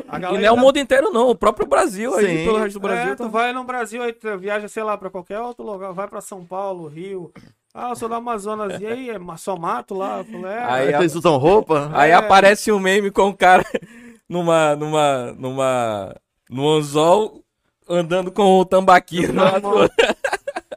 [0.08, 1.30] A E galera não é o da- mundo inteiro, não.
[1.30, 2.46] O próprio Brasil aí, Sim.
[2.46, 3.14] pelo resto do Brasil.
[3.14, 5.92] É, tá- tu vai no Brasil, aí tu viaja, sei lá, pra qualquer outro lugar,
[5.94, 7.32] vai pra São Paulo, Rio.
[7.74, 10.24] Ah, eu sou do Amazonas, e aí, é só mato lá?
[10.24, 11.92] Falei, é, Aí Aí a- vocês usam roupa?
[11.94, 12.14] Aí É.
[12.16, 13.64] aparece um meme com o cara
[14.28, 16.16] numa, numa, numa,
[16.50, 17.44] no anzol
[17.88, 19.52] andando com o tambaqui na.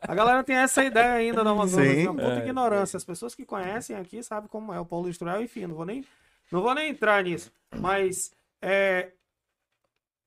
[0.03, 2.07] A galera tem essa ideia ainda do Amazonas, Sim.
[2.07, 2.97] é uma puta É, ignorância.
[2.97, 6.05] As pessoas que conhecem aqui sabem como é o polo industrial, enfim, não vou nem,
[6.53, 7.51] não vou nem entrar nisso.
[7.79, 8.33] Mas
[8.63, 9.13] é,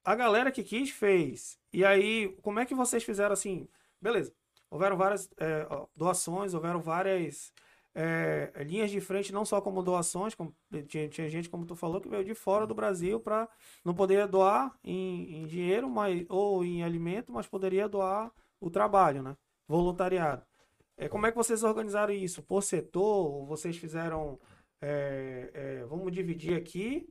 [0.04, 1.60] a galera que quis fez.
[1.72, 3.68] E aí, como é que vocês fizeram assim?
[4.02, 4.34] Beleza,
[4.70, 7.54] houveram várias é, doações, houveram várias
[7.94, 10.56] é, linhas de frente, não só como doações, como,
[10.88, 13.48] tinha, tinha gente, como tu falou, que veio de fora do Brasil para
[13.84, 19.22] não poder doar em, em dinheiro mas, ou em alimento, mas poderia doar o trabalho,
[19.22, 19.36] né?
[19.68, 20.44] Voluntariado.
[20.98, 22.44] É, como é que vocês organizaram isso?
[22.44, 23.46] Por setor?
[23.46, 24.40] Vocês fizeram.
[24.82, 27.08] é, é, vamos dividir aqui.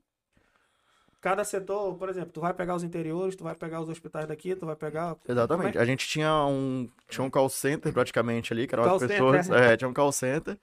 [1.21, 4.55] Cada setor, por exemplo, tu vai pegar os interiores, tu vai pegar os hospitais daqui,
[4.57, 5.17] tu vai pegar.
[5.29, 5.73] Exatamente.
[5.73, 9.01] Como A gente tinha um, tinha um call center praticamente ali, que eram Call as
[9.03, 9.51] center, pessoas.
[9.51, 9.73] é.
[9.73, 10.59] É, tinha um call center,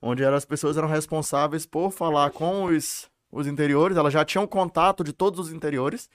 [0.00, 3.98] onde eram, as pessoas eram responsáveis por falar com os, os interiores.
[3.98, 6.08] Elas já tinham contato de todos os interiores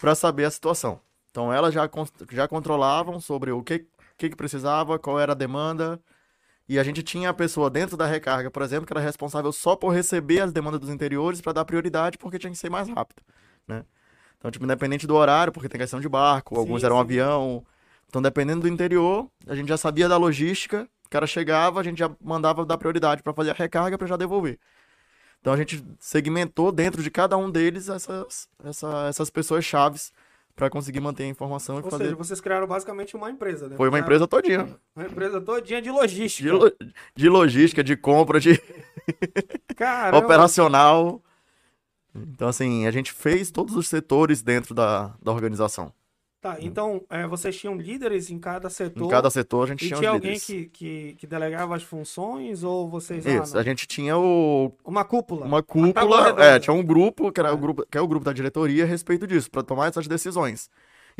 [0.00, 0.98] para saber a situação.
[1.30, 1.88] Então elas já,
[2.30, 3.86] já controlavam sobre o que,
[4.16, 6.00] que, que precisava, qual era a demanda.
[6.68, 9.74] E a gente tinha a pessoa dentro da recarga, por exemplo, que era responsável só
[9.74, 13.22] por receber as demandas dos interiores para dar prioridade, porque tinha que ser mais rápido,
[13.66, 13.84] né?
[14.38, 17.02] Então, tipo, independente do horário, porque tem questão de barco, alguns Sim, eram sim.
[17.02, 17.66] avião.
[18.08, 21.98] Então, dependendo do interior, a gente já sabia da logística, o cara chegava, a gente
[21.98, 24.58] já mandava dar prioridade para fazer a recarga para já devolver.
[25.40, 30.12] Então, a gente segmentou dentro de cada um deles essas, essa- essas pessoas chaves
[30.58, 32.04] para conseguir manter a informação e Ou fazer.
[32.04, 33.76] seja, vocês criaram basicamente uma empresa, né?
[33.76, 34.76] Foi uma empresa todinha.
[34.94, 36.50] Uma empresa todinha de logística.
[36.50, 36.72] De, lo-
[37.14, 38.60] de logística, de compra, de
[40.18, 41.22] operacional.
[42.14, 45.92] Então, assim, a gente fez todos os setores dentro da, da organização.
[46.40, 49.04] Tá, então é, vocês tinham líderes em cada setor.
[49.06, 52.88] Em cada setor, a gente tinha, tinha alguém que, que, que delegava as funções ou
[52.88, 53.60] vocês ah, Isso, não?
[53.60, 55.44] a gente tinha o, uma cúpula?
[55.44, 57.52] uma cúpula, é, tinha um grupo, que era É.
[57.52, 60.70] o grupo, que é o grupo da diretoria a respeito disso, para tomar essas decisões.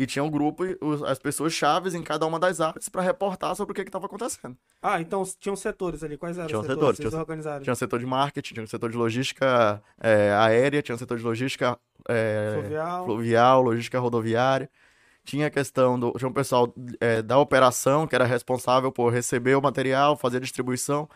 [0.00, 0.62] E tinha um grupo,
[1.08, 4.56] as pessoas chaves em cada uma das áreas para reportar sobre o que estava acontecendo.
[4.80, 6.16] Ah, então tinham setores ali.
[6.16, 6.98] Quais eram Tinham os setores, setores?
[6.98, 7.62] Vocês tinha- organizaram?
[7.64, 11.18] Tinha o setor de marketing, tinha o setor de logística é, aérea, tinha o setor
[11.18, 11.76] de logística
[12.08, 13.04] é, Fluvial.
[13.06, 14.70] fluvial, logística rodoviária.
[15.28, 16.10] Tinha a questão do.
[16.12, 20.40] Tinha um pessoal é, da operação que era responsável por receber o material, fazer a
[20.40, 21.06] distribuição,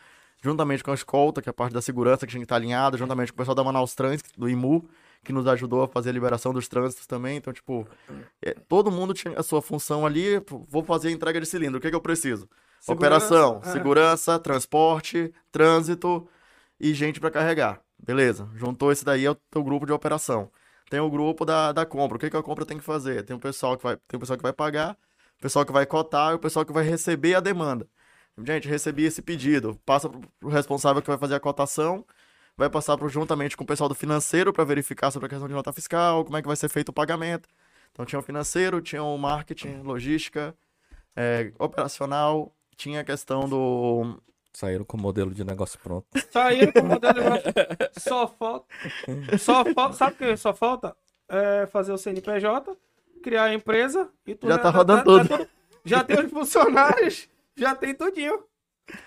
[0.42, 2.98] juntamente com a escolta, que é a parte da segurança que tinha que estar alinhada,
[2.98, 4.86] juntamente com o pessoal da Manaus Trans, do IMU,
[5.24, 7.38] que nos ajudou a fazer a liberação dos trânsitos também.
[7.38, 7.88] Então, tipo,
[8.42, 10.38] é, todo mundo tinha a sua função ali.
[10.42, 12.46] pô, Vou fazer a entrega de cilindro, o que, que eu preciso?
[12.80, 13.72] Segurança, Operação, é.
[13.72, 16.28] segurança, transporte, trânsito
[16.78, 17.80] e gente para carregar.
[17.98, 20.50] Beleza, juntou esse daí é o teu grupo de operação.
[20.92, 22.18] Tem o grupo da, da compra.
[22.18, 23.24] O que, que a compra tem que fazer?
[23.24, 24.92] Tem o pessoal que vai, tem o pessoal que vai pagar,
[25.38, 27.88] o pessoal que vai cotar e o pessoal que vai receber a demanda.
[28.44, 29.80] Gente, recebi esse pedido.
[29.86, 32.04] Passa pro responsável que vai fazer a cotação,
[32.58, 35.54] vai passar pro, juntamente com o pessoal do financeiro para verificar sobre a questão de
[35.54, 37.48] nota fiscal, como é que vai ser feito o pagamento.
[37.90, 40.54] Então tinha o financeiro, tinha o marketing, logística,
[41.16, 44.20] é, operacional, tinha a questão do.
[44.52, 46.06] Saíram com o modelo de negócio pronto.
[46.30, 47.52] Saíram com o modelo de negócio.
[47.98, 48.66] Só falta.
[49.38, 49.96] Só falta.
[49.96, 50.96] Sabe o que só falta?
[51.28, 52.76] É fazer o CNPJ,
[53.22, 55.48] criar a empresa e tu Já tá rodando tudo.
[55.84, 58.44] Já tem os funcionários, já tem tudinho.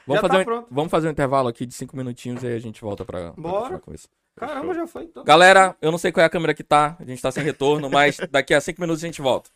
[0.08, 0.68] Vamos, Já fazer tá um, pronto.
[0.72, 3.42] vamos fazer um intervalo aqui de cinco minutinhos e aí a gente volta pra, pra
[3.42, 3.80] Bora.
[3.80, 4.08] com isso.
[4.36, 5.24] Caramba, já foi então.
[5.24, 7.90] Galera, eu não sei qual é a câmera que tá, a gente tá sem retorno,
[7.90, 9.50] mas daqui a cinco minutos a gente volta.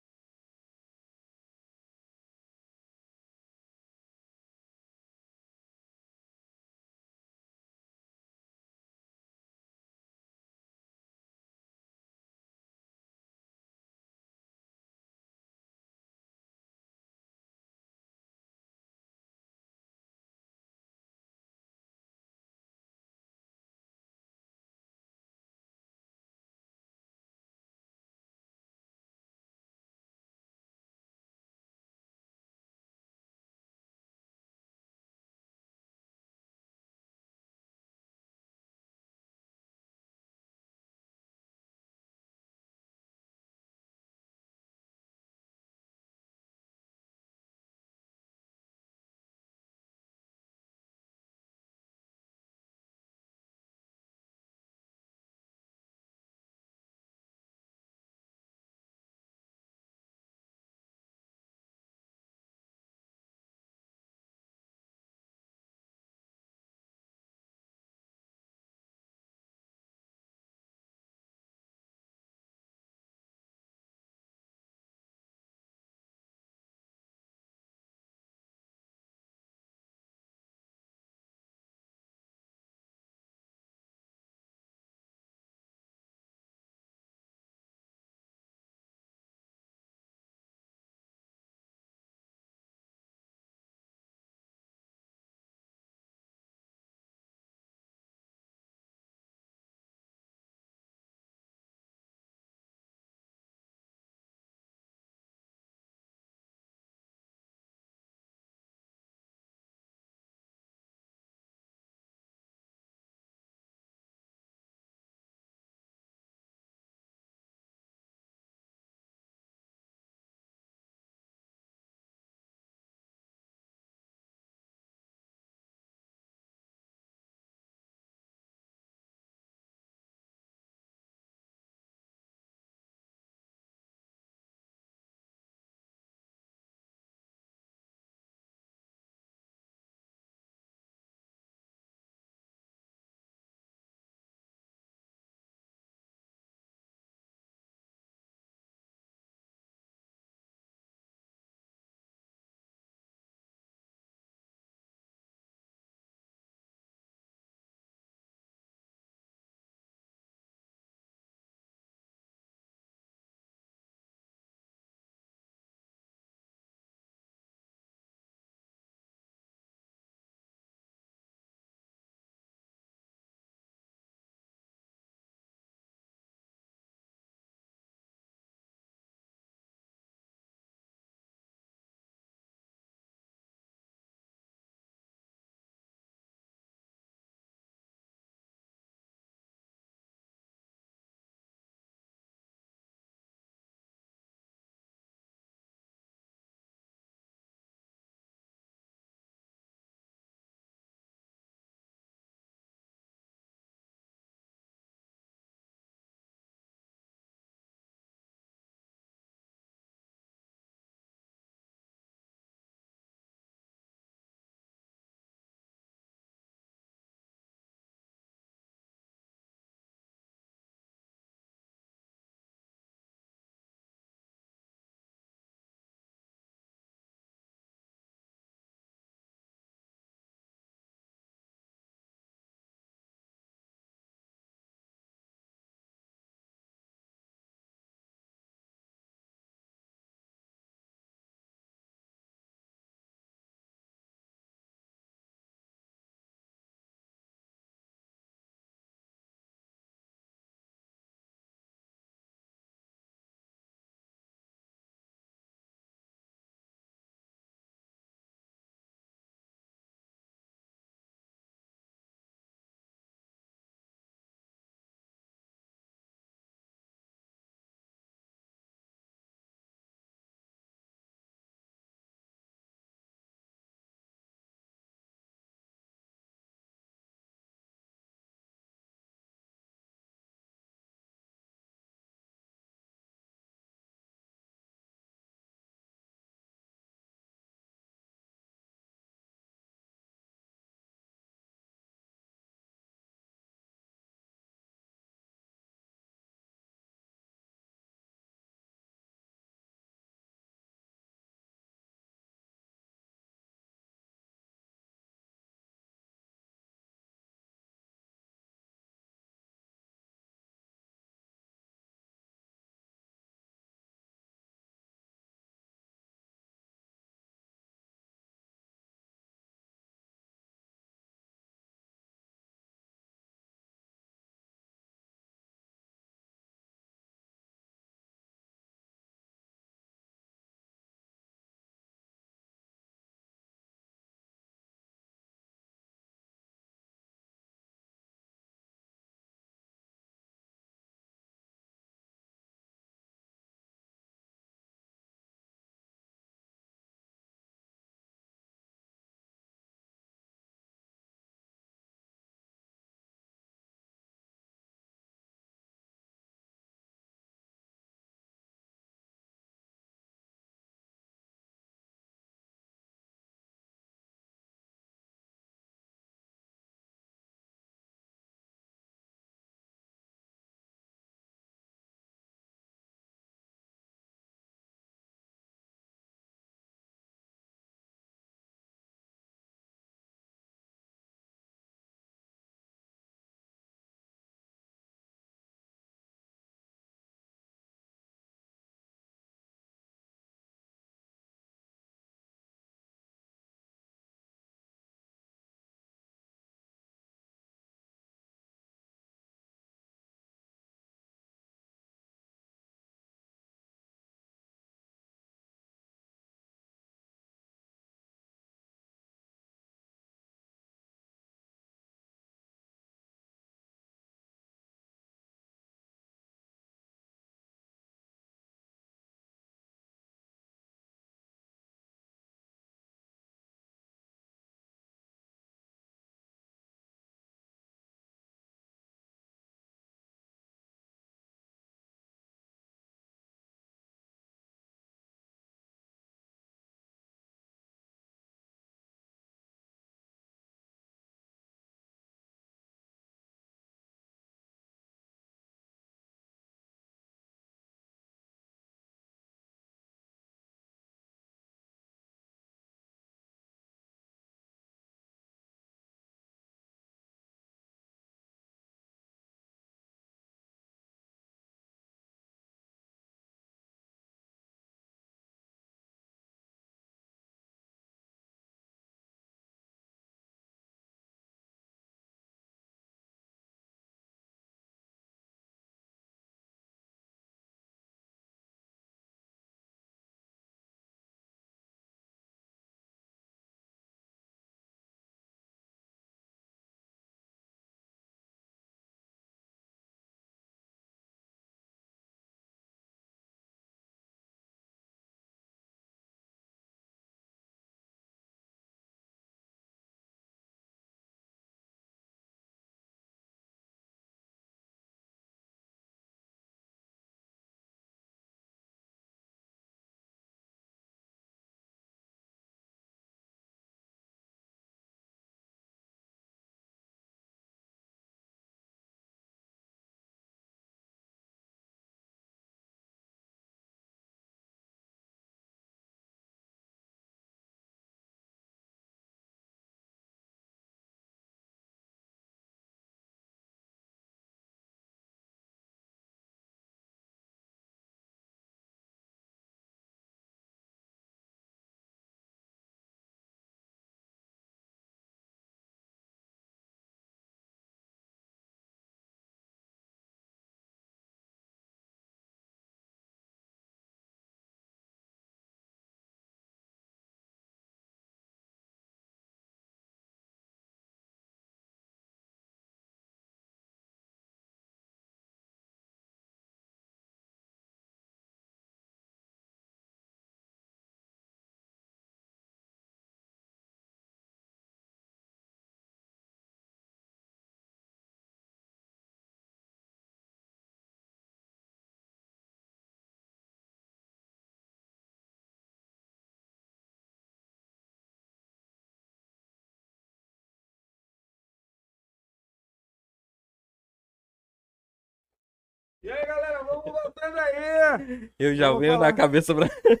[596.08, 598.30] E aí, galera, vamos voltando aí.
[598.38, 599.06] Eu já Vamos venho falar.
[599.08, 599.68] na cabeça pra.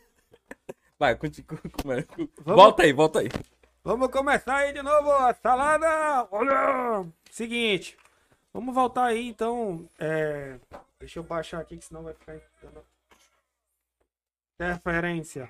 [0.98, 1.60] Vai, continua.
[1.98, 2.04] é?
[2.42, 3.28] Volta aí, volta aí.
[3.84, 6.26] Vamos começar aí de novo a salada.
[6.30, 7.06] Olha!
[7.30, 7.94] Seguinte,
[8.54, 9.86] vamos voltar aí então.
[9.98, 10.58] é,
[10.98, 12.36] Deixa eu baixar aqui que senão vai ficar
[14.58, 15.48] interferência.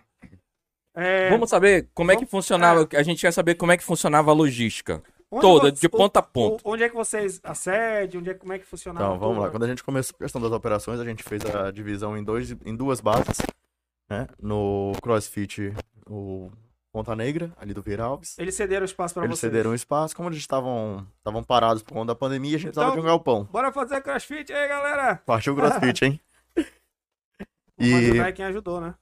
[0.92, 2.86] É, Vamos saber como é que funcionava.
[2.96, 5.02] A gente quer saber como é que funcionava a logística.
[5.30, 6.62] Onde toda, vo- de ponta a ponta.
[6.64, 8.20] Onde é que vocês acedem?
[8.20, 9.06] Onde é, como é que funcionava?
[9.06, 9.44] Então, vamos tudo?
[9.44, 9.50] lá.
[9.50, 12.50] Quando a gente começou a questão das operações, a gente fez a divisão em, dois,
[12.64, 13.38] em duas bases,
[14.08, 14.26] né?
[14.40, 15.74] No CrossFit,
[16.08, 16.50] o
[16.90, 18.38] Ponta Negra, ali do Vieira Alves.
[18.38, 19.50] Eles cederam espaço para Eles vocês.
[19.52, 20.16] cederam espaço.
[20.16, 23.44] Como eles estavam estavam parados por conta da pandemia, a gente Então- de um galpão.
[23.52, 25.16] Bora fazer crossfit aí, galera!
[25.26, 26.20] Partiu o CrossFit, hein?
[27.78, 28.94] E, ajudar quem ajudou, né?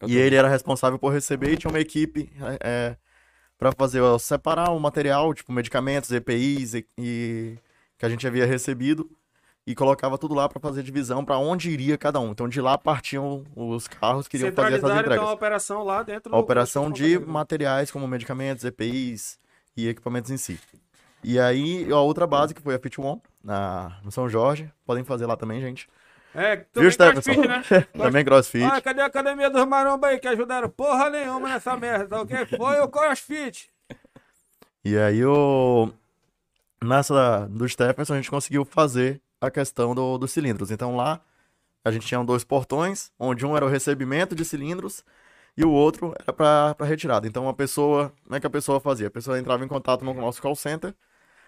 [0.00, 2.30] Eu e ele era responsável por receber e tinha uma equipe
[2.62, 2.96] é,
[3.58, 7.58] para fazer, ó, separar o material, tipo medicamentos, EPIs e, e-
[7.98, 9.10] que a gente havia recebido
[9.66, 12.30] e colocava tudo lá para fazer divisão para onde iria cada um.
[12.30, 15.16] Então de lá partiam os carros que iriam fazer essas entregas.
[15.16, 19.38] então a operação lá dentro a operação de materiais como medicamentos, EPIs
[19.76, 20.60] e equipamentos em si.
[21.24, 25.02] E aí a outra base que foi a Fit One, na, no São Jorge, podem
[25.02, 25.88] fazer lá também, gente.
[26.36, 27.62] É, Viu, também crossfit, né?
[27.96, 28.64] também CrossFit.
[28.64, 32.44] Ah, cadê a academia dos maromba aí que ajudaram porra nenhuma nessa merda, tá ok?
[32.58, 33.70] Foi o crossfit.
[34.84, 35.90] E aí o
[36.84, 40.70] nessa do Stephenson a gente conseguiu fazer a questão do, dos cilindros.
[40.70, 41.22] Então lá
[41.82, 45.02] a gente tinha dois portões, onde um era o recebimento de cilindros
[45.56, 47.26] e o outro era para retirada.
[47.26, 49.06] Então a pessoa, como é que a pessoa fazia?
[49.06, 50.94] A pessoa entrava em contato no nosso call center.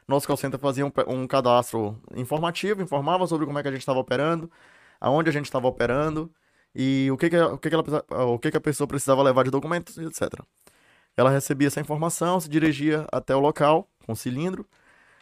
[0.06, 3.80] Nosso call center fazia um, um cadastro informativo, informava sobre como é que a gente
[3.80, 4.50] estava operando,
[5.00, 6.32] aonde a gente estava operando
[6.74, 7.84] e o que que, o que, que, ela,
[8.26, 10.28] o que que a pessoa precisava levar de documentos, etc.
[11.16, 14.66] Ela recebia essa informação, se dirigia até o local com o cilindro,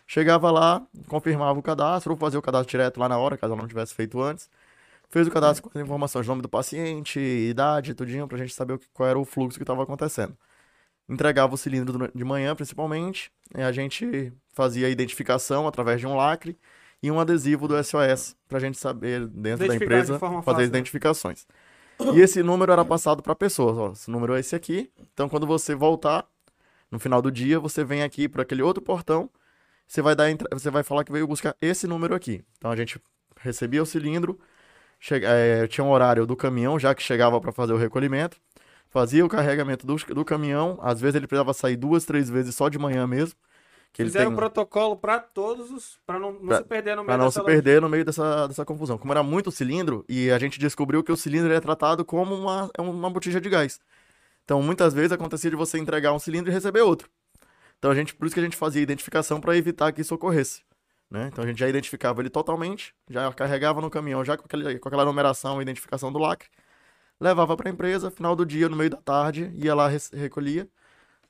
[0.06, 3.62] chegava lá, confirmava o cadastro, ou fazia o cadastro direto lá na hora, caso ela
[3.62, 4.50] não tivesse feito antes.
[5.08, 9.08] Fez o cadastro com as informações, nome do paciente, idade, tudinho, pra gente saber qual
[9.08, 10.36] era o fluxo que estava acontecendo.
[11.08, 16.58] Entregava o cilindro de manhã, principalmente, a gente fazia a identificação através de um lacre
[17.02, 20.78] e um adesivo do SOS, pra gente saber, dentro da empresa, fazer fácil, né?
[20.78, 21.46] identificações.
[22.14, 23.76] E esse número era passado para pessoas.
[23.78, 24.90] Ó, esse número é esse aqui.
[25.14, 26.26] Então, quando você voltar
[26.90, 29.30] no final do dia, você vem aqui para aquele outro portão.
[29.86, 32.44] Você vai dar, você vai falar que veio buscar esse número aqui.
[32.58, 33.00] Então, a gente
[33.40, 34.38] recebia o cilindro,
[35.00, 38.38] chega- eh, tinha um horário do caminhão já que chegava para fazer o recolhimento,
[38.90, 40.78] fazia o carregamento do, do caminhão.
[40.82, 43.38] Às vezes ele precisava sair duas, três vezes só de manhã mesmo.
[43.96, 45.98] Que Fizeram tem- um protocolo pra todos os.
[46.06, 48.62] pra não, não Pra- se perder no meio não se perder no meio dessa, dessa
[48.62, 48.98] confusão.
[48.98, 52.70] Como era muito cilindro, e a gente descobriu que o cilindro é tratado como uma,
[52.76, 53.80] é uma botija de gás.
[54.44, 57.08] Então, muitas vezes acontecia de você entregar um cilindro e receber outro.
[57.78, 60.60] Então, a gente, por isso que a gente fazia identificação para evitar que isso ocorresse.
[61.10, 61.30] Né?
[61.32, 64.88] Então, a gente já identificava ele totalmente, já carregava no caminhão, já com, aquele, com
[64.88, 66.48] aquela numeração, identificação do lacre,
[67.18, 70.68] levava para a empresa, final do dia, no meio da tarde, ia lá, recolhia,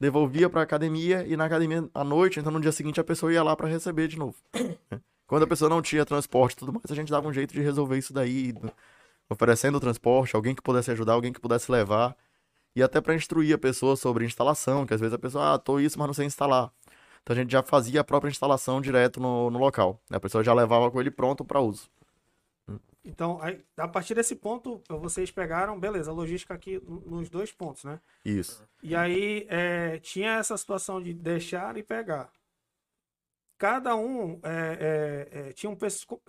[0.00, 3.32] devolvia para a academia, e na academia à noite, então no dia seguinte a pessoa
[3.32, 4.36] ia lá para receber de novo.
[5.26, 7.60] Quando a pessoa não tinha transporte e tudo mais, a gente dava um jeito de
[7.60, 8.70] resolver isso daí, do-
[9.28, 12.16] oferecendo transporte, alguém que pudesse ajudar, alguém que pudesse levar,
[12.76, 15.80] e até para instruir a pessoa sobre instalação, que às vezes a pessoa, ah, tô
[15.80, 16.70] isso, mas não sei instalar.
[17.22, 20.00] Então a gente já fazia a própria instalação direto no, no local.
[20.08, 20.16] né?
[20.16, 21.88] A pessoa já levava com ele pronto para uso.
[23.06, 27.52] Então, aí, a partir desse ponto, vocês pegaram, beleza, a logística aqui no- nos dois
[27.52, 28.00] pontos, né?
[28.24, 28.66] Isso.
[28.82, 32.28] E aí é, tinha essa situação de deixar e pegar.
[33.58, 35.76] Cada um é, é, é, tinha um.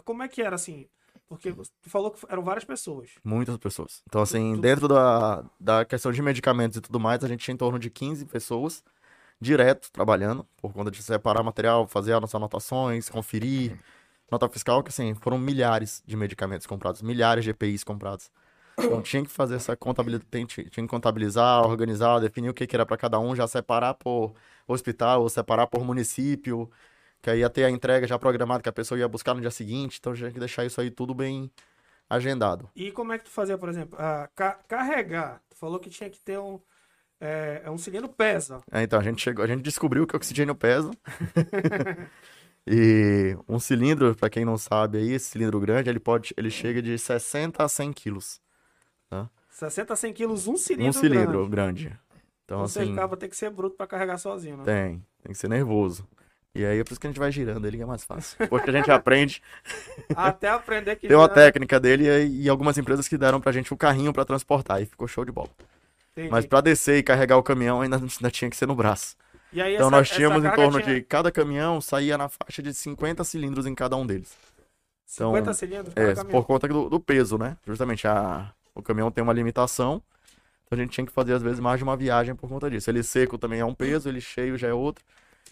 [0.06, 0.88] Como é que era assim?
[1.28, 3.10] Porque tu falou que eram várias pessoas.
[3.22, 4.02] Muitas pessoas.
[4.08, 7.54] Então, assim, tu- dentro da, da questão de medicamentos e tudo mais, a gente tinha
[7.54, 8.82] em torno de 15 pessoas
[9.42, 13.78] direto trabalhando, por conta de separar material, fazer as nossas anotações, conferir.
[14.32, 18.30] Nota fiscal, que assim, foram milhares de medicamentos comprados, milhares de EPIs comprados.
[18.78, 22.86] Então tinha que fazer essa contabilidade, tinha que contabilizar, organizar, definir o que que era
[22.86, 24.34] para cada um, já separar por
[24.68, 26.70] hospital, ou separar por município,
[27.22, 29.52] que aí ia ter a entrega já programada que a pessoa ia buscar no dia
[29.52, 31.50] seguinte, então tinha que deixar isso aí tudo bem
[32.10, 32.70] agendado.
[32.76, 33.98] E como é que tu fazia, por exemplo,
[34.36, 35.42] ca- carregar?
[35.50, 36.60] Tu falou que tinha que ter um.
[37.20, 38.62] É, é um cilindro pesa.
[38.72, 40.92] É, então, a gente chegou, a gente descobriu que o oxigênio pesa.
[42.68, 46.82] e um cilindro, para quem não sabe aí, esse cilindro grande, ele pode, ele chega
[46.82, 48.40] de 60 a 100 quilos.
[49.50, 50.90] 60 a 100 quilos, um cilindro.
[50.90, 51.86] um cilindro grande.
[51.86, 52.00] grande.
[52.46, 54.64] Então, Ou seja, assim, o cara vai ter que ser bruto pra carregar sozinho, né?
[54.64, 56.08] tem, tem que ser nervoso.
[56.54, 58.38] E aí é por isso que a gente vai girando ele, que é mais fácil.
[58.40, 59.42] Depois que a gente aprende,
[60.16, 61.08] Até aprender que.
[61.08, 64.14] tem uma já- técnica dele e, e algumas empresas que deram pra gente o carrinho
[64.14, 65.50] pra transportar, e ficou show de bola.
[66.12, 66.30] Entendi.
[66.30, 69.16] Mas pra descer e carregar o caminhão ainda, ainda tinha que ser no braço.
[69.54, 72.74] Aí Então essa- nós tínhamos em torno tinha- de cada caminhão saía na faixa de
[72.74, 74.36] 50 cilindros em cada um deles.
[75.14, 77.56] Então, 50 cilindros É, por conta do, do peso, né?
[77.66, 80.02] Justamente a, o caminhão tem uma limitação.
[80.66, 82.90] Então a gente tinha que fazer, às vezes, mais de uma viagem por conta disso.
[82.90, 85.04] Ele seco também é um peso, ele cheio já é outro.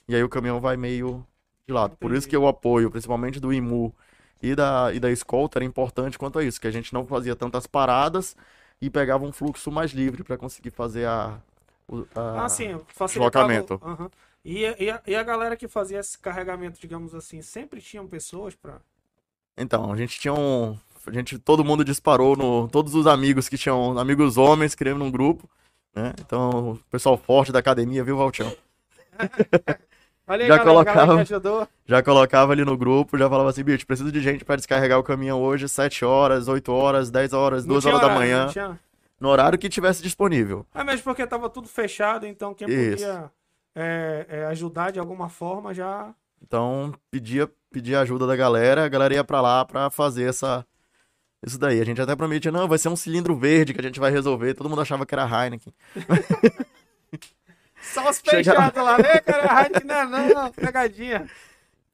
[0.10, 1.26] E aí o caminhão vai meio
[1.66, 1.96] de lado.
[1.98, 2.30] Por isso Entendi.
[2.32, 3.96] que o apoio, principalmente do IMU
[4.44, 6.60] e da, e da escolta, era importante quanto a isso.
[6.60, 8.36] Que a gente não fazia tantas paradas
[8.82, 11.40] e pegava um fluxo mais livre para conseguir fazer a.
[11.88, 13.20] o- a- Ah, sim, facilitava.
[13.84, 14.12] Aham.
[14.44, 18.08] E, a- e, a, e a galera que fazia esse carregamento, digamos assim, sempre tinham
[18.08, 18.80] pessoas para.
[19.58, 20.78] Então, a gente tinha um.
[21.08, 22.68] A gente, todo mundo disparou no.
[22.68, 23.98] Todos os amigos que tinham.
[23.98, 25.50] Amigos homens, criamos num grupo.
[25.96, 26.14] Né?
[26.20, 28.52] Então, o pessoal forte da academia, viu, Valtião?
[30.28, 31.26] Olha aí, Já galera, colocava-.
[31.86, 35.04] Já colocava ali no grupo, já falava assim, bicho, preciso de gente para descarregar o
[35.04, 38.52] caminhão hoje, 7 horas, 8 horas, 10 horas, Não 2 tinha horas da manhã, não
[38.52, 38.80] tinha-
[39.20, 40.66] no horário que tivesse disponível.
[40.74, 42.92] Ah, mesmo porque tava tudo fechado, então quem Isso.
[42.92, 43.32] podia
[43.76, 46.14] é, é, ajudar de alguma forma já.
[46.42, 50.66] Então, pedia, pedia ajuda da galera, a galera ia pra lá pra fazer essa
[51.46, 51.80] isso daí.
[51.80, 54.54] A gente até prometia, não, vai ser um cilindro verde que a gente vai resolver.
[54.54, 55.74] Todo mundo achava que era Heineken.
[57.82, 59.62] Só os fechados lá, né, cara?
[59.62, 61.30] Heineken, não, não, não, pegadinha.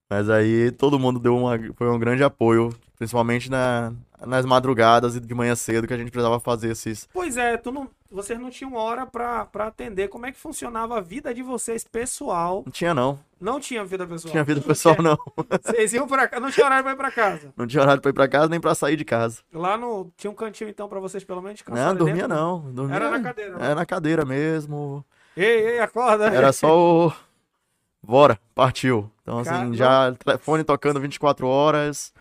[0.09, 3.93] Mas aí todo mundo deu uma, foi um grande apoio, principalmente na,
[4.25, 7.07] nas madrugadas e de manhã cedo que a gente precisava fazer esses.
[7.13, 10.07] Pois é, tu não, vocês não tinham hora pra, pra atender.
[10.09, 12.63] Como é que funcionava a vida de vocês pessoal?
[12.65, 14.25] Não tinha não, Não tinha vida pessoal.
[14.27, 15.17] não tinha vida pessoal não.
[15.63, 17.53] Vocês iam pra cá, não tinha horário pra ir pra casa.
[17.57, 19.41] Não tinha horário pra ir pra casa nem pra sair de casa.
[19.53, 20.11] Lá no.
[20.17, 22.29] Tinha um cantinho então pra vocês pelo menos descansar Não, dormia dentro?
[22.37, 22.59] não.
[22.71, 23.57] Dormia, Era na cadeira.
[23.57, 23.65] né?
[23.65, 25.03] Era na cadeira mesmo.
[25.35, 26.27] Ei, ei, acorda.
[26.27, 27.13] Era só o.
[28.03, 29.09] Bora, partiu.
[29.21, 32.11] Então, assim, Cara, já telefone tocando 24 horas.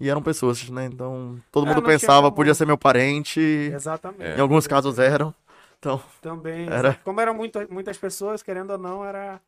[0.00, 0.86] E eram pessoas, né?
[0.86, 3.40] Então, todo É, mundo pensava, podia ser meu parente.
[3.40, 4.36] Exatamente.
[4.36, 5.34] Em alguns casos eram.
[5.78, 6.68] Então, Também.
[6.68, 9.40] Era- Como eram muito, muitas pessoas, querendo ou não, era,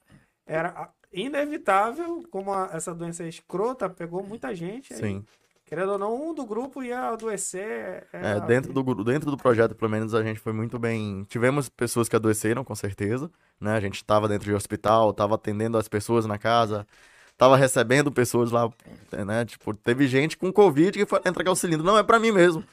[0.46, 4.92] era inevitável, como a- essa doença escrota pegou muita gente.
[4.94, 5.24] aí, sim.
[5.64, 8.06] querendo ou não, um do grupo ia adoecer.
[8.12, 11.24] É, era- dentro, do, dentro do projeto, pelo menos, a gente foi muito bem.
[11.28, 13.28] Tivemos pessoas que adoeceram, com certeza.
[13.60, 13.72] Né?
[13.74, 16.86] A gente estava dentro de hospital, estava atendendo as pessoas na casa,
[17.36, 18.68] estava recebendo pessoas lá,
[19.26, 19.44] né?
[19.44, 21.84] Tipo, teve gente com Covid que foi entregar o cilindro.
[21.86, 22.64] Não, é pra mim mesmo.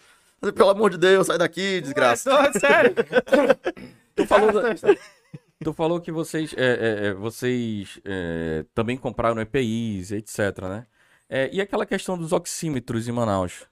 [0.55, 2.33] Pelo amor de Deus, sai daqui, desgraça.
[2.33, 2.93] Ué, tô- sério?
[4.15, 4.51] Tu falou,
[5.63, 10.85] tu falou que vocês, é, é, é, vocês é, também compraram EPIs, etc, né?
[11.27, 13.65] É, e aquela questão dos oxímetros em Manaus?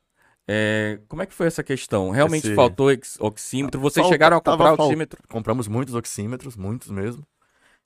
[0.48, 2.10] É, como é que foi essa questão?
[2.10, 3.80] Realmente Esse- faltou ex- oxímetro?
[3.80, 5.22] Vocês Falta- chegaram a tava comprar fal- oxímetro?
[5.30, 7.24] Compramos muitos oxímetros, muitos mesmo.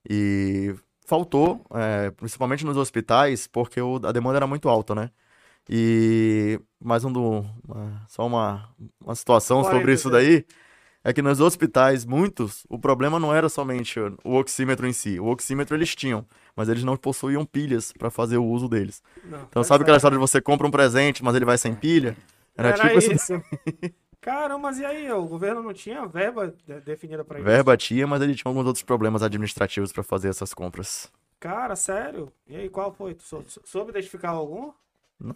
[0.09, 0.73] E
[1.05, 5.09] faltou, é, principalmente nos hospitais, porque o- a demanda era muito alta, né?
[5.69, 8.69] E mais um do, uma- só uma,
[9.03, 10.45] uma situação sobre Parênteses, isso daí
[11.03, 15.19] é que nos hospitais, muitos, o problema não era somente o oxímetro em si.
[15.19, 16.25] O oxímetro eles tinham,
[16.55, 19.03] mas eles não possuíam pilhas para fazer o uso deles.
[19.23, 20.13] Não, Então, sabe aquela certo.
[20.13, 22.15] história de você compra um presente, mas ele vai sem pilha?
[22.57, 23.33] Era, Era tipo isso.
[24.25, 25.11] Caramba, mas e aí?
[25.11, 27.45] O governo não tinha verba de- definida pra isso?
[27.45, 31.11] verba tinha, mas ele tinha alguns outros problemas administrativos para fazer essas compras.
[31.39, 32.31] Cara, sério?
[32.47, 33.13] E aí, qual foi?
[33.13, 34.71] Tu sou- soube identificar algum?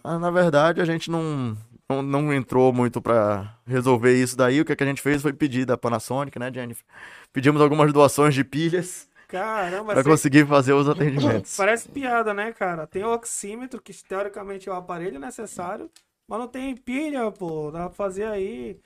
[0.04, 1.56] Na, na verdade, a gente não,
[1.88, 4.60] não, não entrou muito pra resolver isso daí.
[4.60, 6.84] O que, que a gente fez foi pedir da Panasonic, né, Jennifer?
[7.32, 11.56] Pedimos algumas doações de pilhas Caramba, pra cê- conseguir fazer os atendimentos.
[11.56, 12.88] Parece piada, né, cara?
[12.88, 15.88] Tem o oxímetro, que teoricamente é o aparelho necessário,
[16.30, 17.70] mas não tem pilha, pô.
[17.72, 18.78] Dá pra fazer aí.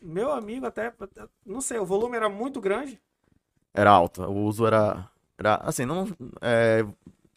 [0.00, 0.92] Meu amigo, até.
[1.46, 2.98] Não sei, o volume era muito grande.
[3.74, 5.08] Era alto, o uso era,
[5.38, 6.06] era assim, não,
[6.40, 6.84] é,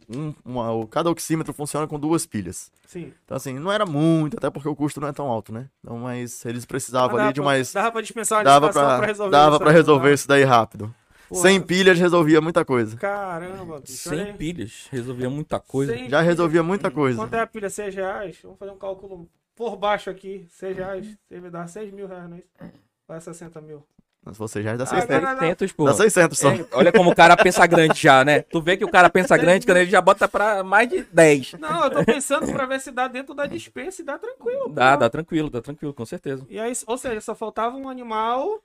[0.10, 2.72] um- uma- cada oxímetro funciona com duas pilhas.
[2.88, 3.14] Sim.
[3.24, 5.70] Então, assim, não era muito, até porque o custo não é tão alto, né?
[5.80, 7.72] Então, mas eles precisavam Mas ali de mais...
[7.72, 10.14] Dava pra dispensar uma Dava pra, pra resolver dava isso pra resolver tá?
[10.14, 10.94] isso daí rápido.
[11.30, 12.96] Porra, Sem pilhas resolvia muita coisa.
[12.98, 14.10] Caramba, bicho.
[14.10, 14.34] Sem aí.
[14.34, 15.92] pilhas, resolvia muita coisa.
[15.94, 16.22] Sem Já pilha.
[16.22, 17.18] resolvia muita coisa.
[17.18, 17.70] Quanto é a pilha?
[17.70, 18.38] 6 reais?
[18.44, 20.48] Vamos fazer um cálculo por baixo aqui.
[20.52, 21.08] 6 reais.
[21.28, 22.74] Você me dá 6 mil reais, não é isso?
[23.08, 23.84] Vai 60 mil.
[24.28, 25.10] Mas você já dá Ah, 600.
[25.10, 25.40] não, não, não.
[25.40, 25.86] 600, pô.
[25.86, 26.52] Dá 600 só.
[26.52, 28.42] É, olha como o cara pensa grande já, né?
[28.42, 31.54] Tu vê que o cara pensa grande quando ele já bota pra mais de 10.
[31.60, 34.70] Não, eu tô pensando pra ver se dá dentro da dispensa e dá tranquilo.
[34.70, 35.00] Dá, pô.
[35.02, 36.44] dá tranquilo, dá tranquilo, com certeza.
[36.50, 38.64] E aí, ou seja, só faltava um animal.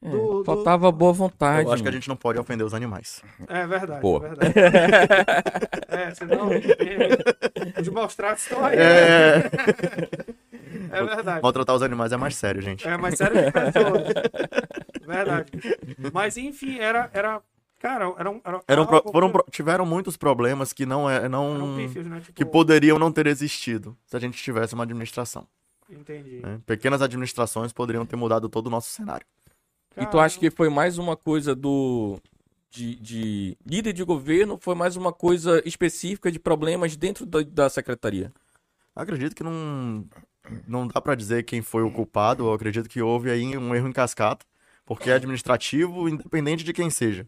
[0.00, 1.66] É, Do- do- faltava boa vontade.
[1.66, 1.96] Eu acho que a mano.
[2.00, 3.20] gente não pode ofender os animais.
[3.48, 4.00] É verdade.
[4.00, 4.18] Pô.
[4.24, 4.54] É verdade.
[5.88, 6.50] é, senão.
[6.52, 8.76] é, os maus tratos estão aí.
[8.76, 8.84] né?
[8.84, 9.50] É,
[10.90, 11.42] É verdade.
[11.42, 12.86] maltratar os animais é mais sério, gente.
[12.86, 14.02] É, mas sério que pessoas.
[15.06, 15.50] Verdade.
[16.12, 17.10] Mas enfim, era.
[17.12, 17.40] era
[17.80, 18.40] cara, era um.
[18.44, 22.20] Era, Eram pro- foram pro- tiveram muitos problemas que não é, eram não pífios, né?
[22.20, 25.46] Tipo, que poderiam não ter existido se a gente tivesse uma administração.
[25.90, 26.40] Entendi.
[26.42, 26.60] né?
[26.66, 29.26] Pequenas administrações poderiam ter mudado todo o nosso cenário.
[30.00, 32.18] E tu acha que foi mais uma coisa do.
[32.70, 34.58] De, de líder de governo?
[34.60, 38.30] Foi mais uma coisa específica de problemas dentro da, da secretaria?
[38.94, 40.04] Acredito que não,
[40.66, 42.44] não dá pra dizer quem foi o culpado.
[42.46, 44.44] Eu acredito que houve aí um erro em cascata,
[44.84, 47.26] porque é administrativo, independente de quem seja.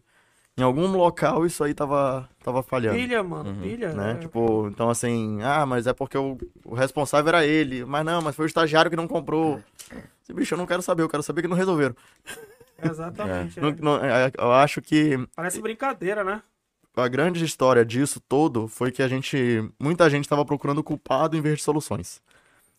[0.57, 2.97] Em algum local isso aí tava, tava falhando.
[2.99, 3.61] Pilha, mano, Uhum.
[3.61, 3.93] pilha.
[3.93, 4.11] Né?
[4.11, 4.15] é.
[4.15, 7.83] Tipo, então assim, ah, mas é porque o, o responsável era ele.
[7.83, 9.59] Mas não, mas foi o estagiário que não comprou.
[10.21, 11.95] Esse bicho, eu não quero saber, eu quero saber que não resolveram.
[12.83, 13.59] Exatamente.
[13.59, 13.61] é.
[13.61, 16.41] Não- não- é, eu acho que Parece brincadeira, né?
[16.95, 19.37] a grande história disso todo foi que a gente.
[19.79, 22.21] Muita gente estava procurando culpado em vez de soluções.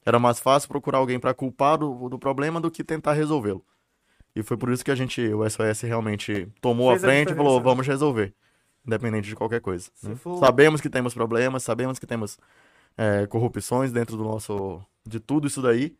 [0.05, 3.65] Era mais fácil procurar alguém para culpar do, do problema do que tentar resolvê-lo.
[4.35, 7.19] E foi por isso que a gente, o SOS realmente tomou Fez a a frente
[7.19, 7.65] e diferença, falou: né?
[7.65, 8.35] vamos resolver.
[8.87, 9.89] Independente de qualquer coisa.
[10.03, 10.16] Né?
[10.16, 12.39] for- Sabemos que temos problemas, sabemos que temos
[12.99, 14.83] é, corrupções dentro do nosso.
[15.07, 15.95] de tudo isso daí.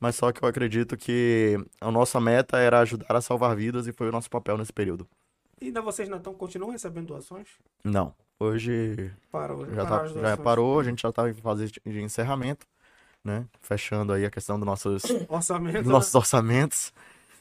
[0.00, 3.92] Mas só que eu acredito que a nossa meta era ajudar a salvar vidas e
[3.92, 5.08] foi o nosso papel nesse período.
[5.60, 7.48] E ainda vocês não tão, continuam recebendo doações?
[7.82, 8.14] Não.
[8.38, 9.66] Hoje Parou.
[9.74, 12.64] já, tá, já parou, a gente já tá em fase de encerramento,
[13.24, 13.44] né?
[13.60, 15.78] Fechando aí a questão dos nossos, Orçamento.
[15.78, 15.92] dos né?
[15.92, 16.92] nossos orçamentos.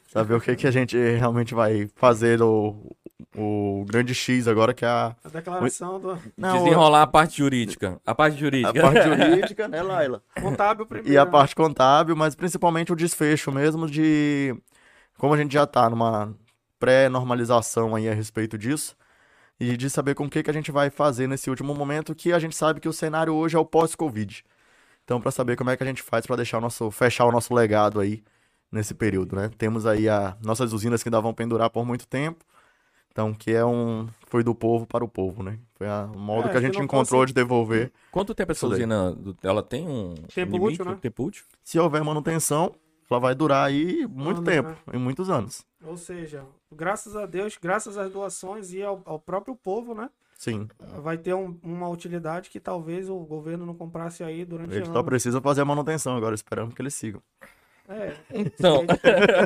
[0.08, 2.96] Saber o que, que a gente realmente vai fazer o,
[3.36, 5.16] o grande X agora, que é a.
[5.24, 8.00] A declaração do Não, Desenrolar a parte jurídica.
[8.06, 8.82] A parte a jurídica.
[8.82, 10.22] parte jurídica, né, Laila?
[10.40, 11.12] contábil primeiro.
[11.12, 11.32] E a né?
[11.32, 14.56] parte contábil, mas principalmente o desfecho mesmo de.
[15.18, 16.34] Como a gente já tá numa
[16.80, 18.96] pré-normalização aí a respeito disso.
[19.60, 22.32] E de saber com o que, que a gente vai fazer nesse último momento, que
[22.32, 24.46] a gente sabe que o cenário hoje é o pós-Covid.
[25.04, 27.32] Então, para saber como é que a gente faz para deixar o nosso, fechar o
[27.32, 28.24] nosso legado aí
[28.72, 29.50] nesse período, né?
[29.58, 32.46] Temos aí a nossas usinas que ainda vão pendurar por muito tempo.
[33.18, 35.58] Então, que é um foi do povo para o povo, né?
[35.74, 37.92] Foi a- o modo É, que a gente encontrou fosse- de devolver.
[38.12, 41.00] Quanto tempo essa usina, do- ela tem um Tempo limite, útil, né?
[41.02, 41.44] tempo útil?
[41.64, 42.76] Se houver manutenção,
[43.10, 44.76] ela vai durar aí muito Anos, tempo, né?
[44.94, 45.66] em muitos anos.
[45.84, 50.12] Ou seja, graças a Deus, graças às doações e ao, ao próprio povo, né?
[50.38, 50.68] Sim.
[51.02, 54.94] Vai ter um- uma utilidade que talvez o governo não comprasse aí durante Eles só
[54.94, 55.06] anos.
[55.08, 57.20] precisam fazer a manutenção agora, esperamos que eles sigam.
[57.88, 58.86] É, Então,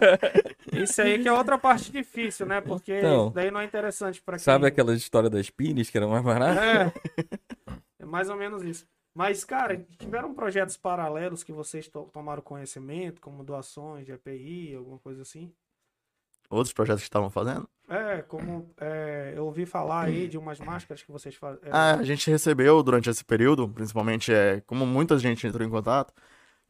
[0.74, 2.60] isso aí que é outra parte difícil, né?
[2.62, 3.26] Porque Então.
[3.26, 4.44] isso daí não é interessante para quem...
[4.44, 6.60] sabe aquela história das pines que era mais barato?
[6.60, 6.92] É.
[8.00, 8.86] É mais ou menos isso.
[9.14, 14.98] Mas, cara, tiveram projetos paralelos que vocês to- tomaram conhecimento, como doações de EPI, alguma
[15.00, 15.52] coisa assim?
[16.50, 17.68] Outros projetos que estavam fazendo?
[17.88, 21.60] É, como é, eu ouvi falar aí de umas máscaras que vocês fazem.
[21.72, 26.14] Ah, a gente recebeu durante esse período, principalmente é, como muita gente entrou em contato,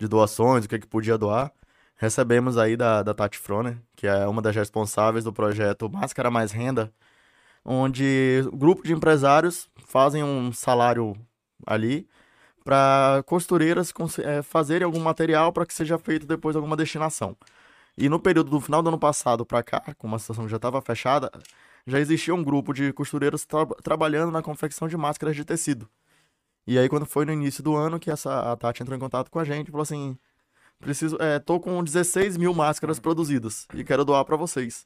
[0.01, 1.51] de doações, o que, que podia doar.
[1.95, 6.51] Recebemos aí da, da Tati Froner, que é uma das responsáveis do projeto Máscara Mais
[6.51, 6.91] Renda,
[7.63, 11.15] onde um grupo de empresários fazem um salário
[11.65, 12.07] ali
[12.63, 17.37] para costureiras eh, fazerem algum material para que seja feito depois alguma destinação.
[17.95, 20.81] E no período do final do ano passado para cá, como a situação já estava
[20.81, 21.29] fechada,
[21.85, 25.87] já existia um grupo de costureiras tra- trabalhando na confecção de máscaras de tecido.
[26.67, 29.29] E aí, quando foi no início do ano, que essa, a Tati entrou em contato
[29.31, 30.17] com a gente, falou assim:
[30.79, 34.85] preciso, é, tô com 16 mil máscaras produzidas e quero doar para vocês.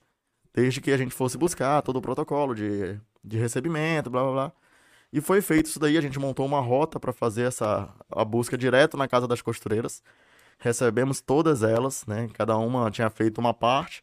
[0.54, 4.52] Desde que a gente fosse buscar todo o protocolo de, de recebimento, blá blá blá.
[5.12, 8.58] E foi feito isso daí, a gente montou uma rota para fazer essa a busca
[8.58, 10.04] direto na casa das costureiras.
[10.60, 12.30] Recebemos todas elas, né?
[12.34, 14.02] Cada uma tinha feito uma parte.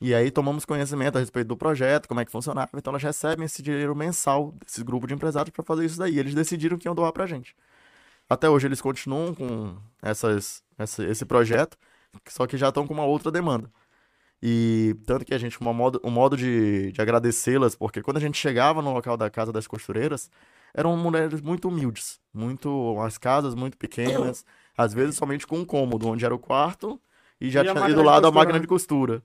[0.00, 2.70] E aí tomamos conhecimento a respeito do projeto, como é que funcionava.
[2.74, 6.18] Então elas recebem esse dinheiro mensal desse grupo de empresários para fazer isso daí.
[6.18, 7.56] Eles decidiram que iam doar pra gente.
[8.28, 11.78] Até hoje eles continuam com essas, essa- esse projeto,
[12.28, 13.70] só que já estão com uma outra demanda.
[14.42, 18.20] E tanto que a gente, uma modo, um modo de, de agradecê-las, porque quando a
[18.20, 20.30] gente chegava no local da casa das costureiras,
[20.74, 24.44] eram mulheres muito humildes, muito as casas muito pequenas,
[24.76, 27.00] às vezes somente com um cômodo, onde era o quarto
[27.40, 28.60] e já E tinha máquina do lado a máquina né?
[28.60, 29.22] de costura.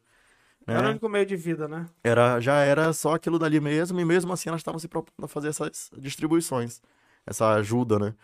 [0.67, 0.73] Né?
[0.75, 1.85] Era o único meio de vida, né?
[2.03, 5.27] Era, já era só aquilo dali mesmo, e mesmo assim elas estavam se propondo a
[5.27, 6.81] fazer essas distribuições,
[7.25, 8.15] essa ajuda, né?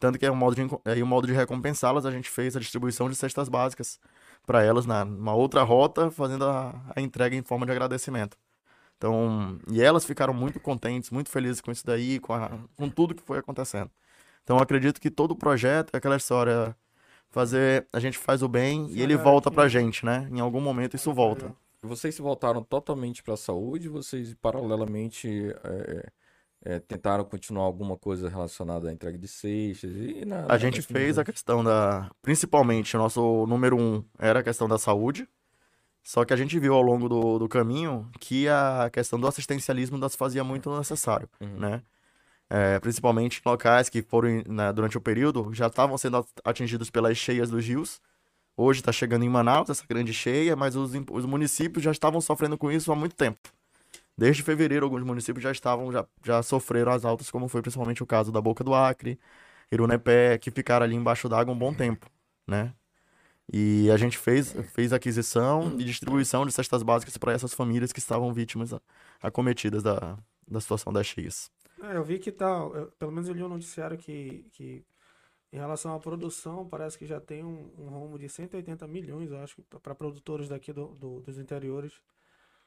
[0.00, 2.60] Tanto que é um modo de, aí o modo de recompensá-las, a gente fez a
[2.60, 4.00] distribuição de cestas básicas
[4.46, 8.36] para elas na numa outra rota, fazendo a, a entrega em forma de agradecimento.
[8.96, 13.14] Então, e elas ficaram muito contentes, muito felizes com isso daí, com, a- com tudo
[13.14, 13.90] que foi acontecendo.
[14.44, 16.76] Então, eu acredito que todo o projeto é aquela história,
[17.30, 20.28] fazer, a gente faz o bem e ele Olha volta pra gente, né?
[20.32, 21.54] Em algum momento isso volta.
[21.82, 23.88] Vocês se voltaram totalmente para a saúde?
[23.88, 25.28] Vocês paralelamente
[25.64, 26.10] é,
[26.64, 29.90] é, tentaram continuar alguma coisa relacionada à entrega de cestas?
[29.90, 32.10] E na, A gente fez a questão da.
[32.20, 35.26] Principalmente, o nosso número um era a questão da saúde.
[36.02, 39.96] Só que a gente viu ao longo do, do caminho que a questão do assistencialismo
[39.96, 41.58] ainda se fazia muito necessário, Uhum.
[41.58, 41.82] né?
[42.48, 47.16] É, principalmente locais que foram, né, durante o período, já estavam sendo at- atingidos pelas
[47.16, 48.00] cheias dos rios.
[48.62, 52.58] Hoje está chegando em Manaus essa grande cheia, mas os, os municípios já estavam sofrendo
[52.58, 53.48] com isso há muito tempo.
[54.18, 58.06] Desde fevereiro, alguns municípios já estavam, já, já sofreram as altas, como foi principalmente o
[58.06, 59.18] caso da Boca do Acre,
[59.72, 62.06] Irunepé, que ficaram ali embaixo d'água um bom tempo,
[62.46, 62.74] né?
[63.50, 67.98] E a gente fez, fez aquisição e distribuição de cestas básicas para essas famílias que
[67.98, 68.74] estavam vítimas
[69.22, 71.50] acometidas da, da situação das cheias.
[71.82, 74.84] É, eu vi que tá, eu, pelo menos eu li um noticiário que, que
[75.52, 79.38] em relação à produção, parece que já tem um, um rumo de 180 milhões, eu
[79.38, 81.92] acho, para produtores daqui do, do, dos interiores,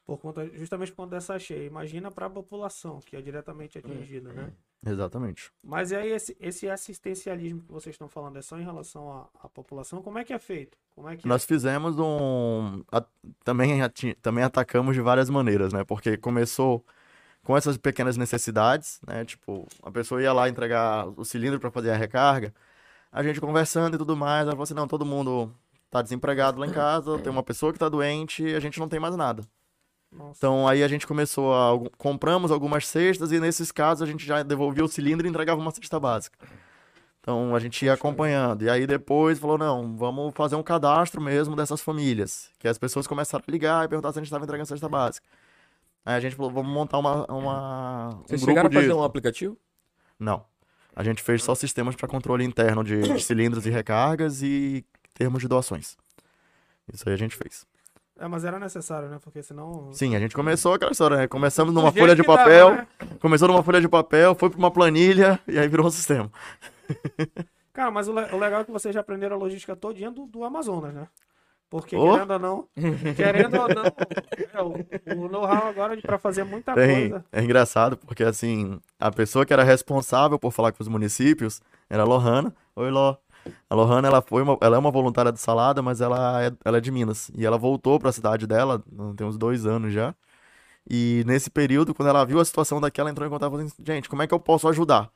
[0.05, 1.65] por conta, justamente por conta dessa cheia.
[1.65, 4.51] Imagina para a população, que é diretamente atingida, né?
[4.85, 5.49] Exatamente.
[5.63, 9.47] Mas aí esse, esse assistencialismo que vocês estão falando é só em relação à, à
[9.47, 10.01] população?
[10.01, 10.77] Como é que é feito?
[10.93, 11.47] Como é que Nós é?
[11.47, 12.83] fizemos um...
[12.91, 13.01] A,
[13.45, 13.79] também,
[14.21, 15.85] também atacamos de várias maneiras, né?
[15.85, 16.85] Porque começou
[17.43, 19.23] com essas pequenas necessidades, né?
[19.23, 22.53] Tipo, a pessoa ia lá entregar o cilindro para fazer a recarga,
[23.13, 25.53] a gente conversando e tudo mais, ela falou assim, não, todo mundo
[25.89, 28.89] tá desempregado lá em casa, tem uma pessoa que tá doente e a gente não
[28.89, 29.43] tem mais nada.
[30.11, 30.33] Nossa.
[30.37, 31.89] Então aí a gente começou a.
[31.97, 35.71] Compramos algumas cestas e nesses casos a gente já devolvia o cilindro e entregava uma
[35.71, 36.37] cesta básica.
[37.19, 38.63] Então a gente ia acompanhando.
[38.63, 42.49] E aí depois falou: não, vamos fazer um cadastro mesmo dessas famílias.
[42.59, 45.27] Que as pessoas começaram a ligar e perguntar se a gente estava entregando cesta básica.
[46.05, 47.25] Aí a gente falou: vamos montar uma.
[47.31, 49.57] uma Vocês um chegaram a fazer um aplicativo?
[50.19, 50.45] Não.
[50.95, 55.41] A gente fez só sistemas para controle interno de, de cilindros e recargas e termos
[55.41, 55.97] de doações.
[56.91, 57.65] Isso aí a gente fez.
[58.19, 59.19] É, mas era necessário, né?
[59.21, 59.91] Porque senão.
[59.91, 61.27] Sim, a gente começou aquela história, né?
[61.27, 62.87] Começamos numa folha de papel, dava, né?
[63.19, 66.31] começou numa folha de papel, foi para uma planilha e aí virou um sistema.
[67.73, 70.43] Cara, mas o, o, legal é que vocês já aprenderam a logística todinha do, do
[70.43, 71.07] Amazonas, né?
[71.73, 72.11] Porque, oh.
[72.11, 72.67] querendo ou não,
[73.15, 73.83] querendo ou não,
[74.53, 77.25] é, o, o know-how agora para fazer muita Tem, coisa.
[77.31, 82.03] É engraçado, porque assim, a pessoa que era responsável por falar com os municípios era
[82.03, 82.53] a Lohana.
[82.75, 83.15] Oi, Ló.
[83.67, 86.77] A Lohana, ela, foi uma, ela é uma voluntária do Salada, mas ela é, ela
[86.77, 87.31] é de Minas.
[87.35, 88.83] E ela voltou para a cidade dela,
[89.17, 90.13] tem uns dois anos já.
[90.87, 93.83] E nesse período, quando ela viu a situação daquela, entrou em contato e falou assim,
[93.83, 95.09] gente, como é que eu posso ajudar?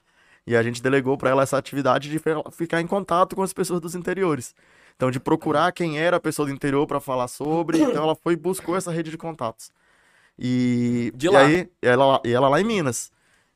[0.47, 2.19] E a gente delegou para ela essa atividade de
[2.51, 4.55] ficar em contato com as pessoas dos interiores.
[4.97, 7.77] Então, de procurar quem era a pessoa do interior para falar sobre.
[7.87, 9.71] Então, ela foi e buscou essa rede de contatos.
[10.37, 11.39] E, de e lá.
[11.41, 13.11] aí, ela, e ela lá em Minas.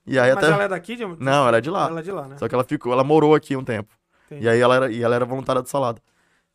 [0.06, 0.54] E aí Mas até...
[0.54, 0.96] ela é daqui?
[0.96, 1.06] De...
[1.06, 1.88] Não, ela é de lá.
[1.88, 2.38] Ela é de lá, né?
[2.38, 3.94] Só que ela ficou, ela morou aqui um tempo.
[4.26, 4.46] Entendi.
[4.46, 6.02] E aí ela era, e ela era voluntária do salada.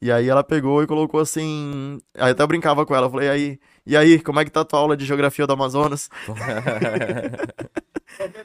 [0.00, 1.98] E aí ela pegou e colocou assim.
[2.16, 3.08] Aí até eu brincava com ela.
[3.08, 5.52] Falei, e aí, e aí, como é que tá a tua aula de geografia do
[5.52, 6.10] Amazonas?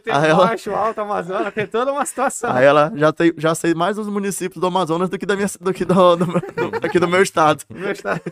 [0.04, 0.80] tem aí baixo, ela...
[0.80, 2.52] alto, Amazonas, tem toda uma situação.
[2.52, 5.48] Aí ela já, tem, já sei mais dos municípios do Amazonas do que, da minha,
[5.60, 7.64] do, que do, do, do aqui do meu estado.
[7.70, 8.22] meu estado.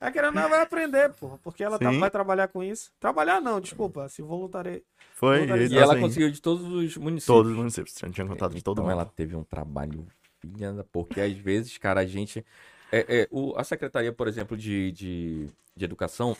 [0.00, 2.92] É que ela não vai aprender, porra, porque ela tá, vai trabalhar com isso.
[3.00, 4.80] Trabalhar não, desculpa, se voluntariar.
[5.14, 7.24] Foi, e ela assim, conseguiu de todos os municípios.
[7.24, 8.92] Todos os municípios, tinha contato de todo então mundo.
[8.92, 10.06] ela teve um trabalho
[10.40, 12.46] filha porque às vezes, cara, a gente...
[12.92, 16.36] É, é, o, a Secretaria, por exemplo, de, de, de Educação,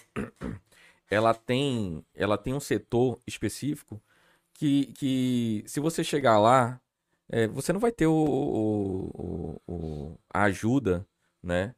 [1.10, 4.00] ela tem, ela tem um setor específico
[4.54, 6.80] que, que se você chegar lá,
[7.28, 11.06] é, você não vai ter o, o, o, a ajuda,
[11.42, 11.74] né?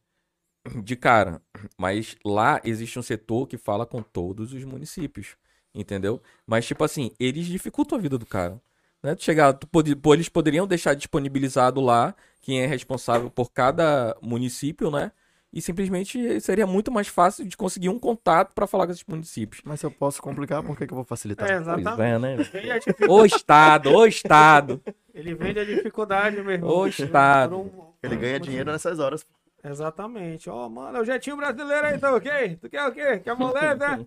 [0.83, 1.43] De cara.
[1.79, 5.37] Mas lá existe um setor que fala com todos os municípios.
[5.75, 6.21] Entendeu?
[6.47, 8.61] Mas, tipo assim, eles dificultam a vida do cara.
[9.03, 9.15] Né?
[9.15, 9.69] Tu chegar, tu
[10.13, 15.13] eles poderiam deixar disponibilizado lá quem é responsável por cada município, né?
[15.53, 19.63] E simplesmente seria muito mais fácil de conseguir um contato para falar com esses municípios.
[19.65, 21.51] Mas se eu posso complicar, por que, que eu vou facilitar?
[21.51, 22.51] É, exatamente.
[22.51, 23.09] Pois é, né?
[23.09, 24.81] O Estado, o Estado.
[25.13, 26.71] Ele vende a dificuldade, meu irmão.
[26.71, 27.59] O Estado.
[27.59, 27.91] Um...
[28.01, 29.27] Ele ganha dinheiro nessas horas.
[29.63, 30.49] Exatamente.
[30.49, 32.57] Ó, oh, mano, é o jetinho brasileiro aí, tá ok?
[32.57, 33.19] Tu quer o quê?
[33.19, 34.07] Quer moleza, né?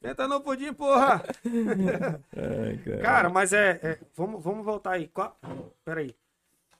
[0.00, 1.22] Tenta não pudim, porra!
[2.36, 3.02] Ai, cara.
[3.02, 3.28] cara.
[3.28, 5.08] mas é, é, vamos, vamos voltar aí.
[5.08, 5.36] Qual...
[5.84, 6.14] Pera aí.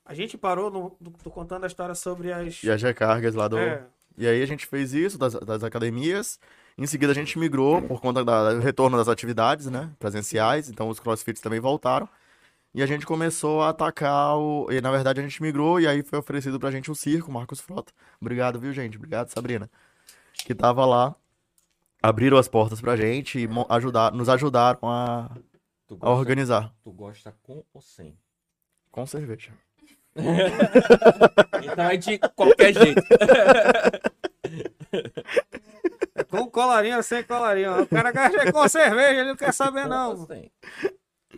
[0.06, 2.62] A gente parou no, no, contando a história sobre as...
[2.62, 3.58] E as recargas lá do...
[3.58, 3.84] É.
[4.16, 6.38] E aí a gente fez isso das, das academias.
[6.76, 9.90] Em seguida a gente migrou por conta do retorno das atividades, né?
[9.98, 10.68] Presenciais.
[10.68, 12.08] Então os crossfits também voltaram.
[12.74, 14.66] E a gente começou a atacar o.
[14.70, 17.60] E na verdade a gente migrou e aí foi oferecido pra gente o circo, Marcos
[17.60, 17.92] Frota.
[18.20, 18.96] Obrigado, viu, gente?
[18.96, 19.70] Obrigado, Sabrina.
[20.44, 21.14] Que tava lá.
[22.02, 25.30] Abriram as portas pra gente e ajudar, nos ajudaram a,
[25.88, 26.74] gosta, a organizar.
[26.82, 28.18] Tu gosta com ou sem?
[28.90, 29.52] Com cerveja.
[31.62, 33.02] então é de qualquer jeito.
[36.14, 37.82] É com colarinho ou sem colarinho.
[37.82, 40.26] O cara gasta com cerveja, ele não quer saber, não.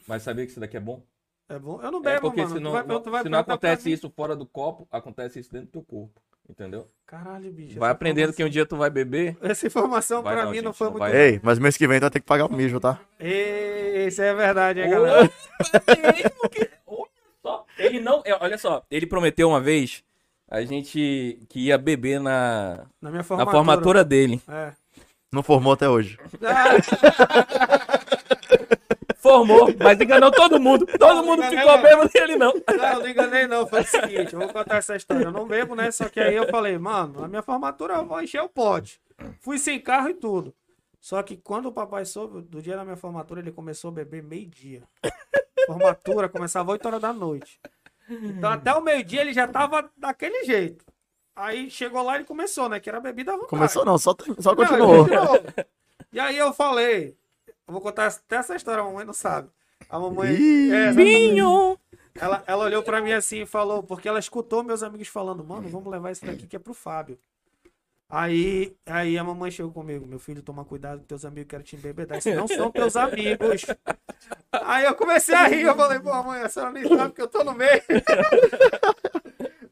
[0.06, 1.02] Mas sabia que isso daqui é bom?
[1.48, 1.80] É bom.
[1.80, 2.54] Eu não bebo, é porque mano.
[2.54, 5.72] Se não, vai, vai se não acontece isso fora do copo, acontece isso dentro do
[5.72, 6.20] teu corpo.
[6.48, 6.88] Entendeu?
[7.04, 7.78] Caralho, bicho.
[7.78, 8.36] Vai aprendendo informação...
[8.36, 9.36] que um dia tu vai beber.
[9.42, 11.02] Essa informação vai pra não, mim gente, não foi não muito.
[11.02, 11.16] Vai...
[11.16, 13.00] Ei, mas mês que vem tu vai ter que pagar o mijo, tá?
[13.18, 15.30] Ei, isso é verdade, hein, galera?
[17.78, 18.22] Ele não.
[18.24, 20.02] É, olha só, ele prometeu uma vez
[20.48, 23.52] a gente que ia beber na, na, minha formatura.
[23.52, 24.40] na formatura dele.
[24.48, 24.72] É.
[25.32, 26.18] Não formou até hoje.
[29.18, 30.86] formou, mas enganou todo mundo.
[30.98, 31.82] Todo mundo enganei, ficou não.
[31.82, 32.54] bêbado e ele não.
[32.54, 33.66] Não, não enganei não.
[33.66, 35.24] Foi o seguinte, eu vou contar essa história.
[35.24, 35.90] Eu não bebo, né?
[35.90, 39.00] Só que aí eu falei, mano, na minha formatura eu vou encher o pote.
[39.40, 40.54] Fui sem carro e tudo.
[41.06, 44.24] Só que quando o papai soube, do dia da minha formatura, ele começou a beber
[44.24, 44.82] meio-dia.
[45.64, 47.60] Formatura começava 8 horas da noite.
[48.10, 50.84] Então até o meio-dia ele já tava daquele jeito.
[51.36, 52.80] Aí chegou lá e começou, né?
[52.80, 53.50] Que era bebida à vontade.
[53.50, 55.06] Começou não, só, só Não, continuou.
[56.12, 57.16] E aí eu falei,
[57.68, 59.48] eu vou contar até essa história, a mamãe não sabe.
[59.88, 60.34] A mamãe.
[60.34, 60.90] Ih, é.
[60.90, 61.78] Vinho!
[62.20, 65.68] ela, ela olhou pra mim assim e falou, porque ela escutou meus amigos falando, mano,
[65.68, 67.16] vamos levar isso daqui que é pro Fábio.
[68.08, 71.74] Aí, aí a mamãe chegou comigo, meu filho, toma cuidado que teus amigos querem te
[71.74, 73.66] embebedar, esses não são teus amigos.
[74.52, 77.26] Aí eu comecei a rir, eu falei, pô, mãe, a senhora nem sabe que eu
[77.26, 77.82] tô no meio.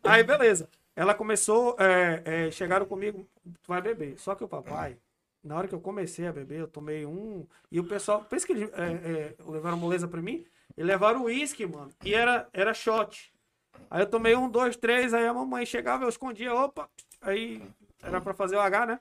[0.03, 0.69] Aí, beleza.
[0.97, 4.19] Ela começou, é, é, chegaram comigo, tu vai beber.
[4.19, 4.97] Só que o papai,
[5.43, 7.47] na hora que eu comecei a beber, eu tomei um.
[7.71, 10.45] E o pessoal, pensa que eles é, é, levaram moleza pra mim?
[10.77, 11.91] E levaram uísque, mano.
[12.05, 13.33] E era, era shot.
[13.91, 16.89] Aí eu tomei um, dois, três, aí a mamãe chegava, eu escondia, opa.
[17.21, 17.63] Aí
[18.05, 19.01] era pra fazer o H, né?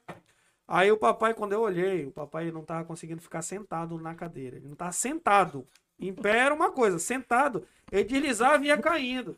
[0.68, 4.56] Aí o papai, quando eu olhei, o papai não tava conseguindo ficar sentado na cadeira.
[4.56, 5.68] Ele não tava sentado.
[6.00, 9.38] Em pé era uma coisa, sentado, ele deslizava e ia caindo.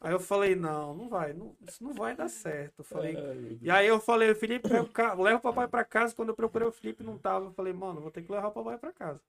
[0.00, 2.80] Aí eu falei, não, não vai, não- isso não vai dar certo.
[2.80, 3.14] Eu falei,
[3.62, 6.14] e aí eu falei, Felipe, leva o ca- leva o papai pra casa.
[6.14, 7.46] Quando eu procurei o Felipe, não tava.
[7.46, 9.20] Eu falei, mano, vou ter que levar o papai pra casa.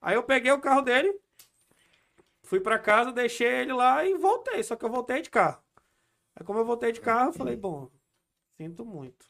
[0.00, 1.14] Aí eu peguei o carro dele,
[2.42, 4.62] fui pra casa, deixei ele lá e voltei.
[4.62, 5.62] Só que eu voltei de carro.
[6.34, 7.88] Aí como eu voltei de carro, eu falei, bom,
[8.56, 9.26] sinto muito.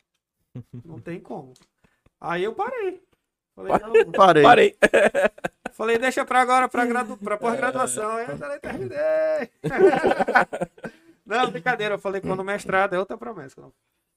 [0.84, 1.52] Não tem como.
[2.20, 3.02] Aí eu parei.
[3.54, 4.42] Falei, não, Parei.
[4.42, 4.76] Parei.
[5.72, 7.16] Falei, deixa pra agora, pra, gradu...
[7.16, 8.10] pra pós-graduação.
[8.16, 9.50] Aí eu falei, terminei.
[11.24, 11.94] Não, brincadeira.
[11.94, 13.62] Eu falei, quando o mestrado é outra promessa.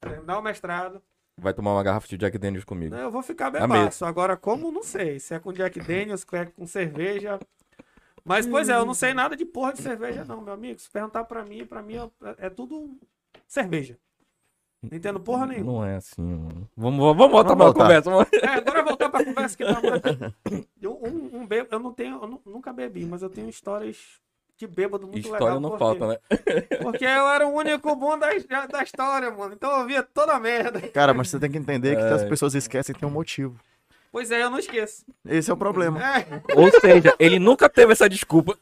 [0.01, 1.01] Terminar o mestrado,
[1.37, 2.95] Vai tomar uma garrafa de Jack Daniels comigo.
[2.95, 4.05] né, eu vou ficar bebaço.
[4.05, 5.19] Agora, como, não sei.
[5.19, 7.39] Se é com Jack Daniels, se é com cerveja.
[8.23, 10.79] Mas, pois é, eu não sei nada de porra de cerveja, não, meu amigo.
[10.79, 12.97] Se perguntar pra mim, pra mim é, é tudo
[13.47, 13.99] cerveja.
[14.83, 15.71] Não entendo porra nenhuma.
[15.71, 16.69] Não é assim, mano.
[16.77, 17.83] Vamos, vamos vamos voltar Vamos pra voltar.
[17.83, 18.09] conversa.
[18.11, 19.81] vamos- É, agora voltar pra conversa que tá
[20.81, 23.97] Eu- um, um bêbado, eu não tenho, eu nu- nunca bebi, mas eu tenho histórias
[24.57, 25.59] de bêbado muito História legal.
[25.59, 26.17] não porque- falta, né?
[26.81, 28.27] Porque eu era o único bom da,
[28.67, 29.53] da história, mano.
[29.53, 30.79] Então eu via toda a merda.
[30.89, 32.13] Cara, mas você tem que entender que É.
[32.13, 33.59] as pessoas esquecem tem um motivo.
[34.15, 35.05] Pois é, eu não esqueço.
[35.25, 35.99] Esse é o problema.
[36.01, 36.25] É,
[36.55, 38.57] Ou seja, ele nunca teve essa desculpa.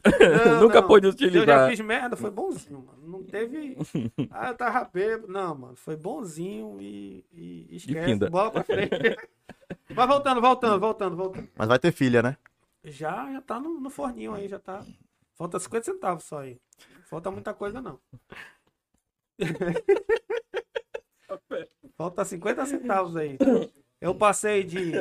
[0.47, 0.87] não, nunca não.
[0.87, 1.69] pôde Eu já utilizar.
[1.69, 3.07] fiz merda, foi bonzinho, mano.
[3.07, 3.77] Não teve.
[4.31, 5.31] Ah, eu tava bêbado.
[5.31, 5.75] Não, mano.
[5.75, 8.03] Foi bonzinho e, e esquece.
[8.03, 8.31] finda.
[8.31, 8.89] Bola pra frente.
[9.95, 11.47] Mas voltando, voltando, voltando, voltando.
[11.55, 12.35] Mas vai ter filha, né?
[12.83, 14.83] Já, já tá no, no forninho aí, já tá.
[15.35, 16.59] Falta 50 centavos só aí.
[17.05, 17.99] Falta muita coisa, não.
[21.95, 23.37] Falta 50 centavos aí.
[24.03, 24.91] Eu passei de,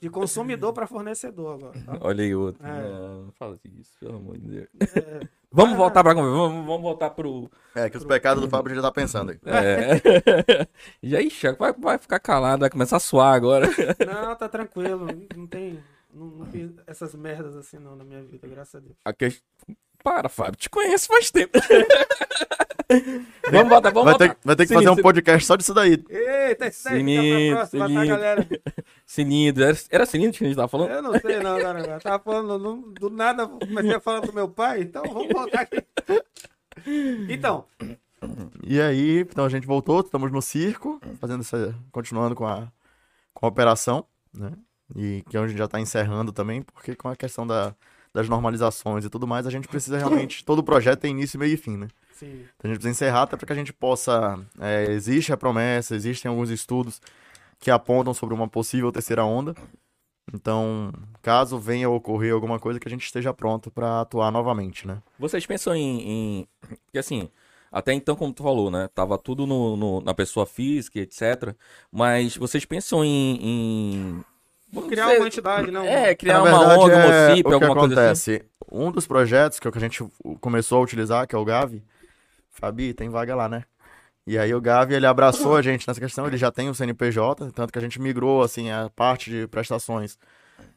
[0.00, 1.80] de consumidor para fornecedor agora.
[1.84, 1.98] tá?
[2.00, 2.64] Olha aí outro.
[2.64, 2.82] É.
[2.82, 4.68] Não, não fala isso, pelo amor de Deus.
[4.80, 6.36] É, Vamos voltar pra conversa.
[6.36, 7.50] Vamos, vamos voltar pro.
[7.74, 9.40] É, que os pecados do Fábio já tá pensando aí.
[9.44, 10.68] É.
[11.02, 13.66] e aí, Chaco, vai, vai ficar calado, vai começar a suar agora.
[14.06, 15.08] não, tá tranquilo.
[15.36, 15.82] Não tem.
[16.14, 18.96] Não, não fiz essas merdas assim não na minha vida, graças a Deus.
[19.04, 19.42] A quest...
[20.02, 21.58] Para, Fábio, te conheço faz tempo.
[23.50, 24.28] vamos voltar, vamos Vai voltar.
[24.34, 26.02] ter, vai ter que Sininho, fazer um podcast só disso daí.
[26.08, 28.08] Eita, isso daí Sininho, fica pra próxima, tá, sininho.
[28.08, 28.48] galera?
[29.66, 30.90] Era, era cilindro que a gente tava falando?
[30.90, 31.80] Eu não sei não, agora.
[31.80, 32.00] agora.
[32.00, 35.82] Tava falando, não- do nada, comecei a falar do meu pai, então vamos voltar aqui.
[37.28, 37.64] Então,
[38.62, 42.68] E aí, então a gente voltou, estamos no circo, fazendo essa, continuando com a,
[43.34, 44.52] com a operação, né?
[44.94, 47.74] E que é a gente já está encerrando também, porque com a questão da,
[48.12, 51.56] das normalizações e tudo mais, a gente precisa realmente, todo projeto tem início, meio e
[51.56, 51.88] fim, né?
[52.12, 52.44] sim.
[52.56, 54.38] Então a gente precisa encerrar até para que a gente possa.
[54.60, 57.00] é, existe a promessa, existem alguns estudos
[57.58, 59.54] que apontam sobre uma possível terceira onda.
[60.32, 60.92] Então,
[61.22, 65.02] caso venha a ocorrer alguma coisa, que a gente esteja pronto para atuar novamente, né?
[65.18, 66.00] Vocês pensam em,
[66.40, 66.48] em-
[66.86, 67.28] Porque assim,
[67.72, 68.88] até então, como tu falou, né?
[68.94, 71.54] Tava tudo no, no- na pessoa física, etc.
[71.90, 73.38] Mas vocês pensam em.
[73.42, 74.24] em...
[74.72, 75.84] Vamos Criar uma entidade, não.
[75.84, 78.32] É, criar Na uma verdade, ONG, é, um o OCIP, que alguma coisa assim.
[78.34, 78.44] acontece?
[78.70, 80.04] Um dos projetos que, é o que a gente
[80.40, 81.82] começou a utilizar, que é o Gavi,
[82.50, 83.64] Fabi, tem vaga lá, né?
[84.26, 87.50] E aí o Gavi, ele abraçou a gente nessa questão, ele já tem o CNPJ,
[87.52, 90.16] tanto que a gente migrou, assim, a parte de prestações,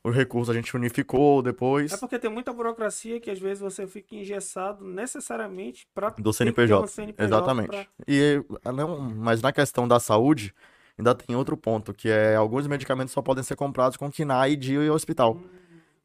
[0.04, 3.86] os recursos a gente unificou depois É porque tem muita burocracia que às vezes você
[3.86, 6.88] fica engessado necessariamente para do CNPJ.
[7.02, 7.68] um Exatamente.
[7.70, 8.42] pra- E,
[8.74, 10.54] não, mas na questão da saúde,
[10.98, 14.74] ainda tem outro ponto, que é alguns medicamentos só podem ser comprados com KNAI de
[14.76, 15.40] ir ao hospital,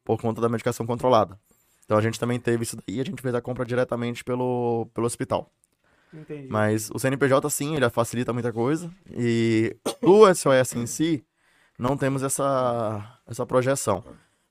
[0.03, 1.39] por conta da medicação controlada.
[1.85, 5.07] Então a gente também teve isso daí, a gente fez a compra diretamente pelo, pelo
[5.07, 5.51] hospital.
[6.13, 6.47] Entendi.
[6.49, 8.91] Mas o CNPJ, sim, ele facilita muita coisa.
[9.11, 11.23] E do SOS em si,
[11.77, 14.03] não temos essa, essa projeção.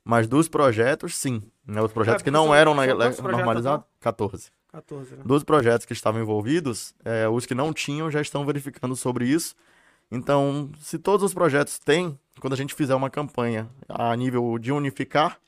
[0.04, 1.42] Mas dos projetos, sim.
[1.66, 1.82] Né?
[1.82, 4.50] Os projetos É, que não eram projetos normalizados, 14.
[4.72, 5.22] 14, né?
[5.24, 9.54] Dos projetos que estavam envolvidos, é, os que não tinham já estão verificando sobre isso.
[10.10, 14.72] Então, se todos os projetos têm, quando a gente fizer uma campanha a nível de
[14.72, 15.38] unificar,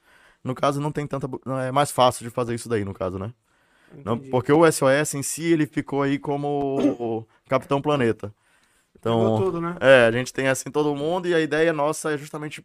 [0.45, 1.29] no caso não tem tanta.
[1.67, 3.33] É mais fácil de fazer isso daí, no caso, né?
[4.05, 8.33] Não, porque o SOS em si, ele ficou aí como o Capitão Planeta.
[8.97, 9.77] Então, tudo, né?
[9.81, 12.65] é, a gente tem assim todo mundo e a ideia nossa é justamente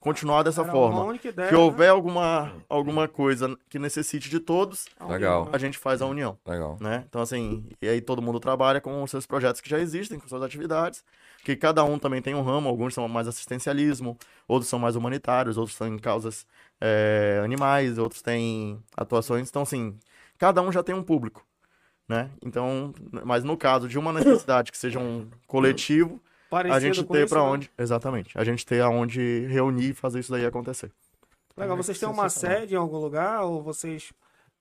[0.00, 1.14] continuar dessa Era forma.
[1.14, 1.60] Ideia, Se né?
[1.60, 5.48] houver alguma, alguma coisa que necessite de todos, Legal.
[5.52, 6.76] a gente faz a união, Legal.
[6.80, 7.04] né?
[7.08, 10.26] Então, assim, e aí todo mundo trabalha com os seus projetos que já existem, com
[10.26, 11.04] suas atividades,
[11.44, 15.56] que cada um também tem um ramo, alguns são mais assistencialismo, outros são mais humanitários,
[15.56, 16.46] outros são em causas
[16.80, 19.96] é, animais, outros têm atuações, então, assim,
[20.38, 21.44] cada um já tem um público,
[22.08, 22.30] né?
[22.44, 22.92] Então,
[23.24, 27.42] mas no caso de uma necessidade que seja um coletivo, Parecido a gente ter pra
[27.42, 27.48] né?
[27.48, 30.90] onde, exatamente, a gente ter aonde reunir e fazer isso daí acontecer.
[31.56, 34.12] Legal, vocês têm uma sede em algum lugar ou vocês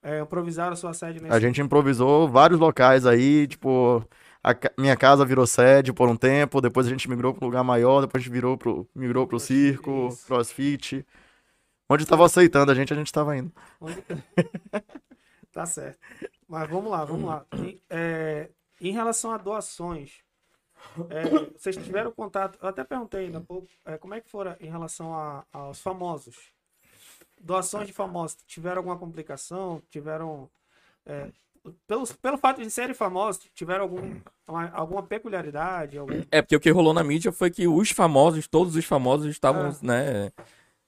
[0.04, 4.04] é, improvisaram a sua sede nesse A gente improvisou vários locais aí, tipo,
[4.44, 7.64] a minha casa virou sede por um tempo, depois a gente migrou para um lugar
[7.64, 10.26] maior, depois a gente virou pro, migrou pro circo, Isso.
[10.28, 11.06] crossfit.
[11.90, 13.52] Onde tava aceitando a gente, a gente tava indo.
[13.82, 14.04] Onde-
[15.52, 15.98] tá certo.
[16.48, 17.46] Mas vamos lá, vamos lá.
[17.54, 18.50] Em, é,
[18.80, 20.22] em relação a doações,
[21.10, 21.24] é,
[21.58, 22.58] vocês tiveram contato?
[22.62, 26.38] Eu até perguntei ainda pouco, é, como é que foram em relação a- aos famosos?
[27.42, 29.82] Doações de famosos, tiveram alguma complicação?
[29.90, 30.50] Tiveram.
[31.88, 34.16] Pelo, pelo fato de serem famosos, tiveram algum,
[34.48, 35.98] uma- alguma peculiaridade?
[35.98, 36.22] Algum...
[36.32, 39.68] É, porque o que rolou na mídia foi que os famosos, todos os famosos estavam,
[39.68, 39.76] Ah.
[39.82, 40.32] né,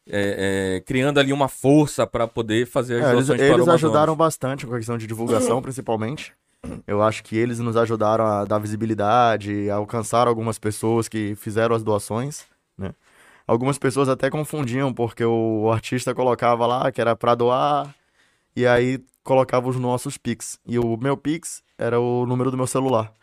[0.07, 3.53] é, é, criando ali uma força para poder fazer as É, eles doações para eles
[3.67, 3.83] Amazonas.
[3.83, 6.33] ajudaram bastante com a questão de divulgação, principalmente.
[6.85, 11.75] Eu acho que eles nos ajudaram a dar visibilidade, a alcançar algumas pessoas que fizeram
[11.75, 12.45] as doações,
[12.77, 12.93] né?
[13.47, 17.93] Algumas pessoas até confundiam, porque o artista colocava lá que era pra doar,
[18.55, 20.59] e aí colocava os nossos Pix.
[20.65, 23.13] E o meu Pix era o número do meu celular.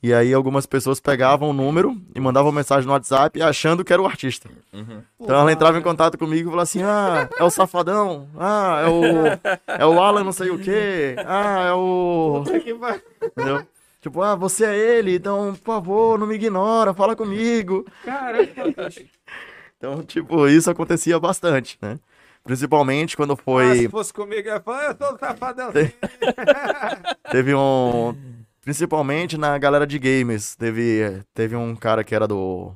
[0.00, 4.00] E aí algumas pessoas pegavam o número e mandavam mensagem no WhatsApp achando que era
[4.00, 4.48] o artista.
[4.72, 5.02] Uhum.
[5.20, 8.28] Então ela entrava em contato comigo e falava assim: Ah, é o Safadão.
[8.38, 9.02] Ah, é o.
[9.66, 11.16] É o Alan não sei o quê.
[11.26, 12.44] Ah, é o.
[13.22, 13.66] Entendeu?
[14.00, 17.84] Tipo, ah, você é ele, então, por favor, não me ignora, fala comigo.
[18.86, 19.04] Bicho.
[19.76, 21.98] Então, tipo, isso acontecia bastante, né?
[22.48, 23.76] Principalmente quando Ah, foi.
[23.80, 25.70] se fosse comigo, eu falar, eu sou o safadão.
[27.30, 28.14] Teve um.
[28.62, 30.56] Principalmente na galera de games.
[30.56, 32.72] Teve, teve um cara que era do.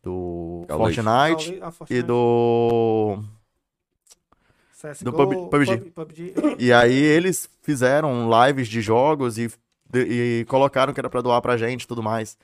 [0.00, 0.64] Do.
[0.68, 2.02] Fortnite Ah, e Fortnite.
[2.02, 3.18] do.
[4.80, 5.76] CSGO, do PUB- PUBG.
[5.90, 6.34] PUBG.
[6.60, 9.48] E aí eles fizeram lives de jogos e,
[9.90, 12.36] de- e colocaram que era pra doar pra gente e tudo mais.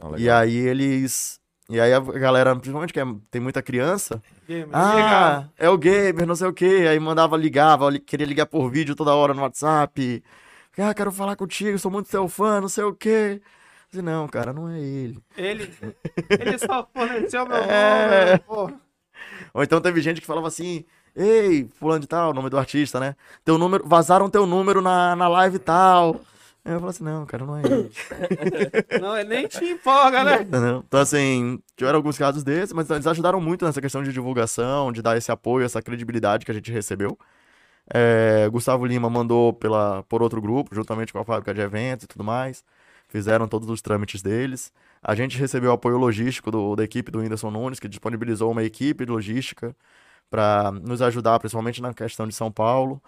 [0.00, 0.18] Ah, legal.
[0.20, 1.40] E aí eles.
[1.68, 4.70] E aí a galera, principalmente que é- tem muita criança, Game.
[4.72, 6.86] ah, é o gamer, não sei o quê.
[6.88, 10.22] Aí mandava, ligava, li- queria ligar por vídeo toda hora no WhatsApp.
[10.78, 13.40] Ah, quero falar contigo, sou muito seu fã, não sei o quê.
[13.40, 15.18] Eu disse, não, cara, não é ele.
[15.36, 15.72] Ele,
[16.30, 18.26] ele só forneceu meu É.
[18.26, 18.70] nome, pô.
[19.54, 20.84] Ou então teve gente que falava assim,
[21.16, 23.16] ei, fulano de tal, nome do artista, né?
[23.44, 26.20] Teu número, vazaram teu número na, na live tal.
[26.66, 27.90] Aí eu falei assim, não, cara, não é ele.
[29.00, 30.42] Não, ele nem te empolga, né?
[30.42, 30.82] Entendeu?
[30.86, 35.00] Então, assim, tiveram alguns casos desses, mas eles ajudaram muito nessa questão de divulgação, de
[35.00, 37.16] dar esse apoio, essa credibilidade que a gente recebeu.
[37.92, 42.08] É, Gustavo Lima mandou pela, por outro grupo, juntamente com a fábrica de eventos e
[42.08, 42.64] tudo mais.
[43.08, 44.72] Fizeram todos os trâmites deles.
[45.02, 49.06] A gente recebeu apoio logístico do- da equipe do Whindersson Nunes, que disponibilizou uma equipe
[49.06, 49.76] de logística
[50.30, 53.00] para nos ajudar, principalmente na questão de São Paulo.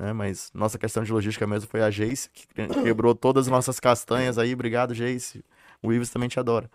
[0.00, 0.12] Né?
[0.14, 2.46] Mas nossa questão de logística mesmo foi a Jace, que
[2.82, 4.54] quebrou todas as nossas castanhas aí.
[4.54, 5.44] Obrigado, Jace.
[5.82, 6.70] O Ives também te adora.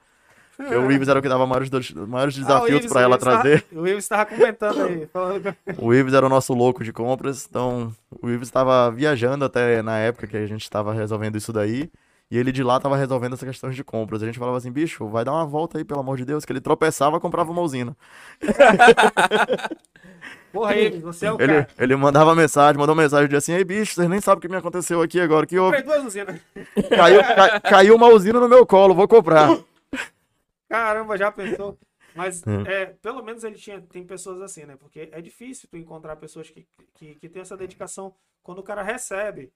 [0.55, 1.69] Porque o Ives era o que dava maiores,
[2.07, 3.65] maiores Ah, desafios Ives- para ela Ives tava- trazer.
[3.73, 5.05] O Ives estava comentando aí.
[5.11, 9.81] falando- O Ives era o nosso louco de compras, então o Ives estava viajando até
[9.81, 11.89] na época que a gente estava resolvendo isso daí,
[12.31, 14.23] e ele de lá estava resolvendo essa questão de compras.
[14.23, 16.51] A gente falava assim, bicho, vai dar uma volta aí, pelo amor de Deus, que
[16.51, 17.95] ele tropeçava, comprava uma usina.
[20.51, 21.67] Porra, Ives, você é o Ele, cara.
[21.77, 24.55] ele mandava mensagem, mandou mensagem, dizia assim, ei bicho, vocês nem sabem o que me
[24.55, 25.75] aconteceu aqui agora, que houve?
[26.89, 29.49] Caiu, ca- caiu uma usina no meu colo, vou comprar.
[30.69, 31.77] Caramba, já pensou?
[32.15, 32.63] Mas, Hum.
[32.65, 34.77] é, pelo menos ele tinha, tem pessoas assim, né?
[34.79, 38.81] Porque é difícil tu encontrar pessoas que, que, que têm essa dedicação quando o cara
[38.81, 39.51] recebe.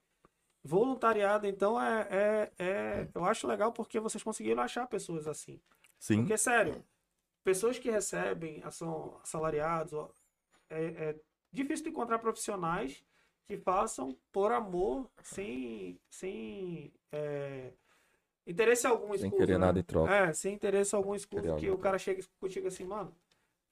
[0.62, 5.58] Voluntariado, então, é, é, é- Eu acho legal porque vocês conseguiram achar pessoas assim.
[5.98, 6.84] Sim, Porque, sério,
[7.42, 10.08] pessoas que recebem, são assalariados,
[10.68, 11.16] é, é
[11.52, 13.02] difícil encontrar profissionais
[13.46, 17.72] que façam por amor, sem, sem é,
[18.46, 19.58] interesse algum Sem querer né?
[19.66, 20.14] nada em troca.
[20.14, 23.14] É, sem interesse algum Querer que o cara chega contigo assim, mano,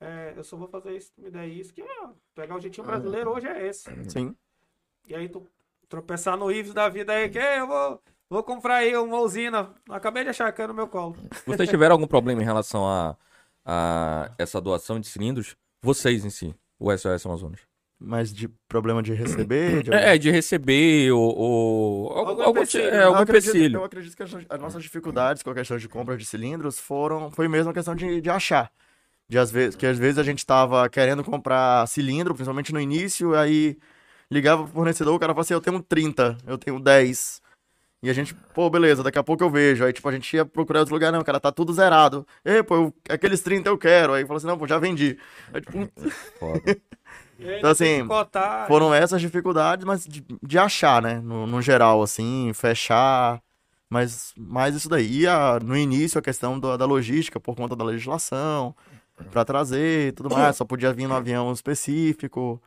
[0.00, 3.30] é, eu só vou fazer isso, me der isso, que ó, pegar o jeitinho brasileiro
[3.30, 3.88] hoje é esse.
[4.10, 4.34] Sim.
[5.06, 5.46] E aí tu
[5.88, 9.70] tropeçar no Ives da vida aí, que eu vou, vou comprar aí uma usina.
[9.88, 11.16] Acabei de achar cano no meu colo.
[11.46, 13.16] Vocês tiveram algum problema em relação a,
[13.64, 15.56] a essa doação de cilindros?
[15.82, 17.60] Vocês em si, o SOS Amazonas.
[18.00, 19.82] Mas de problema de receber?
[19.82, 19.92] De...
[19.92, 22.84] É, de receber ou, ou algum, Algum algum, empecilho.
[22.84, 23.76] é, Eu algum acredito- empecilho.
[23.80, 27.28] Eu acredito que as, as nossas dificuldades com a questão de compra de cilindros foram
[27.32, 28.70] foi mesmo a questão de, de achar.
[29.28, 33.34] De às vezes, que às vezes a gente tava querendo comprar cilindro, principalmente no início,
[33.34, 33.76] aí
[34.30, 37.40] ligava pro fornecedor, o cara falava assim, eu tenho 30, eu tenho 10.
[38.02, 39.84] E a gente, pô, beleza, daqui a pouco eu vejo.
[39.84, 42.24] Aí, tipo, a gente ia procurar outro lugar, não, cara, tá tudo zerado.
[42.44, 44.12] Ei, pô, eu- aqueles 30 eu quero.
[44.12, 45.18] Aí falou assim, não, pô, já vendi.
[45.52, 45.78] Aí, tipo.
[47.40, 48.04] E aí Então, assim,
[48.66, 51.20] foram essas dificuldades, mas de, de achar, né?
[51.20, 53.40] No, no geral, assim, fechar.
[53.88, 55.20] Mas mais isso daí.
[55.22, 58.74] E a- no início, a questão da, da logística, por conta da legislação,
[59.30, 60.56] pra trazer e tudo mais.
[60.56, 62.60] Só podia vir no avião específico.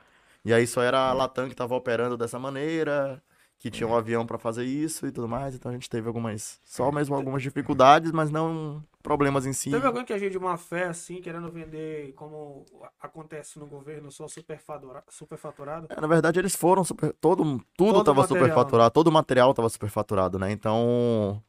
[0.43, 3.21] E aí só era a Latam que tava operando dessa maneira,
[3.59, 5.53] que tinha um avião pra fazer isso e tudo mais.
[5.55, 6.59] Então a gente teve algumas.
[6.65, 9.69] Só mesmo algumas dificuldades, mas não problemas em si.
[9.69, 12.65] Teve alguém que agiu de má fé, assim, querendo vender como
[12.99, 15.87] acontece no governo, só superfatura- superfaturado?
[15.89, 17.13] É, na verdade, eles foram super.
[17.21, 17.63] Todo, tudo
[17.93, 20.51] Todo tava o material, superfaturado, todo o material tava superfaturado, né?
[20.51, 21.41] Então,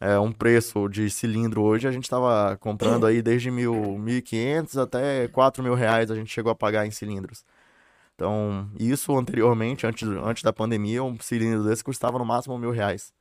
[0.00, 5.26] é, um preço de cilindro hoje a gente tava comprando aí desde mil, 1.500 até
[5.28, 7.44] 4 mil reais a gente chegou a pagar em cilindros.
[8.16, 13.12] Então, isso anteriormente, antes, antes da pandemia, um cilindro desse custava no máximo mil reais.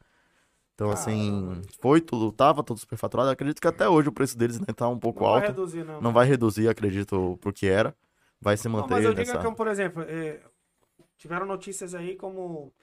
[0.73, 3.29] Então, assim, foi tudo, tava tudo superfaturado.
[3.29, 5.47] Acredito que até hoje o preço deles ainda tá um pouco Não vai alto.
[5.47, 6.01] reduzir, não.
[6.01, 7.95] Não vai reduzir, acredito, pro que era.
[8.41, 9.49] Vai se Não, manter mas eu digo nessa...
[9.49, 10.41] que, por exemplo, é,
[11.17, 12.73] tiveram notícias aí como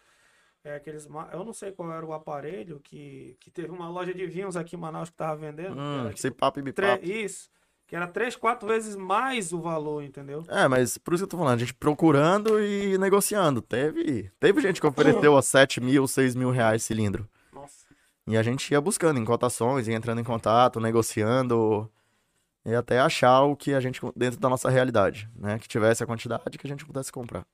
[0.64, 1.08] é, aqueles.
[1.32, 4.76] Eu não sei qual era o aparelho que, que teve uma loja de vinhos aqui
[4.76, 5.78] em Manaus que tava vendendo.
[5.78, 7.00] Hum, era, tipo, papo e tre-.
[7.02, 7.50] Isso.
[7.92, 10.42] Que era três, quatro vezes mais o valor, entendeu?
[10.48, 13.60] É, mas por isso que eu tô falando, a gente procurando e negociando.
[13.60, 17.28] Teve, teve gente que ofereceu a 7 mil, 6 mil reais cilindro.
[17.52, 17.84] Nossa.
[18.26, 21.86] E a gente ia buscando em cotações, ia entrando em contato, negociando,
[22.64, 25.58] e até achar o que a gente, dentro da nossa realidade, né?
[25.58, 27.44] Que tivesse a quantidade que a gente pudesse comprar.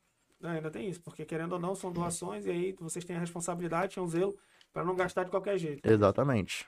[0.41, 3.20] É, ainda tem isso, porque querendo ou não, são doações e aí vocês têm a
[3.20, 4.39] responsabilidade, tinham zelo
[4.73, 5.84] para não gastar de qualquer jeito.
[5.84, 6.65] Exatamente.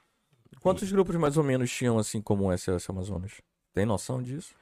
[0.59, 3.41] Quantos grupos mais ou menos tinham assim como o SOS Amazonas?
[3.73, 4.55] Tem noção disso?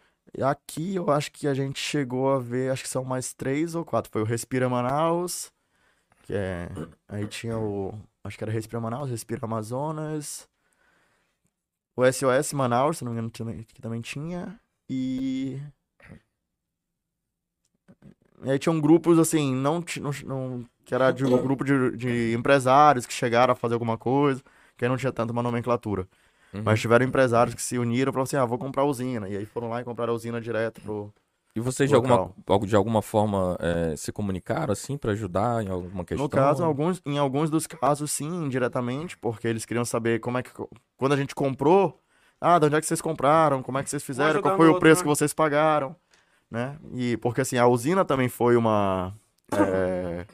[0.42, 3.84] Aqui eu acho que a gente chegou a ver, acho que são mais três ou
[3.84, 4.10] quatro.
[4.12, 5.50] Foi o Respira Manaus,
[6.22, 6.68] que é.
[7.08, 7.94] Aí tinha o.
[8.24, 10.48] Acho que era Respira Manaus, Respira Amazonas.
[11.96, 14.60] O SOS Manaus, se não me engano, que também tinha.
[14.88, 15.60] E.
[18.42, 22.32] E aí tinham grupos assim, não, não, não- que era de um grupo de, de
[22.34, 24.42] empresários que chegaram a fazer alguma coisa,
[24.76, 26.08] que aí não tinha tanta uma nomenclatura.
[26.52, 26.62] Uhum.
[26.64, 29.28] Mas tiveram empresários que se uniram e falaram assim: ah, vou comprar a usina.
[29.28, 31.12] E aí foram lá e compraram a usina direto pro.
[31.54, 32.30] E vocês de alguma,
[32.66, 36.24] de alguma forma eh, se comunicaram assim pra ajudar em alguma questão?
[36.24, 40.42] No caso, alguns, em alguns dos casos, sim, indiretamente, porque eles queriam saber como é
[40.42, 40.50] que.
[40.96, 42.00] Quando a gente comprou,
[42.40, 44.78] ah, de onde é que vocês compraram, como é que vocês fizeram, qual foi o
[44.78, 45.96] preço que vocês pagaram,
[46.48, 46.78] né?
[46.94, 49.12] E porque assim, a usina também foi uma.
[49.52, 50.26] é,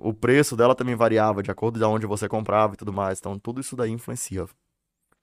[0.00, 3.18] o preço dela também variava de acordo de onde você comprava e tudo mais.
[3.18, 4.46] Então, tudo isso daí influencia.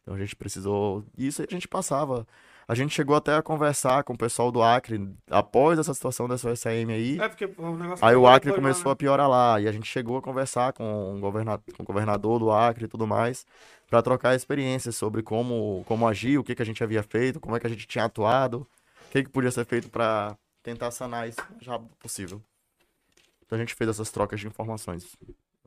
[0.06, 1.03] Então, a gente precisou.
[1.17, 2.27] Isso a gente passava.
[2.67, 6.50] A gente chegou até a conversar com o pessoal do Acre após essa situação dessa
[6.50, 7.19] OSM aí.
[7.19, 8.92] É porque o negócio Aí o Acre lá, começou né?
[8.92, 12.40] a piorar lá, e a gente chegou a conversar com o, governa com o governador
[12.40, 13.45] do Acre e tudo mais,
[13.88, 17.56] para trocar experiências sobre como, como agir, o que, que a gente havia feito, como
[17.56, 18.67] é que a gente tinha atuado,
[19.08, 22.42] o que, que podia ser feito para tentar sanar isso o mais rápido possível.
[23.45, 25.16] Então a gente fez essas trocas de informações.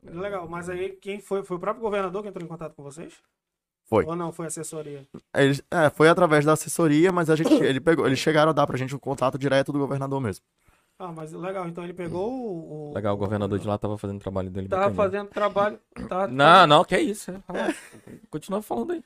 [0.03, 1.43] Legal, mas aí quem foi?
[1.43, 3.13] Foi o próprio governador que entrou em contato com vocês?
[3.89, 4.05] Foi.
[4.05, 5.03] Ou não, foi assessoria?
[5.35, 8.67] Eles- é, foi através da assessoria, mas a gente, ele pegou, eles chegaram a dar
[8.67, 10.45] pra gente o contato direto do governador mesmo.
[11.01, 12.91] Ah, mas legal, então ele pegou o.
[12.93, 14.67] Legal, o governador de lá tava fazendo o trabalho dele.
[14.67, 15.79] Tava fazendo trabalho.
[16.09, 17.31] Tava Não, não, que é isso.
[17.31, 17.73] é, fala.
[18.29, 19.03] Continua falando aí.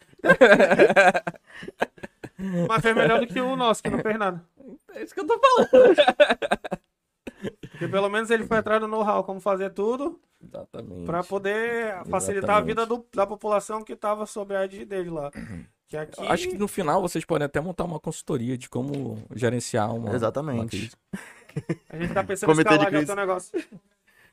[2.67, 4.43] Mas fez melhor do que o nosso, que não fez nada.
[4.95, 5.95] É isso que eu tô falando.
[7.83, 11.05] Porque pelo menos ele foi atrás do know-how, como fazer tudo, Exatamente.
[11.05, 12.65] pra poder facilitar a Exatamente.
[12.67, 15.31] vida do- da população que tava sob a égide dele lá.
[15.87, 16.25] Que aqui.
[16.27, 20.13] Acho que no final vocês podem até montar uma consultoria de como gerenciar uma.
[20.15, 20.59] Exatamente.
[20.59, 20.91] uma crise.
[21.89, 23.63] A gente tá pensando em escalar já o teu negócio.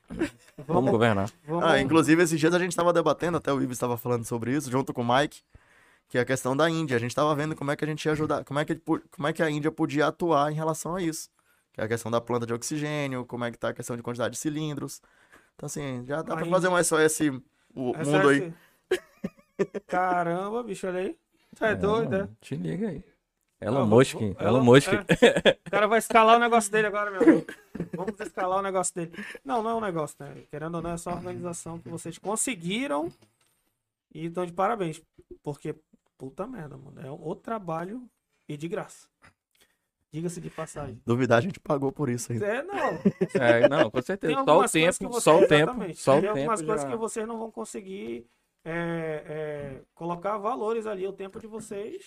[0.09, 0.29] Vamos
[0.67, 1.31] Vamos, governar.
[1.47, 1.63] vamos.
[1.63, 4.69] Ah, inclusive, esses dias a gente estava debatendo, até o Ives estava falando sobre isso,
[4.69, 5.41] junto com o Mike,
[6.09, 6.97] que é a questão da Índia.
[6.97, 9.27] A gente estava vendo como é que a gente ia ajudar, como é que, como
[9.27, 11.29] é que a Índia podia atuar em relação a isso.
[11.73, 14.03] Que é a questão da planta de oxigênio, como é que tá a questão de
[14.03, 15.01] quantidade de cilindros.
[15.55, 17.19] Então, assim, já dá para fazer um SOS
[17.73, 18.53] o É mundo aí.
[19.87, 21.17] Caramba, bicho, olha aí.
[21.55, 22.29] Tu é doido, é?
[22.39, 23.03] Te liga aí.
[23.61, 24.15] Elon Musk.
[24.39, 24.87] Elon Musk.
[24.91, 25.59] é.
[25.67, 27.45] O cara vai escalar o negócio dele agora, meu amigo.
[27.95, 29.11] Vamos escalar o negócio dele.
[29.45, 30.43] Não, não é um negócio, né?
[30.49, 33.11] Querendo ou não, é só a organização que vocês conseguiram
[34.13, 34.99] e estão de parabéns.
[35.43, 35.75] Porque,
[36.17, 36.99] puta merda, mano.
[37.01, 38.09] É o trabalho
[38.49, 39.07] e de graça.
[40.13, 40.99] Diga-se de passagem.
[41.05, 42.45] Duvidar, a gente pagou por isso ainda.
[42.45, 42.99] É, não.
[43.41, 44.35] É, não, com certeza.
[44.35, 45.99] Tem Só o tempo, você- só o tempo, exatamente.
[45.99, 46.37] só o Tem tempo.
[46.39, 48.25] algumas coisas já- que vocês não vão conseguir
[48.65, 51.07] é, é, colocar valores ali.
[51.07, 52.03] O tempo de vocês.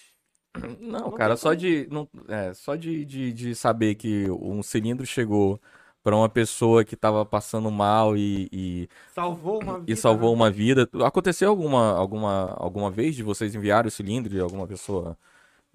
[0.79, 1.57] Não, Não cara, só como.
[1.57, 5.61] de, não, é, só de, de, de saber que um cilindro chegou
[6.03, 9.91] para uma pessoa que estava passando mal e, e, Salvou uma vida.
[9.93, 10.37] e salvou né?
[10.37, 10.89] uma vida.
[11.05, 15.19] Aconteceu alguma, alguma, alguma vez de vocês enviarem o cilindro de alguma pessoa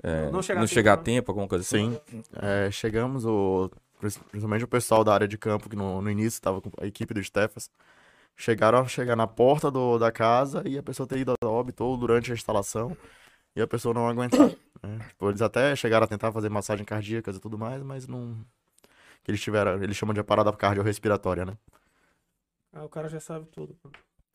[0.03, 1.15] é, Não chegar não a chegar a tempo, né?
[1.15, 1.99] tempo, alguma coisa assim?
[2.09, 3.69] Sim, é, chegamos, o,
[3.99, 7.13] principalmente o pessoal da área de campo, que no, no início estava com a equipe
[7.13, 7.69] do Stefas,
[8.37, 11.97] chegaram a chegar na porta do, da casa e a pessoa ter ido a óbito
[11.97, 12.95] durante a instalação
[13.55, 14.49] e a pessoa não aguentar.
[14.81, 14.99] né?
[15.09, 18.37] Tipo, eles até chegaram a tentar fazer massagem cardíaca e tudo mais, mas não.
[19.23, 21.57] Que eles tiveram, eles chamam de parada cardiorrespiratória, né?
[22.71, 23.75] Ah, o cara já sabe tudo.
[23.81, 23.89] pô.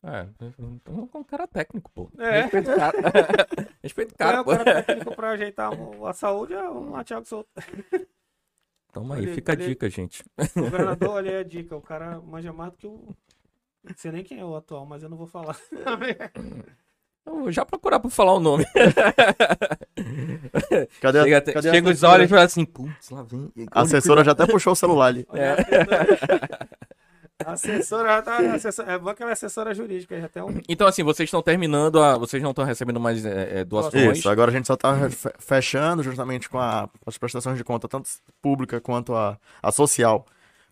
[0.07, 0.26] É,
[0.60, 2.10] então é um cara técnico, pô.
[2.18, 2.42] É.
[2.42, 2.99] Respeita o cara.
[3.83, 5.70] Respeita o Qual é cara, o cara técnico pra ajeitar
[6.07, 6.52] a saúde?
[6.52, 7.49] É o Thiago Souto.
[8.92, 10.23] Toma aí, Ele- fica a dica, gente.
[10.57, 11.74] O governador, olha aí a dica.
[11.74, 13.16] O cara manja mais do que o.
[13.83, 15.57] Não sei nem quem é o atual, mas eu não vou falar.
[17.26, 18.66] Eu vou já procurar por falar o nome.
[21.00, 22.12] Cadê, Chega, cadê a chega os assessora?
[22.12, 23.50] olhos e fala assim, putz, lá vem.
[23.70, 25.26] A assessora já até puxou o celular ali.
[25.31, 26.66] A
[27.44, 28.38] assessora já tá.
[28.54, 30.60] assessora- é bom que ela é assessora jurídica, já tem um.
[30.68, 34.18] Então, assim, vocês estão terminando, a, vocês não estão recebendo mais é, é, doações.
[34.18, 37.88] Isso, agora a gente só tá fe- fechando justamente com a- as prestações de conta,
[37.88, 38.08] tanto
[38.40, 40.26] pública quanto a, a social,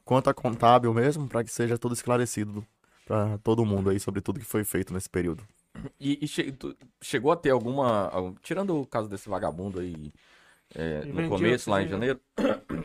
[0.04, 2.64] quanto a contábil mesmo, para que seja tudo esclarecido
[3.06, 5.42] para todo mundo aí sobre tudo que foi feito nesse período.
[5.98, 6.54] E, e che-
[7.00, 8.08] chegou a ter alguma.
[8.08, 10.12] algum- Tirando o caso desse vagabundo aí
[10.74, 11.88] é, no começo, lá em oxigênio.
[11.88, 12.20] janeiro,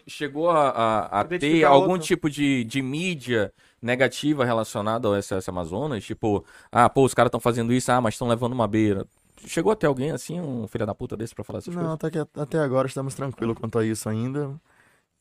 [0.08, 2.08] chegou a, a- a ter algum outro.
[2.08, 6.04] tipo de, de mídia negativa relacionada ao SS Amazonas?
[6.04, 9.06] Tipo, ah, pô, os caras estão fazendo isso, ah, mas estão levando uma beira.
[9.46, 11.96] Chegou a ter alguém assim, um filho da puta desse pra falar essas Não, coisas?
[11.96, 14.52] até que até agora estamos tranquilos quanto a isso ainda.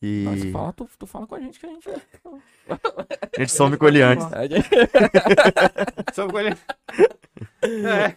[0.03, 1.89] E Mas se falar, tu, tu fala com a gente que a gente.
[1.89, 4.27] a gente some com ele antes.
[6.15, 6.57] Só com ele.
[7.63, 8.17] É.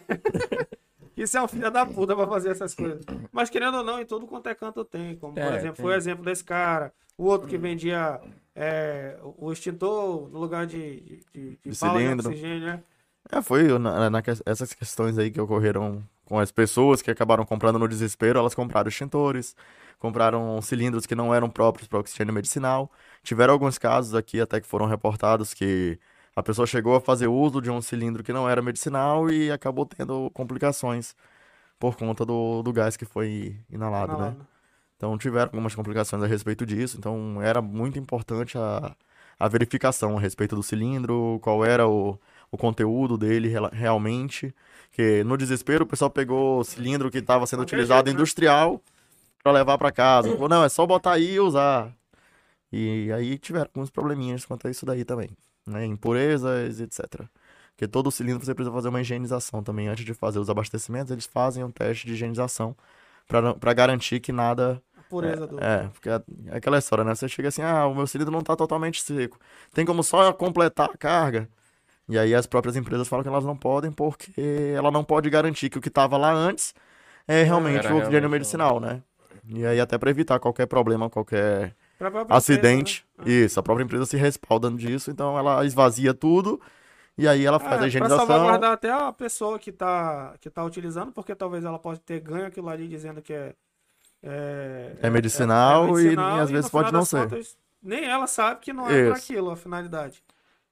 [1.22, 3.04] Isso é um filho da puta pra fazer essas coisas.
[3.32, 5.16] Mas querendo ou não, em todo quanto é canto tem.
[5.16, 5.84] Como, por É, exemplo, tem.
[5.84, 6.92] foi o exemplo desse cara.
[7.16, 8.20] O outro que vendia
[8.54, 12.28] é, o extintor no lugar de, de, de, De bala de cilindro.
[12.30, 12.82] oxigênio, né?
[13.30, 17.44] É, foi na, na que- essas questões aí que ocorreram com as pessoas que acabaram
[17.44, 19.54] comprando no desespero, elas compraram extintores,
[19.98, 22.90] compraram cilindros que não eram próprios para oxigênio medicinal.
[23.22, 25.98] Tiveram alguns casos aqui até que foram reportados que
[26.34, 29.86] a pessoa chegou a fazer uso de um cilindro que não era medicinal e acabou
[29.86, 31.14] tendo complicações
[31.78, 34.18] por conta do, do gás que foi inalado, né?
[34.18, 34.46] Inalado.
[34.96, 38.94] Então tiveram algumas complicações a respeito disso, então era muito importante a,
[39.38, 42.18] a verificação a respeito do cilindro, qual era o,
[42.50, 44.54] o conteúdo dele realmente.
[44.92, 48.12] Que no desespero o pessoal pegou o cilindro que estava sendo utilizado jeito, né?
[48.12, 48.82] industrial
[49.42, 50.30] para levar para casa.
[50.32, 51.90] Falou, não, é só botar aí e usar.
[52.70, 55.30] E aí tiveram alguns probleminhas quanto a isso daí também,
[55.70, 55.84] né?
[55.86, 57.22] Impurezas, etc.
[57.72, 59.88] Porque todo cilindro você precisa fazer uma higienização também.
[59.88, 62.76] Antes de fazer os abastecimentos, eles fazem um teste de higienização
[63.26, 65.58] para garantir que nada A pureza do.
[65.62, 67.14] é, porque é é aquela história, né?
[67.14, 69.38] Você chega assim, ah, o meu cilindro não tá totalmente seco.
[69.72, 71.48] Tem como só completar a carga?
[72.08, 74.32] E aí as próprias empresas falam que elas não podem porque
[74.76, 76.74] ela não pode garantir que o que estava lá antes
[77.28, 79.02] é realmente Era o oxigênio medicinal, né?
[79.46, 81.74] E aí até para evitar qualquer problema, qualquer
[82.28, 83.44] acidente, empresa, né?
[83.44, 86.60] isso, a própria empresa se respalda disso, então ela esvazia tudo
[87.18, 88.26] e aí ela faz a É, pra higienização.
[88.26, 92.46] salvaguardar até a pessoa que tá, que tá utilizando, porque talvez ela pode ter ganho
[92.46, 93.54] aquilo ali dizendo que é.
[94.22, 97.22] É, É medicinal e- e às vezes pode não ser.
[97.28, 99.12] contas, nem ela sabe que não é Isso.
[99.14, 100.22] aquilo a finalidade.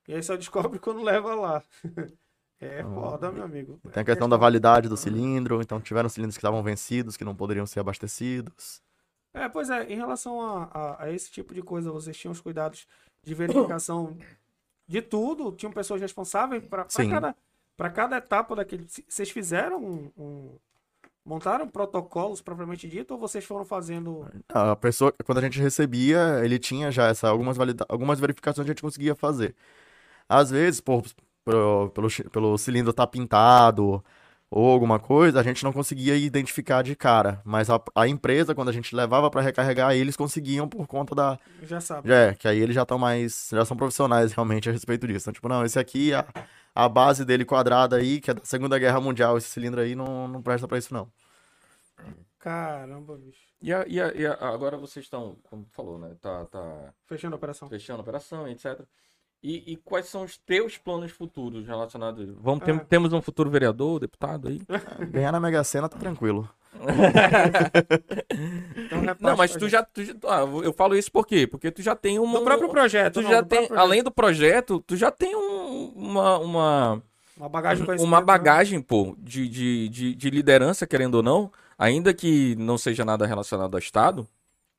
[0.07, 1.63] E aí só descobre quando leva lá.
[2.61, 3.81] É Então, foda, meu amigo.
[3.93, 7.33] Tem a questão da validade do cilindro, então tiveram cilindros que estavam vencidos, que não
[7.35, 8.83] poderiam ser abastecidos.
[9.45, 12.41] É, pois é, em relação a, a, a esse tipo de coisa, vocês tinham os
[12.41, 12.87] cuidados
[13.25, 14.17] de verificação
[14.87, 15.53] de tudo?
[15.53, 17.37] Tinham pessoas responsáveis para cada,
[17.77, 18.87] pra cada etapa daquele.
[19.09, 20.59] Vocês fizeram um, um-
[21.25, 24.27] Montaram protocolos propriamente dito ou vocês foram fazendo.
[24.49, 28.71] A pessoa, quando a gente recebia, ele tinha já essa, algumas, valida, algumas verificações que
[28.71, 29.55] a gente conseguia fazer.
[30.27, 31.03] Às vezes, por,
[31.45, 34.03] pelo, pelo, pelo cilindro estar pintado
[34.51, 37.41] ou alguma coisa, a gente não conseguia identificar de cara.
[37.45, 41.39] Mas a, a empresa, quando a gente levava para recarregar, eles conseguiam por conta da.
[41.63, 42.11] Já sabe.
[42.11, 43.49] É, que aí eles já estão mais.
[43.53, 45.25] Já são profissionais realmente a respeito disso.
[45.25, 46.25] Então, tipo, não, esse aqui, a,
[46.75, 50.27] a base dele quadrada aí, que é da Segunda Guerra Mundial, esse cilindro aí não,
[50.29, 51.09] não presta para isso, não.
[52.39, 53.49] Caramba, bicho.
[53.61, 56.15] E, a- e a- e a- agora vocês estão, como tu falou, né?
[56.21, 57.69] Tá, tá Fechando a operação.
[57.69, 58.81] fechando a operação, etc.
[59.43, 62.29] E, e quais são os teus planos futuros relacionados?
[62.41, 62.79] Vamos, tem- É.
[62.79, 64.61] Temos um futuro vereador, deputado aí?
[65.11, 66.49] Ganhar na Mega Sena tá tranquilo.
[68.31, 71.47] Então, Não, mas tu já, tu já- ah, eu falo isso por quê?
[71.47, 73.15] Porque tu já tem um Do próprio projeto.
[73.15, 73.85] tu não, já tem, próprio projeto.
[73.87, 77.03] além do projeto, tu já tem um- uma, uma,
[77.37, 78.25] Uma bagagem uma né?
[78.27, 83.27] bagagem, pô, de, de, de, de liderança, querendo ou não, ainda que não seja nada
[83.27, 84.27] relacionado ao Estado,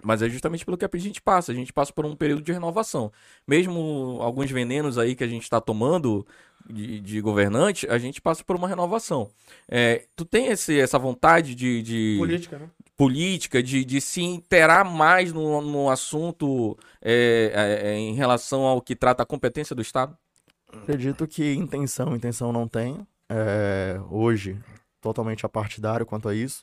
[0.03, 1.51] mas é justamente pelo que a gente passa.
[1.51, 3.11] A gente passa por um período de renovação.
[3.47, 6.25] Mesmo alguns venenos aí que a gente está tomando
[6.69, 9.29] de, de governante, a gente passa por uma renovação.
[9.67, 12.69] É, tu tem esse, essa vontade de, de Política, né?
[12.95, 18.81] política, de, de se interar mais no, no assunto é, é, é, em relação ao
[18.81, 20.17] que trata a competência do Estado?
[20.71, 23.07] Acredito que intenção, intenção não tenho.
[23.29, 24.59] É, hoje,
[25.01, 26.61] totalmente apartidário quanto a isso.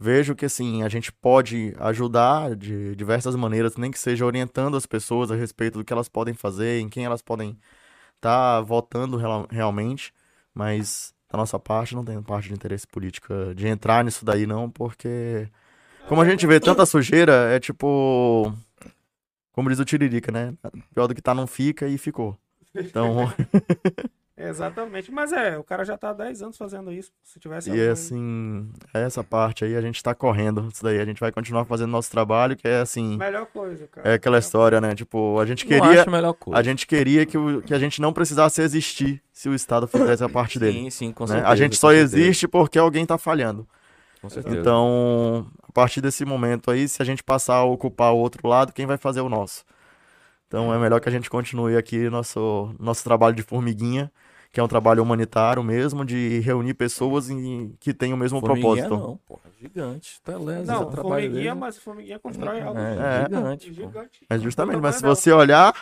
[0.00, 4.86] Vejo que, assim, a gente pode ajudar de diversas maneiras, nem que seja orientando as
[4.86, 7.58] pessoas a respeito do que elas podem fazer, em quem elas podem
[8.14, 10.12] estar votando real- realmente.
[10.54, 14.70] Mas, da nossa parte, não tem parte de interesse político de entrar nisso daí, não,
[14.70, 15.48] porque...
[16.06, 18.54] Como a gente vê tanta sujeira, é tipo...
[19.52, 20.54] Como diz o Tiririca, né?
[20.94, 22.38] Pior do que tá, não fica e ficou.
[22.72, 23.32] Então...
[24.38, 25.10] Exatamente.
[25.10, 27.10] Mas é, o cara já tá há 10 anos fazendo isso.
[27.24, 30.68] Se tivesse E algum- assim, essa parte aí a gente tá correndo.
[30.72, 34.08] Isso daí a gente vai continuar fazendo nosso trabalho, que é assim, Melhor coisa, cara.
[34.08, 34.94] é aquela história, né?
[34.94, 36.58] Tipo, a gente Não queria, acho a melhor coisa.
[36.58, 40.22] a gente queria que, o- que a gente não precisasse existir se o Estado fizesse
[40.22, 40.78] a parte dele.
[40.84, 41.28] Sim, sim, com né?
[41.34, 41.48] certeza.
[41.48, 43.66] A gente só existe porque alguém tá falhando.
[44.20, 44.56] Com certeza.
[44.56, 48.72] Então, a partir desse momento aí, se a gente passar a ocupar o outro lado,
[48.72, 49.64] quem vai fazer o nosso?
[50.48, 54.10] Então é melhor que a gente continue aqui nosso, nosso trabalho de formiguinha,
[54.50, 58.86] que é um trabalho humanitário mesmo, de reunir pessoas em- que têm o mesmo Formiguinha
[58.88, 58.96] propósito.
[59.08, 60.20] não, porra, gigante.
[60.22, 61.54] Tá lesa, Não, o trabalho formiguinha, dele.
[61.60, 63.22] mas formiguinha constrói algo É, É.
[63.24, 63.74] gigante.
[63.74, 64.26] gigante.
[64.28, 65.14] Mas justamente, mas se não.
[65.14, 65.74] você olhar,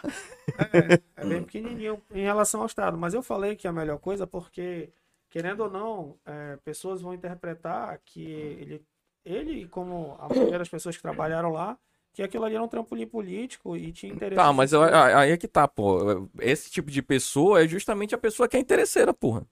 [0.58, 2.96] É, é bem pequenininho em relação ao Estado.
[2.96, 4.90] Mas eu falei que é a melhor coisa porque,
[5.30, 8.82] querendo ou não, é, pessoas vão interpretar que ele,
[9.24, 11.76] ele, como a maioria das pessoas que trabalharam lá,
[12.16, 14.36] que aquilo ali era um trampolim político e tinha interesse.
[14.36, 16.26] Tá, mas eu- aí é que tá, pô.
[16.40, 19.46] Esse tipo de pessoa é justamente a pessoa que é interesseira, porra.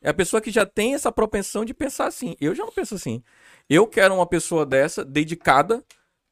[0.00, 2.34] É a pessoa que já tem essa propensão de pensar assim.
[2.40, 3.22] Eu já não penso assim.
[3.68, 5.84] Eu quero uma pessoa dessa, dedicada,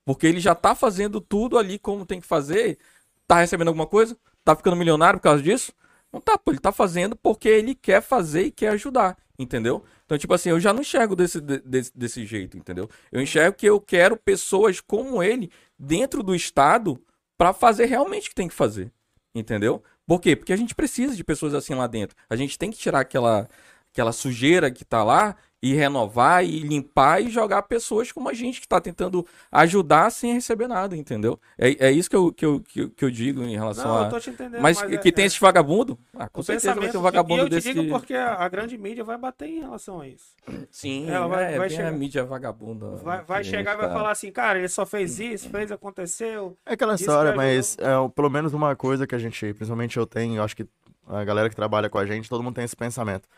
[0.06, 2.78] porque ele já tá fazendo tudo ali como tem que fazer.
[3.26, 4.16] Tá recebendo alguma coisa?
[4.42, 5.70] Tá ficando milionário por causa disso?
[6.10, 6.50] Não tá, pô.
[6.50, 9.84] Ele tá fazendo porque ele quer fazer e quer ajudar, entendeu?
[10.06, 12.88] Então, tipo assim, eu já não enxergo desse, de- desse, desse jeito, entendeu?
[13.10, 17.00] Eu enxergo que eu quero pessoas como ele dentro do Estado
[17.36, 18.92] pra fazer realmente o que tem que fazer,
[19.34, 19.82] entendeu?
[20.06, 20.36] Por quê?
[20.36, 22.16] Porque a gente precisa de pessoas assim lá dentro.
[22.28, 23.48] A gente tem que tirar aquela,
[23.92, 25.36] aquela sujeira que tá lá
[25.66, 30.34] e renovar e limpar e jogar pessoas como a gente que tá tentando ajudar sem
[30.34, 31.40] receber nada, entendeu?
[31.56, 34.02] É, é isso que eu, que, eu, que, eu, que eu digo em relação Não,
[34.02, 34.04] a.
[34.04, 34.60] eu tô te entendendo.
[34.60, 35.98] Mas, é- que tem é- esse vagabundo?
[36.14, 37.72] Ah, com o certeza vai ter um vagabundo e eu te desse.
[37.72, 40.34] digo porque a, grande mídia vai bater em relação a isso.
[40.70, 42.96] Sim, Ela vai- é, vai bem chegar- a mídia vagabunda.
[42.96, 46.56] Vai, vai chegar e vai está- falar assim, cara, ele só fez isso, fez, aconteceu.
[46.66, 50.36] é aquela história, mas é, pelo menos uma coisa que a gente, principalmente eu tenho,
[50.36, 50.66] eu acho que
[51.08, 53.28] a galera que trabalha com a gente, todo mundo tem esse pensamento.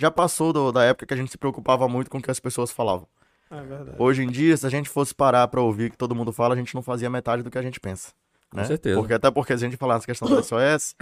[0.00, 2.40] Já passou do- da época que a gente se preocupava muito com o que as
[2.40, 3.06] pessoas falavam.
[3.50, 3.96] É verdade.
[3.98, 6.54] Hoje em dia, se a gente fosse parar pra ouvir o que todo mundo fala,
[6.54, 8.12] a gente não fazia metade do que a gente pensa.
[8.52, 8.64] Né?
[8.64, 8.98] certeza.
[8.98, 10.96] Porque até porque se a gente falar nessa questão do SOS,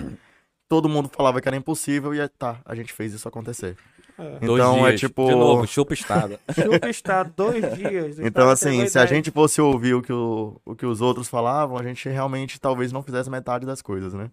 [0.68, 3.76] todo mundo falava que era impossível e é, tá, a gente fez isso acontecer.
[4.18, 4.40] É.
[4.40, 5.26] Dois Então é tipo.
[5.26, 6.40] De novo, chupa estada.
[6.52, 8.18] Chupa está dois dias.
[8.18, 11.28] Então, Estado assim, se a gente fosse ouvir o que, o, o que os outros
[11.28, 14.28] falavam, a gente realmente talvez não fizesse metade das coisas, né?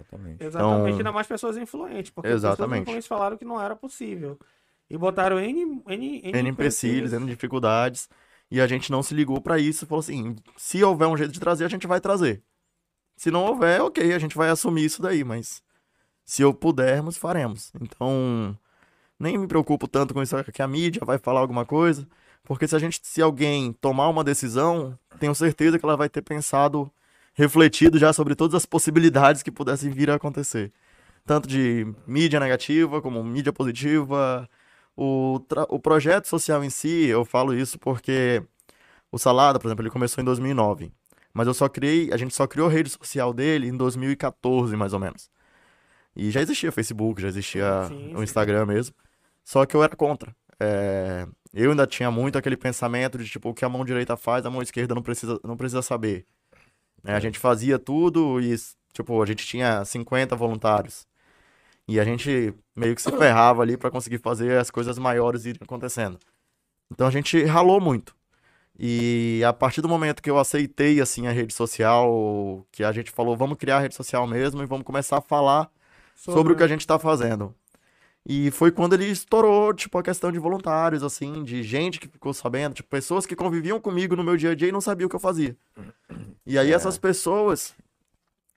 [0.00, 0.44] Exatamente.
[0.44, 2.68] Exatamente, Então- ainda mais pessoas influentes, porque as Exatamente.
[2.70, 4.38] pessoas influentes falaram que não era possível.
[4.88, 8.08] E botaram N, N, N empecilhos, N dificuldades.
[8.50, 11.38] E a gente não se ligou pra isso falou assim: se houver um jeito de
[11.38, 12.42] trazer, a gente vai trazer.
[13.16, 15.62] Se não houver, ok, a gente vai assumir isso daí, mas
[16.24, 17.70] se eu pudermos, faremos.
[17.80, 18.56] Então,
[19.18, 22.08] nem me preocupo tanto com isso que a mídia vai falar alguma coisa,
[22.42, 26.22] porque se a gente, se alguém tomar uma decisão, tenho certeza que ela vai ter
[26.22, 26.90] pensado,
[27.34, 30.72] refletido já sobre todas as possibilidades que pudessem vir a acontecer.
[31.24, 34.48] Tanto de mídia negativa como mídia positiva,
[34.96, 38.42] o, o projeto social em si, eu falo isso porque
[39.10, 40.92] o Salada, por exemplo, ele começou em 2009.
[41.32, 44.92] Mas eu só criei, a gente só criou a rede social dele em 2014, mais
[44.92, 45.30] ou menos.
[46.14, 48.24] E já existia Facebook, já existia Sim, o sim.
[48.24, 48.94] Instagram mesmo.
[49.44, 50.34] Só que eu era contra.
[50.58, 54.44] É, eu ainda tinha muito aquele pensamento de tipo, o que a mão direita faz,
[54.44, 56.26] a mão esquerda não precisa, não precisa saber.
[57.02, 58.54] Né, A gente fazia tudo e,
[58.92, 61.06] tipo, a gente tinha 50 voluntários.
[61.88, 65.60] E a gente meio que se ferrava ali para conseguir fazer as coisas maiores irem
[65.62, 66.18] acontecendo.
[66.90, 68.14] Então a gente ralou muito.
[68.78, 73.10] E a partir do momento que eu aceitei assim a rede social, que a gente
[73.10, 75.70] falou, vamos criar a rede social mesmo e vamos começar a falar
[76.14, 77.54] sobre, o que a gente está fazendo.
[78.26, 82.34] E foi quando ele estourou, tipo, a questão de voluntários, assim, de gente que ficou
[82.34, 85.10] sabendo, tipo, pessoas que conviviam comigo no meu dia a dia e não sabiam o
[85.10, 85.56] que eu fazia.
[86.46, 86.74] E aí É.
[86.74, 87.74] essas pessoas,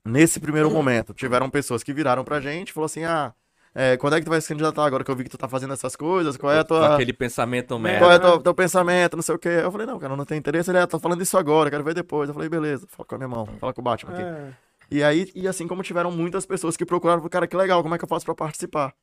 [0.05, 3.33] nesse primeiro momento, tiveram pessoas que viraram pra gente e falou assim, ah,
[3.73, 5.47] é, quando é que tu vai se candidatar agora que eu vi que tu tá
[5.47, 6.35] fazendo essas coisas?
[6.37, 6.93] Qual é a tua...
[6.95, 8.05] aquele pensamento Qual merda.
[8.05, 9.49] é o teu, teu pensamento, não sei o quê.
[9.63, 10.69] Eu falei, não, cara, não tem interesse.
[10.69, 12.27] Ele, é, tô falando isso agora, quero ver depois.
[12.27, 14.21] Eu falei, beleza, fala com a minha mão, fala com o Batman aqui.
[14.21, 14.53] É,
[14.91, 17.97] E aí, e assim como tiveram muitas pessoas que procuraram, cara, que legal, como é
[17.97, 18.93] que eu faço pra participar?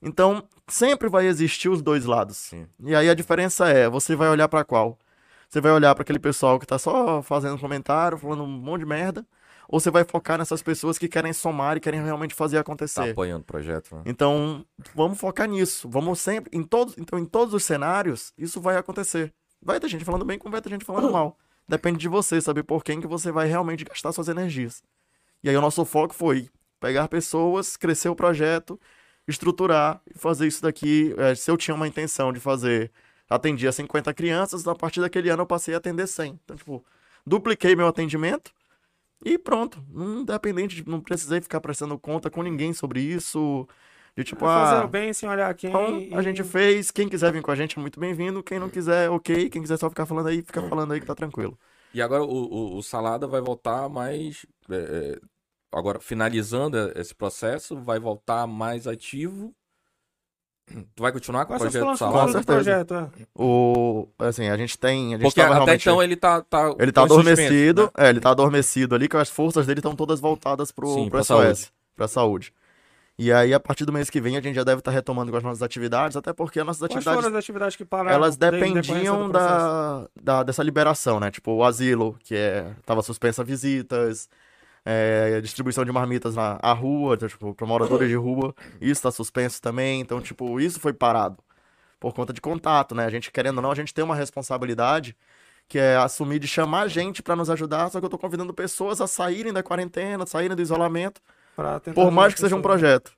[0.00, 2.36] Então, sempre vai existir os dois lados.
[2.36, 2.66] Sim.
[2.80, 4.98] E aí a diferença é, você vai olhar pra qual?
[5.48, 8.86] Você vai olhar pra aquele pessoal que tá só fazendo comentário, falando um monte de
[8.86, 9.26] merda,
[9.68, 13.10] ou você vai focar nessas pessoas que querem somar e querem realmente fazer Tá acontecer?
[13.10, 13.96] apoiando o projeto.
[13.96, 14.02] né?
[14.06, 15.88] Então, vamos focar nisso.
[15.88, 19.32] Vamos sempre, em todos, então em todos os cenários, isso vai acontecer.
[19.60, 21.36] Vai ter gente falando bem, como vai ter gente falando mal.
[21.66, 24.82] Depende de você saber por quem que você vai realmente gastar suas energias.
[25.42, 26.48] E aí o nosso foco foi
[26.80, 28.80] pegar pessoas, crescer o projeto,
[29.28, 31.14] estruturar e fazer isso daqui.
[31.18, 32.90] Eh, se eu tinha uma intenção de fazer,
[33.28, 36.40] atendia 50 crianças, a partir daquele ano eu passei a atender 100.
[36.44, 36.84] Então, tipo,
[37.26, 38.52] dupliquei meu atendimento
[39.24, 39.84] e pronto.
[39.94, 43.68] Independente, de- não precisei ficar prestando conta com ninguém sobre isso.
[44.16, 45.70] De tipo, fazendo ah, bem sem olhar quem.
[45.70, 46.90] então, a gente fez.
[46.90, 48.42] Quem quiser vir com a gente é muito bem-vindo.
[48.42, 49.48] Quem não quiser, ok.
[49.48, 51.56] Quem quiser só ficar falando aí, fica falando aí que tá tranquilo.
[51.94, 54.44] E agora o, o, o Salada vai voltar mais.
[54.70, 55.20] é, é,
[55.72, 59.54] agora, finalizando esse processo, vai voltar mais ativo.
[60.94, 62.42] Tu vai continuar com o projeto do certeza.
[62.44, 62.94] projeto?
[62.94, 63.08] é?
[63.34, 65.14] O, assim, a gente tem.
[65.14, 66.42] A gente Porque tava até realmente- então ele tá.
[66.42, 67.84] tá Ele tá adormecido.
[67.84, 68.06] né?
[68.06, 71.20] É, ele tá adormecido ali, que as forças dele estão todas voltadas pro, Sim, pro
[71.24, 71.72] SOS, saúde.
[71.96, 72.52] pra saúde.
[73.18, 75.38] E aí, a partir do mês que vem, a gente já deve estar retomando com
[75.38, 78.14] as nossas atividades, até porque as nossas Quais atividades foram as atividades que pararam?
[78.14, 81.30] elas dependiam da, da- dessa liberação, né?
[81.30, 84.28] Tipo, o asilo, que é, tava suspensa visitas,
[84.84, 89.10] é, distribuição de marmitas na à rua, então, tipo, para moradores de rua, isso tá
[89.10, 90.00] suspenso também.
[90.00, 91.38] Então, tipo, isso foi parado
[92.00, 93.04] por conta de contato, né?
[93.04, 95.16] A gente, querendo ou não, a gente tem uma responsabilidade
[95.68, 99.00] que é assumir de chamar gente para nos ajudar, só que eu tô convidando pessoas
[99.00, 101.20] a saírem da quarentena, saírem do isolamento,
[101.94, 102.62] por mais que seja um pessoas.
[102.62, 103.12] projeto.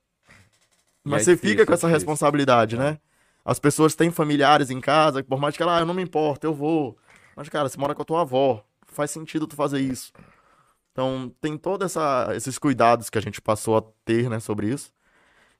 [1.04, 1.94] Mas é você difícil, fica com é essa difícil.
[1.96, 2.98] responsabilidade, né?
[3.44, 6.46] As pessoas têm familiares em casa, por mais que ela, ah, eu não me importo,
[6.46, 6.98] eu vou.
[7.36, 10.12] Mas, cara, você mora com a tua avó, faz sentido tu fazer isso.
[11.00, 11.94] Então, tem todos
[12.36, 14.92] esses cuidados que a gente passou a ter, né, sobre isso.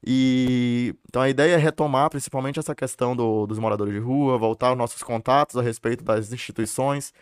[0.07, 4.69] E então a ideia é retomar principalmente essa questão do- dos moradores de rua, voltar
[4.69, 7.13] aos nossos contatos a respeito das instituições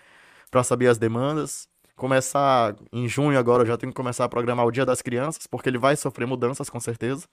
[0.50, 1.68] para saber as demandas.
[1.96, 5.46] Começar em junho agora, eu já tenho que começar a programar o Dia das Crianças,
[5.48, 7.26] porque ele vai sofrer mudanças com certeza.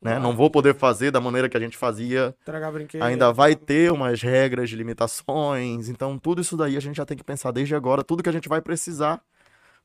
[0.00, 0.18] Né?
[0.18, 2.34] Não vou poder fazer da maneira que a gente fazia
[3.02, 7.16] ainda vai ter umas regras de limitações, então tudo isso daí a gente já tem
[7.16, 9.20] que pensar desde agora, tudo que a gente vai precisar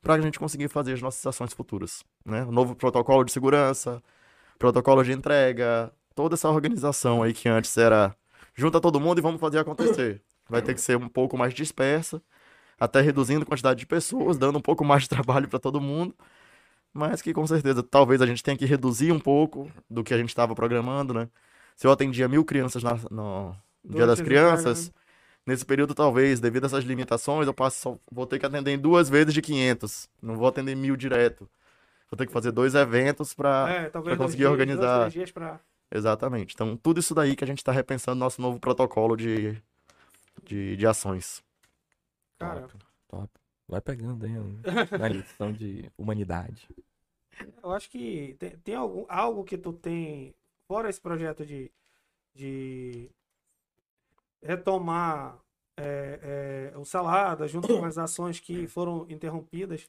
[0.04, 2.44] para a gente conseguir fazer as nossas ações futuras, né?
[2.44, 4.02] O novo protocolo de segurança,
[4.58, 8.14] protocolo de entrega, toda essa organização aí que antes era
[8.54, 10.22] junta todo mundo e vamos fazer acontecer.
[10.48, 12.22] Vai ter que ser um pouco mais dispersa,
[12.78, 16.14] até reduzindo a quantidade de pessoas, dando um pouco mais de trabalho para todo mundo.
[16.92, 20.18] Mas que com certeza talvez a gente tenha que reduzir um pouco do que a
[20.18, 21.28] gente estava programando, né?
[21.76, 24.92] Se eu atendia mil crianças na- no, Dia das as Crianças,
[25.46, 28.78] nesse período talvez, devido a essas limitações, eu passo, só- vou ter que atender em
[28.78, 30.08] duas vezes de 500.
[30.22, 31.48] Não vou atender mil direto.
[32.10, 35.00] Vou ter que fazer dois eventos para É, conseguir dias, organizar.
[35.00, 35.60] dois, três dias pra...
[35.90, 36.54] Exatamente.
[36.54, 39.60] Então, tudo isso daí que a gente está repensando nosso novo protocolo de,
[40.44, 41.42] de, de ações.
[42.38, 42.66] Cara,
[43.08, 43.28] Top.
[43.68, 44.32] Vai pegando aí
[44.98, 46.68] na lição de humanidade.
[47.62, 50.34] eu acho que tem, tem algum, algo que tu tem,
[50.68, 51.70] fora esse projeto de,
[52.34, 53.08] de
[54.44, 55.38] retomar
[55.78, 59.88] é, é, o Salada, junto com as ações que foram interrompidas,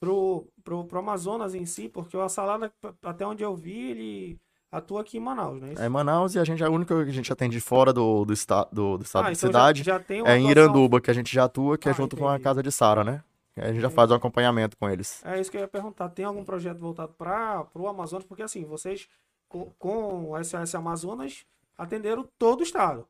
[0.00, 2.72] pro, pro, pro Amazonas em si, porque o Salada,
[3.02, 4.38] até onde eu vi, ele
[4.72, 5.74] atua aqui em Manaus, né?
[5.78, 8.32] É em Manaus e a gente, a única que a gente atende fora do, do,
[8.32, 11.00] esta, do, do estado Ah, de então já- cidade já, tem uma é em Iranduba,
[11.00, 12.44] que a gente já atua, que é Ah, junto com a entendi.
[12.44, 13.22] casa de Sara, né?
[13.56, 15.22] A gente já faz um acompanhamento com eles.
[15.22, 16.08] É isso que eu ia perguntar.
[16.08, 18.24] Tem algum projeto voltado para o Amazonas?
[18.24, 19.06] Porque assim, vocês
[19.48, 21.44] com, com o SOS Amazonas
[21.76, 23.06] atenderam todo o estado.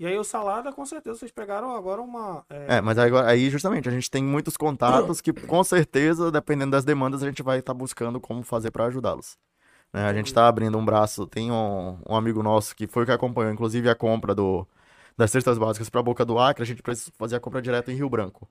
[0.00, 2.42] E aí o Salada, com certeza, vocês pegaram agora uma.
[2.48, 6.30] é, É, mas aí, agora- aí justamente a gente tem muitos contatos que com certeza,
[6.32, 9.36] dependendo das demandas, a gente vai estar buscando como fazer para ajudá-los.
[9.92, 13.06] Né, a gente está abrindo um braço, tem um, um amigo nosso que foi o
[13.06, 14.66] que acompanhou, inclusive, a compra do,
[15.18, 17.94] das cestas básicas para Boca do Acre, a gente precisa fazer a compra direto em
[17.94, 18.48] Rio Branco.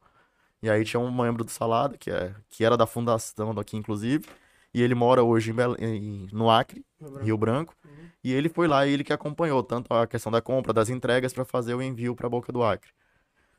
[0.62, 4.28] E aí tinha um membro do Salada, que, é, que era da fundação daqui, inclusive,
[4.74, 6.86] e ele mora hoje em Bel- em- no Acre,
[7.24, 7.79] Rio Branco, Uhum.
[8.24, 11.34] E ele foi lá e ele que acompanhou tanto a questão da compra, das entregas
[11.34, 12.92] para fazer o envio para Boca do Acre.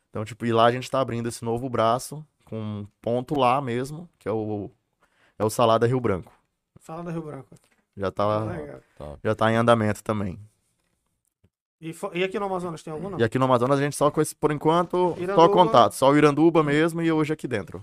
[0.09, 3.61] Então, tipo, e lá a gente tá abrindo esse novo braço com um ponto lá
[3.61, 4.69] mesmo, que é o,
[5.39, 6.31] é o Salada Rio Branco.
[6.79, 7.55] Salada Rio Branco.
[7.95, 8.81] Já tá, Legal.
[9.23, 10.39] já tá em andamento também.
[11.79, 13.19] E, e aqui no Amazonas tem algum não?
[13.19, 15.49] E aqui no Amazonas a gente só com esse, por enquanto, só Iranduba.
[15.49, 15.93] contato.
[15.93, 17.81] Só o Iranduba mesmo e hoje aqui dentro.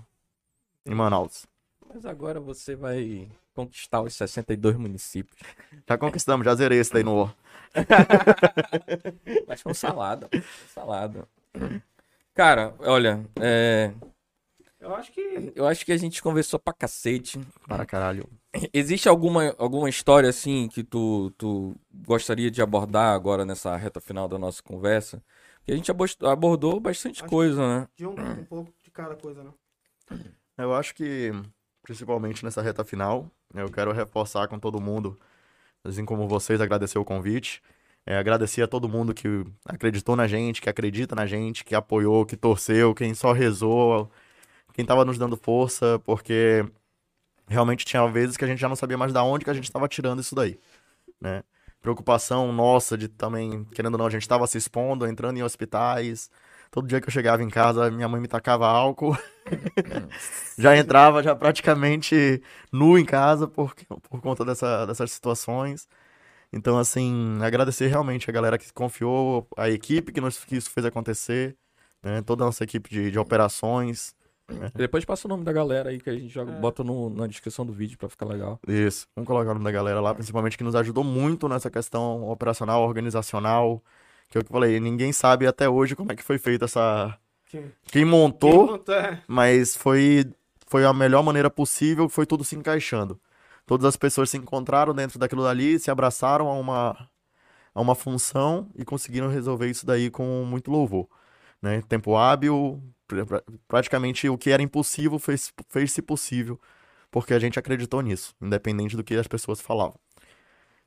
[0.86, 1.46] Em Manaus.
[1.88, 5.38] Mas agora você vai conquistar os 62 municípios.
[5.88, 7.34] Já conquistamos, já zerei esse daí no War.
[9.46, 10.28] Mas foi um salada.
[10.32, 11.28] um salada.
[12.34, 13.92] Cara, olha, é,
[14.80, 15.52] Eu acho que.
[15.56, 17.40] eu acho que a gente conversou pra cacete.
[17.66, 18.28] Para caralho.
[18.72, 24.28] Existe alguma, alguma história assim que tu, tu gostaria de abordar agora nessa reta final
[24.28, 25.22] da nossa conversa?
[25.58, 25.90] Porque a gente
[26.22, 27.88] abordou bastante Acho- coisa, né?
[27.96, 29.50] De um, um pouco de cada coisa, né?
[30.56, 31.30] Eu acho que,
[31.88, 35.18] principalmente nessa reta final, eu quero reforçar com todo mundo,
[35.82, 37.62] assim como vocês, agradecer o convite.
[38.04, 39.26] É, agradecer a todo mundo que
[39.64, 44.10] acreditou na gente, que acredita na gente, que apoiou, que torceu, quem só rezou,
[44.74, 46.64] quem tava nos dando força, porque
[47.46, 49.64] realmente tinha vezes que a gente já não sabia mais da onde que a gente
[49.64, 50.58] estava tirando isso daí,
[51.20, 51.42] né?
[51.80, 56.30] Preocupação nossa de também, querendo ou não, a gente estava se expondo, entrando em hospitais.
[56.70, 59.16] Todo dia que eu chegava em casa, minha mãe me tacava álcool.
[60.58, 63.74] já entrava já praticamente nu em casa por,
[64.08, 65.88] por conta dessa, dessas situações.
[66.52, 70.86] Então, assim, agradecer realmente a galera que confiou, a equipe que, nos, que isso fez
[70.86, 71.56] acontecer,
[72.02, 72.22] né?
[72.22, 74.14] Toda a nossa equipe de, de operações.
[74.74, 76.58] Depois passa o nome da galera aí que a gente joga, É.
[76.58, 78.58] bota no- na descrição do vídeo pra ficar legal.
[78.66, 82.26] Isso, vamos colocar o nome da galera lá, principalmente que nos ajudou muito nessa questão
[82.30, 83.82] operacional, organizacional.
[84.28, 86.66] Que é o que eu falei, ninguém sabe até hoje como é que foi feita
[86.66, 87.18] essa.
[87.46, 90.26] Que, Quem montou, que monta- é, mas foi,
[90.66, 93.18] foi a melhor maneira possível, foi tudo se encaixando.
[93.66, 97.08] Todas as pessoas se encontraram dentro daquilo dali, se abraçaram a uma,
[97.74, 101.08] a uma função e conseguiram resolver isso daí com muito louvor.
[101.62, 101.82] Né?
[101.88, 106.60] Tempo hábil, pra- praticamente o que era impossível fez- fez-se possível,
[107.10, 109.98] porque a gente acreditou nisso, independente do que as pessoas falavam.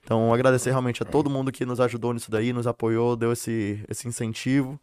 [0.04, 3.84] Então, agradecer realmente a todo mundo que nos ajudou nisso daí, nos apoiou, deu esse,
[3.88, 4.80] esse incentivo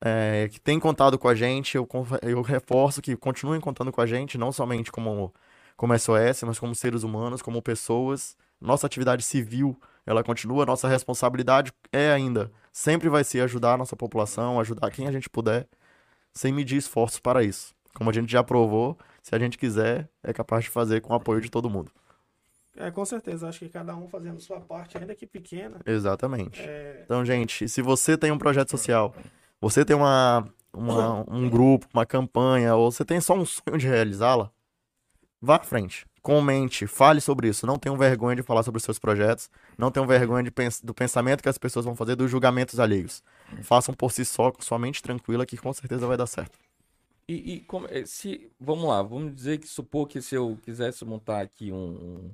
[0.00, 1.88] é, que tem contado com a gente, eu,
[2.22, 5.34] eu reforço que continuem contando com a gente, não somente como,
[5.76, 8.36] como SOS, mas como seres humanos, como pessoas.
[8.60, 13.96] Nossa atividade civil, ela continua, nossa responsabilidade é ainda, sempre vai ser ajudar a nossa
[13.96, 15.68] população, ajudar quem a gente puder,
[16.32, 17.74] sem medir esforços para isso.
[17.94, 21.16] Como a gente já provou, se a gente quiser, é capaz de fazer com o
[21.16, 21.90] apoio de todo mundo.
[22.78, 23.48] É, com certeza.
[23.48, 25.80] Acho que cada um fazendo sua parte, ainda que pequena.
[25.86, 26.60] Exatamente.
[26.60, 29.14] É, Então, gente, se você tem um projeto social,
[29.60, 33.86] você tem uma, uma- um grupo, uma campanha, ou você tem só um sonho de
[33.86, 34.50] realizá-la,
[35.40, 36.06] vá à frente.
[36.20, 37.66] Comente, fale sobre isso.
[37.66, 39.48] Não tenham vergonha de falar sobre os seus projetos.
[39.78, 43.22] Não tenham vergonha de pens- do pensamento que as pessoas vão fazer, dos julgamentos alheios.
[43.62, 46.58] Façam por si só, com sua mente tranquila, que com certeza vai dar certo.
[47.26, 51.04] E, e como- eh, se, vamos lá, vamos dizer que supor que se eu quisesse
[51.04, 52.30] montar aqui um, um,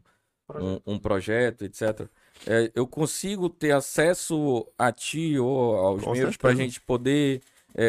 [0.54, 2.08] um- um projeto, etc.,
[2.46, 7.40] eh, eu consigo ter acesso a ti ou aos Com meus para a gente poder,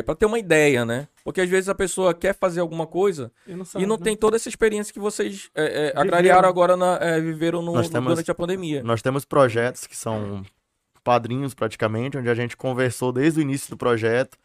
[0.05, 1.07] para ter uma ideia, né?
[1.23, 4.03] Porque às vezes a pessoa quer fazer alguma coisa e não, e sabe, não né?
[4.03, 6.01] tem toda essa experiência que vocês eh, Viveram.
[6.01, 8.81] agrariaram agora, na, eh, viveram no- Nós no- temos- durante a pandemia.
[8.83, 10.43] Nós temos projetos que são
[11.03, 14.37] padrinhos praticamente, onde a gente conversou desde o início do projeto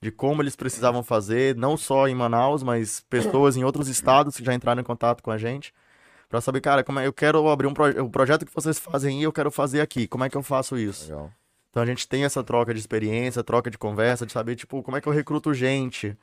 [0.00, 4.44] de como eles precisavam fazer, não só em Manaus, mas pessoas em outros estados que
[4.44, 5.72] já entraram em contato com a gente,
[6.28, 9.18] para saber, cara, como é, eu quero abrir um projeto, o projeto que vocês fazem
[9.18, 11.06] aí, eu quero fazer aqui, como é que eu faço isso?
[11.06, 11.32] Legal.
[11.70, 14.96] Então a gente tem essa troca de experiência, troca de conversa, de saber, tipo, como
[14.96, 16.16] é que eu recruto gente.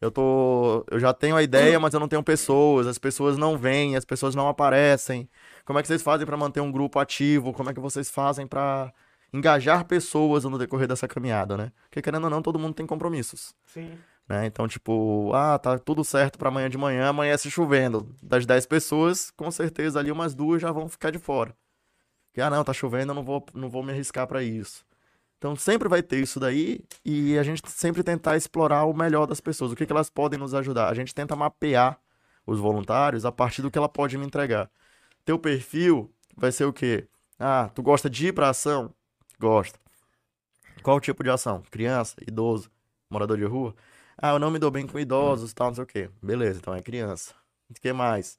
[0.00, 3.58] Eu tô, eu já tenho a ideia, mas eu não tenho pessoas, as pessoas não
[3.58, 5.28] vêm, as pessoas não aparecem.
[5.64, 7.52] Como é que vocês fazem para manter um grupo ativo?
[7.52, 8.92] Como é que vocês fazem para
[9.32, 11.72] engajar pessoas no decorrer dessa caminhada, né?
[11.84, 13.98] Porque querendo ou não, todo mundo tem compromissos, Sim.
[14.28, 14.46] Né?
[14.46, 18.14] Então, tipo, ah, tá tudo certo para amanhã de manhã, amanhece chovendo.
[18.22, 21.56] Das 10 pessoas, com certeza ali umas duas já vão ficar de fora.
[22.34, 24.86] Que, ah, não, tá chovendo, eu não vou, não vou me arriscar para isso.
[25.38, 29.40] Então sempre vai ter isso daí e a gente sempre tentar explorar o melhor das
[29.40, 30.88] pessoas, o que, que elas podem nos ajudar.
[30.88, 31.98] A gente tenta mapear
[32.44, 34.68] os voluntários a partir do que ela pode me entregar.
[35.24, 37.06] Teu perfil vai ser o quê?
[37.38, 38.92] Ah, tu gosta de ir pra ação?
[39.38, 39.78] Gosta.
[40.82, 41.62] Qual tipo de ação?
[41.70, 42.68] Criança, idoso,
[43.08, 43.74] morador de rua?
[44.20, 46.10] Ah, eu não me dou bem com idosos, tal, não sei o quê.
[46.20, 47.34] Beleza, então é criança.
[47.70, 48.36] O que mais?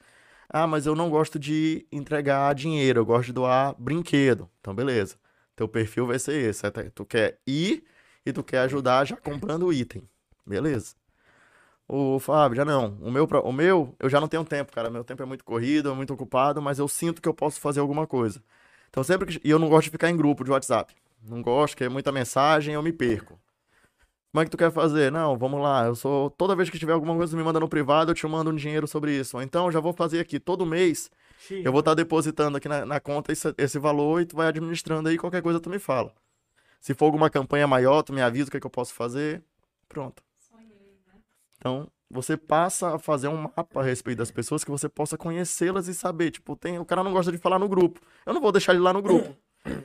[0.50, 4.50] Ah, mas eu não gosto de entregar dinheiro, eu gosto de doar brinquedo.
[4.60, 5.16] Então, beleza.
[5.56, 6.64] Teu perfil vai ser esse.
[6.94, 7.84] Tu quer ir
[8.26, 10.04] e tu quer ajudar já comprando o item.
[10.46, 10.96] Beleza.
[11.88, 12.98] O Fábio, já não.
[13.02, 14.90] O meu, o meu, eu já não tenho tempo, cara.
[14.90, 17.80] Meu tempo é muito corrido, é muito ocupado, mas eu sinto que eu posso fazer
[17.80, 18.44] alguma coisa.
[18.90, 19.48] Então sempre que.
[19.48, 20.94] E eu não gosto de ficar em grupo de WhatsApp.
[21.24, 23.40] Não gosto, que é muita mensagem, eu me perco.
[24.32, 25.12] Como é que tu quer fazer?
[25.12, 25.86] Não, vamos lá.
[25.86, 26.30] Eu sou.
[26.30, 28.88] Toda vez que tiver alguma coisa me manda no privado, eu te mando um dinheiro
[28.88, 29.38] sobre isso.
[29.38, 31.10] Ou então, já vou fazer aqui todo mês.
[31.40, 34.48] X, Eu vou estar depositando aqui na, na conta esse, esse valor e tu vai
[34.48, 35.18] administrando aí.
[35.18, 36.14] Qualquer coisa tu me fala.
[36.80, 39.42] Se for alguma campanha maior, tu me avisa o que, é que eu posso fazer.
[39.88, 40.22] Pronto.
[41.58, 45.88] Então, você passa a fazer um mapa a respeito das pessoas que você possa conhecê-las
[45.88, 46.32] e saber.
[46.32, 48.00] Tipo, tem, o cara não gosta de falar no grupo.
[48.26, 49.36] Eu não vou deixar ele lá no grupo.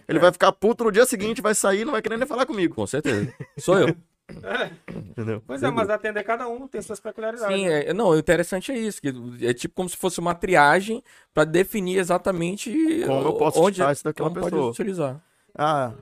[0.07, 2.75] Ele vai ficar puto no dia seguinte, vai sair, não vai querer nem falar comigo.
[2.75, 3.35] Com certeza.
[3.59, 3.95] Sou eu.
[4.29, 5.43] É, Entendeu?
[5.47, 7.55] pois é, mas atender cada um tem suas peculiaridades.
[7.55, 7.87] Sim, né?
[7.87, 9.13] é, não, o interessante é isso, que
[9.43, 12.73] é tipo como se fosse uma triagem para definir exatamente
[13.07, 14.71] Como eu posso onde tirar isso daquela como pode pessoa.
[14.71, 15.23] utilizar.
[15.55, 15.93] Ah.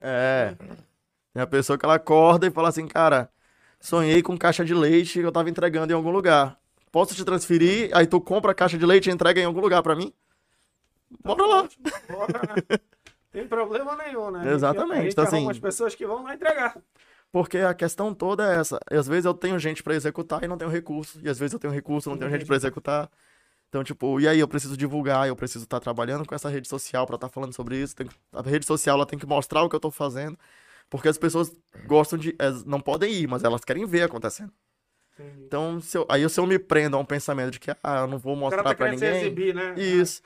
[0.00, 0.56] É.
[1.32, 3.30] Tem a pessoa que ela acorda e fala assim, cara,
[3.80, 6.58] sonhei com caixa de leite que eu tava entregando em algum lugar.
[6.90, 7.88] Posso te transferir?
[7.94, 10.12] Aí tu compra a caixa de leite e entrega em algum lugar pra mim?
[11.24, 11.68] Bora lá.
[12.10, 12.78] Bora, né?
[13.32, 14.40] Tem problema nenhum, né?
[14.40, 16.76] A gente- Exatamente, A gente então, assim- as pessoas que vão lá entregar.
[17.32, 18.78] Porque a questão toda é essa.
[18.90, 21.18] E às vezes eu tenho gente pra executar e não tenho recurso.
[21.22, 23.10] E às vezes eu tenho recurso e não tenho gente pra executar.
[23.70, 27.06] Então, tipo, e aí eu preciso divulgar, eu preciso estar trabalhando com essa rede social
[27.06, 27.96] pra estar falando sobre isso.
[27.96, 30.38] Que- a rede social ela tem que mostrar o que eu tô fazendo.
[30.90, 31.50] Porque as pessoas
[31.86, 32.36] gostam de.
[32.66, 34.52] não podem ir, mas elas querem ver acontecendo.
[35.18, 35.44] Entendi.
[35.46, 38.06] Então, se eu, aí se eu me prendo a um pensamento de que, ah, eu
[38.06, 39.20] não vou O mostrar cara tá pra ninguém.
[39.22, 39.74] exibir, né?
[39.78, 40.20] Isso.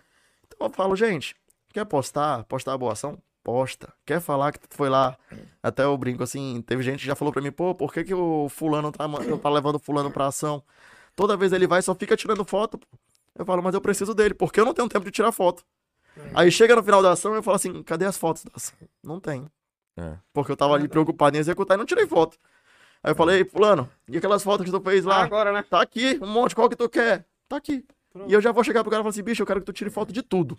[0.49, 1.37] Então eu falo, gente,
[1.77, 2.45] quer postar?
[2.45, 3.19] Postar a boa ação?
[3.45, 3.93] Posta.
[4.05, 5.17] Quer falar que tu foi lá?
[5.63, 8.15] Até eu brinco assim, teve gente que já falou pra mim, pô, por que, que
[8.15, 9.05] o fulano tá,
[9.43, 10.63] tá levando o fulano pra ação?
[11.15, 12.81] Toda vez ele vai e só fica tirando foto.
[13.39, 15.63] Eu falo, mas eu preciso dele, porque eu não tenho tempo de tirar foto.
[16.35, 18.75] Aí chega no final da ação e eu falo assim, cadê as fotos da ação?
[19.05, 19.47] Não tem.
[19.99, 20.15] É.
[20.33, 22.39] Porque eu tava ali preocupado em executar e não tirei foto.
[23.03, 25.23] Aí eu falei, fulano, e aquelas fotos que tu fez Ah, lá?
[25.23, 25.63] agora, né?
[25.63, 27.25] Tá aqui, um monte, qual que tu quer?
[27.49, 27.85] Tá aqui.
[28.13, 28.31] Pronto.
[28.31, 29.73] E eu já vou chegar pro cara e falar assim, bicho, eu quero que tu
[29.73, 30.59] tire foto de tudo.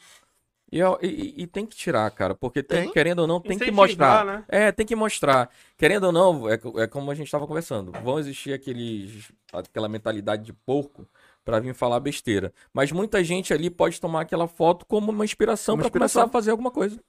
[0.69, 2.91] E, e- e- tem que tirar, cara, porque tem, Tem.
[2.91, 4.25] querendo ou não, tem que mostrar.
[4.25, 4.43] né?
[4.49, 5.49] É, tem que mostrar.
[5.77, 7.91] Querendo ou não, é, é como a gente estava conversando.
[8.03, 11.07] Vão existir aqueles, aquela mentalidade de porco
[11.45, 12.53] pra vir falar besteira.
[12.73, 16.27] Mas muita gente ali pode tomar aquela foto como uma inspiração Uma pra começar a
[16.27, 16.99] fazer alguma coisa.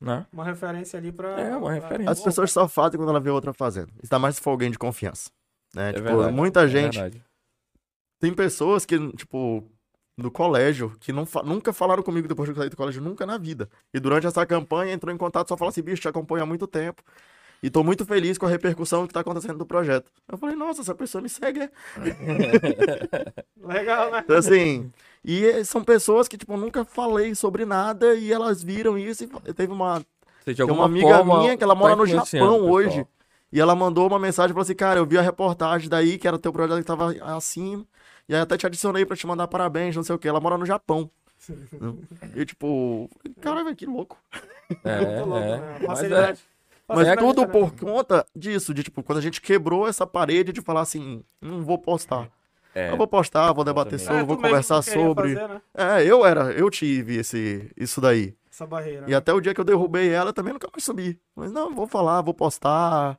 [0.00, 0.26] Né?
[0.32, 1.38] Uma referência ali pra.
[1.40, 2.10] É, uma referência.
[2.10, 3.92] As pessoas só fazem quando ela vê outra fazendo.
[4.02, 5.30] Ainda mais se for alguém de confiança.
[5.74, 5.90] Né?
[5.90, 6.94] É tipo, verdade, muita É gente.
[6.98, 7.24] verdade.
[8.18, 9.62] Tem pessoas que, tipo,
[10.20, 13.26] no colégio, que não fa- nunca falaram comigo depois que eu saí do colégio, nunca
[13.26, 13.68] na vida.
[13.94, 16.66] E durante essa campanha entrou em contato só falou assim, bicho, te acompanho há muito
[16.66, 17.02] tempo.
[17.62, 20.10] E tô muito feliz com a repercussão que tá acontecendo do projeto.
[20.30, 21.60] Eu falei, nossa, essa pessoa me segue.
[21.62, 21.70] é?"
[23.62, 24.20] Legal, né?
[24.24, 24.90] Então, assim,
[25.24, 29.24] e eh, são pessoas que, tipo, eu nunca falei sobre nada e elas viram isso
[29.46, 30.02] e teve uma
[30.64, 33.06] Tem uma amiga forma, minha que ela tá mora no influenciando Japão hoje.
[33.52, 36.26] E ela mandou uma mensagem e falou assim: Cara, eu vi a reportagem daí, que
[36.28, 37.84] era teu projeto que tava assim.
[38.30, 40.28] E aí até te adicionei pra te mandar parabéns, não sei o que.
[40.28, 41.10] Ela mora no Japão.
[42.36, 43.10] e tipo,
[43.40, 44.16] cara, velho, que louco.
[44.84, 45.56] É, Muito louco, é.
[45.56, 45.78] né?
[45.84, 46.00] Mas.
[46.86, 50.60] Mas Facilidade tudo por conta disso, de tipo, quando a gente quebrou essa parede de
[50.60, 52.28] falar assim: Não vou postar.
[52.72, 55.34] É, Eu vou postar, vou debater sobre, É, vou conversar sobre.
[55.34, 55.60] fazer, né?
[55.74, 58.36] É, eu era, eu tive esse, isso daí.
[58.48, 59.06] Essa barreira.
[59.08, 61.18] E até o dia que eu derrubei ela, também nunca mais subi.
[61.34, 63.18] Mas não, vou falar, vou postar.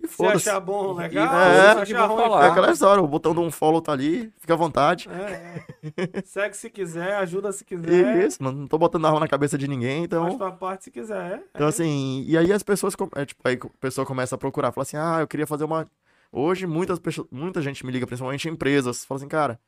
[0.00, 0.48] E Se foda-se.
[0.48, 1.34] achar bom, legal.
[1.34, 2.44] É, se que achar vou ruim, falar.
[2.46, 5.08] É aquela história, o botão do um follow tá ali, fica à vontade.
[5.10, 5.64] É,
[5.96, 6.22] é.
[6.24, 8.26] Segue se quiser, ajuda se quiser.
[8.26, 10.38] isso, não, não tô botando arma na cabeça de ninguém, Faz então.
[10.38, 11.42] tua parte se quiser.
[11.54, 14.82] Então, assim, e aí as pessoas, é, tipo, aí a pessoa começa a procurar, fala
[14.82, 15.86] assim, ah, eu queria fazer uma.
[16.32, 19.60] Hoje, muitas pessoas, muita gente me liga, principalmente empresas, fala assim, cara,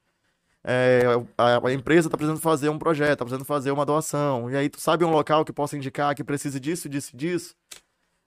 [0.66, 1.02] é,
[1.36, 4.70] a, a empresa tá precisando fazer um projeto, tá precisando fazer uma doação, e aí
[4.70, 7.54] tu sabe um local que possa indicar que precise disso, disso e disso?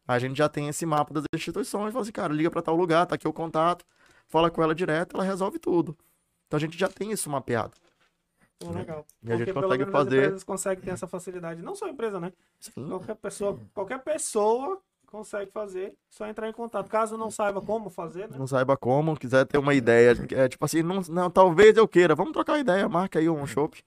[0.07, 3.05] A gente já tem esse mapa das instituições, fala assim, cara, liga pra tal lugar,
[3.05, 3.83] tá aqui o contato,
[4.27, 5.97] fala com ela direto, ela resolve tudo.
[6.47, 7.73] Então a gente já tem isso mapeado.
[8.59, 9.05] Pô, legal.
[9.21, 11.61] E a gente Porque pelo consegue menos as fazer- empresas conseguem ter essa facilidade.
[11.61, 12.31] Não só a empresa, né?
[12.59, 12.87] Sim.
[12.87, 16.89] Qualquer pessoa, qualquer pessoa consegue fazer, só entrar em contato.
[16.89, 18.37] Caso não saiba como fazer, né?
[18.37, 22.13] não saiba como, quiser ter uma ideia, é tipo assim, não, não, talvez eu queira,
[22.15, 23.81] vamos trocar uma ideia, marca aí um chopp.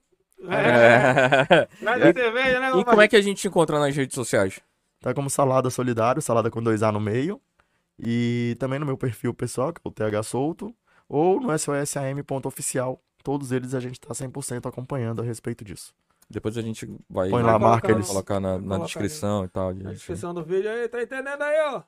[0.49, 1.67] É.
[2.09, 2.13] É.
[2.13, 2.71] Cerveja, né?
[2.79, 4.61] E como é que a gente te encontra nas redes sociais?
[5.01, 7.41] Tá como Salada Solidário, salada com dois A no meio.
[7.99, 10.75] E também no meu perfil pessoal, que é o TH Solto,
[11.09, 13.03] ou no sossam.oficial.
[13.23, 15.95] Todos eles a gente tá 100% acompanhando a respeito disso.
[16.29, 18.07] Depois a gente vai, Põe lá, marca colocar, eles.
[18.07, 19.75] colocar na, na descrição e tal.
[19.75, 21.83] Na descrição do vídeo aí, tá entendendo aí, ó?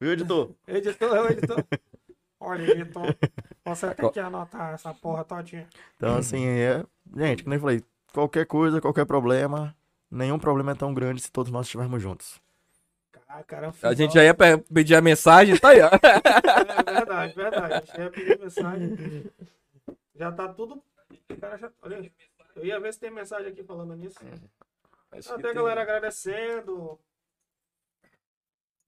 [0.00, 0.50] Viu, editor?
[0.66, 1.64] Editor, é o editor.
[2.40, 3.16] Olha, editor.
[3.64, 5.68] Você tem que anotar essa porra todinha.
[5.96, 6.84] Então, assim, é.
[7.14, 9.76] Gente, como eu falei, qualquer coisa, qualquer problema,
[10.12, 12.40] nenhum problema é tão grande se todos nós estivermos juntos.
[13.26, 15.88] Cara, cara, A gente já ia pe- pedir a mensagem, tá aí, ó.
[15.88, 17.74] É verdade, verdade.
[17.74, 19.24] A gente ia pedir mensagem.
[20.14, 20.82] Já tá tudo.
[21.40, 21.72] Cara já...
[21.82, 22.12] Olha.
[22.54, 24.18] Eu ia ver se tem mensagem aqui falando nisso.
[25.30, 26.98] Até a galera agradecendo.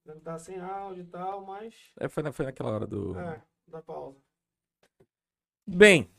[0.05, 1.75] Deve estar sem áudio e tal, mas.
[1.99, 3.19] É, foi, na- foi naquela hora do.
[3.19, 4.19] É, dá pausa.
[5.67, 6.11] Bem,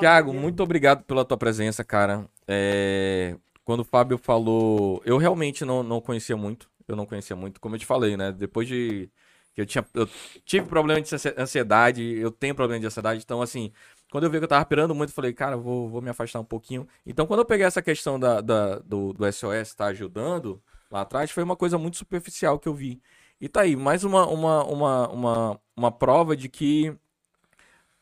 [0.00, 2.28] Tiago, muito obrigado pela tua presença, cara.
[2.48, 6.70] É, Quando o Fábio falou, eu realmente não, não conhecia muito.
[6.88, 8.32] Eu não conhecia muito, como eu te falei, né?
[8.32, 9.08] Depois de
[9.56, 10.08] eu tinha, eu
[10.44, 13.70] tive problema de ansi- ansiedade, eu tenho problema de ansiedade, então assim,
[14.10, 16.40] quando eu vi que eu tava pirando muito, eu falei, cara, vou, vou me afastar
[16.40, 16.86] um pouquinho.
[17.06, 20.60] Então, quando eu peguei essa questão da, da- do, do SOS estar ajudando
[20.90, 23.00] lá atrás, foi uma coisa muito superficial que eu vi.
[23.40, 26.94] E tá aí, mais uma, uma, uma, uma, uma prova de que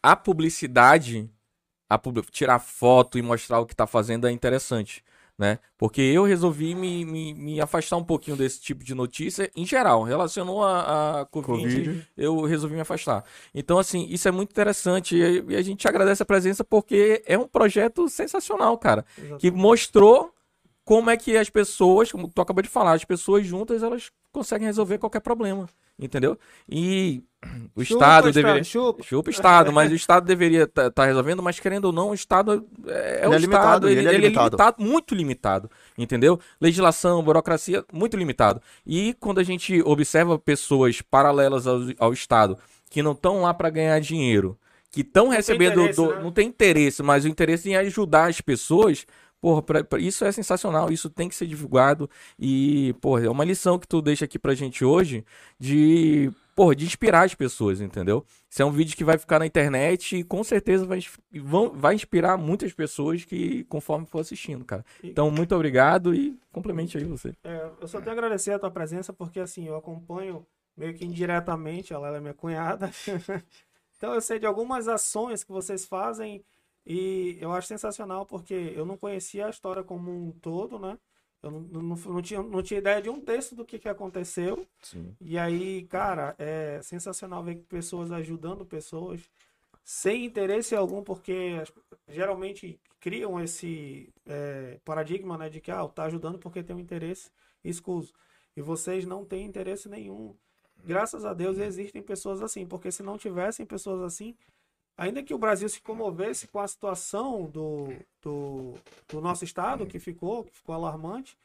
[0.02, 1.28] a publicidade,
[1.88, 5.04] a pub- tirar foto e mostrar o que tá fazendo é interessante,
[5.40, 5.58] né?
[5.78, 10.02] Porque eu resolvi me, me, me afastar um pouquinho desse tipo de notícia em geral.
[10.02, 12.08] Relacionou a, a COVID, Covid.
[12.14, 13.24] eu resolvi me afastar.
[13.54, 17.38] Então, assim, isso é muito interessante e, e a gente agradece a presença porque é
[17.38, 19.02] um projeto sensacional, cara.
[19.38, 20.30] Que mostrou
[20.84, 24.66] como é que as pessoas, como tu acabou de falar, as pessoas juntas, elas conseguem
[24.66, 25.66] resolver qualquer problema,
[26.00, 26.38] entendeu?
[26.68, 27.22] E
[27.74, 28.64] o Chupa, Estado deveria...
[28.64, 29.02] Chupa.
[29.02, 32.66] Chupa o Estado, mas o Estado deveria estar resolvendo, mas querendo ou não, o Estado
[32.86, 34.82] é, é o Ele é Estado, limitado, ele, ele é ele limitado.
[34.82, 36.38] muito limitado, entendeu?
[36.60, 38.60] Legislação, burocracia, muito limitado.
[38.86, 42.58] E quando a gente observa pessoas paralelas ao, ao Estado,
[42.90, 44.58] que não estão lá para ganhar dinheiro,
[44.90, 46.22] que estão recebendo, interesse, do- né?
[46.22, 49.06] não tem interesse, mas o interesse em ajudar as pessoas,
[49.40, 53.44] porra, pra- pra- isso é sensacional, isso tem que ser divulgado e, porra, é uma
[53.44, 55.24] lição que tu deixa aqui pra gente hoje
[55.58, 58.24] de, porra, de inspirar as pessoas, entendeu?
[58.48, 61.00] Isso é um vídeo que vai ficar na internet e com certeza vai,
[61.42, 64.84] vão, vai inspirar muitas pessoas que conforme for assistindo, cara.
[65.02, 67.34] Então, muito obrigado e complemente aí você.
[67.44, 70.44] É, eu só tenho a agradecer a tua presença, porque assim, eu acompanho
[70.76, 72.90] meio que indiretamente, ela é minha cunhada.
[73.96, 76.44] então eu sei de algumas ações que vocês fazem
[76.92, 80.98] e eu acho sensacional porque eu não conhecia a história como um todo, né?
[81.40, 84.66] Eu não, não, não tinha, não tinha ideia de um texto do que, que aconteceu.
[84.82, 85.14] Sim.
[85.20, 89.20] E aí, cara, é sensacional ver pessoas ajudando pessoas
[89.84, 91.62] sem interesse algum, porque
[92.08, 97.30] geralmente criam esse é, paradigma, né, de que ah, tá ajudando porque tem um interesse
[97.62, 98.12] escuso.
[98.56, 100.34] E vocês não têm interesse nenhum.
[100.84, 104.34] Graças a Deus existem pessoas assim, porque se não tivessem pessoas assim,
[105.00, 107.88] ainda que o Brasil se comovesse com a situação do,
[108.22, 108.74] do,
[109.08, 111.36] do nosso estado, que ficou, que ficou alarmante,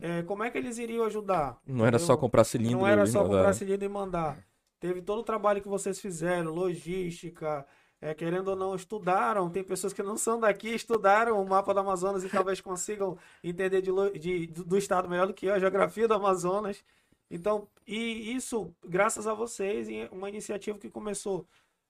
[0.00, 1.58] é, como é que eles iriam ajudar?
[1.66, 2.18] Não era só Entendeu?
[2.20, 2.78] comprar cilindro.
[2.78, 3.36] Não era só mandar.
[3.36, 4.38] comprar cilindro e mandar.
[4.78, 7.66] Teve todo o trabalho que vocês fizeram, logística,
[8.00, 9.48] é, querendo ou não, estudaram.
[9.50, 13.80] Tem pessoas que não são daqui, estudaram o mapa do Amazonas e talvez consigam entender
[13.80, 16.84] de, de- do do estado melhor do que eu, a geografia do Amazonas.
[17.30, 21.46] Então, e isso graças a vocês, e uma iniciativa que começou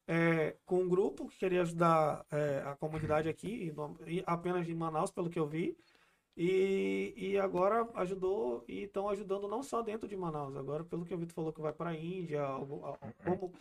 [0.09, 3.73] é, com um grupo que queria ajudar é, a comunidade aqui,
[4.07, 5.77] e apenas em Manaus, pelo que eu vi.
[6.35, 10.57] E, e agora ajudou e estão ajudando não só dentro de Manaus.
[10.57, 12.41] Agora, pelo que eu vi, tu falou que vai para a Índia.
[12.43, 13.53] algo- a- como,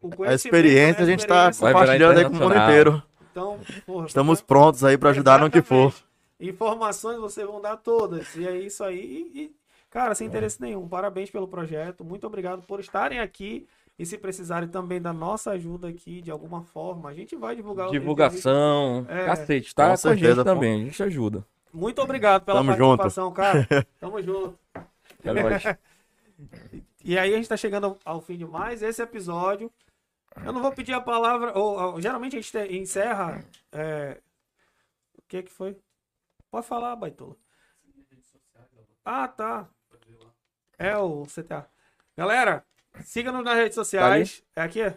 [0.00, 3.02] o A experiência né, a gente tá virar compartilhando aí com o mundo inteiro.
[3.32, 5.92] Então, porra, Estamos prontos aí pra ajudar no que for.
[6.38, 8.34] Informações vocês vão dar todas.
[8.36, 9.00] E é isso aí.
[9.34, 9.56] E, e,
[9.90, 10.88] cara, sem interesse nenhum.
[10.88, 12.04] Parabéns pelo projeto.
[12.04, 13.66] Muito obrigado por estarem aqui.
[14.00, 17.88] E se precisarem também da nossa ajuda aqui de alguma forma, a gente vai divulgar
[17.88, 19.26] o Divulgação, É.
[19.26, 19.82] cacete, tá?
[19.82, 21.46] Com Com, a certeza, gente também, a gente ajuda.
[21.70, 22.96] Muito obrigado pela Tamo junto.
[22.96, 23.66] participação, cara.
[24.00, 24.58] Tamo junto.
[25.22, 25.62] É nóis.
[27.04, 29.70] E aí a gente tá chegando ao, ao fim de mais esse episódio.
[30.44, 31.52] Eu não vou pedir a palavra.
[31.58, 33.44] Ou, ou, geralmente a gente te- encerra.
[33.72, 34.18] é,
[35.18, 35.76] O que que foi?
[36.50, 37.36] Pode falar, Baitola.
[39.04, 39.68] Ah, tá.
[40.78, 41.66] É o CTA.
[42.16, 42.64] Galera,
[43.04, 44.42] siga-nos nas redes sociais.
[44.56, 44.92] É aqui?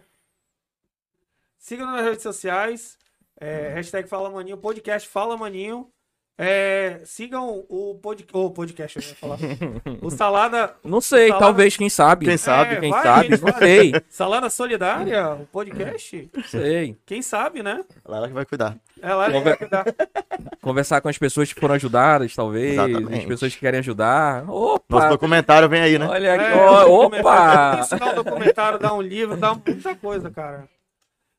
[1.58, 2.98] Siga-nos nas redes sociais.
[3.40, 5.93] É, hashtag Fala Maninho, podcast Fala Maninho.
[6.36, 9.38] É, sigam o, pod, o podcast, eu ia falar.
[10.02, 12.26] O Salada, Não sei, Salada- talvez, quem sabe.
[12.26, 12.76] Quem sabe?
[12.76, 13.94] É, Quem vai, sabe, gente, não sei.
[14.10, 16.30] Salada Solidária, o podcast.
[16.36, 16.98] Não sei.
[17.06, 17.84] Quem sabe, né?
[18.08, 18.76] Ela que vai cuidar.
[19.02, 19.86] Ela Conver- vai cuidar.
[20.62, 22.74] Conversar com as pessoas que foram ajudadas, talvez.
[22.74, 23.20] Exatamente.
[23.20, 24.44] As pessoas que querem ajudar.
[24.46, 25.10] Nosso Opa!
[25.10, 26.08] documentário vem aí, né?
[26.08, 27.84] Olha aqui, É, um documentário.
[27.84, 28.12] opa!
[28.12, 30.68] Um documentário, dá um livro, dá muita coisa, cara.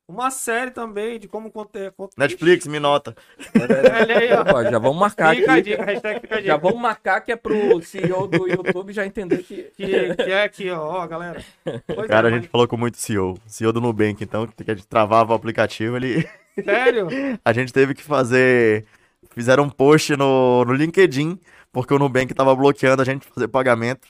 [0.07, 1.91] Uma série também de como conter.
[1.93, 3.15] conter- Netflix, me nota.
[3.59, 4.41] Olha aí, ó.
[4.41, 5.63] Opa, já vamos marcar Fica a aqui.
[5.71, 6.47] dica, hashtag fica a dica.
[6.51, 9.63] Já vamos marcar que é pro CEO do YouTube já entender que.
[9.75, 11.43] Que, que é aqui, ó, ó, galera.
[11.87, 13.35] Pois Cara, é, a gente falou com muito CEO.
[13.47, 16.27] CEO do Nubank, então, que a gente travava o aplicativo, ele...
[16.55, 17.07] mas- Sério?
[17.43, 18.85] A gente teve que fazer...
[19.33, 21.37] Fizeram um post no, no LinkedIn,
[21.73, 24.07] porque o Nubank tava bloqueando a gente fazer pagamento.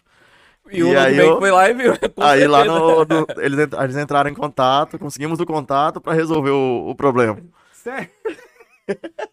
[0.72, 1.94] E, o E aí Nubank eu- foi lá e viu.
[2.16, 2.80] com Aí lá certeza.
[2.80, 6.96] no, no- eles, ent- eles entraram em contato, conseguimos o contato pra resolver o, o
[6.96, 7.38] problema.
[7.72, 8.10] Sério?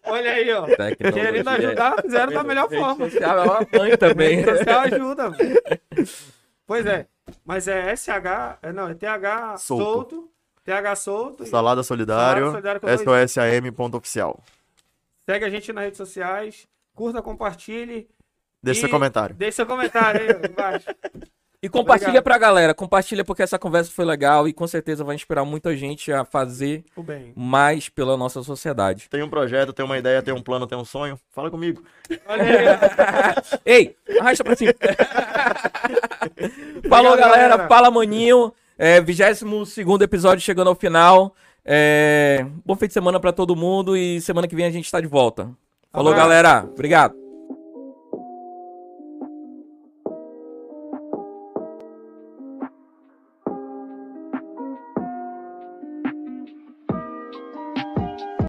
[0.05, 0.65] Olha aí, ó.
[1.11, 3.09] Querendo ajudar, fizeram da melhor forma.
[3.09, 4.43] social é mãe também.
[4.45, 5.31] Social ajuda.
[6.65, 7.07] Pois é.
[7.45, 8.57] Mas é SH.
[8.61, 9.83] é, Não, é TH Solto.
[9.83, 10.29] solto.
[10.65, 11.43] TH solto.
[11.43, 14.39] e Salada Solidário, Salada Solidário SOSAM.oficial.
[15.25, 16.67] Segue a gente nas redes sociais.
[16.95, 18.07] Curta, compartilhe.
[18.63, 19.35] Deixe seu comentário.
[19.35, 20.85] Deixe seu comentário aí embaixo.
[21.61, 22.23] E compartilha Obrigado.
[22.25, 26.11] pra galera, compartilha porque essa conversa foi legal e com certeza vai inspirar muita gente
[26.11, 27.31] a fazer O bem.
[27.37, 29.07] mais pela nossa sociedade.
[29.09, 31.17] Tem um projeto, tem uma ideia, tem um plano, tem um sonho?
[31.31, 31.81] Fala comigo.
[33.65, 34.73] Ei, arrasta pra cima.
[36.89, 37.47] Falou, Obrigado, galera.
[37.49, 37.67] galera.
[37.69, 38.53] Fala, maninho.
[38.77, 41.33] É, 22 episódio chegando ao final.
[41.63, 44.99] É, bom fim de semana pra todo mundo e semana que vem a gente tá
[44.99, 45.49] de volta.
[45.93, 46.27] Falou, Abraço.
[46.29, 46.65] galera.
[46.73, 47.22] Obrigado.